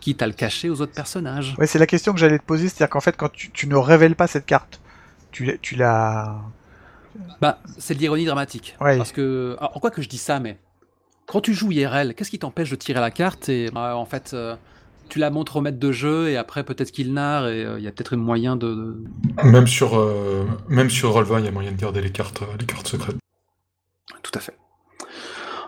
quitte 0.00 0.20
à 0.20 0.26
le 0.26 0.34
cacher 0.34 0.68
aux 0.68 0.80
autres 0.82 0.92
personnages. 0.92 1.54
Ouais, 1.58 1.66
c'est 1.66 1.78
la 1.78 1.86
question 1.86 2.12
que 2.12 2.18
j'allais 2.18 2.38
te 2.38 2.44
poser, 2.44 2.68
c'est-à-dire 2.68 2.90
qu'en 2.90 3.00
fait, 3.00 3.16
quand 3.16 3.32
tu, 3.32 3.50
tu 3.50 3.66
ne 3.66 3.76
révèles 3.76 4.14
pas 4.16 4.26
cette 4.26 4.46
carte, 4.46 4.80
tu, 5.30 5.44
la- 5.44 5.56
tu 5.58 5.74
la... 5.76 6.36
Bah, 7.40 7.60
c'est 7.78 7.94
de 7.94 8.00
l'ironie 8.00 8.26
dramatique. 8.26 8.76
Ouais. 8.80 8.98
Parce 8.98 9.12
que, 9.12 9.56
alors, 9.58 9.76
en 9.76 9.80
quoi 9.80 9.90
que 9.90 10.02
je 10.02 10.08
dis 10.08 10.18
ça, 10.18 10.38
mais 10.38 10.58
quand 11.26 11.40
tu 11.40 11.54
joues 11.54 11.72
IRL, 11.72 12.14
qu'est-ce 12.14 12.30
qui 12.30 12.38
t'empêche 12.38 12.70
de 12.70 12.76
tirer 12.76 13.00
la 13.00 13.10
carte 13.10 13.48
et 13.48 13.70
bah, 13.70 13.96
en 13.96 14.04
fait, 14.04 14.32
euh, 14.34 14.54
tu 15.08 15.18
la 15.18 15.30
montres 15.30 15.56
au 15.56 15.60
maître 15.60 15.78
de 15.78 15.92
jeu 15.92 16.28
et 16.28 16.36
après 16.36 16.64
peut-être 16.64 16.90
qu'il 16.92 17.12
narre 17.12 17.48
et 17.48 17.64
euh, 17.64 17.78
il 17.78 17.84
y 17.84 17.88
a 17.88 17.92
peut-être 17.92 18.14
un 18.14 18.18
moyen 18.18 18.56
de, 18.56 18.74
de- 18.74 19.04
Même 19.44 19.66
sur, 19.66 19.98
euh, 19.98 20.44
même 20.68 20.90
sur 20.90 21.10
Roll20, 21.16 21.40
il 21.40 21.44
y 21.44 21.48
a 21.48 21.52
moyen 21.52 21.72
de 21.72 21.76
garder 21.80 22.00
les 22.00 22.10
cartes, 22.12 22.42
euh, 22.42 22.56
les 22.58 22.66
cartes 22.66 22.88
secrètes. 22.88 23.16
Tout 24.22 24.32
à 24.34 24.40
fait. 24.40 24.56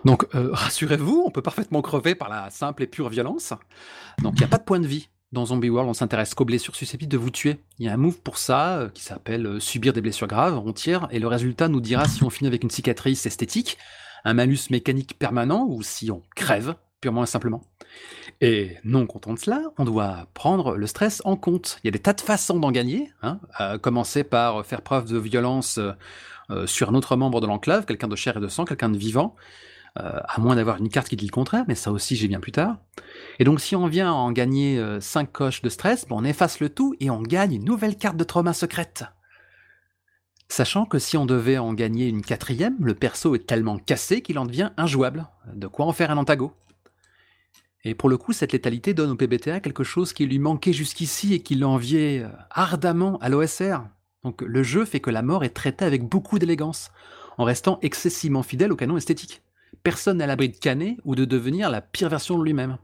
Donc, 0.05 0.27
euh, 0.35 0.51
rassurez-vous, 0.53 1.25
on 1.27 1.31
peut 1.31 1.43
parfaitement 1.43 1.83
crever 1.83 2.15
par 2.15 2.29
la 2.29 2.51
simple 2.51 2.83
et 2.83 2.87
pure 2.87 3.09
violence. 3.09 3.53
Donc, 4.23 4.35
il 4.37 4.39
n'y 4.39 4.45
a 4.45 4.49
pas 4.49 4.59
de 4.59 4.65
point 4.65 4.81
de 4.81 4.87
vie. 4.87 5.09
Dans 5.31 5.45
Zombie 5.45 5.69
World, 5.69 5.91
on 5.91 5.95
s'intéresse 5.95 6.35
qu'aux 6.35 6.47
blessures 6.47 6.75
susceptibles 6.75 7.13
de 7.13 7.19
vous 7.19 7.31
tuer. 7.31 7.59
Il 7.79 7.85
y 7.85 7.89
a 7.89 7.93
un 7.93 7.99
move 7.99 8.19
pour 8.21 8.39
ça 8.39 8.89
qui 8.95 9.03
s'appelle 9.03 9.61
subir 9.61 9.93
des 9.93 10.01
blessures 10.01 10.27
graves. 10.27 10.59
On 10.65 10.73
tire 10.73 11.07
et 11.11 11.19
le 11.19 11.27
résultat 11.27 11.69
nous 11.69 11.83
dira 11.83 12.07
si 12.09 12.23
on 12.25 12.31
finit 12.31 12.49
avec 12.49 12.63
une 12.65 12.71
cicatrice 12.71 13.27
esthétique, 13.27 13.77
un 14.25 14.33
malus 14.33 14.71
mécanique 14.71 15.19
permanent 15.19 15.67
ou 15.69 15.83
si 15.83 16.11
on 16.11 16.23
crève, 16.35 16.77
purement 17.01 17.23
et 17.23 17.27
simplement. 17.27 17.63
Et 18.41 18.77
non 18.85 19.07
content 19.07 19.35
de 19.35 19.39
cela, 19.39 19.63
on 19.79 19.85
doit 19.85 20.27
prendre 20.35 20.77
le 20.77 20.87
stress 20.87 21.23
en 21.25 21.37
compte. 21.37 21.79
Il 21.83 21.87
y 21.87 21.89
a 21.89 21.93
des 21.93 21.99
tas 21.99 22.13
de 22.13 22.21
façons 22.21 22.59
d'en 22.59 22.71
gagner, 22.71 23.13
hein, 23.23 23.41
à 23.55 23.79
commencer 23.79 24.25
par 24.25 24.65
faire 24.65 24.83
preuve 24.83 25.07
de 25.07 25.19
violence 25.19 25.79
euh, 25.79 25.93
euh, 26.51 26.67
sur 26.67 26.91
un 26.91 26.95
autre 26.95 27.17
membre 27.17 27.41
de 27.41 27.47
l'enclave, 27.47 27.85
quelqu'un 27.85 28.09
de 28.09 28.17
chair 28.17 28.37
et 28.37 28.41
de 28.41 28.49
sang, 28.49 28.65
quelqu'un 28.65 28.91
de 28.91 28.99
vivant, 28.99 29.35
Euh, 29.99 30.21
à 30.29 30.39
moins 30.41 30.55
d'avoir 30.55 30.77
une 30.77 30.91
carte 30.91 31.09
qui 31.09 31.17
dit 31.17 31.27
le 31.27 31.33
contraire, 31.33 31.65
mais 31.67 31.75
ça 31.75 31.91
aussi 31.91 32.15
j'ai 32.15 32.29
bien 32.29 32.41
plus 32.41 32.53
tard. 32.53 32.77
Et 33.39 33.45
donc 33.45 33.59
si 33.59 33.75
on 33.75 33.89
vient 33.89 34.13
en 34.13 34.31
gagner 34.33 34.79
5 35.01 35.33
coches 35.33 35.63
de 35.63 35.71
stress, 35.71 36.07
on 36.11 36.25
efface 36.25 36.61
le 36.61 36.69
tout 36.69 36.95
et 37.01 37.11
on 37.11 37.23
gagne 37.23 37.55
une 37.55 37.65
nouvelle 37.65 37.97
carte 37.97 38.17
de 38.17 38.23
trauma 38.23 38.53
secrète. 38.53 39.07
Sachant 40.49 40.87
que 40.87 40.99
si 40.99 41.17
on 41.17 41.27
devait 41.27 41.59
en 41.59 41.75
gagner 41.75 42.07
une 42.07 42.23
quatrième, 42.23 42.77
le 42.81 42.95
perso 42.95 43.35
est 43.35 43.47
tellement 43.47 43.79
cassé 43.79 44.23
qu'il 44.23 44.39
en 44.39 44.47
devient 44.47 44.71
injouable. 44.77 45.27
De 45.55 45.67
quoi 45.67 45.87
en 45.87 45.93
faire 45.93 46.11
un 46.11 46.17
antago. 46.17 46.53
Et 47.89 47.95
pour 47.95 48.11
le 48.11 48.19
coup, 48.19 48.35
cette 48.35 48.53
létalité 48.53 48.93
donne 48.93 49.13
au 49.13 49.17
PBTA 49.17 49.61
quelque 49.61 49.83
chose 49.83 50.13
qui 50.13 50.27
lui 50.27 50.39
manquait 50.39 50.75
jusqu'ici 50.75 51.33
et 51.33 51.41
qui 51.41 51.55
l'enviait 51.55 52.23
euh, 52.23 52.29
ardemment 52.51 53.17
à 53.23 53.31
l'OSR. 53.31 53.79
Donc 54.25 54.43
le 54.43 54.63
jeu 54.63 54.85
fait 54.85 55.01
que 55.01 55.09
la 55.09 55.23
mort 55.23 55.43
est 55.43 55.55
traitée 55.55 55.87
avec 55.87 56.07
beaucoup 56.07 56.39
d'élégance, 56.39 56.91
en 57.39 57.45
restant 57.45 57.79
excessivement 57.81 58.43
fidèle 58.43 58.73
au 58.73 58.77
canon 58.77 58.99
esthétique. 58.99 59.41
Personne 59.83 60.19
n'a 60.19 60.27
l'abri 60.27 60.51
de 60.51 60.59
canner 60.59 60.99
ou 61.07 61.15
de 61.15 61.25
devenir 61.25 61.71
la 61.71 61.81
pire 61.81 62.11
version 62.11 62.39
de 62.39 62.45
lui-même. 62.45 62.77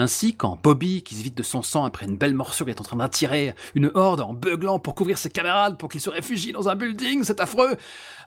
Ainsi, 0.00 0.34
quand 0.34 0.58
Bobby, 0.62 1.02
qui 1.02 1.14
se 1.14 1.22
vide 1.22 1.34
de 1.34 1.42
son 1.42 1.60
sang 1.60 1.84
après 1.84 2.06
une 2.06 2.16
belle 2.16 2.32
morsure, 2.32 2.70
est 2.70 2.80
en 2.80 2.84
train 2.84 2.96
d'attirer 2.96 3.54
une 3.74 3.90
horde 3.92 4.22
en 4.22 4.32
beuglant 4.32 4.78
pour 4.78 4.94
couvrir 4.94 5.18
ses 5.18 5.28
camarades 5.28 5.76
pour 5.76 5.90
qu'ils 5.90 6.00
se 6.00 6.08
réfugient 6.08 6.52
dans 6.52 6.70
un 6.70 6.74
building, 6.74 7.22
c'est 7.22 7.38
affreux 7.38 7.76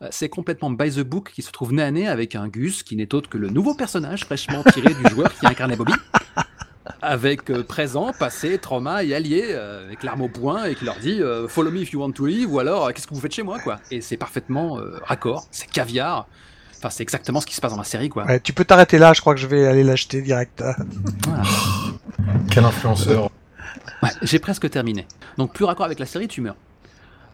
euh, 0.03 0.07
C'est 0.11 0.29
complètement 0.29 0.69
by 0.69 0.91
the 0.91 0.99
book 0.99 1.31
qui 1.33 1.41
se 1.41 1.51
trouve 1.51 1.73
nez 1.73 1.81
à 1.81 1.89
nez 1.89 2.07
avec 2.07 2.35
un 2.35 2.47
Gus 2.47 2.83
qui 2.83 2.95
n'est 2.95 3.15
autre 3.15 3.27
que 3.27 3.39
le 3.39 3.49
nouveau 3.49 3.73
personnage 3.73 4.23
fraîchement 4.23 4.63
tiré 4.71 4.93
du 4.93 5.09
joueur 5.09 5.33
qui 5.33 5.47
incarnait 5.47 5.75
Bobby. 5.75 5.93
Avec 7.01 7.49
euh, 7.49 7.63
présent, 7.63 8.13
passé, 8.19 8.59
trauma 8.59 9.03
et 9.03 9.15
allié, 9.15 9.47
euh, 9.49 9.87
avec 9.87 10.03
l'arme 10.03 10.21
au 10.21 10.29
poing 10.29 10.65
et 10.65 10.75
qui 10.75 10.85
leur 10.85 10.97
dit 10.97 11.21
Follow 11.47 11.71
me 11.71 11.79
if 11.79 11.91
you 11.91 11.99
want 11.99 12.11
to 12.11 12.27
leave 12.27 12.53
ou 12.53 12.59
alors 12.59 12.93
qu'est-ce 12.93 13.07
que 13.07 13.15
vous 13.15 13.19
faites 13.19 13.33
chez 13.33 13.41
moi 13.41 13.57
quoi 13.57 13.79
Et 13.89 14.01
c'est 14.01 14.17
parfaitement 14.17 14.77
raccord, 15.07 15.47
c'est 15.49 15.67
caviar, 15.71 16.27
Enfin, 16.83 16.89
c'est 16.89 17.03
exactement 17.03 17.39
ce 17.39 17.45
qui 17.45 17.55
se 17.55 17.61
passe 17.61 17.71
dans 17.71 17.77
la 17.77 17.85
série, 17.85 18.09
quoi. 18.09 18.25
Ouais, 18.25 18.41
tu 18.41 18.51
peux 18.51 18.65
t'arrêter 18.65 18.97
là, 18.97 19.13
je 19.13 19.21
crois 19.21 19.33
que 19.33 19.39
je 19.39 19.47
vais 19.47 19.65
aller 19.67 19.83
l'acheter 19.83 20.21
direct. 20.21 20.61
Quel 22.51 22.65
influenceur. 22.65 23.29
Ouais, 24.01 24.09
j'ai 24.21 24.37
presque 24.37 24.69
terminé. 24.69 25.07
Donc, 25.37 25.53
plus 25.53 25.63
raccord 25.63 25.85
avec 25.85 25.97
la 25.97 26.05
série, 26.05 26.27
tu 26.27 26.41
meurs. 26.41 26.57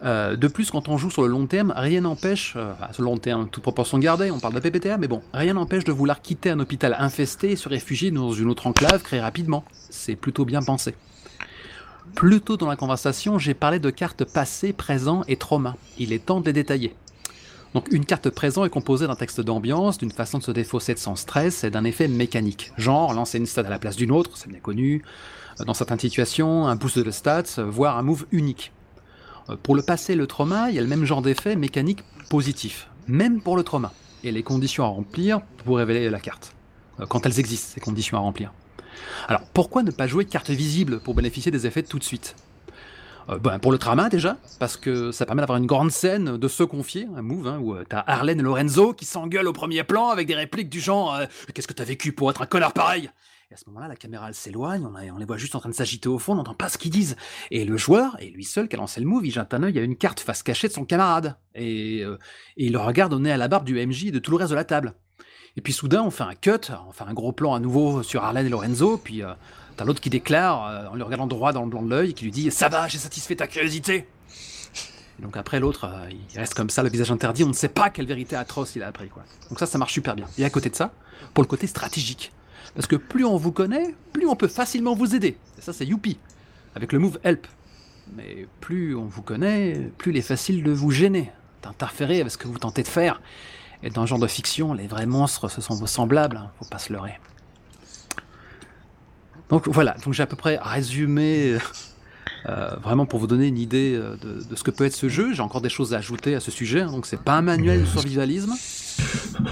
Euh, 0.04 0.36
de 0.36 0.46
plus, 0.46 0.70
quand 0.70 0.88
on 0.88 0.96
joue 0.96 1.10
sur 1.10 1.22
le 1.22 1.28
long 1.28 1.46
terme, 1.46 1.74
rien 1.76 2.02
n'empêche, 2.02 2.54
euh, 2.54 2.72
enfin, 2.74 2.92
sur 2.92 3.02
le 3.02 3.08
long 3.08 3.18
terme, 3.18 3.48
toute 3.48 3.64
proportion 3.64 3.98
gardée, 3.98 4.30
on 4.30 4.38
parle 4.38 4.54
de 4.54 4.60
PPTA, 4.60 4.98
mais 4.98 5.08
bon, 5.08 5.20
rien 5.34 5.54
n'empêche 5.54 5.82
de 5.82 5.90
vouloir 5.90 6.22
quitter 6.22 6.50
un 6.50 6.60
hôpital 6.60 6.94
infesté 6.96 7.50
et 7.50 7.56
se 7.56 7.68
réfugier 7.68 8.12
dans 8.12 8.30
une 8.30 8.48
autre 8.48 8.68
enclave 8.68 9.02
très 9.02 9.18
rapidement. 9.18 9.64
C'est 9.90 10.14
plutôt 10.14 10.44
bien 10.44 10.62
pensé. 10.62 10.94
Plus 12.14 12.40
tôt 12.40 12.56
dans 12.56 12.68
la 12.68 12.76
conversation, 12.76 13.36
j'ai 13.40 13.54
parlé 13.54 13.80
de 13.80 13.90
cartes 13.90 14.24
passées, 14.24 14.72
présent 14.72 15.24
et 15.26 15.34
trauma. 15.34 15.74
Il 15.98 16.12
est 16.12 16.24
temps 16.24 16.40
de 16.40 16.46
les 16.46 16.52
détailler. 16.52 16.94
Donc 17.74 17.86
une 17.92 18.04
carte 18.04 18.30
présent 18.30 18.64
est 18.64 18.70
composée 18.70 19.06
d'un 19.06 19.14
texte 19.14 19.40
d'ambiance, 19.40 19.98
d'une 19.98 20.10
façon 20.10 20.38
de 20.38 20.42
se 20.42 20.50
défausser 20.50 20.94
de 20.94 20.98
son 20.98 21.14
stress 21.14 21.62
et 21.62 21.70
d'un 21.70 21.84
effet 21.84 22.08
mécanique. 22.08 22.72
Genre 22.76 23.14
lancer 23.14 23.38
une 23.38 23.46
stat 23.46 23.62
à 23.62 23.70
la 23.70 23.78
place 23.78 23.96
d'une 23.96 24.10
autre, 24.10 24.36
c'est 24.36 24.48
bien 24.48 24.58
connu. 24.58 25.04
Euh, 25.60 25.64
dans 25.64 25.74
certaines 25.74 26.00
situations, 26.00 26.66
un 26.66 26.74
boost 26.74 26.98
de 26.98 27.10
stats, 27.10 27.58
euh, 27.58 27.64
voire 27.64 27.96
un 27.96 28.02
move 28.02 28.26
unique. 28.32 28.72
Euh, 29.48 29.56
pour 29.62 29.76
le 29.76 29.82
passé 29.82 30.14
et 30.14 30.16
le 30.16 30.26
trauma, 30.26 30.70
il 30.70 30.74
y 30.74 30.78
a 30.78 30.82
le 30.82 30.88
même 30.88 31.04
genre 31.04 31.22
d'effet 31.22 31.54
mécanique 31.54 32.02
positif, 32.28 32.88
même 33.06 33.40
pour 33.40 33.56
le 33.56 33.62
trauma, 33.62 33.92
et 34.24 34.32
les 34.32 34.42
conditions 34.42 34.84
à 34.84 34.88
remplir 34.88 35.40
pour 35.64 35.76
révéler 35.76 36.10
la 36.10 36.20
carte. 36.20 36.54
Quand 37.08 37.24
elles 37.24 37.38
existent, 37.38 37.70
ces 37.74 37.80
conditions 37.80 38.18
à 38.18 38.20
remplir. 38.20 38.52
Alors 39.28 39.42
pourquoi 39.54 39.82
ne 39.82 39.90
pas 39.90 40.06
jouer 40.06 40.24
carte 40.24 40.50
visible 40.50 41.00
pour 41.00 41.14
bénéficier 41.14 41.50
des 41.50 41.66
effets 41.66 41.82
tout 41.82 41.98
de 41.98 42.04
suite? 42.04 42.34
Euh, 43.28 43.38
ben, 43.38 43.58
pour 43.58 43.72
le 43.72 43.78
trauma 43.78 44.08
déjà, 44.08 44.38
parce 44.58 44.76
que 44.76 45.12
ça 45.12 45.26
permet 45.26 45.42
d'avoir 45.42 45.58
une 45.58 45.66
grande 45.66 45.90
scène 45.90 46.36
de 46.36 46.48
se 46.48 46.62
confier, 46.62 47.06
un 47.16 47.22
move, 47.22 47.46
hein, 47.46 47.58
où 47.60 47.74
euh, 47.74 47.84
t'as 47.88 48.02
Arlène 48.06 48.40
et 48.40 48.42
Lorenzo 48.42 48.92
qui 48.92 49.04
s'engueulent 49.04 49.48
au 49.48 49.52
premier 49.52 49.84
plan 49.84 50.08
avec 50.08 50.26
des 50.26 50.34
répliques 50.34 50.68
du 50.68 50.80
genre 50.80 51.14
euh, 51.14 51.26
Qu'est-ce 51.54 51.68
que 51.68 51.72
t'as 51.72 51.84
vécu 51.84 52.12
pour 52.12 52.30
être 52.30 52.42
un 52.42 52.46
connard 52.46 52.72
pareil? 52.72 53.10
Et 53.50 53.54
à 53.54 53.56
ce 53.56 53.64
moment-là, 53.68 53.88
la 53.88 53.96
caméra 53.96 54.32
s'éloigne, 54.32 54.86
on, 54.86 54.94
on, 54.94 55.18
les 55.18 55.24
voit 55.24 55.36
juste 55.36 55.56
en 55.56 55.60
train 55.60 55.70
de 55.70 55.74
s'agiter 55.74 56.08
au 56.08 56.20
fond, 56.20 56.34
on 56.34 56.36
n'entend 56.36 56.54
pas 56.54 56.68
ce 56.68 56.78
qu'ils 56.78 56.92
disent. 56.92 57.16
Et 57.50 57.64
le 57.64 57.76
joueur, 57.76 58.16
et 58.20 58.30
lui 58.30 58.44
seul 58.44 58.68
qui 58.68 58.76
a 58.76 58.78
lancé 58.78 59.00
le 59.00 59.06
move, 59.06 59.26
il 59.26 59.32
jette 59.32 59.52
un 59.52 59.64
œil 59.64 59.76
à 59.78 59.82
une 59.82 59.96
carte 59.96 60.20
face 60.20 60.44
cachée 60.44 60.68
de 60.68 60.72
son 60.72 60.84
camarade. 60.84 61.36
Et, 61.56 62.02
et 62.02 62.06
il 62.56 62.72
le 62.72 62.78
regarde 62.78 63.12
au 63.12 63.18
nez 63.18 63.32
à 63.32 63.36
la 63.36 63.48
barbe 63.48 63.64
du 63.64 63.74
MJ 63.84 64.06
et 64.06 64.10
de 64.12 64.20
tout 64.20 64.30
le 64.30 64.36
reste 64.36 64.50
de 64.50 64.54
la 64.54 64.64
table. 64.64 64.94
Et 65.56 65.60
puis 65.60 65.72
soudain, 65.72 66.02
on 66.02 66.10
fait 66.10 66.24
un 66.24 66.34
cut, 66.34 66.72
on 66.88 66.92
fait 66.92 67.04
un 67.04 67.12
gros 67.12 67.32
plan 67.32 67.54
à 67.54 67.60
nouveau 67.60 68.02
sur 68.02 68.24
Arlène 68.24 68.46
et 68.46 68.50
Lorenzo, 68.50 68.98
puis 68.98 69.22
T'as 69.80 69.86
l'autre 69.86 70.02
qui 70.02 70.10
déclare, 70.10 70.66
euh, 70.66 70.88
en 70.88 70.94
lui 70.94 71.02
regardant 71.02 71.26
droit 71.26 71.54
dans 71.54 71.62
le 71.62 71.70
blanc 71.70 71.80
de 71.80 71.88
l'œil, 71.88 72.12
qui 72.12 72.24
lui 72.24 72.30
dit 72.30 72.50
Ça 72.50 72.68
va, 72.68 72.86
j'ai 72.86 72.98
satisfait 72.98 73.36
ta 73.36 73.46
curiosité 73.46 74.06
donc 75.20 75.38
après 75.38 75.58
l'autre, 75.58 75.84
euh, 75.84 76.10
il 76.10 76.38
reste 76.38 76.52
comme 76.52 76.68
ça, 76.68 76.82
le 76.82 76.90
visage 76.90 77.10
interdit, 77.10 77.44
on 77.44 77.48
ne 77.48 77.54
sait 77.54 77.68
pas 77.68 77.88
quelle 77.88 78.06
vérité 78.06 78.36
atroce 78.36 78.76
il 78.76 78.82
a 78.82 78.88
appris. 78.88 79.08
Quoi. 79.08 79.22
Donc 79.48 79.58
ça, 79.58 79.64
ça 79.64 79.78
marche 79.78 79.94
super 79.94 80.16
bien. 80.16 80.26
Et 80.36 80.44
à 80.44 80.50
côté 80.50 80.68
de 80.68 80.74
ça, 80.74 80.92
pour 81.32 81.42
le 81.42 81.48
côté 81.48 81.66
stratégique. 81.66 82.30
Parce 82.74 82.86
que 82.86 82.96
plus 82.96 83.24
on 83.24 83.36
vous 83.38 83.52
connaît, 83.52 83.94
plus 84.12 84.26
on 84.26 84.36
peut 84.36 84.48
facilement 84.48 84.94
vous 84.94 85.14
aider. 85.14 85.36
Et 85.58 85.60
ça, 85.62 85.72
c'est 85.74 85.86
youpi, 85.86 86.18
avec 86.74 86.92
le 86.92 86.98
move 86.98 87.18
help. 87.22 87.46
Mais 88.16 88.46
plus 88.60 88.94
on 88.94 89.04
vous 89.04 89.22
connaît, 89.22 89.90
plus 89.96 90.12
il 90.12 90.16
est 90.18 90.22
facile 90.22 90.62
de 90.62 90.72
vous 90.72 90.90
gêner, 90.90 91.30
d'interférer 91.62 92.20
avec 92.20 92.32
ce 92.32 92.38
que 92.38 92.48
vous 92.48 92.58
tentez 92.58 92.82
de 92.82 92.88
faire. 92.88 93.20
Et 93.82 93.90
dans 93.90 94.04
ce 94.04 94.10
genre 94.10 94.18
de 94.18 94.26
fiction, 94.26 94.74
les 94.74 94.86
vrais 94.86 95.06
monstres, 95.06 95.48
ce 95.48 95.60
sont 95.60 95.74
vos 95.74 95.86
semblables, 95.86 96.36
hein, 96.36 96.50
faut 96.58 96.68
pas 96.68 96.78
se 96.78 96.92
leurrer. 96.92 97.18
Donc 99.48 99.68
voilà, 99.68 99.96
donc 100.04 100.14
j'ai 100.14 100.22
à 100.22 100.26
peu 100.26 100.36
près 100.36 100.58
résumé 100.62 101.56
euh, 102.46 102.76
vraiment 102.82 103.06
pour 103.06 103.18
vous 103.18 103.26
donner 103.26 103.48
une 103.48 103.58
idée 103.58 103.94
euh, 103.94 104.16
de, 104.16 104.54
ce 104.54 104.62
que 104.62 104.70
peut 104.70 104.84
être 104.84 104.94
ce 104.94 105.08
jeu. 105.08 105.34
J'ai 105.34 105.42
encore 105.42 105.60
des 105.60 105.68
choses 105.68 105.94
à 105.94 105.98
ajouter 105.98 106.34
à 106.34 106.40
ce 106.40 106.50
sujet, 106.50 106.82
hein, 106.82 106.90
donc 106.90 107.06
c'est 107.06 107.20
pas 107.20 107.32
un 107.32 107.42
manuel 107.42 107.80
de 107.80 107.86
survivalisme. 107.86 108.54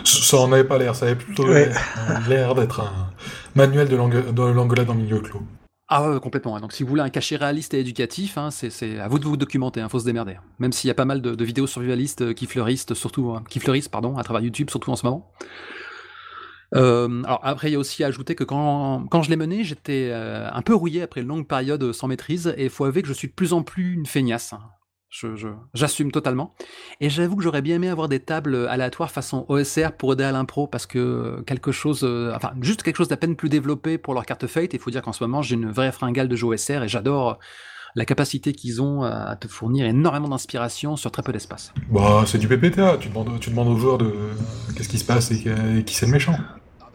Ça 0.05 0.37
en 0.37 0.53
avait 0.53 0.65
pas 0.65 0.79
l'air, 0.79 0.95
ça 0.95 1.07
avait 1.07 1.17
plutôt 1.17 1.47
l'air 1.47 2.55
d'être 2.55 2.81
un 2.81 3.11
manuel 3.55 3.89
de 3.89 3.97
l'anglade 3.97 4.91
en 4.91 4.95
milieu 4.95 5.21
clos. 5.21 5.43
Ah 5.91 6.11
ouais, 6.11 6.21
complètement. 6.21 6.61
Donc 6.61 6.73
si 6.73 6.83
vous 6.83 6.91
voulez 6.91 7.03
un 7.03 7.09
cachet 7.09 7.37
réaliste 7.37 7.73
et 7.73 7.81
éducatif, 7.81 8.37
hein, 8.37 8.51
c'est 8.51 8.99
à 8.99 9.09
vous 9.09 9.19
de 9.19 9.25
vous 9.25 9.39
documenter, 9.39 9.81
il 9.81 9.85
hein, 9.85 9.89
faut 9.89 10.01
se 10.01 10.05
démerder. 10.05 10.37
Même 10.59 10.73
s'il 10.73 10.89
y 10.89 10.91
a 10.91 10.95
pas 10.95 11.07
mal 11.07 11.23
de, 11.23 11.45
vidéos 11.45 11.67
survivalistes 11.67 12.21
euh, 12.21 12.33
qui 12.35 12.47
fleurissent, 12.47 12.93
surtout 12.93 13.39
qui 13.49 13.59
fleurissent, 13.59 13.89
pardon, 13.89 14.19
à 14.19 14.23
travers 14.23 14.43
YouTube, 14.43 14.69
surtout 14.69 14.91
en 14.91 14.97
ce 14.97 15.07
moment. 15.07 15.33
Euh, 16.75 17.23
alors 17.25 17.41
après, 17.43 17.71
il 17.71 17.73
y 17.73 17.77
a 17.77 17.79
aussi 17.79 18.05
à 18.05 18.09
ajouter 18.09 18.35
que 18.35 18.45
quand, 18.45 19.07
quand 19.11 19.23
je 19.23 19.31
l'ai 19.31 19.37
mené, 19.37 19.65
j'étais 19.65 20.11
euh, 20.13 20.51
un 20.53 20.61
peu 20.61 20.75
rouillé 20.75 21.01
après 21.01 21.23
une 21.23 21.29
longue 21.29 21.47
période 21.47 21.93
sans 21.93 22.07
maîtrise, 22.07 22.53
et 22.59 22.65
il 22.65 22.71
faut 22.71 22.85
avouer 22.85 23.01
que 23.01 23.09
je 23.09 23.15
suis 23.15 23.29
de 23.29 23.33
plus 23.33 23.55
en 23.55 23.63
plus 23.63 23.95
une 23.95 24.05
feignasse. 24.05 24.53
J'assume 25.75 26.13
totalement. 26.13 26.55
Et 27.01 27.09
j'avoue 27.09 27.37
que 27.37 27.43
j'aurais 27.43 27.63
bien 27.63 27.77
aimé 27.77 27.89
avoir 27.89 28.09
des 28.09 28.21
tables 28.21 28.69
aléatoires 28.69 29.11
façon 29.11 29.47
OSR 29.49 29.93
pour 29.93 30.13
aider 30.13 30.25
à 30.25 30.33
l'impro, 30.33 30.67
parce 30.67 30.87
que 30.87 31.43
quelque 31.47 31.73
chose, 31.73 32.01
euh, 32.05 32.33
enfin, 32.35 32.53
juste 32.61 32.83
quelque 32.83 32.97
chose 32.97 33.09
d'à 33.09 33.17
peine 33.17 33.35
plus 33.35 33.49
développé 33.49 33.99
pour 33.99 34.15
leur 34.15 34.27
carte 34.27 34.47
Fate. 34.47 34.75
Il 34.75 34.81
faut 34.81 34.91
dire 34.91 35.03
qu'en 35.03 35.13
ce 35.13 35.25
moment, 35.25 35.43
j'ai 35.43 35.55
une 35.55 35.71
vraie 35.71 35.93
fringale 35.93 36.29
de 36.29 36.37
jeu 36.37 36.47
OSR 36.47 36.83
et 36.83 36.89
j'adore 36.89 37.39
la 37.95 38.05
capacité 38.05 38.53
qu'ils 38.53 38.83
ont 38.83 39.03
à 39.03 39.35
te 39.37 39.49
fournir 39.49 39.87
énormément 39.87 40.29
d'inspiration 40.29 40.97
sur 40.97 41.11
très 41.11 41.23
peu 41.23 41.33
d'espace. 41.33 41.73
Bah, 41.91 42.25
c'est 42.27 42.39
du 42.39 42.47
PPTA, 42.47 42.99
tu 42.99 43.09
demandes, 43.09 43.41
tu 43.41 43.51
demandes 43.51 43.69
aux 43.69 43.77
joueurs 43.77 43.99
de 43.99 44.13
qu'est-ce 44.77 44.89
qui 44.89 44.99
se 44.99 45.05
passe 45.05 45.31
et, 45.31 45.85
qui 45.85 45.95
c'est 45.95 46.07
le 46.07 46.13
méchant. 46.13 46.37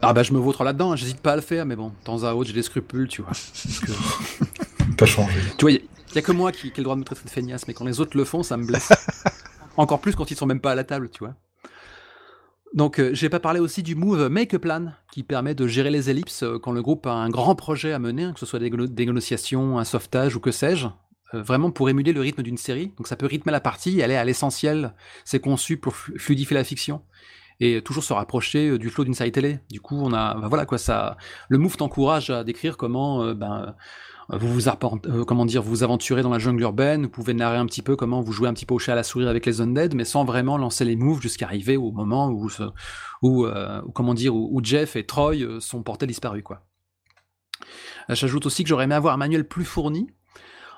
Ah 0.02 0.14
bah 0.14 0.22
je 0.22 0.34
me 0.34 0.38
vautre 0.40 0.64
là-dedans, 0.64 0.92
hein. 0.92 0.96
j'hésite 0.98 1.22
pas 1.22 1.34
à 1.34 1.36
le 1.36 1.42
faire, 1.42 1.66
mais 1.66 1.76
bon, 1.78 1.90
de 1.90 2.04
temps 2.04 2.24
à 2.24 2.34
autre 2.34 2.48
j'ai 2.48 2.54
des 2.54 2.62
scrupules, 2.62 3.08
tu 3.08 3.22
vois. 3.22 3.32
T'as 4.98 5.06
changé. 5.06 5.40
Tu 5.58 5.66
vois, 5.66 5.80
il 6.14 6.18
y, 6.18 6.20
a 6.20 6.22
que 6.22 6.32
moi 6.32 6.52
qui, 6.52 6.68
ai 6.68 6.74
le 6.78 6.84
droit 6.84 6.96
de 6.96 7.00
me 7.00 7.06
traiter 7.06 7.24
de 7.26 7.30
feignasse, 7.30 7.68
mais 7.68 7.74
quand 7.74 7.86
les 7.86 8.00
autres 8.00 8.16
le 8.16 8.24
font, 8.24 8.44
ça 8.44 8.56
me 8.56 8.66
blesse. 8.66 8.92
Encore 9.78 10.00
plus 10.00 10.16
quand 10.16 10.30
ils 10.30 10.38
sont 10.38 10.46
même 10.46 10.60
pas 10.60 10.72
à 10.72 10.76
la 10.76 10.84
table, 10.84 11.10
tu 11.10 11.20
vois. 11.20 11.36
Donc 12.74 13.00
euh, 13.00 13.12
j'ai 13.14 13.30
pas 13.30 13.40
parlé 13.40 13.60
aussi 13.60 13.84
du 13.84 13.96
move 13.96 14.30
Make 14.30 14.54
a 14.54 14.60
Plan, 14.60 14.94
qui 15.12 15.24
permet 15.24 15.56
de 15.56 15.68
gérer 15.68 15.92
les 15.92 16.10
ellipses 16.10 16.44
euh, 16.44 16.60
quand 16.60 16.72
le 16.72 16.82
groupe 16.82 17.06
a 17.06 17.14
un 17.14 17.30
grand 17.30 17.56
projet 17.56 17.94
à 17.94 18.00
mener, 18.00 18.24
hein, 18.24 18.34
que 18.34 18.40
ce 18.40 18.46
soit 18.46 18.60
des, 18.60 18.70
négociations, 18.70 19.78
un 19.80 19.84
sauvetage 19.84 20.36
ou 20.36 20.40
que 20.40 20.52
sais-je. 20.52 20.88
Euh, 21.34 21.42
vraiment 21.42 21.72
pour 21.72 21.90
émuler 21.90 22.14
le 22.14 22.22
rythme 22.22 22.44
d'une 22.44 22.58
série. 22.58 22.94
Donc 22.98 23.08
ça 23.08 23.16
peut 23.16 23.26
rythmer 23.26 23.52
la 23.52 23.62
partie 23.62 24.02
aller 24.02 24.16
à 24.16 24.24
l'essentiel. 24.24 24.94
C'est 25.26 25.40
conçu 25.40 25.78
pour 25.78 25.96
fluidifier 25.96 26.56
la 26.56 26.64
fiction 26.64 27.02
et 27.60 27.82
toujours 27.82 28.04
se 28.04 28.14
rapprocher 28.14 28.70
euh, 28.70 28.80
du 28.80 28.90
flow 28.90 29.04
d'une 29.04 29.14
série 29.14 29.32
télé. 29.32 29.60
Du 29.70 29.80
coup, 29.80 30.00
on 30.00 30.14
a, 30.14 30.48
voilà 30.48 30.66
quoi, 30.66 30.78
ça, 30.78 31.18
le 31.50 31.58
move 31.58 31.78
t'encourage 31.78 32.30
à 32.30 32.44
décrire 32.44 32.78
comment, 32.78 33.34
ben, 33.34 33.76
euh, 34.32 34.38
vous 34.38 34.54
vous 34.54 35.26
comment 35.26 35.46
dire, 35.46 35.62
vous 35.62 35.84
aventurez 35.84 36.22
dans 36.22 36.30
la 36.30 36.40
jungle 36.40 36.62
urbaine. 36.62 37.04
Vous 37.04 37.10
pouvez 37.10 37.34
narrer 37.34 37.58
un 37.58 37.66
petit 37.66 37.82
peu 37.82 37.96
comment 37.96 38.22
vous 38.22 38.32
jouez 38.32 38.48
un 38.48 38.54
petit 38.54 38.66
peu 38.66 38.74
au 38.74 38.80
chat 38.80 38.94
à 38.94 38.96
la 38.96 39.04
souris 39.04 39.28
avec 39.28 39.46
les 39.46 39.62
undead, 39.62 39.96
mais 39.96 40.06
sans 40.06 40.26
vraiment 40.26 40.58
lancer 40.58 40.86
les 40.86 40.96
moves 40.96 41.22
jusqu'à 41.22 41.46
arriver 41.46 41.78
au 41.78 41.92
moment 41.92 42.30
où, 42.30 42.50
où, 43.22 43.48
comment 43.94 44.14
dire, 44.14 44.36
où, 44.36 44.60
Jeff 44.64 44.96
et 44.96 45.06
Troy 45.06 45.36
sont 45.60 45.84
portés 45.84 46.08
disparus 46.08 46.44
quoi. 46.44 46.66
J'ajoute 48.10 48.46
aussi 48.46 48.64
que 48.64 48.70
j'aurais 48.70 48.84
aimé 48.84 48.96
avoir 48.96 49.14
un 49.14 49.18
manuel 49.18 49.48
plus 49.48 49.66
fourni, 49.66 50.08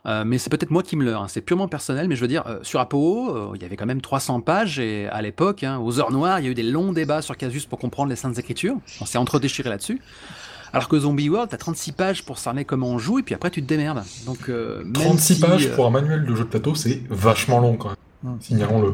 euh, 0.06 0.24
mais 0.26 0.38
c'est 0.38 0.50
peut-être 0.50 0.70
moi 0.70 0.84
qui 0.84 0.96
me 0.96 1.04
leurre, 1.04 1.24
hein. 1.24 1.28
c'est 1.28 1.42
purement 1.42 1.68
personnel, 1.68 2.08
mais 2.08 2.16
je 2.16 2.22
veux 2.22 2.28
dire, 2.28 2.46
euh, 2.46 2.60
sur 2.62 2.80
Apo, 2.80 3.36
euh, 3.36 3.52
il 3.56 3.62
y 3.62 3.66
avait 3.66 3.76
quand 3.76 3.88
même 3.88 4.02
300 4.02 4.42
pages, 4.42 4.78
et 4.78 5.08
à 5.08 5.22
l'époque, 5.22 5.64
hein, 5.64 5.80
aux 5.80 6.00
heures 6.00 6.12
noires, 6.12 6.40
il 6.40 6.46
y 6.46 6.48
a 6.48 6.52
eu 6.52 6.56
des 6.56 6.64
longs 6.64 6.92
débats 6.92 7.24
sur 7.24 7.36
Casus 7.38 7.66
pour 7.66 7.80
comprendre 7.80 8.10
les 8.10 8.16
Saintes 8.16 8.38
Écritures, 8.38 8.78
on 9.02 9.06
s'est 9.06 9.18
entre-déchiré 9.18 9.70
là-dessus. 9.70 10.02
Alors 10.76 10.90
que 10.90 11.00
Zombie 11.00 11.30
World, 11.30 11.50
t'as 11.50 11.58
36 11.58 11.94
pages 11.94 12.26
pour 12.26 12.38
cerner 12.38 12.66
comment 12.66 12.88
on 12.90 12.98
joue, 12.98 13.20
et 13.20 13.24
puis 13.24 13.34
après 13.34 13.50
tu 13.50 13.62
te 13.62 13.68
démerdes. 13.68 14.04
Donc, 14.26 14.52
36 14.94 15.40
pages 15.40 15.72
pour 15.74 15.86
un 15.86 15.90
manuel 15.90 16.26
de 16.26 16.36
jeu 16.36 16.44
de 16.44 16.50
plateau, 16.50 16.76
c'est 16.76 17.02
vachement 17.10 17.60
long 17.60 17.78
quand 17.78 17.94
même, 18.24 18.38
signalons-le. 18.42 18.94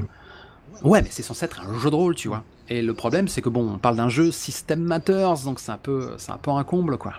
Ouais, 0.83 1.01
mais 1.01 1.07
c'est 1.11 1.23
censé 1.23 1.45
être 1.45 1.61
un 1.61 1.77
jeu 1.79 1.89
de 1.89 1.95
rôle, 1.95 2.15
tu 2.15 2.27
vois. 2.27 2.43
Et 2.69 2.81
le 2.81 2.93
problème, 2.93 3.27
c'est 3.27 3.41
que 3.41 3.49
bon, 3.49 3.67
on 3.73 3.77
parle 3.79 3.95
d'un 3.97 4.09
jeu 4.09 4.31
System 4.31 4.79
Matters, 4.81 5.39
donc 5.43 5.59
c'est 5.59 5.71
un 5.71 5.77
peu, 5.77 6.11
c'est 6.17 6.31
un 6.31 6.37
peu 6.37 6.51
un 6.51 6.63
comble, 6.63 6.97
quoi. 6.97 7.13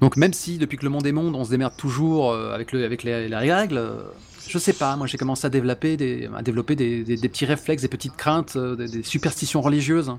Donc 0.00 0.16
même 0.16 0.32
si 0.32 0.58
depuis 0.58 0.78
que 0.78 0.84
le 0.84 0.90
monde 0.90 1.06
est 1.06 1.12
monde, 1.12 1.34
on 1.36 1.44
se 1.44 1.50
démerde 1.50 1.76
toujours 1.76 2.30
euh, 2.32 2.54
avec, 2.54 2.72
le, 2.72 2.84
avec 2.84 3.02
les, 3.02 3.28
les 3.28 3.36
règles, 3.36 3.78
euh, 3.78 4.02
je 4.48 4.58
sais 4.58 4.72
pas, 4.72 4.96
moi 4.96 5.06
j'ai 5.06 5.18
commencé 5.18 5.46
à 5.46 5.50
développer 5.50 5.96
des, 5.96 6.28
à 6.36 6.42
développer 6.42 6.74
des, 6.76 7.04
des- 7.04 7.16
des 7.16 7.28
petits 7.28 7.46
réflexes, 7.46 7.82
des 7.82 7.88
petites 7.88 8.16
craintes, 8.16 8.54
euh, 8.56 8.74
des, 8.76 8.88
des 8.88 9.02
superstitions 9.02 9.60
religieuses. 9.60 10.12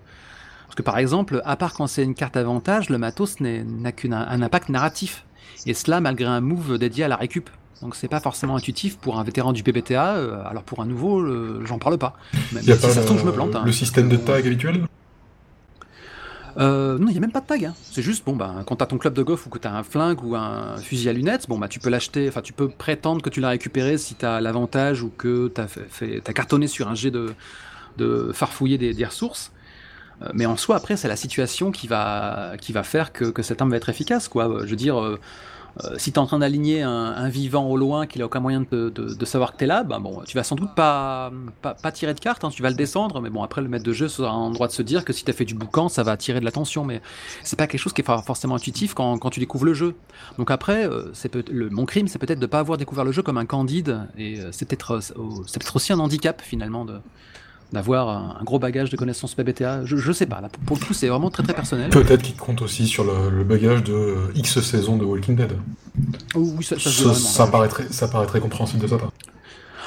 Parce 0.74 0.82
que 0.82 0.92
par 0.92 0.98
exemple, 0.98 1.40
à 1.46 1.56
part 1.56 1.74
quand 1.74 1.86
c'est 1.86 2.04
une 2.04 2.16
carte 2.16 2.36
avantage, 2.36 2.90
le 2.90 2.98
matos 2.98 3.40
n'a 3.42 3.92
qu'un 3.92 4.12
un 4.12 4.42
impact 4.42 4.70
narratif. 4.70 5.24
Et 5.68 5.76
cela 5.76 6.02
malgré 6.02 6.26
un 6.26 6.42
move 6.42 6.80
dédié 6.80 7.04
à 7.04 7.08
la 7.08 7.16
récup. 7.16 7.48
Donc 7.84 7.96
c'est 7.96 8.08
pas 8.08 8.20
forcément 8.20 8.56
intuitif 8.56 8.98
pour 8.98 9.20
un 9.20 9.24
vétéran 9.24 9.54
du 9.54 9.62
PBTA, 9.62 10.16
euh, 10.16 10.44
alors 10.48 10.64
pour 10.64 10.80
un 10.82 10.88
nouveau, 10.88 11.20
euh, 11.22 11.62
j'en 11.66 11.78
parle 11.78 12.00
pas. 12.00 12.16
Même 12.54 12.64
Il 12.64 12.70
y 12.70 12.72
a 12.72 12.76
si 12.76 12.82
pas 12.82 12.90
ça 12.90 13.02
se 13.02 13.06
trouve, 13.06 13.20
je 13.20 13.26
me 13.26 13.32
plante. 13.32 13.56
hein. 13.56 13.62
le 13.64 13.72
système 13.72 14.10
de 14.10 14.16
tag 14.18 14.48
habituel? 14.48 14.82
Euh, 16.58 16.98
non, 16.98 17.06
il 17.08 17.12
n'y 17.12 17.18
a 17.18 17.22
même 17.22 17.32
pas 17.32 17.42
de 17.42 17.46
tag. 17.46 17.66
hein. 17.66 17.76
C'est 17.92 18.02
juste, 18.02 18.26
bon, 18.26 18.36
bah, 18.36 18.64
quand 18.66 18.78
tu 18.78 18.84
as 18.84 18.88
ton 18.88 18.98
club 18.98 19.14
de 19.14 19.22
golf 19.22 19.46
ou 19.46 19.52
que 19.52 19.60
tu 19.60 19.68
as 19.68 19.76
un 19.76 19.84
flingue 19.84 20.24
ou 20.24 20.36
un 20.36 20.78
fusil 20.78 21.08
à 21.08 21.14
lunettes, 21.14 21.48
bon, 21.48 21.60
bah, 21.60 21.68
tu 21.68 21.80
peux 21.80 21.90
l'acheter, 21.92 22.28
enfin, 22.30 22.42
tu 22.42 22.52
peux 22.54 22.68
prétendre 22.70 23.22
que 23.22 23.30
tu 23.30 23.42
l'as 23.42 23.50
récupéré 23.50 24.00
si 24.00 24.16
tu 24.16 24.26
as 24.26 24.42
l'avantage 24.42 25.04
ou 25.04 25.12
que 25.16 25.52
tu 25.54 25.62
as, 25.62 25.68
fait, 25.68 25.86
fait- 25.88 26.22
t'as 26.24 26.34
cartonné 26.34 26.66
sur 26.66 26.88
un 26.88 26.96
jet 26.96 27.12
de, 27.12 27.32
de 27.98 28.32
farfouiller 28.34 28.80
des, 28.80 28.96
des 28.96 29.06
ressources. 29.06 29.52
Euh, 30.22 30.30
Mais 30.34 30.46
en 30.46 30.58
soi, 30.58 30.76
après, 30.76 30.98
c'est 30.98 31.08
la 31.08 31.16
situation 31.16 31.72
qui 31.72 31.88
va, 31.88 32.54
qui 32.60 32.72
va 32.74 32.84
faire 32.84 33.12
que, 33.12 33.26
que 33.26 33.42
cette 33.42 33.62
arme 33.62 33.72
va 33.72 33.78
être 33.78 33.90
efficace. 33.90 34.28
Quoi. 34.28 34.48
Euh, 34.48 34.60
Je 34.66 34.70
veux 34.70 34.76
dire, 34.76 35.00
euh, 35.00 35.18
si 35.98 36.12
tu 36.12 36.16
es 36.16 36.20
en 36.20 36.28
train 36.28 36.38
d'aligner 36.38 36.84
un, 36.84 37.30
vivant 37.30 37.66
au 37.66 37.78
loin 37.78 38.06
qu'il 38.06 38.22
a 38.22 38.26
aucun 38.26 38.40
moyen 38.40 38.64
de, 38.72 38.90
de- 38.90 39.26
savoir 39.26 39.54
que 39.54 39.58
tu 39.58 39.64
es 39.64 39.68
là, 39.68 39.84
ben 39.84 40.00
bon, 40.00 40.22
tu 40.24 40.38
vas 40.38 40.44
sans 40.44 40.56
doute 40.56 40.76
pas, 40.76 41.32
pas, 41.64 41.92
tirer 41.92 42.14
de 42.14 42.20
carte, 42.20 42.44
hein, 42.44 42.50
tu 42.52 42.62
vas 42.62 42.70
le 42.70 42.76
descendre, 42.76 43.20
mais 43.22 43.32
bon, 43.32 43.42
après, 43.42 43.60
le 43.64 43.68
maître 43.68 43.84
de 43.84 43.92
jeu 43.92 44.08
sera 44.08 44.32
en 44.32 44.52
droit 44.52 44.68
de 44.68 44.72
se 44.72 44.84
dire 44.84 45.04
que 45.04 45.14
si 45.14 45.24
tu 45.24 45.32
as 45.32 45.34
fait 45.34 45.46
du 45.46 45.56
boucan, 45.56 45.90
ça 45.90 46.04
va 46.04 46.12
attirer 46.12 46.40
de 46.40 46.46
l'attention, 46.46 46.86
mais 46.86 47.02
c'est 47.42 47.58
pas 47.58 47.66
quelque 47.66 47.82
chose 47.82 47.94
qui 47.94 48.02
est 48.02 48.06
for- 48.06 48.24
forcément 48.24 48.54
intuitif 48.54 48.94
quand, 48.94 49.18
quand 49.18 49.32
tu 49.32 49.40
découvres 49.40 49.66
le 49.66 49.74
jeu. 49.74 49.96
Donc 50.38 50.52
après, 50.52 50.88
peut 51.32 51.44
le, 51.50 51.72
mon 51.72 51.86
crime, 51.88 52.08
c'est 52.08 52.20
peut-être 52.20 52.40
de 52.40 52.46
pas 52.46 52.60
avoir 52.60 52.78
découvert 52.78 53.04
le 53.04 53.12
jeu 53.12 53.24
comme 53.24 53.40
un 53.40 53.48
candide, 53.48 54.02
et 54.16 54.38
c'est 54.52 54.68
peut-être 54.68 55.00
peut-être 55.00 55.76
aussi 55.76 55.92
un 55.92 56.00
handicap 56.00 56.40
finalement 56.40 56.86
de 56.86 57.00
d'avoir 57.74 58.08
un, 58.08 58.38
un 58.40 58.44
gros 58.44 58.60
bagage 58.60 58.90
de 58.90 58.96
connaissances 58.96 59.36
PBTA. 59.36 59.84
Je, 59.86 59.98
je 59.98 60.12
sais 60.14 60.26
pas, 60.28 60.40
là, 60.40 60.48
pour, 60.50 60.64
pour 60.64 60.78
le 60.80 60.86
coup, 60.86 60.94
c'est 60.94 61.08
vraiment 61.10 61.30
très 61.30 61.44
très 61.44 61.54
personnel. 61.54 61.90
Peut-être 61.90 62.22
qu'il 62.22 62.36
compte 62.36 62.62
aussi 62.62 62.88
sur 62.88 63.04
le, 63.04 63.30
le 63.30 63.44
bagage 63.44 63.84
de 63.84 63.94
euh, 63.94 64.32
X 64.36 64.62
saisons 64.62 64.96
de 64.98 65.04
Walking 65.04 65.36
Dead. 65.36 65.52
Oh, 66.36 66.40
oui, 66.58 66.64
ça, 66.64 66.80
ça 66.80 66.90
Ça, 66.90 67.04
voit 67.04 67.14
ça, 67.16 67.44
vraiment. 67.44 67.52
paraît 67.52 67.68
très, 67.68 67.92
ça 67.92 68.08
paraît 68.08 68.28
très 68.28 68.40
compréhensible 68.40 68.82
de 68.84 68.88
sa 68.88 68.98
part. 68.98 69.12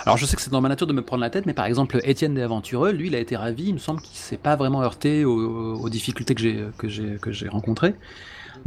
Alors 0.05 0.17
je 0.19 0.25
sais 0.27 0.37
que 0.37 0.43
c'est 0.43 0.51
dans 0.53 0.61
ma 0.61 0.69
nature 0.69 0.87
de 0.87 0.93
me 0.93 1.03
prendre 1.03 1.23
la 1.23 1.31
tête, 1.31 1.47
mais 1.47 1.53
par 1.55 1.65
exemple 1.67 1.99
Étienne 2.05 2.35
des 2.35 2.43
Aventureux, 2.43 2.93
lui, 2.93 3.09
il 3.09 3.15
a 3.17 3.19
été 3.19 3.35
ravi. 3.37 3.65
Il 3.69 3.75
me 3.75 3.79
semble 3.79 4.01
qu'il 4.01 4.17
s'est 4.17 4.37
pas 4.37 4.55
vraiment 4.55 4.83
heurté 4.83 5.25
aux, 5.25 5.75
aux 5.81 5.89
difficultés 5.89 6.35
que 6.37 6.41
j'ai 6.43 6.65
que 6.79 6.89
j'ai 6.89 7.17
que 7.21 7.33
j'ai 7.33 7.49
rencontrées. 7.49 7.97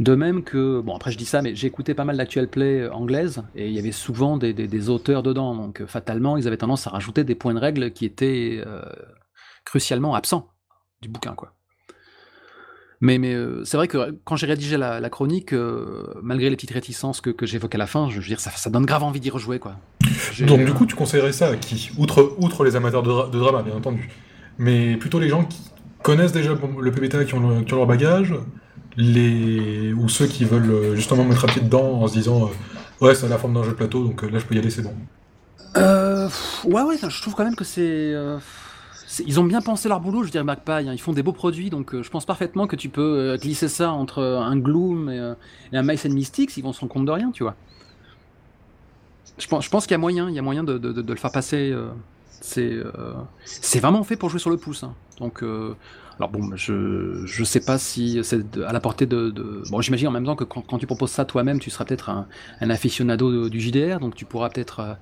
De 0.00 0.14
même 0.14 0.42
que 0.42 0.80
bon 0.80 0.96
après 0.96 1.12
je 1.12 1.18
dis 1.18 1.26
ça, 1.26 1.42
mais 1.42 1.52
écouté 1.52 1.92
pas 1.92 2.04
mal 2.04 2.16
d'actual 2.16 2.48
play 2.48 2.88
anglaise 2.88 3.42
et 3.54 3.68
il 3.68 3.74
y 3.74 3.78
avait 3.78 3.92
souvent 3.92 4.38
des, 4.38 4.54
des, 4.54 4.88
auteurs 4.88 5.22
dedans, 5.22 5.54
donc 5.54 5.82
euh, 5.82 5.86
fatalement 5.86 6.38
ils 6.38 6.48
avaient 6.48 6.56
tendance 6.56 6.86
à 6.86 6.90
rajouter 6.90 7.22
des 7.22 7.34
points 7.34 7.52
de 7.52 7.58
règle 7.58 7.92
qui 7.92 8.06
étaient 8.06 8.62
euh, 8.66 8.80
crucialement 9.66 10.14
absents 10.14 10.48
du 11.02 11.10
bouquin 11.10 11.34
quoi. 11.34 11.52
Mais, 13.02 13.18
mais 13.18 13.34
euh, 13.34 13.62
c'est 13.64 13.76
vrai 13.76 13.88
que 13.88 14.18
quand 14.24 14.36
j'ai 14.36 14.46
rédigé 14.46 14.78
la, 14.78 15.10
chronique, 15.10 15.54
malgré 16.22 16.48
les 16.48 16.56
petites 16.56 16.70
réticences 16.70 17.20
que, 17.20 17.28
que 17.28 17.44
j'évoque 17.44 17.74
à 17.74 17.78
la 17.78 17.86
fin, 17.86 18.08
je 18.10 18.20
veux 18.20 18.26
dire, 18.26 18.40
ça, 18.40 18.50
ça 18.50 18.68
donne 18.68 18.84
grave 18.84 19.02
envie 19.02 19.20
d'y 19.20 19.30
rejouer, 19.30 19.58
quoi. 19.58 19.76
Donc 20.40 20.64
du 20.64 20.74
coup, 20.74 20.84
tu 20.84 20.94
conseillerais 20.94 21.32
ça 21.32 21.48
à 21.48 21.56
qui? 21.56 21.90
Outre, 21.96 22.36
outre 22.38 22.62
les 22.64 22.76
amateurs 22.76 23.02
de, 23.02 23.08
dra- 23.08 23.30
de 23.30 23.38
drama, 23.38 23.62
bien 23.62 23.74
entendu. 23.74 24.10
Mais 24.58 24.96
plutôt 24.96 25.18
les 25.18 25.30
gens 25.30 25.44
qui 25.46 25.62
connaissent 26.02 26.32
déjà 26.32 26.54
le 26.78 26.90
PBTA, 26.92 27.24
qui 27.24 27.32
ont, 27.34 27.64
qui 27.64 27.72
ont 27.72 27.78
leur 27.78 27.86
bagage, 27.86 28.34
les... 29.00 29.92
ou 29.92 30.08
ceux 30.08 30.26
qui 30.26 30.44
veulent 30.44 30.70
euh, 30.70 30.94
justement 30.94 31.24
mettre 31.24 31.44
un 31.44 31.48
pied 31.48 31.62
dedans 31.62 32.02
en 32.02 32.06
se 32.06 32.12
disant 32.12 32.46
euh, 32.46 33.04
Ouais, 33.04 33.14
c'est 33.14 33.28
la 33.28 33.38
forme 33.38 33.54
d'un 33.54 33.62
jeu 33.62 33.70
de 33.70 33.76
plateau, 33.76 34.04
donc 34.04 34.22
euh, 34.22 34.30
là 34.30 34.38
je 34.38 34.44
peux 34.44 34.54
y 34.54 34.58
aller, 34.58 34.70
c'est 34.70 34.82
bon. 34.82 34.94
Euh, 35.76 36.28
ouais, 36.64 36.82
ouais, 36.82 36.96
je 37.02 37.22
trouve 37.22 37.34
quand 37.34 37.44
même 37.44 37.56
que 37.56 37.64
c'est. 37.64 38.14
ils 39.26 39.40
ont 39.40 39.44
bien 39.44 39.62
pensé 39.62 39.88
leur 39.88 40.00
boulot, 40.00 40.24
je 40.24 40.30
dirais 40.30 40.44
Magpie. 40.44 40.72
hein. 40.72 40.92
Ils 40.92 41.00
font 41.00 41.12
des 41.12 41.22
beaux 41.22 41.32
produits, 41.32 41.70
donc 41.70 42.00
je 42.00 42.10
pense 42.10 42.26
parfaitement 42.26 42.66
que 42.66 42.76
tu 42.76 42.88
peux 42.90 43.38
glisser 43.40 43.68
ça 43.68 43.90
entre 43.90 44.22
un 44.22 44.56
Gloom 44.56 45.08
et, 45.08 45.18
un 45.76 45.82
Mice 45.82 46.04
and 46.04 46.10
Mystics, 46.10 46.56
ils 46.56 46.62
vont 46.62 46.72
se 46.72 46.80
rendre 46.80 46.92
compte 46.92 47.06
de 47.06 47.12
rien, 47.12 47.30
tu 47.30 47.42
vois. 47.42 47.54
Je 49.38 49.46
pense, 49.46 49.64
je 49.64 49.70
pense 49.70 49.86
qu'il 49.86 49.92
y 49.92 49.94
a 49.94 49.98
moyen, 49.98 50.28
il 50.28 50.34
y 50.34 50.38
a 50.38 50.42
moyen 50.42 50.62
de, 50.62 50.76
de- 50.76 51.00
le 51.00 51.18
faire 51.18 51.32
passer. 51.32 51.74
c'est 52.42 53.80
vraiment 53.80 54.02
fait 54.02 54.16
pour 54.16 54.28
jouer 54.28 54.40
sur 54.40 54.50
le 54.50 54.58
pouce. 54.58 54.82
hein. 54.82 54.92
Donc, 55.20 55.42
alors 56.20 56.30
bon, 56.30 56.50
je 56.54 57.22
je 57.24 57.44
sais 57.44 57.60
pas 57.60 57.78
si 57.78 58.20
c'est 58.22 58.40
à 58.66 58.72
la 58.72 58.80
portée 58.80 59.06
de. 59.06 59.30
de- 59.30 59.62
Bon, 59.70 59.80
j'imagine 59.80 60.06
en 60.08 60.10
même 60.10 60.24
temps 60.26 60.36
que 60.36 60.44
quand, 60.44 60.60
quand 60.60 60.76
tu 60.78 60.86
proposes 60.86 61.10
ça 61.12 61.24
toi-même, 61.24 61.58
tu 61.60 61.70
seras 61.70 61.86
peut-être 61.86 62.10
un, 62.10 62.26
un 62.60 62.68
aficionado 62.70 63.32
de- 63.44 63.48
du 63.48 63.58
JDR, 63.60 64.00
donc 64.00 64.14
tu 64.14 64.26
pourras 64.26 64.50
peut-être 64.50 64.80
euh, 64.80 64.92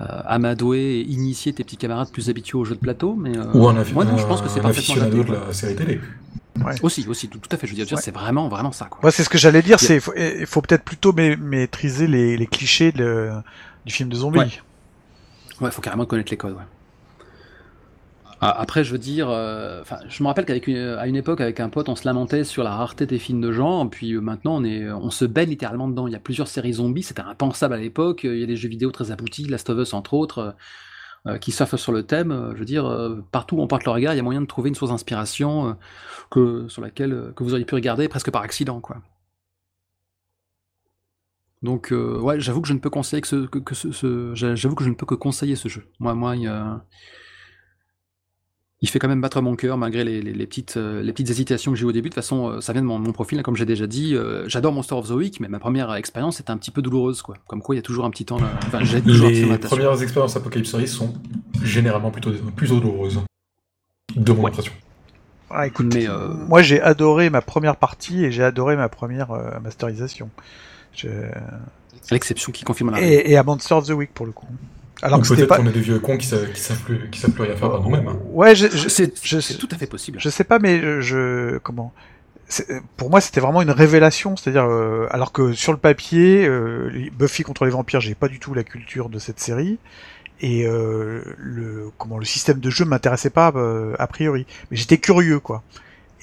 euh, 0.00 0.04
amadouer 0.24 1.00
et 1.00 1.00
initier 1.02 1.52
tes 1.52 1.64
petits 1.64 1.76
camarades 1.76 2.10
plus 2.10 2.30
habitués 2.30 2.56
aux 2.56 2.64
jeux 2.64 2.76
de 2.76 2.80
plateau. 2.80 3.14
Mais 3.14 3.36
euh, 3.36 3.44
Ou 3.52 3.68
un, 3.68 3.74
affi- 3.80 3.92
moi, 3.92 4.04
non, 4.06 4.16
je 4.16 4.26
pense 4.26 4.40
que 4.40 4.46
un 4.46 4.48
c'est 4.48 4.60
parfaitement 4.62 4.94
aficionado 4.94 5.20
adapté, 5.20 5.32
de 5.42 5.46
la 5.48 5.52
série 5.52 5.76
télé. 5.76 6.00
Aussi, 6.82 7.06
aussi, 7.08 7.28
tout, 7.28 7.38
tout 7.38 7.48
à 7.52 7.58
fait. 7.58 7.66
Je 7.66 7.72
veux 7.74 7.84
dire, 7.84 7.94
Ouais. 7.96 8.00
c'est 8.02 8.14
vraiment, 8.14 8.48
vraiment 8.48 8.72
ça. 8.72 8.86
Quoi. 8.86 9.00
Moi, 9.02 9.10
c'est 9.10 9.22
ce 9.24 9.28
que 9.28 9.36
j'allais 9.38 9.60
dire. 9.60 9.76
Il 9.82 9.86
C'est, 9.86 10.00
faut- 10.00 10.14
il 10.16 10.46
faut 10.46 10.62
peut-être 10.62 10.84
plutôt 10.84 11.12
ma- 11.12 11.36
maîtriser 11.36 12.06
les, 12.06 12.36
les 12.38 12.46
clichés 12.46 12.90
de- 12.92 13.30
du 13.84 13.92
film 13.92 14.08
de 14.08 14.14
zombies. 14.16 14.38
Ouais. 14.38 14.48
Ouais, 15.60 15.70
faut 15.70 15.82
carrément 15.82 16.06
connaître 16.06 16.30
les 16.30 16.36
codes. 16.38 16.52
Ouais. 16.54 16.62
Ah, 18.46 18.50
Après, 18.60 18.84
je 18.84 18.92
veux 18.92 18.98
dire, 18.98 19.30
euh, 19.30 19.82
je 20.08 20.22
me 20.22 20.28
rappelle 20.28 20.44
qu'avec 20.44 20.66
une, 20.66 20.76
à 20.76 21.06
une 21.06 21.16
époque, 21.16 21.40
avec 21.40 21.60
un 21.60 21.70
pote, 21.70 21.88
on 21.88 21.96
se 21.96 22.04
lamentait 22.04 22.44
sur 22.44 22.62
la 22.62 22.74
rareté 22.76 23.06
des 23.06 23.18
films 23.18 23.40
de 23.40 23.50
genre, 23.52 23.88
puis 23.88 24.12
euh, 24.12 24.20
maintenant, 24.20 24.56
on 24.56 24.64
est, 24.64 24.90
on 24.90 25.08
se 25.10 25.24
baigne 25.24 25.48
littéralement 25.48 25.88
dedans. 25.88 26.06
Il 26.08 26.12
y 26.12 26.16
a 26.16 26.20
plusieurs 26.20 26.48
séries 26.48 26.74
zombies, 26.74 27.02
c'était 27.02 27.22
impensable 27.22 27.72
à 27.74 27.78
l'époque. 27.78 28.24
Il 28.24 28.36
y 28.38 28.42
a 28.42 28.46
des 28.46 28.56
jeux 28.56 28.68
vidéo 28.68 28.90
très 28.90 29.10
aboutis, 29.10 29.44
Last 29.46 29.70
of 29.70 29.78
Us 29.78 29.94
entre 29.94 30.12
autres, 30.12 30.38
euh, 31.26 31.32
euh, 31.34 31.38
qui 31.38 31.52
surfent 31.52 31.76
sur 31.76 31.92
le 31.92 32.04
thème. 32.04 32.32
Euh, 32.32 32.52
Je 32.54 32.58
veux 32.60 32.64
dire, 32.66 32.86
euh, 32.86 33.22
partout 33.32 33.56
où 33.56 33.62
on 33.62 33.66
porte 33.68 33.84
le 33.84 33.92
regard, 33.92 34.14
il 34.14 34.18
y 34.18 34.20
a 34.20 34.24
moyen 34.24 34.42
de 34.42 34.46
trouver 34.46 34.68
une 34.70 34.74
source 34.76 34.90
d'inspiration 34.92 35.70
euh, 35.70 35.72
que 36.30 36.68
sur 36.68 36.82
laquelle 36.82 37.12
euh, 37.14 37.32
que 37.36 37.44
vous 37.44 37.52
auriez 37.54 37.66
pu 37.66 37.74
regarder 37.76 38.08
presque 38.08 38.30
par 38.32 38.42
accident, 38.42 38.80
quoi. 38.80 38.98
Donc, 41.62 41.92
euh, 41.92 42.18
ouais, 42.20 42.40
j'avoue 42.40 42.60
que 42.60 42.68
je 42.68 42.74
ne 42.74 42.78
peux 42.78 42.90
conseiller 42.90 43.22
que 43.22 43.28
ce, 43.28 43.46
ce, 43.72 43.92
ce- 43.92 44.34
j'a- 44.34 44.54
j'avoue 44.54 44.74
que 44.74 44.84
je 44.84 44.90
ne 44.90 44.94
peux 44.94 45.06
que 45.06 45.14
conseiller 45.14 45.56
ce 45.56 45.68
jeu. 45.68 45.86
Moi, 45.98 46.14
moi, 46.14 46.36
il, 46.36 46.42
y 46.42 46.46
a- 46.46 46.84
il 48.84 48.88
fait 48.90 48.98
quand 48.98 49.08
même 49.08 49.22
battre 49.22 49.40
mon 49.40 49.56
cœur 49.56 49.78
malgré 49.78 50.04
les, 50.04 50.20
les- 50.20 50.34
les 50.34 50.46
petites, 50.46 50.76
euh, 50.76 51.00
les 51.02 51.10
petites 51.12 51.30
hésitations 51.30 51.72
que 51.72 51.78
j'ai 51.78 51.84
eu 51.84 51.88
au 51.88 51.92
début. 51.92 52.10
De 52.10 52.14
toute 52.14 52.22
façon, 52.22 52.48
euh, 52.50 52.60
ça 52.60 52.74
vient 52.74 52.82
de 52.82 52.86
mon, 52.86 52.98
mon 52.98 53.12
profil, 53.12 53.38
hein, 53.38 53.42
comme 53.42 53.56
j'ai 53.56 53.64
déjà 53.64 53.86
dit. 53.86 54.14
euh, 54.14 54.46
J'adore 54.46 54.72
Monster 54.72 54.94
of 54.94 55.08
the 55.08 55.12
Week, 55.12 55.40
mais 55.40 55.48
ma 55.48 55.58
première 55.58 55.94
expérience 55.94 56.38
était 56.38 56.50
un 56.50 56.58
petit 56.58 56.70
peu 56.70 56.82
douloureuse, 56.82 57.22
quoi. 57.22 57.36
Comme 57.46 57.62
quoi, 57.62 57.74
il 57.74 57.78
y 57.78 57.80
a 57.80 57.82
toujours 57.82 58.04
un 58.04 58.10
petit 58.10 58.26
temps. 58.26 58.38
Là... 58.38 58.50
Enfin, 58.66 58.84
j'ai 58.84 59.00
toujours 59.00 59.30
Les 59.30 59.56
premières 59.58 60.02
expériences 60.02 60.36
Apocalypse 60.36 60.70
Series 60.70 60.86
sont 60.88 61.14
généralement 61.62 62.10
plutôt, 62.10 62.30
plutôt 62.54 62.78
douloureuses. 62.78 63.20
De 64.14 64.32
mon 64.32 64.42
Ouais. 64.42 64.50
impression. 64.50 64.72
Ah, 65.48 65.66
écoute, 65.66 65.94
Mais, 65.94 66.06
euh, 66.06 66.28
moi 66.48 66.62
j'ai 66.62 66.80
adoré 66.82 67.30
ma 67.30 67.40
première 67.40 67.76
partie 67.76 68.22
et 68.24 68.30
j'ai 68.32 68.42
adoré 68.44 68.76
ma 68.76 68.90
première 68.90 69.30
euh, 69.30 69.58
masterisation. 69.62 70.28
Je- 70.94 71.08
L'exception 72.10 72.52
qui 72.52 72.64
confirme 72.64 72.90
la 72.90 72.96
règle. 72.98 73.08
Et, 73.28 73.30
et 73.32 73.36
à 73.38 73.42
Monster 73.42 73.74
of 73.74 73.86
the 73.86 73.92
Week 73.92 74.12
pour 74.12 74.26
le 74.26 74.32
coup. 74.32 74.46
Alors 75.04 75.20
que 75.20 75.28
peut-être 75.28 75.48
pas. 75.48 75.56
qu'on 75.58 75.66
est 75.66 75.72
des 75.72 75.80
vieux 75.80 75.98
cons 76.00 76.16
qui 76.16 76.26
savent, 76.26 76.50
qui 76.52 76.60
savent 76.60 76.78
plus, 76.82 77.08
qui 77.10 77.20
savent 77.20 77.30
plus 77.32 77.44
rien 77.44 77.54
faire 77.56 77.70
par 77.70 77.82
nous-mêmes. 77.82 78.08
hein. 78.08 78.18
Ouais, 78.32 78.54
je, 78.56 78.66
je, 78.68 78.88
C'est 78.88 79.12
je- 79.24 79.40
c'est 79.40 79.54
tout 79.58 79.68
à 79.70 79.76
fait 79.76 79.86
possible. 79.86 80.18
je 80.20 80.28
sais 80.28 80.44
pas, 80.44 80.58
mais 80.58 80.80
je, 80.80 81.00
je- 81.00 81.58
comment 81.58 81.92
c'est- 82.48 82.66
pour 82.96 83.10
moi, 83.10 83.20
c'était 83.20 83.40
vraiment 83.40 83.62
une 83.62 83.70
révélation, 83.70 84.36
c'est-à-dire 84.36 84.64
euh, 84.68 85.06
alors 85.10 85.32
que 85.32 85.52
sur 85.52 85.72
le 85.72 85.78
papier, 85.78 86.46
euh, 86.46 86.90
Buffy 87.18 87.42
contre 87.42 87.64
les 87.64 87.70
vampires, 87.70 88.00
j'ai 88.00 88.14
pas 88.14 88.28
du 88.28 88.38
tout 88.38 88.52
la 88.54 88.64
culture 88.64 89.08
de 89.08 89.18
cette 89.18 89.40
série 89.40 89.78
et 90.40 90.66
euh, 90.66 91.22
le 91.38 91.90
comment 91.96 92.18
le 92.18 92.24
système 92.24 92.58
de 92.58 92.68
jeu 92.70 92.84
m'intéressait 92.84 93.30
pas 93.30 93.52
euh, 93.56 93.94
a 93.98 94.06
priori, 94.06 94.46
mais 94.70 94.76
j'étais 94.76 94.98
curieux 94.98 95.38
quoi, 95.40 95.62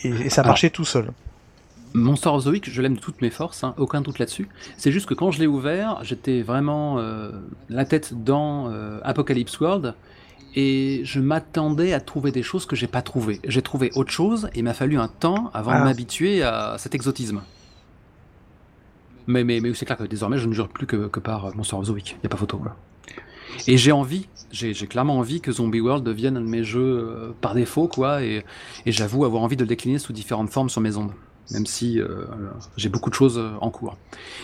et, 0.03 0.09
et 0.09 0.29
ça 0.29 0.41
Alors, 0.41 0.51
marchait 0.51 0.69
tout 0.69 0.85
seul. 0.85 1.11
Monster 1.93 2.29
of 2.29 2.43
the 2.45 2.47
Week, 2.47 2.69
je 2.69 2.81
l'aime 2.81 2.95
de 2.95 2.99
toutes 2.99 3.21
mes 3.21 3.29
forces, 3.29 3.63
hein, 3.63 3.73
aucun 3.77 4.01
doute 4.01 4.17
là-dessus. 4.19 4.47
C'est 4.77 4.91
juste 4.91 5.07
que 5.07 5.13
quand 5.13 5.31
je 5.31 5.39
l'ai 5.39 5.47
ouvert, 5.47 5.99
j'étais 6.03 6.41
vraiment 6.41 6.99
euh, 6.99 7.31
la 7.69 7.85
tête 7.85 8.13
dans 8.23 8.69
euh, 8.69 8.99
Apocalypse 9.03 9.59
World 9.59 9.93
et 10.55 11.01
je 11.03 11.19
m'attendais 11.19 11.93
à 11.93 11.99
trouver 11.99 12.31
des 12.31 12.43
choses 12.43 12.65
que 12.65 12.75
j'ai 12.75 12.87
pas 12.87 13.01
trouvées. 13.01 13.39
J'ai 13.47 13.61
trouvé 13.61 13.91
autre 13.95 14.11
chose 14.11 14.49
et 14.53 14.59
il 14.59 14.63
m'a 14.63 14.73
fallu 14.73 14.97
un 14.97 15.07
temps 15.07 15.49
avant 15.53 15.71
Ah. 15.71 15.79
de 15.79 15.85
m'habituer 15.85 16.43
à 16.43 16.75
cet 16.77 16.95
exotisme. 16.95 17.41
Mais, 19.27 19.43
mais, 19.43 19.59
mais 19.61 19.73
c'est 19.73 19.85
clair 19.85 19.97
que 19.97 20.03
désormais 20.03 20.37
je 20.37 20.47
ne 20.47 20.53
jure 20.53 20.67
plus 20.67 20.87
que, 20.87 21.07
que 21.07 21.19
par 21.19 21.55
Monster 21.55 21.75
of 21.75 21.87
the 21.87 21.91
Week, 21.91 22.11
il 22.11 22.19
n'y 22.23 22.25
a 22.25 22.29
pas 22.29 22.37
photo. 22.37 22.57
Quoi. 22.57 22.75
Et 23.67 23.77
j'ai 23.77 23.91
envie, 23.91 24.27
j'ai 24.51 24.73
j'ai 24.73 24.87
clairement 24.87 25.17
envie 25.17 25.41
que 25.41 25.51
Zombie 25.51 25.81
World 25.81 26.03
devienne 26.05 26.37
un 26.37 26.41
de 26.41 26.47
mes 26.47 26.63
jeux 26.63 26.81
euh, 26.81 27.31
par 27.41 27.53
défaut, 27.53 27.87
quoi, 27.87 28.23
et, 28.23 28.43
et 28.85 28.91
j'avoue 28.91 29.25
avoir 29.25 29.43
envie 29.43 29.55
de 29.57 29.61
le 29.61 29.67
décliner 29.67 29.99
sous 29.99 30.13
différentes 30.13 30.49
formes 30.49 30.69
sur 30.69 30.81
mes 30.81 30.95
ondes 30.97 31.11
même 31.49 31.65
si 31.65 31.99
euh, 31.99 32.25
j'ai 32.77 32.89
beaucoup 32.89 33.09
de 33.09 33.15
choses 33.15 33.37
euh, 33.37 33.51
en 33.59 33.69
cours. 33.71 33.97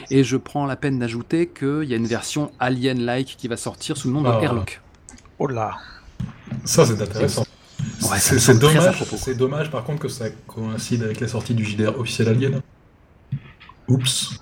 Et 0.10 0.24
je 0.24 0.36
prends 0.38 0.66
la 0.66 0.76
peine 0.76 1.00
d'ajouter 1.00 1.48
qu'il 1.48 1.84
y 1.86 1.94
a 1.94 1.98
une 1.98 2.08
version 2.08 2.52
Alien-like 2.60 3.36
qui 3.38 3.48
va 3.48 3.56
sortir 3.58 3.96
sous 3.98 4.08
le 4.08 4.14
nom 4.16 4.22
de 4.22 4.28
Ah. 4.30 4.40
Airlock. 4.42 4.82
Oh 5.40 5.48
là, 5.48 5.76
Ça, 6.66 6.86
c'est 6.86 7.00
intéressant. 7.02 7.46
Ouais, 8.10 8.18
c'est 8.20 8.58
dommage, 8.58 9.04
dommage 9.38 9.70
par 9.72 9.84
contre 9.84 10.00
que 10.00 10.08
ça 10.08 10.26
coïncide 10.48 11.04
avec 11.04 11.20
la 11.20 11.28
sortie 11.28 11.54
du 11.54 11.64
JDR 11.64 11.98
officiel 12.00 12.30
Alien. 12.30 12.62
Oups. 13.88 14.42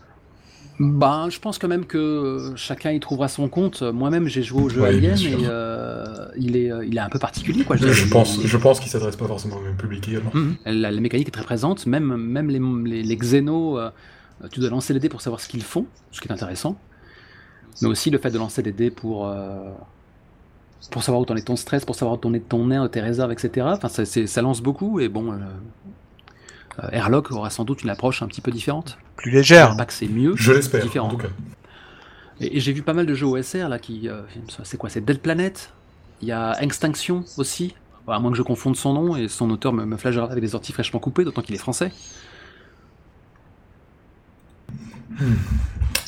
Ben, 0.80 1.30
je 1.30 1.40
pense 1.40 1.58
quand 1.58 1.70
même 1.70 1.86
que 1.86 1.98
euh, 1.98 2.56
chacun 2.56 2.92
y 2.92 3.00
trouvera 3.00 3.28
son 3.30 3.48
compte. 3.48 3.82
Moi-même, 3.82 4.28
j'ai 4.28 4.44
joué 4.44 4.64
au 4.64 4.70
jeu 4.70 4.82
Ouais, 4.82 4.90
Alien 4.90 5.18
et 5.18 5.38
euh, 5.44 6.28
il, 6.38 6.58
est, 6.58 6.70
euh, 6.70 6.86
il 6.86 6.98
est 6.98 7.02
un 7.02 7.10
peu 7.10 7.20
particulier. 7.20 7.64
Quoi. 7.64 7.78
Je, 7.78 8.10
pense, 8.10 8.42
je 8.44 8.58
pense 8.58 8.82
qu'il 8.82 8.90
s'adresse 8.92 9.16
pas 9.16 9.28
forcément 9.28 9.58
au 9.58 9.62
même 9.62 9.78
public 9.78 10.08
également. 10.08 10.32
Mhm. 10.34 10.56
La, 10.66 10.92
la 10.92 11.00
mécanique 11.00 11.30
est 11.30 11.32
très 11.32 11.44
présente, 11.44 11.86
même, 11.86 12.16
même 12.18 12.50
les, 12.50 12.60
les, 12.92 13.04
les 13.04 13.16
xénos, 13.18 13.80
euh, 13.80 13.90
tu 14.52 14.60
dois 14.60 14.70
lancer 14.70 14.94
les 14.94 15.00
dés 15.00 15.08
pour 15.10 15.22
savoir 15.22 15.40
ce 15.40 15.48
qu'ils 15.48 15.64
font, 15.64 15.86
ce 16.12 16.20
qui 16.20 16.28
est 16.28 16.32
intéressant. 16.32 16.78
Mais 17.82 17.88
aussi 17.88 18.10
le 18.10 18.18
fait 18.18 18.32
de 18.32 18.38
lancer 18.38 18.62
des 18.62 18.72
dés 18.74 18.92
pour, 18.92 19.28
euh, 19.28 19.72
pour 20.92 21.04
savoir 21.04 21.22
où 21.22 21.26
t'en 21.26 21.36
est 21.38 21.48
ton 21.48 21.56
stress, 21.56 21.86
pour 21.86 21.96
savoir 21.96 22.18
où 22.18 22.20
t'en 22.20 22.34
est 22.34 22.48
ton 22.48 22.68
nerf, 22.68 22.90
tes 22.90 23.02
réserves, 23.02 23.32
etc. 23.32 23.68
Enfin, 23.72 23.88
ça 23.90 24.42
lance 24.42 24.62
beaucoup 24.62 25.00
et 25.00 25.08
bon, 25.10 25.34
euh, 26.84 26.88
Airlock 26.92 27.32
aura 27.32 27.50
sans 27.50 27.64
doute 27.64 27.84
une 27.84 27.90
approche 27.90 28.22
un 28.22 28.28
petit 28.28 28.42
peu 28.42 28.52
différente. 28.52 28.98
Plus 29.16 29.32
Je 29.32 29.38
légère. 29.38 29.76
pas 29.78 29.86
que 29.86 29.94
c'est 29.94 30.08
mieux, 30.08 30.34
Je 30.36 30.52
l'espère, 30.54 30.82
différent. 30.84 31.08
en 31.08 31.12
tout 31.12 31.18
cas. 31.18 31.30
Et, 32.42 32.58
et 32.58 32.60
j'ai 32.60 32.74
vu 32.74 32.82
pas 32.82 32.94
mal 32.94 33.06
de 33.06 33.14
jeux 33.14 33.26
OSR 33.28 33.70
là 33.70 33.80
qui. 33.80 34.10
euh, 34.10 34.22
c'est 34.64 34.78
quoi 34.78 34.90
C'est 34.90 35.04
Dead 35.04 35.20
Planet 35.20 35.72
Il 36.22 36.28
y 36.28 36.32
a 36.32 36.62
Extinction 36.62 37.24
aussi. 37.38 37.76
À 38.08 38.20
moins 38.20 38.30
que 38.30 38.38
je 38.38 38.44
confonde 38.44 38.76
son 38.76 38.94
nom 38.94 39.16
et 39.16 39.28
son 39.28 39.50
auteur 39.50 39.74
me, 39.74 39.84
me 39.86 39.98
flagellera 39.98 40.30
avec 40.32 40.44
des 40.44 40.54
orties 40.54 40.74
fraîchement 40.74 41.00
coupées, 41.00 41.24
d'autant 41.24 41.42
qu'il 41.42 41.56
est 41.56 41.60
français. 41.60 41.92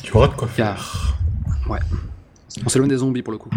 Tu 0.04 0.16
auras 0.16 0.28
de 0.28 0.34
quoi 0.34 0.46
faire. 0.48 1.16
On 2.64 2.68
s'éloigne 2.68 2.88
des 2.90 2.98
zombies 2.98 3.22
pour 3.22 3.32
le 3.32 3.38
coup. 3.38 3.50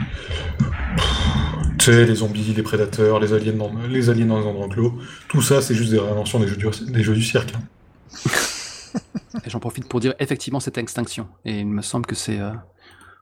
Tu 1.81 1.85
sais, 1.91 2.05
les 2.05 2.13
zombies, 2.13 2.53
les 2.55 2.61
prédateurs, 2.61 3.19
les 3.19 3.33
aliens 3.33 3.53
dans, 3.53 3.71
les 3.89 4.11
aliens 4.11 4.27
dans 4.27 4.39
les 4.39 4.45
endroits 4.45 4.67
clos, 4.69 4.99
tout 5.27 5.41
ça, 5.41 5.63
c'est 5.63 5.73
juste 5.73 5.89
des 5.89 5.97
réinventions 5.97 6.39
des 6.39 6.47
jeux 6.47 6.55
du, 6.55 6.67
des 6.91 7.01
jeux 7.01 7.15
du 7.15 7.23
cirque. 7.23 7.55
hein. 7.55 8.99
Et 9.43 9.49
j'en 9.49 9.59
profite 9.59 9.89
pour 9.89 9.99
dire 9.99 10.13
effectivement 10.19 10.59
cette 10.59 10.77
Extinction. 10.77 11.27
Et 11.43 11.61
il 11.61 11.65
me 11.65 11.81
semble 11.81 12.05
que 12.05 12.13
c'est 12.13 12.39
euh, 12.39 12.51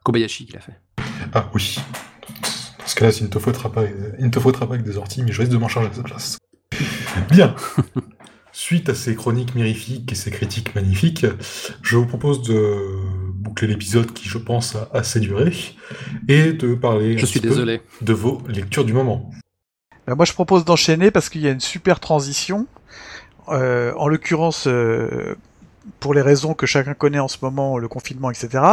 Kobayashi 0.03 0.45
qui 0.45 0.51
l'a 0.51 0.59
fait. 0.59 0.77
Ah 1.33 1.49
oui. 1.53 1.77
Dans 2.79 2.85
ce 2.85 2.95
cas-là, 2.95 3.11
il 3.17 3.23
ne 3.23 3.29
te 3.29 3.39
faudra 3.39 3.71
pas, 3.71 3.83
il 4.19 4.25
ne 4.25 4.29
te 4.29 4.41
faudra 4.41 4.67
pas 4.67 4.73
avec 4.73 4.85
des 4.85 4.97
orties, 4.97 5.23
mais 5.23 5.31
je 5.31 5.39
risque 5.39 5.53
de 5.53 5.57
m'en 5.57 5.69
charger 5.69 5.91
à 5.91 5.93
sa 5.93 6.03
place. 6.03 6.37
Bien. 7.31 7.55
Suite 8.51 8.89
à 8.89 8.93
ces 8.93 9.15
chroniques 9.15 9.55
mirifiques 9.55 10.11
et 10.11 10.15
ces 10.15 10.31
critiques 10.31 10.75
magnifiques, 10.75 11.25
je 11.81 11.95
vous 11.95 12.07
propose 12.07 12.41
de 12.41 12.97
boucler 13.39 13.67
l'épisode 13.67 14.11
qui, 14.13 14.27
je 14.27 14.37
pense, 14.37 14.75
a 14.75 14.89
assez 14.93 15.19
duré, 15.19 15.53
et 16.27 16.53
de 16.53 16.75
parler 16.75 17.15
un 17.15 17.17
Je 17.17 17.25
suis 17.25 17.39
petit 17.39 17.47
peu 17.47 17.53
désolé. 17.53 17.81
de 18.01 18.13
vos 18.13 18.41
lectures 18.47 18.85
du 18.85 18.93
moment. 18.93 19.31
Ben, 20.07 20.15
moi, 20.15 20.25
je 20.25 20.33
propose 20.33 20.65
d'enchaîner 20.65 21.11
parce 21.11 21.29
qu'il 21.29 21.41
y 21.41 21.47
a 21.47 21.51
une 21.51 21.59
super 21.59 21.99
transition. 21.99 22.67
Euh, 23.49 23.93
en 23.97 24.07
l'occurrence, 24.07 24.67
euh, 24.67 25.35
pour 25.99 26.13
les 26.13 26.21
raisons 26.21 26.53
que 26.53 26.65
chacun 26.65 26.93
connaît 26.93 27.19
en 27.19 27.27
ce 27.27 27.37
moment, 27.41 27.77
le 27.77 27.87
confinement, 27.87 28.29
etc., 28.29 28.63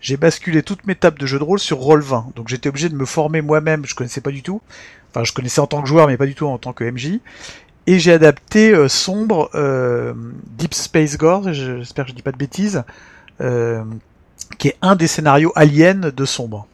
j'ai 0.00 0.16
basculé 0.16 0.62
toutes 0.62 0.86
mes 0.86 0.94
tables 0.94 1.18
de 1.18 1.26
jeux 1.26 1.38
de 1.38 1.44
rôle 1.44 1.58
sur 1.58 1.78
Roll20. 1.78 2.34
Donc 2.34 2.48
j'étais 2.48 2.68
obligé 2.68 2.88
de 2.88 2.94
me 2.94 3.04
former 3.04 3.42
moi-même, 3.42 3.84
je 3.84 3.94
connaissais 3.94 4.20
pas 4.20 4.30
du 4.30 4.42
tout. 4.42 4.62
Enfin, 5.10 5.24
je 5.24 5.32
connaissais 5.32 5.60
en 5.60 5.66
tant 5.66 5.82
que 5.82 5.88
joueur, 5.88 6.06
mais 6.06 6.16
pas 6.16 6.26
du 6.26 6.34
tout 6.34 6.46
en 6.46 6.58
tant 6.58 6.72
que 6.72 6.84
MJ. 6.84 7.20
Et 7.86 7.98
j'ai 7.98 8.12
adapté 8.12 8.72
euh, 8.72 8.88
Sombre, 8.88 9.50
euh, 9.54 10.14
Deep 10.46 10.72
Space 10.72 11.18
Gore, 11.18 11.52
j'espère 11.52 12.04
que 12.04 12.10
je 12.12 12.14
dis 12.16 12.22
pas 12.22 12.32
de 12.32 12.36
bêtises, 12.36 12.84
euh, 13.40 13.82
qui 14.58 14.68
est 14.68 14.76
un 14.82 14.96
des 14.96 15.06
scénarios 15.06 15.52
aliens 15.56 15.94
de 16.14 16.24
Sombre. 16.24 16.66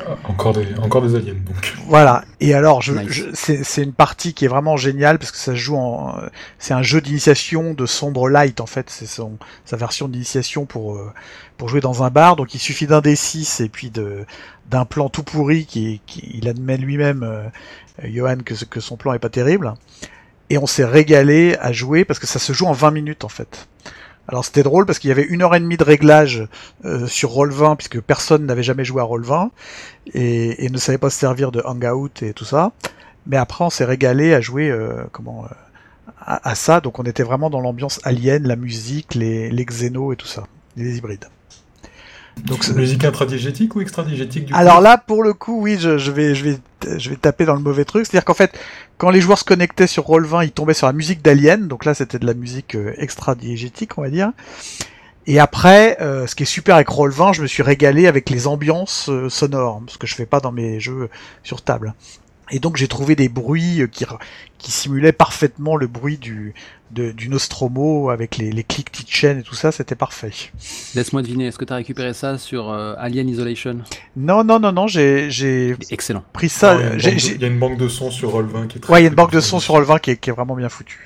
Ah, 0.00 0.16
Encore 0.24 0.54
des, 0.54 0.66
encore 0.82 1.02
des 1.02 1.14
aliens, 1.14 1.34
donc. 1.34 1.74
Voilà. 1.88 2.24
Et 2.40 2.54
alors, 2.54 2.80
je, 2.80 2.94
Nice. 2.94 3.06
je- 3.10 3.24
c'est 3.34 3.62
c'est 3.64 3.82
une 3.82 3.92
partie 3.92 4.32
qui 4.32 4.46
est 4.46 4.48
vraiment 4.48 4.78
géniale 4.78 5.18
parce 5.18 5.30
que 5.30 5.36
ça 5.36 5.52
se 5.52 5.56
joue 5.58 5.76
en, 5.76 6.14
c'est 6.58 6.72
un 6.72 6.80
jeu 6.82 7.02
d'initiation 7.02 7.74
de 7.74 7.84
Sombre 7.84 8.30
Light 8.30 8.62
en 8.62 8.66
fait. 8.66 8.88
C'est 8.88 9.04
son 9.04 9.36
sa 9.66 9.76
version 9.76 10.08
d'initiation 10.08 10.64
pour 10.64 10.94
euh, 10.96 11.12
pour 11.58 11.68
jouer 11.68 11.80
dans 11.82 12.02
un 12.02 12.08
bar. 12.08 12.36
Donc 12.36 12.54
il 12.54 12.58
suffit 12.58 12.86
d'un 12.86 13.00
D6 13.00 13.62
et 13.62 13.68
puis 13.68 13.90
de 13.90 14.24
d'un 14.70 14.86
plan 14.86 15.10
tout 15.10 15.22
pourri 15.22 15.66
qui, 15.66 16.00
qui 16.06 16.30
il 16.34 16.48
admet 16.48 16.78
lui-même, 16.78 17.22
euh, 17.22 17.44
Johan, 18.08 18.38
que 18.42 18.54
que 18.64 18.80
son 18.80 18.96
plan 18.96 19.12
est 19.12 19.18
pas 19.18 19.28
terrible. 19.28 19.74
Et 20.48 20.56
on 20.56 20.66
s'est 20.66 20.86
régalé 20.86 21.58
à 21.60 21.72
jouer 21.72 22.06
parce 22.06 22.18
que 22.18 22.26
ça 22.26 22.38
se 22.38 22.54
joue 22.54 22.64
en 22.64 22.72
20 22.72 22.90
minutes 22.90 23.24
en 23.24 23.28
fait. 23.28 23.68
Alors 24.28 24.44
c'était 24.44 24.62
drôle 24.62 24.84
parce 24.84 24.98
qu'il 24.98 25.08
y 25.08 25.10
avait 25.10 25.24
une 25.24 25.42
heure 25.42 25.54
et 25.54 25.60
demie 25.60 25.78
de 25.78 25.84
réglage 25.84 26.46
euh, 26.84 27.06
sur 27.06 27.30
Roll20 27.30 27.76
puisque 27.76 28.00
personne 28.00 28.44
n'avait 28.44 28.62
jamais 28.62 28.84
joué 28.84 29.00
à 29.00 29.04
Roll20 29.04 29.48
et, 30.12 30.66
et 30.66 30.68
ne 30.68 30.76
savait 30.76 30.98
pas 30.98 31.08
se 31.08 31.18
servir 31.18 31.50
de 31.50 31.62
Hangout 31.64 32.22
et 32.22 32.34
tout 32.34 32.44
ça. 32.44 32.72
Mais 33.26 33.36
après, 33.36 33.64
on 33.64 33.70
s'est 33.70 33.84
régalé 33.84 34.34
à 34.34 34.40
jouer 34.40 34.70
euh, 34.70 35.04
comment 35.12 35.44
euh, 35.44 35.48
à, 36.20 36.54
ça. 36.54 36.80
Donc, 36.80 36.98
on 36.98 37.04
était 37.04 37.22
vraiment 37.22 37.50
dans 37.50 37.60
l'ambiance 37.60 38.00
alien, 38.04 38.46
la 38.46 38.56
musique, 38.56 39.14
les, 39.14 39.50
les 39.50 39.64
xénos 39.64 40.12
et 40.14 40.16
tout 40.16 40.26
ça, 40.26 40.44
les 40.76 40.96
hybrides. 40.96 41.26
Donc, 42.44 42.64
c'est- 42.64 42.72
Musique 42.74 43.04
intradiégétique 43.04 43.74
ou 43.76 43.82
du 43.84 43.90
coup 43.90 44.58
alors 44.58 44.80
là, 44.80 44.98
pour 44.98 45.22
le 45.22 45.32
coup, 45.32 45.60
oui, 45.60 45.76
je, 45.78 45.98
je 45.98 46.10
vais, 46.10 46.34
je 46.34 46.44
vais, 46.44 46.58
je 46.98 47.10
vais 47.10 47.16
taper 47.16 47.44
dans 47.44 47.54
le 47.54 47.60
mauvais 47.60 47.84
truc. 47.84 48.06
C'est-à-dire 48.06 48.24
qu'en 48.24 48.34
fait, 48.34 48.58
quand 48.96 49.10
les 49.10 49.20
joueurs 49.20 49.38
se 49.38 49.44
connectaient 49.44 49.86
sur 49.86 50.04
Roll20, 50.04 50.44
ils 50.44 50.52
tombaient 50.52 50.74
sur 50.74 50.86
la 50.86 50.92
musique 50.92 51.22
d'Alien. 51.22 51.68
Donc 51.68 51.84
là, 51.84 51.94
c'était 51.94 52.18
de 52.18 52.26
la 52.26 52.34
musique 52.34 52.74
euh, 52.74 52.94
extra-diégétique, 52.98 53.98
on 53.98 54.02
va 54.02 54.10
dire. 54.10 54.32
Et 55.26 55.38
après, 55.40 55.98
euh, 56.00 56.26
ce 56.26 56.34
qui 56.34 56.44
est 56.44 56.46
super 56.46 56.76
avec 56.76 56.88
Roll20, 56.88 57.34
je 57.34 57.42
me 57.42 57.46
suis 57.46 57.62
régalé 57.62 58.06
avec 58.06 58.30
les 58.30 58.46
ambiances 58.46 59.08
euh, 59.10 59.28
sonores, 59.28 59.82
ce 59.88 59.98
que 59.98 60.06
je 60.06 60.14
fais 60.14 60.24
pas 60.26 60.40
dans 60.40 60.52
mes 60.52 60.80
jeux 60.80 61.10
sur 61.42 61.60
table. 61.62 61.92
Et 62.50 62.58
donc 62.60 62.76
j'ai 62.76 62.88
trouvé 62.88 63.14
des 63.16 63.28
bruits 63.28 63.82
euh, 63.82 63.86
qui, 63.86 64.04
qui 64.58 64.70
simulaient 64.72 65.12
parfaitement 65.12 65.76
le 65.76 65.86
bruit 65.86 66.16
du, 66.18 66.54
de, 66.90 67.12
du 67.12 67.28
Nostromo 67.28 68.10
avec 68.10 68.38
les, 68.38 68.50
les 68.50 68.64
clics 68.64 68.90
Kitchen 68.90 69.40
et 69.40 69.42
tout 69.42 69.54
ça, 69.54 69.70
c'était 69.72 69.94
parfait. 69.94 70.32
Laisse-moi 70.94 71.22
deviner, 71.22 71.46
est-ce 71.46 71.58
que 71.58 71.64
tu 71.64 71.72
as 71.72 71.76
récupéré 71.76 72.14
ça 72.14 72.38
sur 72.38 72.70
euh, 72.70 72.94
Alien 72.98 73.28
Isolation? 73.28 73.78
Non, 74.16 74.44
non, 74.44 74.58
non, 74.58 74.72
non, 74.72 74.86
j'ai 74.86 75.28
Excellent. 75.90 76.24
pris 76.32 76.48
ça. 76.48 76.78
Ah, 76.80 76.94
il 76.96 77.02
y 77.04 77.06
a 77.06 77.10
une 77.10 77.18
banque 77.18 77.18
de- 77.18 77.18
j'ai- 77.18 77.34
Il 77.34 77.40
y 77.42 77.44
a 77.44 77.48
une 77.48 77.58
banque 77.58 77.76
de 77.78 77.88
sons 77.88 78.10
sur 78.10 78.30
Roll20 78.32 78.66
qui 78.68 78.78
est 78.78 78.80
très 78.80 78.92
Ouais, 78.92 79.00
il 79.00 79.04
y 79.04 79.06
a 79.06 79.10
une 79.10 79.14
banque 79.14 79.32
de 79.32 79.40
sons 79.40 79.60
sur 79.60 79.74
Roll20 79.74 80.00
qui 80.00 80.10
est, 80.12 80.16
qui 80.16 80.30
est 80.30 80.32
vraiment 80.32 80.54
bien 80.56 80.68
foutue. 80.68 81.04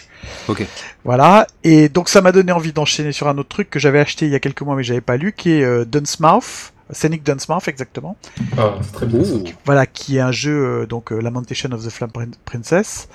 Ok. 0.49 0.65
Voilà, 1.05 1.49
et 1.65 1.89
donc 1.89 2.09
ça 2.09 2.21
m'a 2.21 2.31
donné 2.31 2.53
envie 2.53 2.73
d'enchaîner 2.73 3.11
sur 3.11 3.27
un 3.27 3.37
autre 3.39 3.49
truc 3.49 3.69
que 3.69 3.81
j'avais 3.81 3.99
acheté 3.99 4.27
il 4.27 4.31
y 4.31 4.37
a 4.37 4.41
quelques 4.41 4.63
mois 4.63 4.77
mais 4.77 4.85
j'avais 4.85 5.01
pas 5.01 5.17
lu, 5.17 5.33
qui 5.37 5.51
est 5.51 5.65
euh, 5.65 5.85
Dunsmouth, 5.85 6.72
Scenic 6.93 7.23
Dunsmouth 7.25 7.67
exactement. 7.69 8.17
Ah, 8.57 8.75
c'est 8.83 8.93
très. 8.93 9.07
Oh. 9.15 9.45
Voilà, 9.65 9.87
qui 9.87 10.19
est 10.19 10.21
un 10.21 10.33
jeu 10.33 10.53
euh, 10.83 10.87
donc 10.87 11.13
euh, 11.13 11.21
Lamentation 11.21 11.71
of 11.73 11.85
the 11.85 11.91
Flame 11.91 12.11
Prin- 12.13 12.31
Princess. 12.45 13.09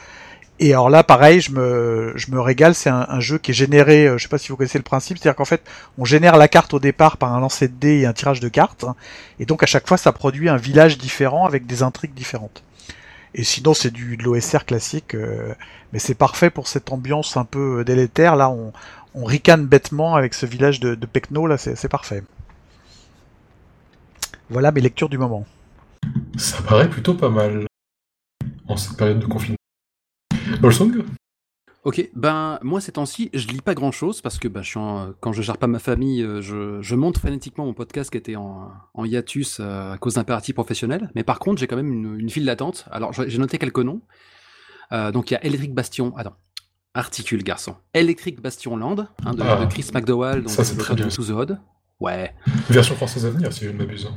Et 0.59 0.73
alors 0.73 0.89
là, 0.89 1.03
pareil, 1.03 1.39
je 1.39 1.51
me, 1.51 2.13
je 2.15 2.31
me 2.31 2.41
régale. 2.41 2.73
C'est 2.73 2.89
un, 2.89 3.05
un 3.07 3.19
jeu 3.19 3.37
qui 3.37 3.51
est 3.51 3.53
généré. 3.53 4.07
euh, 4.07 4.17
je 4.17 4.23
sais 4.23 4.29
pas 4.29 4.39
si 4.39 4.49
vous 4.49 4.57
connaissez 4.57 4.79
le 4.79 4.83
principe, 4.83 5.17
c'est-à-dire 5.19 5.35
qu'en 5.35 5.45
fait, 5.45 5.61
on 5.99 6.05
génère 6.05 6.35
la 6.35 6.47
carte 6.47 6.73
au 6.73 6.79
départ 6.79 7.17
par 7.17 7.33
un 7.33 7.39
lancer 7.39 7.67
de 7.67 7.73
dés 7.79 7.99
et 7.99 8.05
un 8.07 8.13
tirage 8.13 8.39
de 8.39 8.49
cartes, 8.49 8.83
et 9.39 9.45
donc 9.45 9.61
à 9.61 9.67
chaque 9.67 9.87
fois, 9.87 9.97
ça 9.97 10.11
produit 10.11 10.49
un 10.49 10.57
village 10.57 10.97
différent 10.97 11.45
avec 11.45 11.67
des 11.67 11.83
intrigues 11.83 12.15
différentes. 12.15 12.63
Et 13.35 13.43
sinon, 13.43 13.75
c'est 13.75 13.91
du 13.91 14.17
de 14.17 14.23
l'OSR 14.23 14.65
classique, 14.65 15.13
euh, 15.13 15.53
mais 15.93 15.99
c'est 15.99 16.15
parfait 16.15 16.49
pour 16.49 16.67
cette 16.67 16.91
ambiance 16.91 17.37
un 17.37 17.45
peu 17.45 17.83
délétère. 17.83 18.35
Là, 18.35 18.49
on, 18.49 18.73
on 19.13 19.25
ricane 19.25 19.67
bêtement 19.67 20.15
avec 20.15 20.33
ce 20.33 20.47
village 20.47 20.79
de, 20.79 20.95
de 20.95 21.05
Pecno. 21.05 21.45
Là, 21.45 21.57
c'est 21.57 21.87
parfait. 21.87 22.23
Voilà 24.49 24.71
mes 24.71 24.81
lectures 24.81 25.09
du 25.09 25.17
moment. 25.17 25.45
Ça 26.37 26.61
paraît 26.61 26.89
plutôt 26.89 27.13
pas 27.13 27.29
mal 27.29 27.65
en 28.67 28.77
cette 28.77 28.97
période 28.97 29.19
de 29.19 29.25
confinement. 29.25 29.57
Volsong 30.61 31.03
Ok, 31.83 32.09
ben 32.15 32.59
moi 32.63 32.81
ces 32.81 32.91
temps-ci, 32.93 33.29
je 33.33 33.47
lis 33.47 33.61
pas 33.61 33.73
grand-chose 33.73 34.21
parce 34.21 34.39
que 34.39 34.49
ben, 34.49 34.61
je 34.61 34.69
suis 34.69 34.79
en- 34.79 35.13
quand 35.21 35.31
je 35.31 35.41
gère 35.41 35.57
pas 35.57 35.67
ma 35.67 35.79
famille, 35.79 36.21
euh, 36.21 36.41
je, 36.41 36.81
je 36.81 36.95
monte 36.95 37.17
frénétiquement 37.17 37.65
mon 37.65 37.73
podcast 37.73 38.09
qui 38.09 38.17
était 38.17 38.35
en, 38.35 38.71
en 38.93 39.05
hiatus 39.05 39.59
euh, 39.61 39.93
à 39.93 39.97
cause 39.97 40.15
d'impératifs 40.15 40.55
professionnels. 40.55 41.09
Mais 41.15 41.23
par 41.23 41.39
contre, 41.39 41.59
j'ai 41.61 41.67
quand 41.67 41.77
même 41.77 41.91
une, 41.93 42.19
une 42.19 42.29
file 42.29 42.45
d'attente. 42.45 42.85
Alors 42.91 43.13
j'ai 43.13 43.37
noté 43.37 43.57
quelques 43.57 43.79
noms. 43.79 44.01
Euh, 44.91 45.11
donc 45.13 45.31
il 45.31 45.35
y 45.35 45.37
a 45.37 45.45
Electric 45.45 45.73
Bastion. 45.73 46.15
Attends, 46.17 46.35
articule 46.93 47.41
garçon. 47.43 47.75
Electric 47.93 48.41
Bastion 48.41 48.75
Land 48.75 49.07
hein, 49.25 49.33
de, 49.33 49.41
Ah. 49.43 49.63
de 49.63 49.69
Chris 49.71 49.89
McDowell, 49.93 50.41
donc 50.41 50.49
Ça, 50.51 50.65
c'est 50.65 50.75
très 50.77 50.93
bien. 50.93 51.07
To 51.07 51.23
the 51.23 51.29
Hood. 51.29 51.57
Ouais. 52.01 52.33
Version 52.69 52.95
française 52.95 53.25
à 53.25 53.29
venir, 53.29 53.53
si 53.53 53.63
je 53.63 53.69
ne 53.69 53.77
m'abuse. 53.77 54.09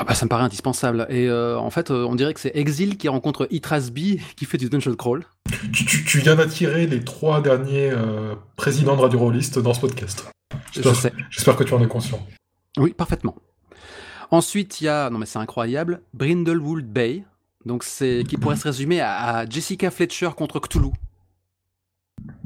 Ah 0.00 0.04
bah, 0.04 0.14
ça 0.14 0.24
me 0.24 0.30
paraît 0.30 0.44
indispensable. 0.44 1.06
Et 1.10 1.28
euh, 1.28 1.58
en 1.58 1.68
fait, 1.68 1.90
euh, 1.90 2.06
on 2.06 2.14
dirait 2.14 2.32
que 2.32 2.40
c'est 2.40 2.52
Exil 2.56 2.96
qui 2.96 3.08
rencontre 3.08 3.46
Itrasby 3.50 4.18
qui 4.34 4.46
fait 4.46 4.56
du 4.56 4.70
dungeon 4.70 4.94
crawl. 4.94 5.26
Tu, 5.72 5.84
tu- 5.84 6.04
tu 6.04 6.18
viens 6.20 6.36
d'attirer 6.36 6.86
les 6.86 7.04
trois 7.04 7.42
derniers 7.42 7.90
euh, 7.90 8.34
présidents 8.56 8.96
de 8.96 9.02
Radio 9.02 9.18
Rollist 9.18 9.58
dans 9.58 9.74
ce 9.74 9.80
podcast. 9.80 10.24
Je 10.72 10.80
J'espère 10.82 10.96
sais. 10.96 11.12
j'espère 11.30 11.56
que 11.56 11.64
tu 11.64 11.74
en 11.74 11.82
es 11.82 11.86
conscient. 11.86 12.26
Oui, 12.78 12.94
parfaitement. 12.94 13.36
Ensuite, 14.30 14.80
il 14.80 14.84
y 14.84 14.88
a, 14.88 15.10
non 15.10 15.18
mais 15.18 15.26
c'est 15.26 15.38
incroyable, 15.38 16.00
Brindlewood 16.14 16.84
Bay, 16.86 17.24
donc 17.66 17.82
c'est 17.84 18.24
qui 18.26 18.36
pourrait 18.38 18.56
se 18.56 18.64
résumer 18.64 19.00
à, 19.00 19.38
à 19.38 19.46
Jessica 19.46 19.90
Fletcher 19.90 20.30
contre 20.36 20.60
Cthulhu. 20.60 20.92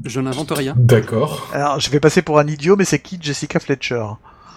Je 0.03 0.19
n'invente 0.19 0.51
rien. 0.51 0.73
D'accord. 0.77 1.47
Alors, 1.53 1.79
je 1.79 1.89
vais 1.89 1.99
passer 1.99 2.21
pour 2.21 2.39
un 2.39 2.47
idiot, 2.47 2.75
mais 2.75 2.85
c'est 2.85 2.99
qui 2.99 3.17
Jessica 3.21 3.59
Fletcher? 3.59 4.03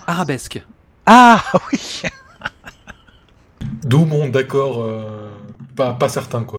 Arabesque. 0.06 0.64
Ah 1.06 1.42
oui 1.72 2.02
D'où 3.84 4.04
mon 4.04 4.28
d'accord 4.28 4.82
euh, 4.84 5.30
pas, 5.76 5.92
pas 5.94 6.08
certain, 6.08 6.44
quoi. 6.44 6.58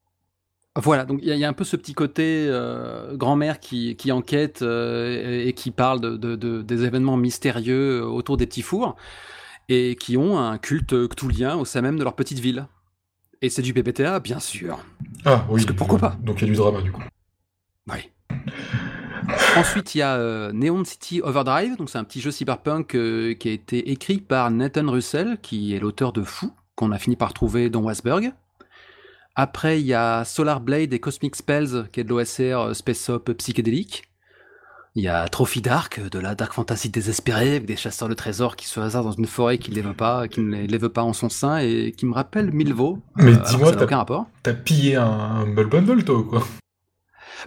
Voilà, 0.75 1.03
donc 1.03 1.19
il 1.21 1.27
y, 1.27 1.31
a- 1.31 1.35
il 1.35 1.39
y 1.39 1.45
a 1.45 1.49
un 1.49 1.53
peu 1.53 1.63
ce 1.65 1.75
petit 1.75 1.93
côté 1.93 2.45
euh, 2.47 3.15
grand-mère 3.17 3.59
qui, 3.59 3.95
qui 3.97 4.11
enquête 4.11 4.61
euh, 4.61 5.41
et, 5.43 5.49
et 5.49 5.53
qui 5.53 5.71
parle 5.71 5.99
de, 5.99 6.15
de- 6.15 6.35
de- 6.35 6.61
des 6.61 6.83
événements 6.85 7.17
mystérieux 7.17 8.05
autour 8.05 8.37
des 8.37 8.45
petits 8.45 8.61
fours 8.61 8.95
et 9.67 9.95
qui 9.99 10.15
ont 10.15 10.39
un 10.39 10.57
culte 10.57 11.07
cthulhien 11.09 11.57
au 11.57 11.65
sein 11.65 11.81
même 11.81 11.97
de 11.99 12.03
leur 12.03 12.15
petite 12.15 12.39
ville. 12.39 12.67
Et 13.41 13.49
c'est 13.49 13.61
du 13.61 13.73
PBTA, 13.73 14.19
bien 14.19 14.39
sûr. 14.39 14.79
Ah, 15.25 15.43
oui. 15.49 15.55
Parce 15.55 15.65
que 15.65 15.73
pourquoi 15.73 15.99
pas? 15.99 16.15
Donc 16.21 16.37
il 16.41 16.41
y 16.41 16.45
a 16.45 16.51
du 16.51 16.55
drama, 16.57 16.81
du 16.81 16.91
coup. 16.91 17.03
Oui. 17.91 18.09
Ensuite, 19.57 19.95
il 19.95 19.99
y 19.99 20.01
a 20.01 20.15
euh, 20.15 20.51
Neon 20.53 20.83
City 20.85 21.21
Overdrive, 21.21 21.75
donc 21.77 21.89
c'est 21.89 21.97
un 21.97 22.03
petit 22.03 22.21
jeu 22.21 22.31
cyberpunk 22.31 22.87
qui 23.37 23.49
a 23.49 23.51
été 23.51 23.91
écrit 23.91 24.19
par 24.19 24.49
Nathan 24.51 24.89
Russell, 24.89 25.37
qui 25.41 25.75
est 25.75 25.79
l'auteur 25.79 26.13
de 26.13 26.23
Fou, 26.23 26.51
qu'on 26.79 26.91
a 26.93 26.97
fini 26.97 27.17
par 27.17 27.33
trouver 27.33 27.69
dans 27.69 27.81
Wasberg. 27.81 28.31
Après, 29.35 29.81
il 29.81 29.85
y 29.85 29.93
a 29.93 30.23
Solar 30.23 30.61
Blade 30.61 30.93
et 30.93 30.99
Cosmic 30.99 31.35
Spells, 31.35 31.87
qui 31.91 31.99
est 31.99 32.03
de 32.05 32.09
l'OSR 32.09 32.69
euh, 32.69 32.73
Space 32.73 33.09
Op 33.09 33.31
psychédélique. 33.33 34.03
Il 34.95 35.03
y 35.03 35.07
a 35.09 35.27
Trophy 35.27 35.61
Dark, 35.61 35.99
de 36.09 36.19
la 36.19 36.35
Dark 36.35 36.53
Fantasy 36.53 36.89
désespérée, 36.89 37.51
avec 37.57 37.65
des 37.65 37.75
chasseurs 37.75 38.07
de 38.09 38.13
trésors 38.13 38.55
qui 38.55 38.65
se 38.67 38.79
hasardent 38.79 39.07
dans 39.07 39.11
une 39.11 39.27
forêt 39.27 39.57
qui 39.57 39.71
ne 39.71 39.91
pas, 39.91 40.27
qui 40.29 40.39
ne 40.41 40.65
les- 40.65 40.77
veut 40.77 40.89
pas 40.89 41.03
en 41.03 41.13
son 41.13 41.27
sein, 41.29 41.57
et 41.59 41.91
qui 41.95 42.05
me 42.05 42.13
rappelle 42.13 42.51
Milvaux. 42.51 42.99
Mais 43.17 43.33
que 43.33 43.47
dis-moi, 43.49 43.73
t'as- 43.73 43.83
aucun 43.83 43.97
rapport. 43.97 44.25
T'as 44.41 44.53
pillé 44.53 44.95
un 44.95 45.41
Humble 45.41 45.67
Bundle, 45.69 46.03
toi, 46.05 46.23
quoi? 46.27 46.43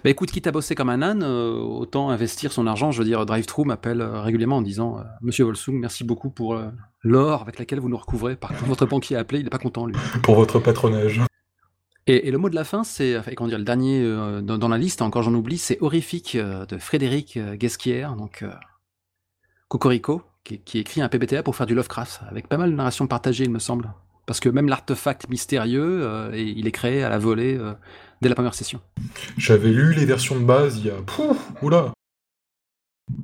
Bah 0.03 0.09
écoute, 0.09 0.31
quitte 0.31 0.47
à 0.47 0.51
bosser 0.51 0.75
comme 0.75 0.89
un 0.89 1.01
âne, 1.01 1.23
euh, 1.23 1.53
autant 1.53 2.09
investir 2.09 2.51
son 2.51 2.67
argent. 2.67 2.91
Je 2.91 2.99
veux 2.99 3.05
dire, 3.05 3.25
DriveThru 3.25 3.65
m'appelle 3.65 4.01
euh, 4.01 4.21
régulièrement 4.21 4.57
en 4.57 4.61
disant 4.61 4.97
euh, 4.97 5.03
Monsieur 5.21 5.45
Volsung, 5.45 5.79
merci 5.79 6.03
beaucoup 6.03 6.29
pour 6.29 6.55
euh, 6.55 6.69
l'or 7.01 7.41
avec 7.41 7.59
laquelle 7.59 7.79
vous 7.79 7.89
nous 7.89 7.97
recouvrez. 7.97 8.35
Par 8.35 8.51
contre, 8.51 8.65
votre 8.65 8.85
banquier 8.85 9.15
a 9.15 9.19
appelé, 9.19 9.39
il 9.39 9.43
n'est 9.43 9.49
pas 9.49 9.59
content, 9.59 9.85
lui. 9.85 9.95
Pour 10.23 10.35
votre 10.35 10.59
patronage. 10.59 11.21
Et, 12.07 12.27
et 12.27 12.31
le 12.31 12.37
mot 12.37 12.49
de 12.49 12.55
la 12.55 12.63
fin, 12.63 12.83
c'est, 12.83 13.17
enfin, 13.17 13.31
comment 13.35 13.47
dire, 13.47 13.59
le 13.59 13.63
dernier 13.63 14.03
dans, 14.41 14.57
dans 14.57 14.67
la 14.67 14.77
liste, 14.77 15.01
encore 15.01 15.23
j'en 15.23 15.33
oublie, 15.33 15.57
c'est 15.57 15.77
Horrifique 15.81 16.35
de 16.37 16.77
Frédéric 16.77 17.39
Guesquière, 17.39 18.15
donc 18.15 18.43
Cocorico, 19.69 20.21
qui, 20.43 20.59
qui 20.59 20.79
écrit 20.79 20.99
un 20.99 21.07
PBTA 21.07 21.43
pour 21.43 21.55
faire 21.55 21.65
du 21.65 21.75
Lovecraft, 21.75 22.21
avec 22.29 22.49
pas 22.49 22.57
mal 22.57 22.71
de 22.71 22.75
narration 22.75 23.07
partagée, 23.07 23.45
il 23.45 23.51
me 23.51 23.59
semble. 23.59 23.93
Parce 24.25 24.39
que 24.39 24.49
même 24.49 24.69
l'artefact 24.69 25.29
mystérieux, 25.29 26.03
euh, 26.03 26.31
il 26.35 26.65
est 26.67 26.71
créé 26.71 27.03
à 27.03 27.09
la 27.09 27.17
volée 27.17 27.57
euh, 27.57 27.73
dès 28.21 28.29
la 28.29 28.35
première 28.35 28.53
session. 28.55 28.79
J'avais 29.37 29.69
lu 29.69 29.93
les 29.93 30.05
versions 30.05 30.39
de 30.39 30.45
base 30.45 30.77
il 30.79 30.85
y 30.85 30.89
a... 30.89 30.95
Pouf 31.01 31.37
Oula 31.61 31.91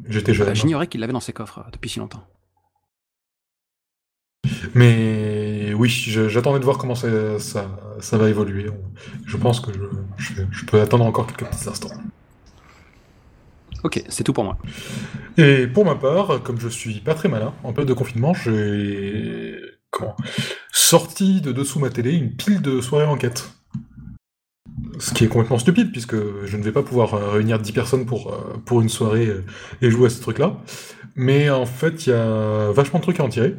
J'étais 0.10 0.34
jeune. 0.34 0.48
Bah, 0.48 0.54
J'ignorais 0.54 0.88
qu'il 0.88 1.00
l'avait 1.00 1.14
dans 1.14 1.20
ses 1.22 1.32
coffres 1.34 1.60
euh, 1.60 1.72
depuis 1.72 1.90
si 1.90 2.00
longtemps. 2.00 2.28
Mais 4.76 5.74
oui, 5.74 5.90
j'attendais 5.90 6.60
de 6.60 6.64
voir 6.66 6.78
comment 6.78 6.96
ça, 6.96 7.40
ça, 7.40 7.70
ça 8.00 8.18
va 8.18 8.30
évoluer. 8.30 8.70
Je 9.26 9.38
pense 9.38 9.60
que 9.60 9.72
je, 9.74 9.80
je- 10.18 10.44
je 10.52 10.66
peux 10.66 10.82
attendre 10.82 11.06
encore 11.06 11.28
quelques 11.28 11.46
petits 11.50 11.70
instants. 11.70 11.90
Ok, 13.84 14.04
c'est 14.10 14.24
tout 14.26 14.34
pour 14.34 14.44
moi. 14.44 14.58
Et 15.38 15.66
pour 15.68 15.86
ma 15.86 15.96
part, 15.96 16.44
comme 16.44 16.60
je 16.60 16.68
suis 16.68 17.00
pas 17.00 17.16
très 17.16 17.30
malin, 17.30 17.54
en 17.64 17.72
période 17.72 17.88
de 17.88 17.94
confinement, 17.94 18.34
j'ai 18.34 19.60
comment? 19.91 20.16
Sorti 20.72 21.41
de 21.41 21.52
dessous 21.52 21.80
ma 21.80 21.90
télé 21.90 22.14
une 22.14 22.36
pile 22.36 22.61
de 22.61 22.82
soirées 22.82 23.06
enquête. 23.06 23.52
Ce 24.99 25.14
qui 25.14 25.24
est 25.24 25.28
complètement 25.28 25.60
stupide, 25.60 25.91
puisque 25.91 26.16
je 26.45 26.57
ne 26.57 26.64
vais 26.64 26.72
pas 26.72 26.84
pouvoir 26.84 27.14
euh, 27.14 27.30
réunir 27.32 27.60
10 27.60 27.72
personnes 27.72 28.06
pour, 28.06 28.34
euh, 28.34 28.57
pour 28.66 28.82
une 28.82 28.90
soirée 28.90 29.28
euh, 29.28 29.45
et 29.82 29.90
jouer 29.90 30.07
à 30.07 30.10
ce 30.10 30.22
truc-là. 30.22 30.57
Mais 31.16 31.49
en 31.49 31.66
fait, 31.66 32.06
il 32.06 32.10
y 32.10 32.14
a 32.14 32.72
vachement 32.72 32.99
de 32.99 33.03
trucs 33.03 33.20
à 33.20 33.24
en 33.24 33.30
tirer. 33.30 33.56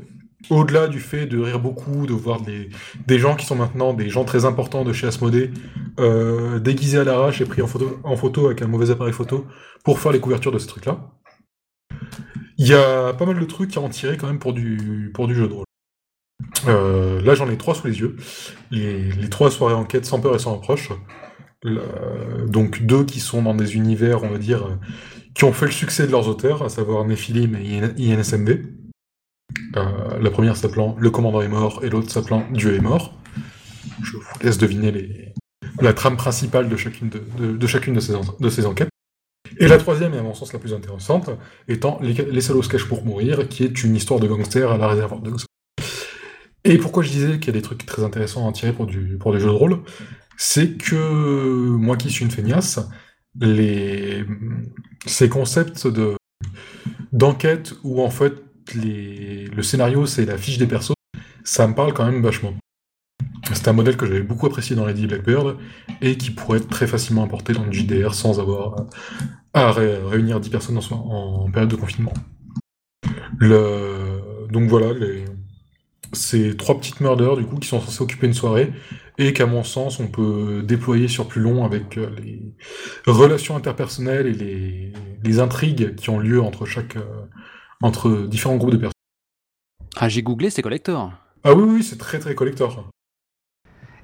Au-delà 0.48 0.88
du 0.88 1.00
fait 1.00 1.26
de 1.26 1.38
rire 1.38 1.60
beaucoup, 1.60 2.06
de 2.06 2.14
voir 2.14 2.40
des, 2.40 3.18
gens 3.18 3.36
qui 3.36 3.44
sont 3.44 3.56
maintenant 3.56 3.92
des 3.92 4.08
gens 4.08 4.24
très 4.24 4.46
importants 4.46 4.84
de 4.84 4.92
chez 4.92 5.06
Asmodée, 5.06 5.50
euh, 5.98 6.58
déguisés 6.58 6.98
à 6.98 7.04
l'arrache 7.04 7.40
et 7.42 7.44
pris 7.44 7.60
en 7.60 7.66
photo, 7.66 8.46
avec 8.46 8.62
un 8.62 8.66
mauvais 8.66 8.90
appareil 8.90 9.12
photo 9.12 9.46
pour 9.84 10.00
faire 10.00 10.12
les 10.12 10.20
couvertures 10.20 10.50
de 10.50 10.58
ces 10.58 10.66
trucs-là. 10.66 11.10
Il 12.56 12.66
y 12.66 12.74
a 12.74 13.12
pas 13.12 13.26
mal 13.26 13.38
de 13.38 13.44
trucs 13.44 13.76
à 13.76 13.80
en 13.80 13.90
tirer 13.90 14.16
quand 14.16 14.26
même 14.26 14.38
pour 14.38 14.54
du, 14.54 15.10
pour 15.14 15.28
du 15.28 15.34
jeu 15.34 15.46
de 15.46 15.52
rôle. 15.52 15.69
Euh, 16.66 17.20
là, 17.22 17.34
j'en 17.34 17.48
ai 17.50 17.56
trois 17.56 17.74
sous 17.74 17.86
les 17.86 17.98
yeux. 18.00 18.16
Les, 18.70 19.28
trois 19.30 19.50
soirées 19.50 19.74
enquête 19.74 20.04
sans 20.06 20.20
peur 20.20 20.34
et 20.34 20.38
sans 20.38 20.54
reproche. 20.56 20.90
Donc 22.46 22.82
deux 22.82 23.04
qui 23.04 23.20
sont 23.20 23.42
dans 23.42 23.54
des 23.54 23.76
univers, 23.76 24.22
on 24.22 24.28
va 24.28 24.38
dire, 24.38 24.78
qui 25.34 25.44
ont 25.44 25.52
fait 25.52 25.66
le 25.66 25.72
succès 25.72 26.06
de 26.06 26.12
leurs 26.12 26.28
auteurs, 26.28 26.62
à 26.62 26.68
savoir 26.68 27.04
Nephilim 27.04 27.54
et 27.56 27.78
IN- 27.78 27.94
INSMV. 27.98 28.62
Euh, 29.76 30.18
la 30.20 30.30
première 30.30 30.56
s'appelant 30.56 30.96
Le 30.98 31.10
commandant 31.10 31.42
est 31.42 31.48
mort 31.48 31.84
et 31.84 31.90
l'autre 31.90 32.10
s'appelant 32.10 32.44
Dieu 32.52 32.74
est 32.74 32.80
mort. 32.80 33.14
Je 34.02 34.16
vous 34.16 34.22
laisse 34.42 34.58
deviner 34.58 35.34
la 35.80 35.92
trame 35.92 36.16
principale 36.16 36.68
de 36.68 36.76
chacune 36.76 37.10
de, 37.10 37.66
chacune 37.66 37.94
de 37.94 38.00
ces, 38.00 38.66
enquêtes. 38.66 38.88
Et 39.58 39.68
la 39.68 39.78
troisième, 39.78 40.14
et 40.14 40.18
à 40.18 40.22
mon 40.22 40.34
sens 40.34 40.52
la 40.52 40.58
plus 40.58 40.72
intéressante, 40.72 41.30
étant 41.68 41.98
Les, 42.02 42.12
les 42.12 42.40
salauds 42.40 42.62
se 42.62 42.68
cachent 42.68 42.88
pour 42.88 43.04
mourir, 43.04 43.48
qui 43.48 43.64
est 43.64 43.84
une 43.84 43.96
histoire 43.96 44.20
de 44.20 44.26
gangster 44.26 44.70
à 44.70 44.78
la 44.78 44.88
réservoir 44.88 45.20
de 45.20 45.30
Et 46.64 46.78
pourquoi 46.78 47.02
je 47.02 47.10
disais 47.10 47.38
qu'il 47.38 47.46
y 47.46 47.50
a 47.56 47.60
des 47.60 47.62
trucs 47.62 47.86
très 47.86 48.04
intéressants 48.04 48.44
à 48.44 48.48
en 48.48 48.52
tirer 48.52 48.72
pour 48.72 48.86
du, 48.86 49.16
pour 49.18 49.32
des 49.32 49.40
jeux 49.40 49.46
de 49.46 49.50
rôle 49.50 49.80
C'est 50.36 50.76
que 50.76 50.96
moi 51.76 51.96
qui 51.96 52.10
suis 52.10 52.24
une 52.24 52.30
feignasse, 52.30 52.80
ces 55.06 55.28
concepts 55.28 55.86
de 55.86 56.16
d'enquête 57.12 57.74
où 57.82 58.02
en 58.02 58.10
fait 58.10 58.34
le 58.74 59.62
scénario 59.62 60.06
c'est 60.06 60.24
la 60.24 60.38
fiche 60.38 60.58
des 60.58 60.66
persos, 60.66 60.94
ça 61.44 61.66
me 61.66 61.74
parle 61.74 61.92
quand 61.92 62.04
même 62.04 62.22
vachement. 62.22 62.54
C'est 63.52 63.66
un 63.68 63.72
modèle 63.72 63.96
que 63.96 64.06
j'avais 64.06 64.22
beaucoup 64.22 64.46
apprécié 64.46 64.76
dans 64.76 64.86
Lady 64.86 65.06
Blackbird 65.06 65.56
et 66.00 66.16
qui 66.16 66.30
pourrait 66.30 66.58
être 66.58 66.68
très 66.68 66.86
facilement 66.86 67.24
importé 67.24 67.52
dans 67.52 67.64
le 67.64 67.72
JDR 67.72 68.14
sans 68.14 68.38
avoir 68.38 68.86
à 69.54 69.72
ré- 69.72 69.98
réunir 69.98 70.38
10 70.40 70.50
personnes 70.50 70.78
en, 70.92 71.50
période 71.50 71.70
de 71.70 71.76
confinement. 71.76 72.12
Donc 73.40 74.68
voilà, 74.68 74.92
les... 74.92 75.24
ces 76.12 76.56
trois 76.56 76.76
petites 76.78 77.00
murders 77.00 77.36
du 77.36 77.44
coup 77.44 77.56
qui 77.56 77.68
sont 77.68 77.80
censés 77.80 78.02
occuper 78.02 78.26
une 78.26 78.34
soirée 78.34 78.72
et 79.18 79.32
qu'à 79.32 79.46
mon 79.46 79.62
sens 79.64 80.00
on 80.00 80.08
peut 80.08 80.62
déployer 80.64 81.08
sur 81.08 81.28
plus 81.28 81.40
long 81.40 81.64
avec 81.64 81.98
euh, 81.98 82.10
les 82.22 82.54
relations 83.06 83.56
interpersonnelles 83.56 84.26
et 84.26 84.32
les, 84.34 84.92
les 85.22 85.38
intrigues 85.40 85.94
qui 85.94 86.10
ont 86.10 86.18
lieu 86.18 86.40
entre 86.40 86.66
chaque 86.66 86.96
euh, 86.96 87.04
entre 87.82 88.26
différents 88.26 88.56
groupes 88.56 88.72
de 88.72 88.76
personnes. 88.76 88.92
Ah, 89.96 90.08
j'ai 90.08 90.22
googlé, 90.22 90.50
c'est 90.50 90.62
collector. 90.62 91.12
Ah 91.44 91.54
oui 91.54 91.64
oui 91.66 91.82
c'est 91.82 91.98
très 91.98 92.18
très 92.18 92.34
collector. 92.34 92.88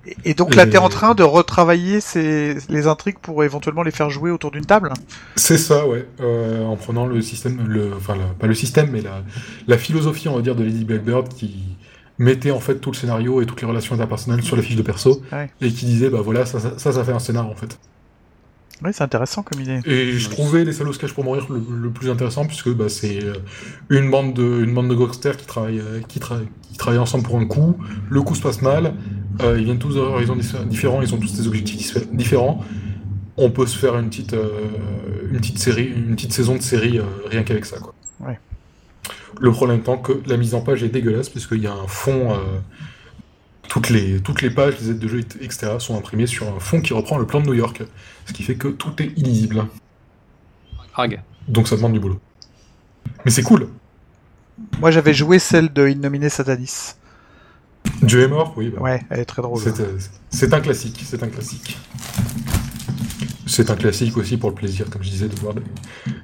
Et, 0.06 0.16
et 0.30 0.34
donc 0.34 0.54
là, 0.54 0.64
Et- 0.64 0.70
t'es 0.70 0.78
en 0.78 0.88
train 0.88 1.14
de 1.14 1.22
retravailler 1.22 2.00
ces, 2.00 2.56
les 2.68 2.86
intrigues 2.86 3.18
pour 3.18 3.42
éventuellement 3.44 3.82
les 3.82 3.90
faire 3.90 4.10
jouer 4.10 4.30
autour 4.30 4.50
d'une 4.50 4.66
table? 4.66 4.92
C'est 5.36 5.58
ça, 5.58 5.86
ouais. 5.86 6.06
Euh, 6.20 6.64
en 6.64 6.76
prenant 6.76 7.06
le 7.06 7.20
système, 7.20 7.66
le, 7.68 7.94
enfin, 7.94 8.16
la- 8.16 8.26
pas 8.26 8.46
le 8.46 8.54
système, 8.54 8.90
mais 8.90 9.02
la, 9.02 9.22
la 9.66 9.78
philosophie, 9.78 10.28
on 10.28 10.36
va 10.36 10.42
dire, 10.42 10.54
de 10.56 10.64
Lady 10.64 10.84
Blackbird 10.84 11.28
qui 11.28 11.75
mettait 12.18 12.50
en 12.50 12.60
fait 12.60 12.76
tout 12.76 12.90
le 12.90 12.96
scénario 12.96 13.40
et 13.42 13.46
toutes 13.46 13.60
les 13.60 13.66
relations 13.66 13.94
interpersonnelles 13.94 14.42
sur 14.42 14.56
la 14.56 14.62
fiche 14.62 14.76
de 14.76 14.82
perso 14.82 15.22
Ouais. 15.32 15.50
et 15.60 15.70
qui 15.70 15.84
disait, 15.86 16.08
bah 16.10 16.20
voilà, 16.22 16.46
ça, 16.46 16.58
ça, 16.60 16.78
ça, 16.78 16.92
ça 16.92 17.04
fait 17.04 17.12
un 17.12 17.18
scénar 17.18 17.46
en 17.46 17.54
fait. 17.54 17.78
Oui, 18.84 18.90
c'est 18.92 19.02
intéressant 19.04 19.42
comme 19.42 19.60
idée. 19.62 19.80
Et 19.86 20.12
je 20.12 20.28
trouvais 20.28 20.62
Les 20.64 20.72
Salauds 20.74 20.92
se 20.92 20.98
cachent 20.98 21.14
pour 21.14 21.24
mourir 21.24 21.46
le, 21.48 21.62
le 21.78 21.90
plus 21.90 22.10
intéressant 22.10 22.44
puisque 22.44 22.68
bah, 22.74 22.90
c'est 22.90 23.22
euh, 23.24 23.32
une 23.88 24.10
bande 24.10 24.34
de, 24.34 24.62
une 24.64 24.74
bande 24.74 24.88
de 24.88 24.94
gangsters 24.94 25.38
qui 25.38 25.46
travaillent, 25.46 25.80
euh, 25.80 26.00
qui, 26.06 26.18
tra- 26.18 26.44
qui 26.70 26.76
travaillent 26.76 26.98
ensemble 27.00 27.24
pour 27.24 27.38
un 27.38 27.46
coup. 27.46 27.78
Le 28.10 28.20
coup 28.20 28.34
se 28.34 28.42
passe 28.42 28.60
mal. 28.60 28.92
euh, 29.40 29.56
ils 29.58 29.64
viennent 29.64 29.78
tous 29.78 29.94
d'horizons 29.94 30.36
différents. 30.66 31.00
Ils 31.00 31.14
ont 31.14 31.18
tous 31.18 31.32
des 31.34 31.46
objectifs 31.46 31.96
différents. 32.12 32.62
On 33.38 33.50
peut 33.50 33.66
se 33.66 33.78
faire 33.78 33.96
une 33.98 34.10
petite, 34.10 34.34
euh, 34.34 34.48
une 35.30 35.38
petite 35.38 35.58
série, 35.58 35.90
une 35.96 36.14
petite 36.14 36.34
saison 36.34 36.56
de 36.56 36.62
série 36.62 36.98
euh, 36.98 37.04
rien 37.30 37.44
qu'avec 37.44 37.64
ça, 37.64 37.78
quoi. 37.78 37.94
Ouais. 38.20 38.38
Le 39.40 39.50
problème 39.52 39.80
étant 39.80 39.98
que 39.98 40.12
la 40.26 40.36
mise 40.36 40.54
en 40.54 40.60
page 40.60 40.82
est 40.82 40.88
dégueulasse 40.88 41.28
puisqu'il 41.28 41.62
y 41.62 41.66
a 41.66 41.72
un 41.74 41.86
fond. 41.86 42.32
euh, 42.32 42.38
toutes 43.68 43.90
les, 43.90 44.20
toutes 44.20 44.42
les 44.42 44.50
pages, 44.50 44.74
les 44.80 44.90
aides 44.90 44.98
de 45.00 45.08
jeu, 45.08 45.18
etc. 45.40 45.72
sont 45.80 45.96
imprimées 45.98 46.28
sur 46.28 46.46
un 46.48 46.60
fond 46.60 46.80
qui 46.80 46.92
reprend 46.94 47.18
le 47.18 47.26
plan 47.26 47.40
de 47.40 47.46
New 47.46 47.54
York. 47.54 47.82
Ce 48.24 48.32
qui 48.32 48.42
fait 48.44 48.54
que 48.54 48.68
tout 48.68 49.02
est 49.02 49.12
illisible. 49.16 49.66
Donc 51.48 51.66
ça 51.68 51.76
demande 51.76 51.92
du 51.92 52.00
boulot. 52.00 52.20
Mais 53.24 53.30
c'est 53.30 53.42
cool. 53.42 53.68
Moi, 54.80 54.90
j'avais 54.90 55.12
joué 55.14 55.38
celle 55.38 55.72
de 55.72 55.86
Innominé 55.88 56.28
Satanis. 56.28 56.94
Dieu 58.02 58.22
est 58.22 58.28
mort, 58.28 58.54
oui. 58.56 58.72
bah, 58.74 58.80
Ouais, 58.80 59.02
elle 59.10 59.20
est 59.20 59.24
très 59.26 59.42
drôle. 59.42 59.60
c'est, 59.60 59.80
euh, 59.80 59.98
c'est 60.30 60.54
un 60.54 60.60
classique, 60.60 61.02
c'est 61.04 61.22
un 61.22 61.28
classique. 61.28 61.76
C'est 63.46 63.70
un 63.70 63.76
classique 63.76 64.16
aussi 64.16 64.36
pour 64.36 64.50
le 64.50 64.54
plaisir, 64.56 64.88
comme 64.90 65.02
je 65.02 65.10
disais, 65.10 65.28
de 65.28 65.36
voir 65.36 65.54
des, 65.54 65.62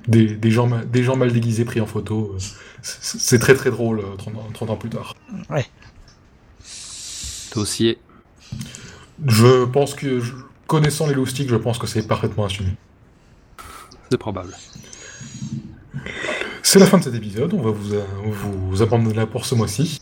des, 0.09 0.35
des 0.37 0.51
gens, 0.51 0.67
ma- 0.67 0.85
des 0.85 1.03
gens 1.05 1.17
mal 1.17 1.33
déguisés 1.33 1.65
pris 1.65 1.81
en 1.81 1.87
photo. 1.87 2.35
euh, 2.35 2.39
c'est 2.83 3.39
très 3.39 3.55
très 3.55 3.71
drôle 3.71 4.01
euh, 4.01 4.17
30 4.17 4.63
ans, 4.63 4.73
ans 4.73 4.77
plus 4.77 4.91
tard. 4.91 5.15
Ouais. 5.49 5.67
Dossier. 7.55 7.99
Je 9.27 9.65
pense 9.67 9.95
que, 9.95 10.21
connaissant 10.67 11.07
les 11.07 11.15
loustiques, 11.15 11.49
je 11.49 11.57
pense 11.57 11.79
que 11.79 11.87
c'est 11.87 12.07
parfaitement 12.07 12.45
assumé. 12.45 12.71
C'est 14.11 14.19
probable. 14.19 14.55
C'est 16.63 16.79
la 16.79 16.87
fin 16.87 16.99
de 16.99 17.05
cet 17.05 17.15
épisode, 17.15 17.55
on 17.55 17.63
va 17.63 17.71
vous, 17.71 17.95
euh, 17.95 18.05
vous 18.27 18.83
abandonner 18.83 19.15
là 19.15 19.27
pour 19.27 19.47
ce 19.47 19.55
mois-ci. 19.55 20.01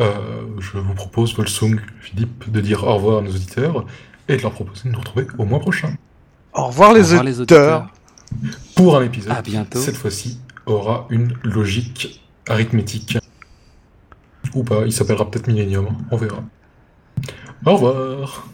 Euh, 0.00 0.14
je 0.58 0.78
vous 0.78 0.94
propose, 0.94 1.34
Volsung, 1.34 1.80
Philippe, 2.00 2.50
de 2.50 2.60
dire 2.60 2.84
au 2.84 2.94
revoir 2.94 3.18
à 3.18 3.22
nos 3.22 3.30
auditeurs 3.30 3.84
et 4.28 4.36
de 4.36 4.42
leur 4.42 4.52
proposer 4.52 4.88
de 4.88 4.90
nous 4.90 4.98
retrouver 4.98 5.26
au 5.38 5.44
mois 5.44 5.60
prochain. 5.60 5.94
Au 6.52 6.66
revoir 6.66 6.92
les, 6.92 7.12
au 7.12 7.18
auditeurs. 7.18 7.24
les 7.24 7.40
auditeurs. 7.40 7.92
Pour 8.74 8.96
un 8.96 9.02
épisode, 9.02 9.32
à 9.32 9.42
bientôt. 9.42 9.80
cette 9.80 9.96
fois-ci 9.96 10.38
aura 10.68 11.06
une 11.10 11.34
logique 11.42 12.20
arithmétique. 12.48 13.18
Ou 14.54 14.62
pas, 14.64 14.86
il 14.86 14.92
s'appellera 14.92 15.30
peut-être 15.30 15.48
Millennium, 15.48 15.88
on 16.10 16.16
verra. 16.16 16.42
Au 17.66 17.74
revoir 17.74 18.46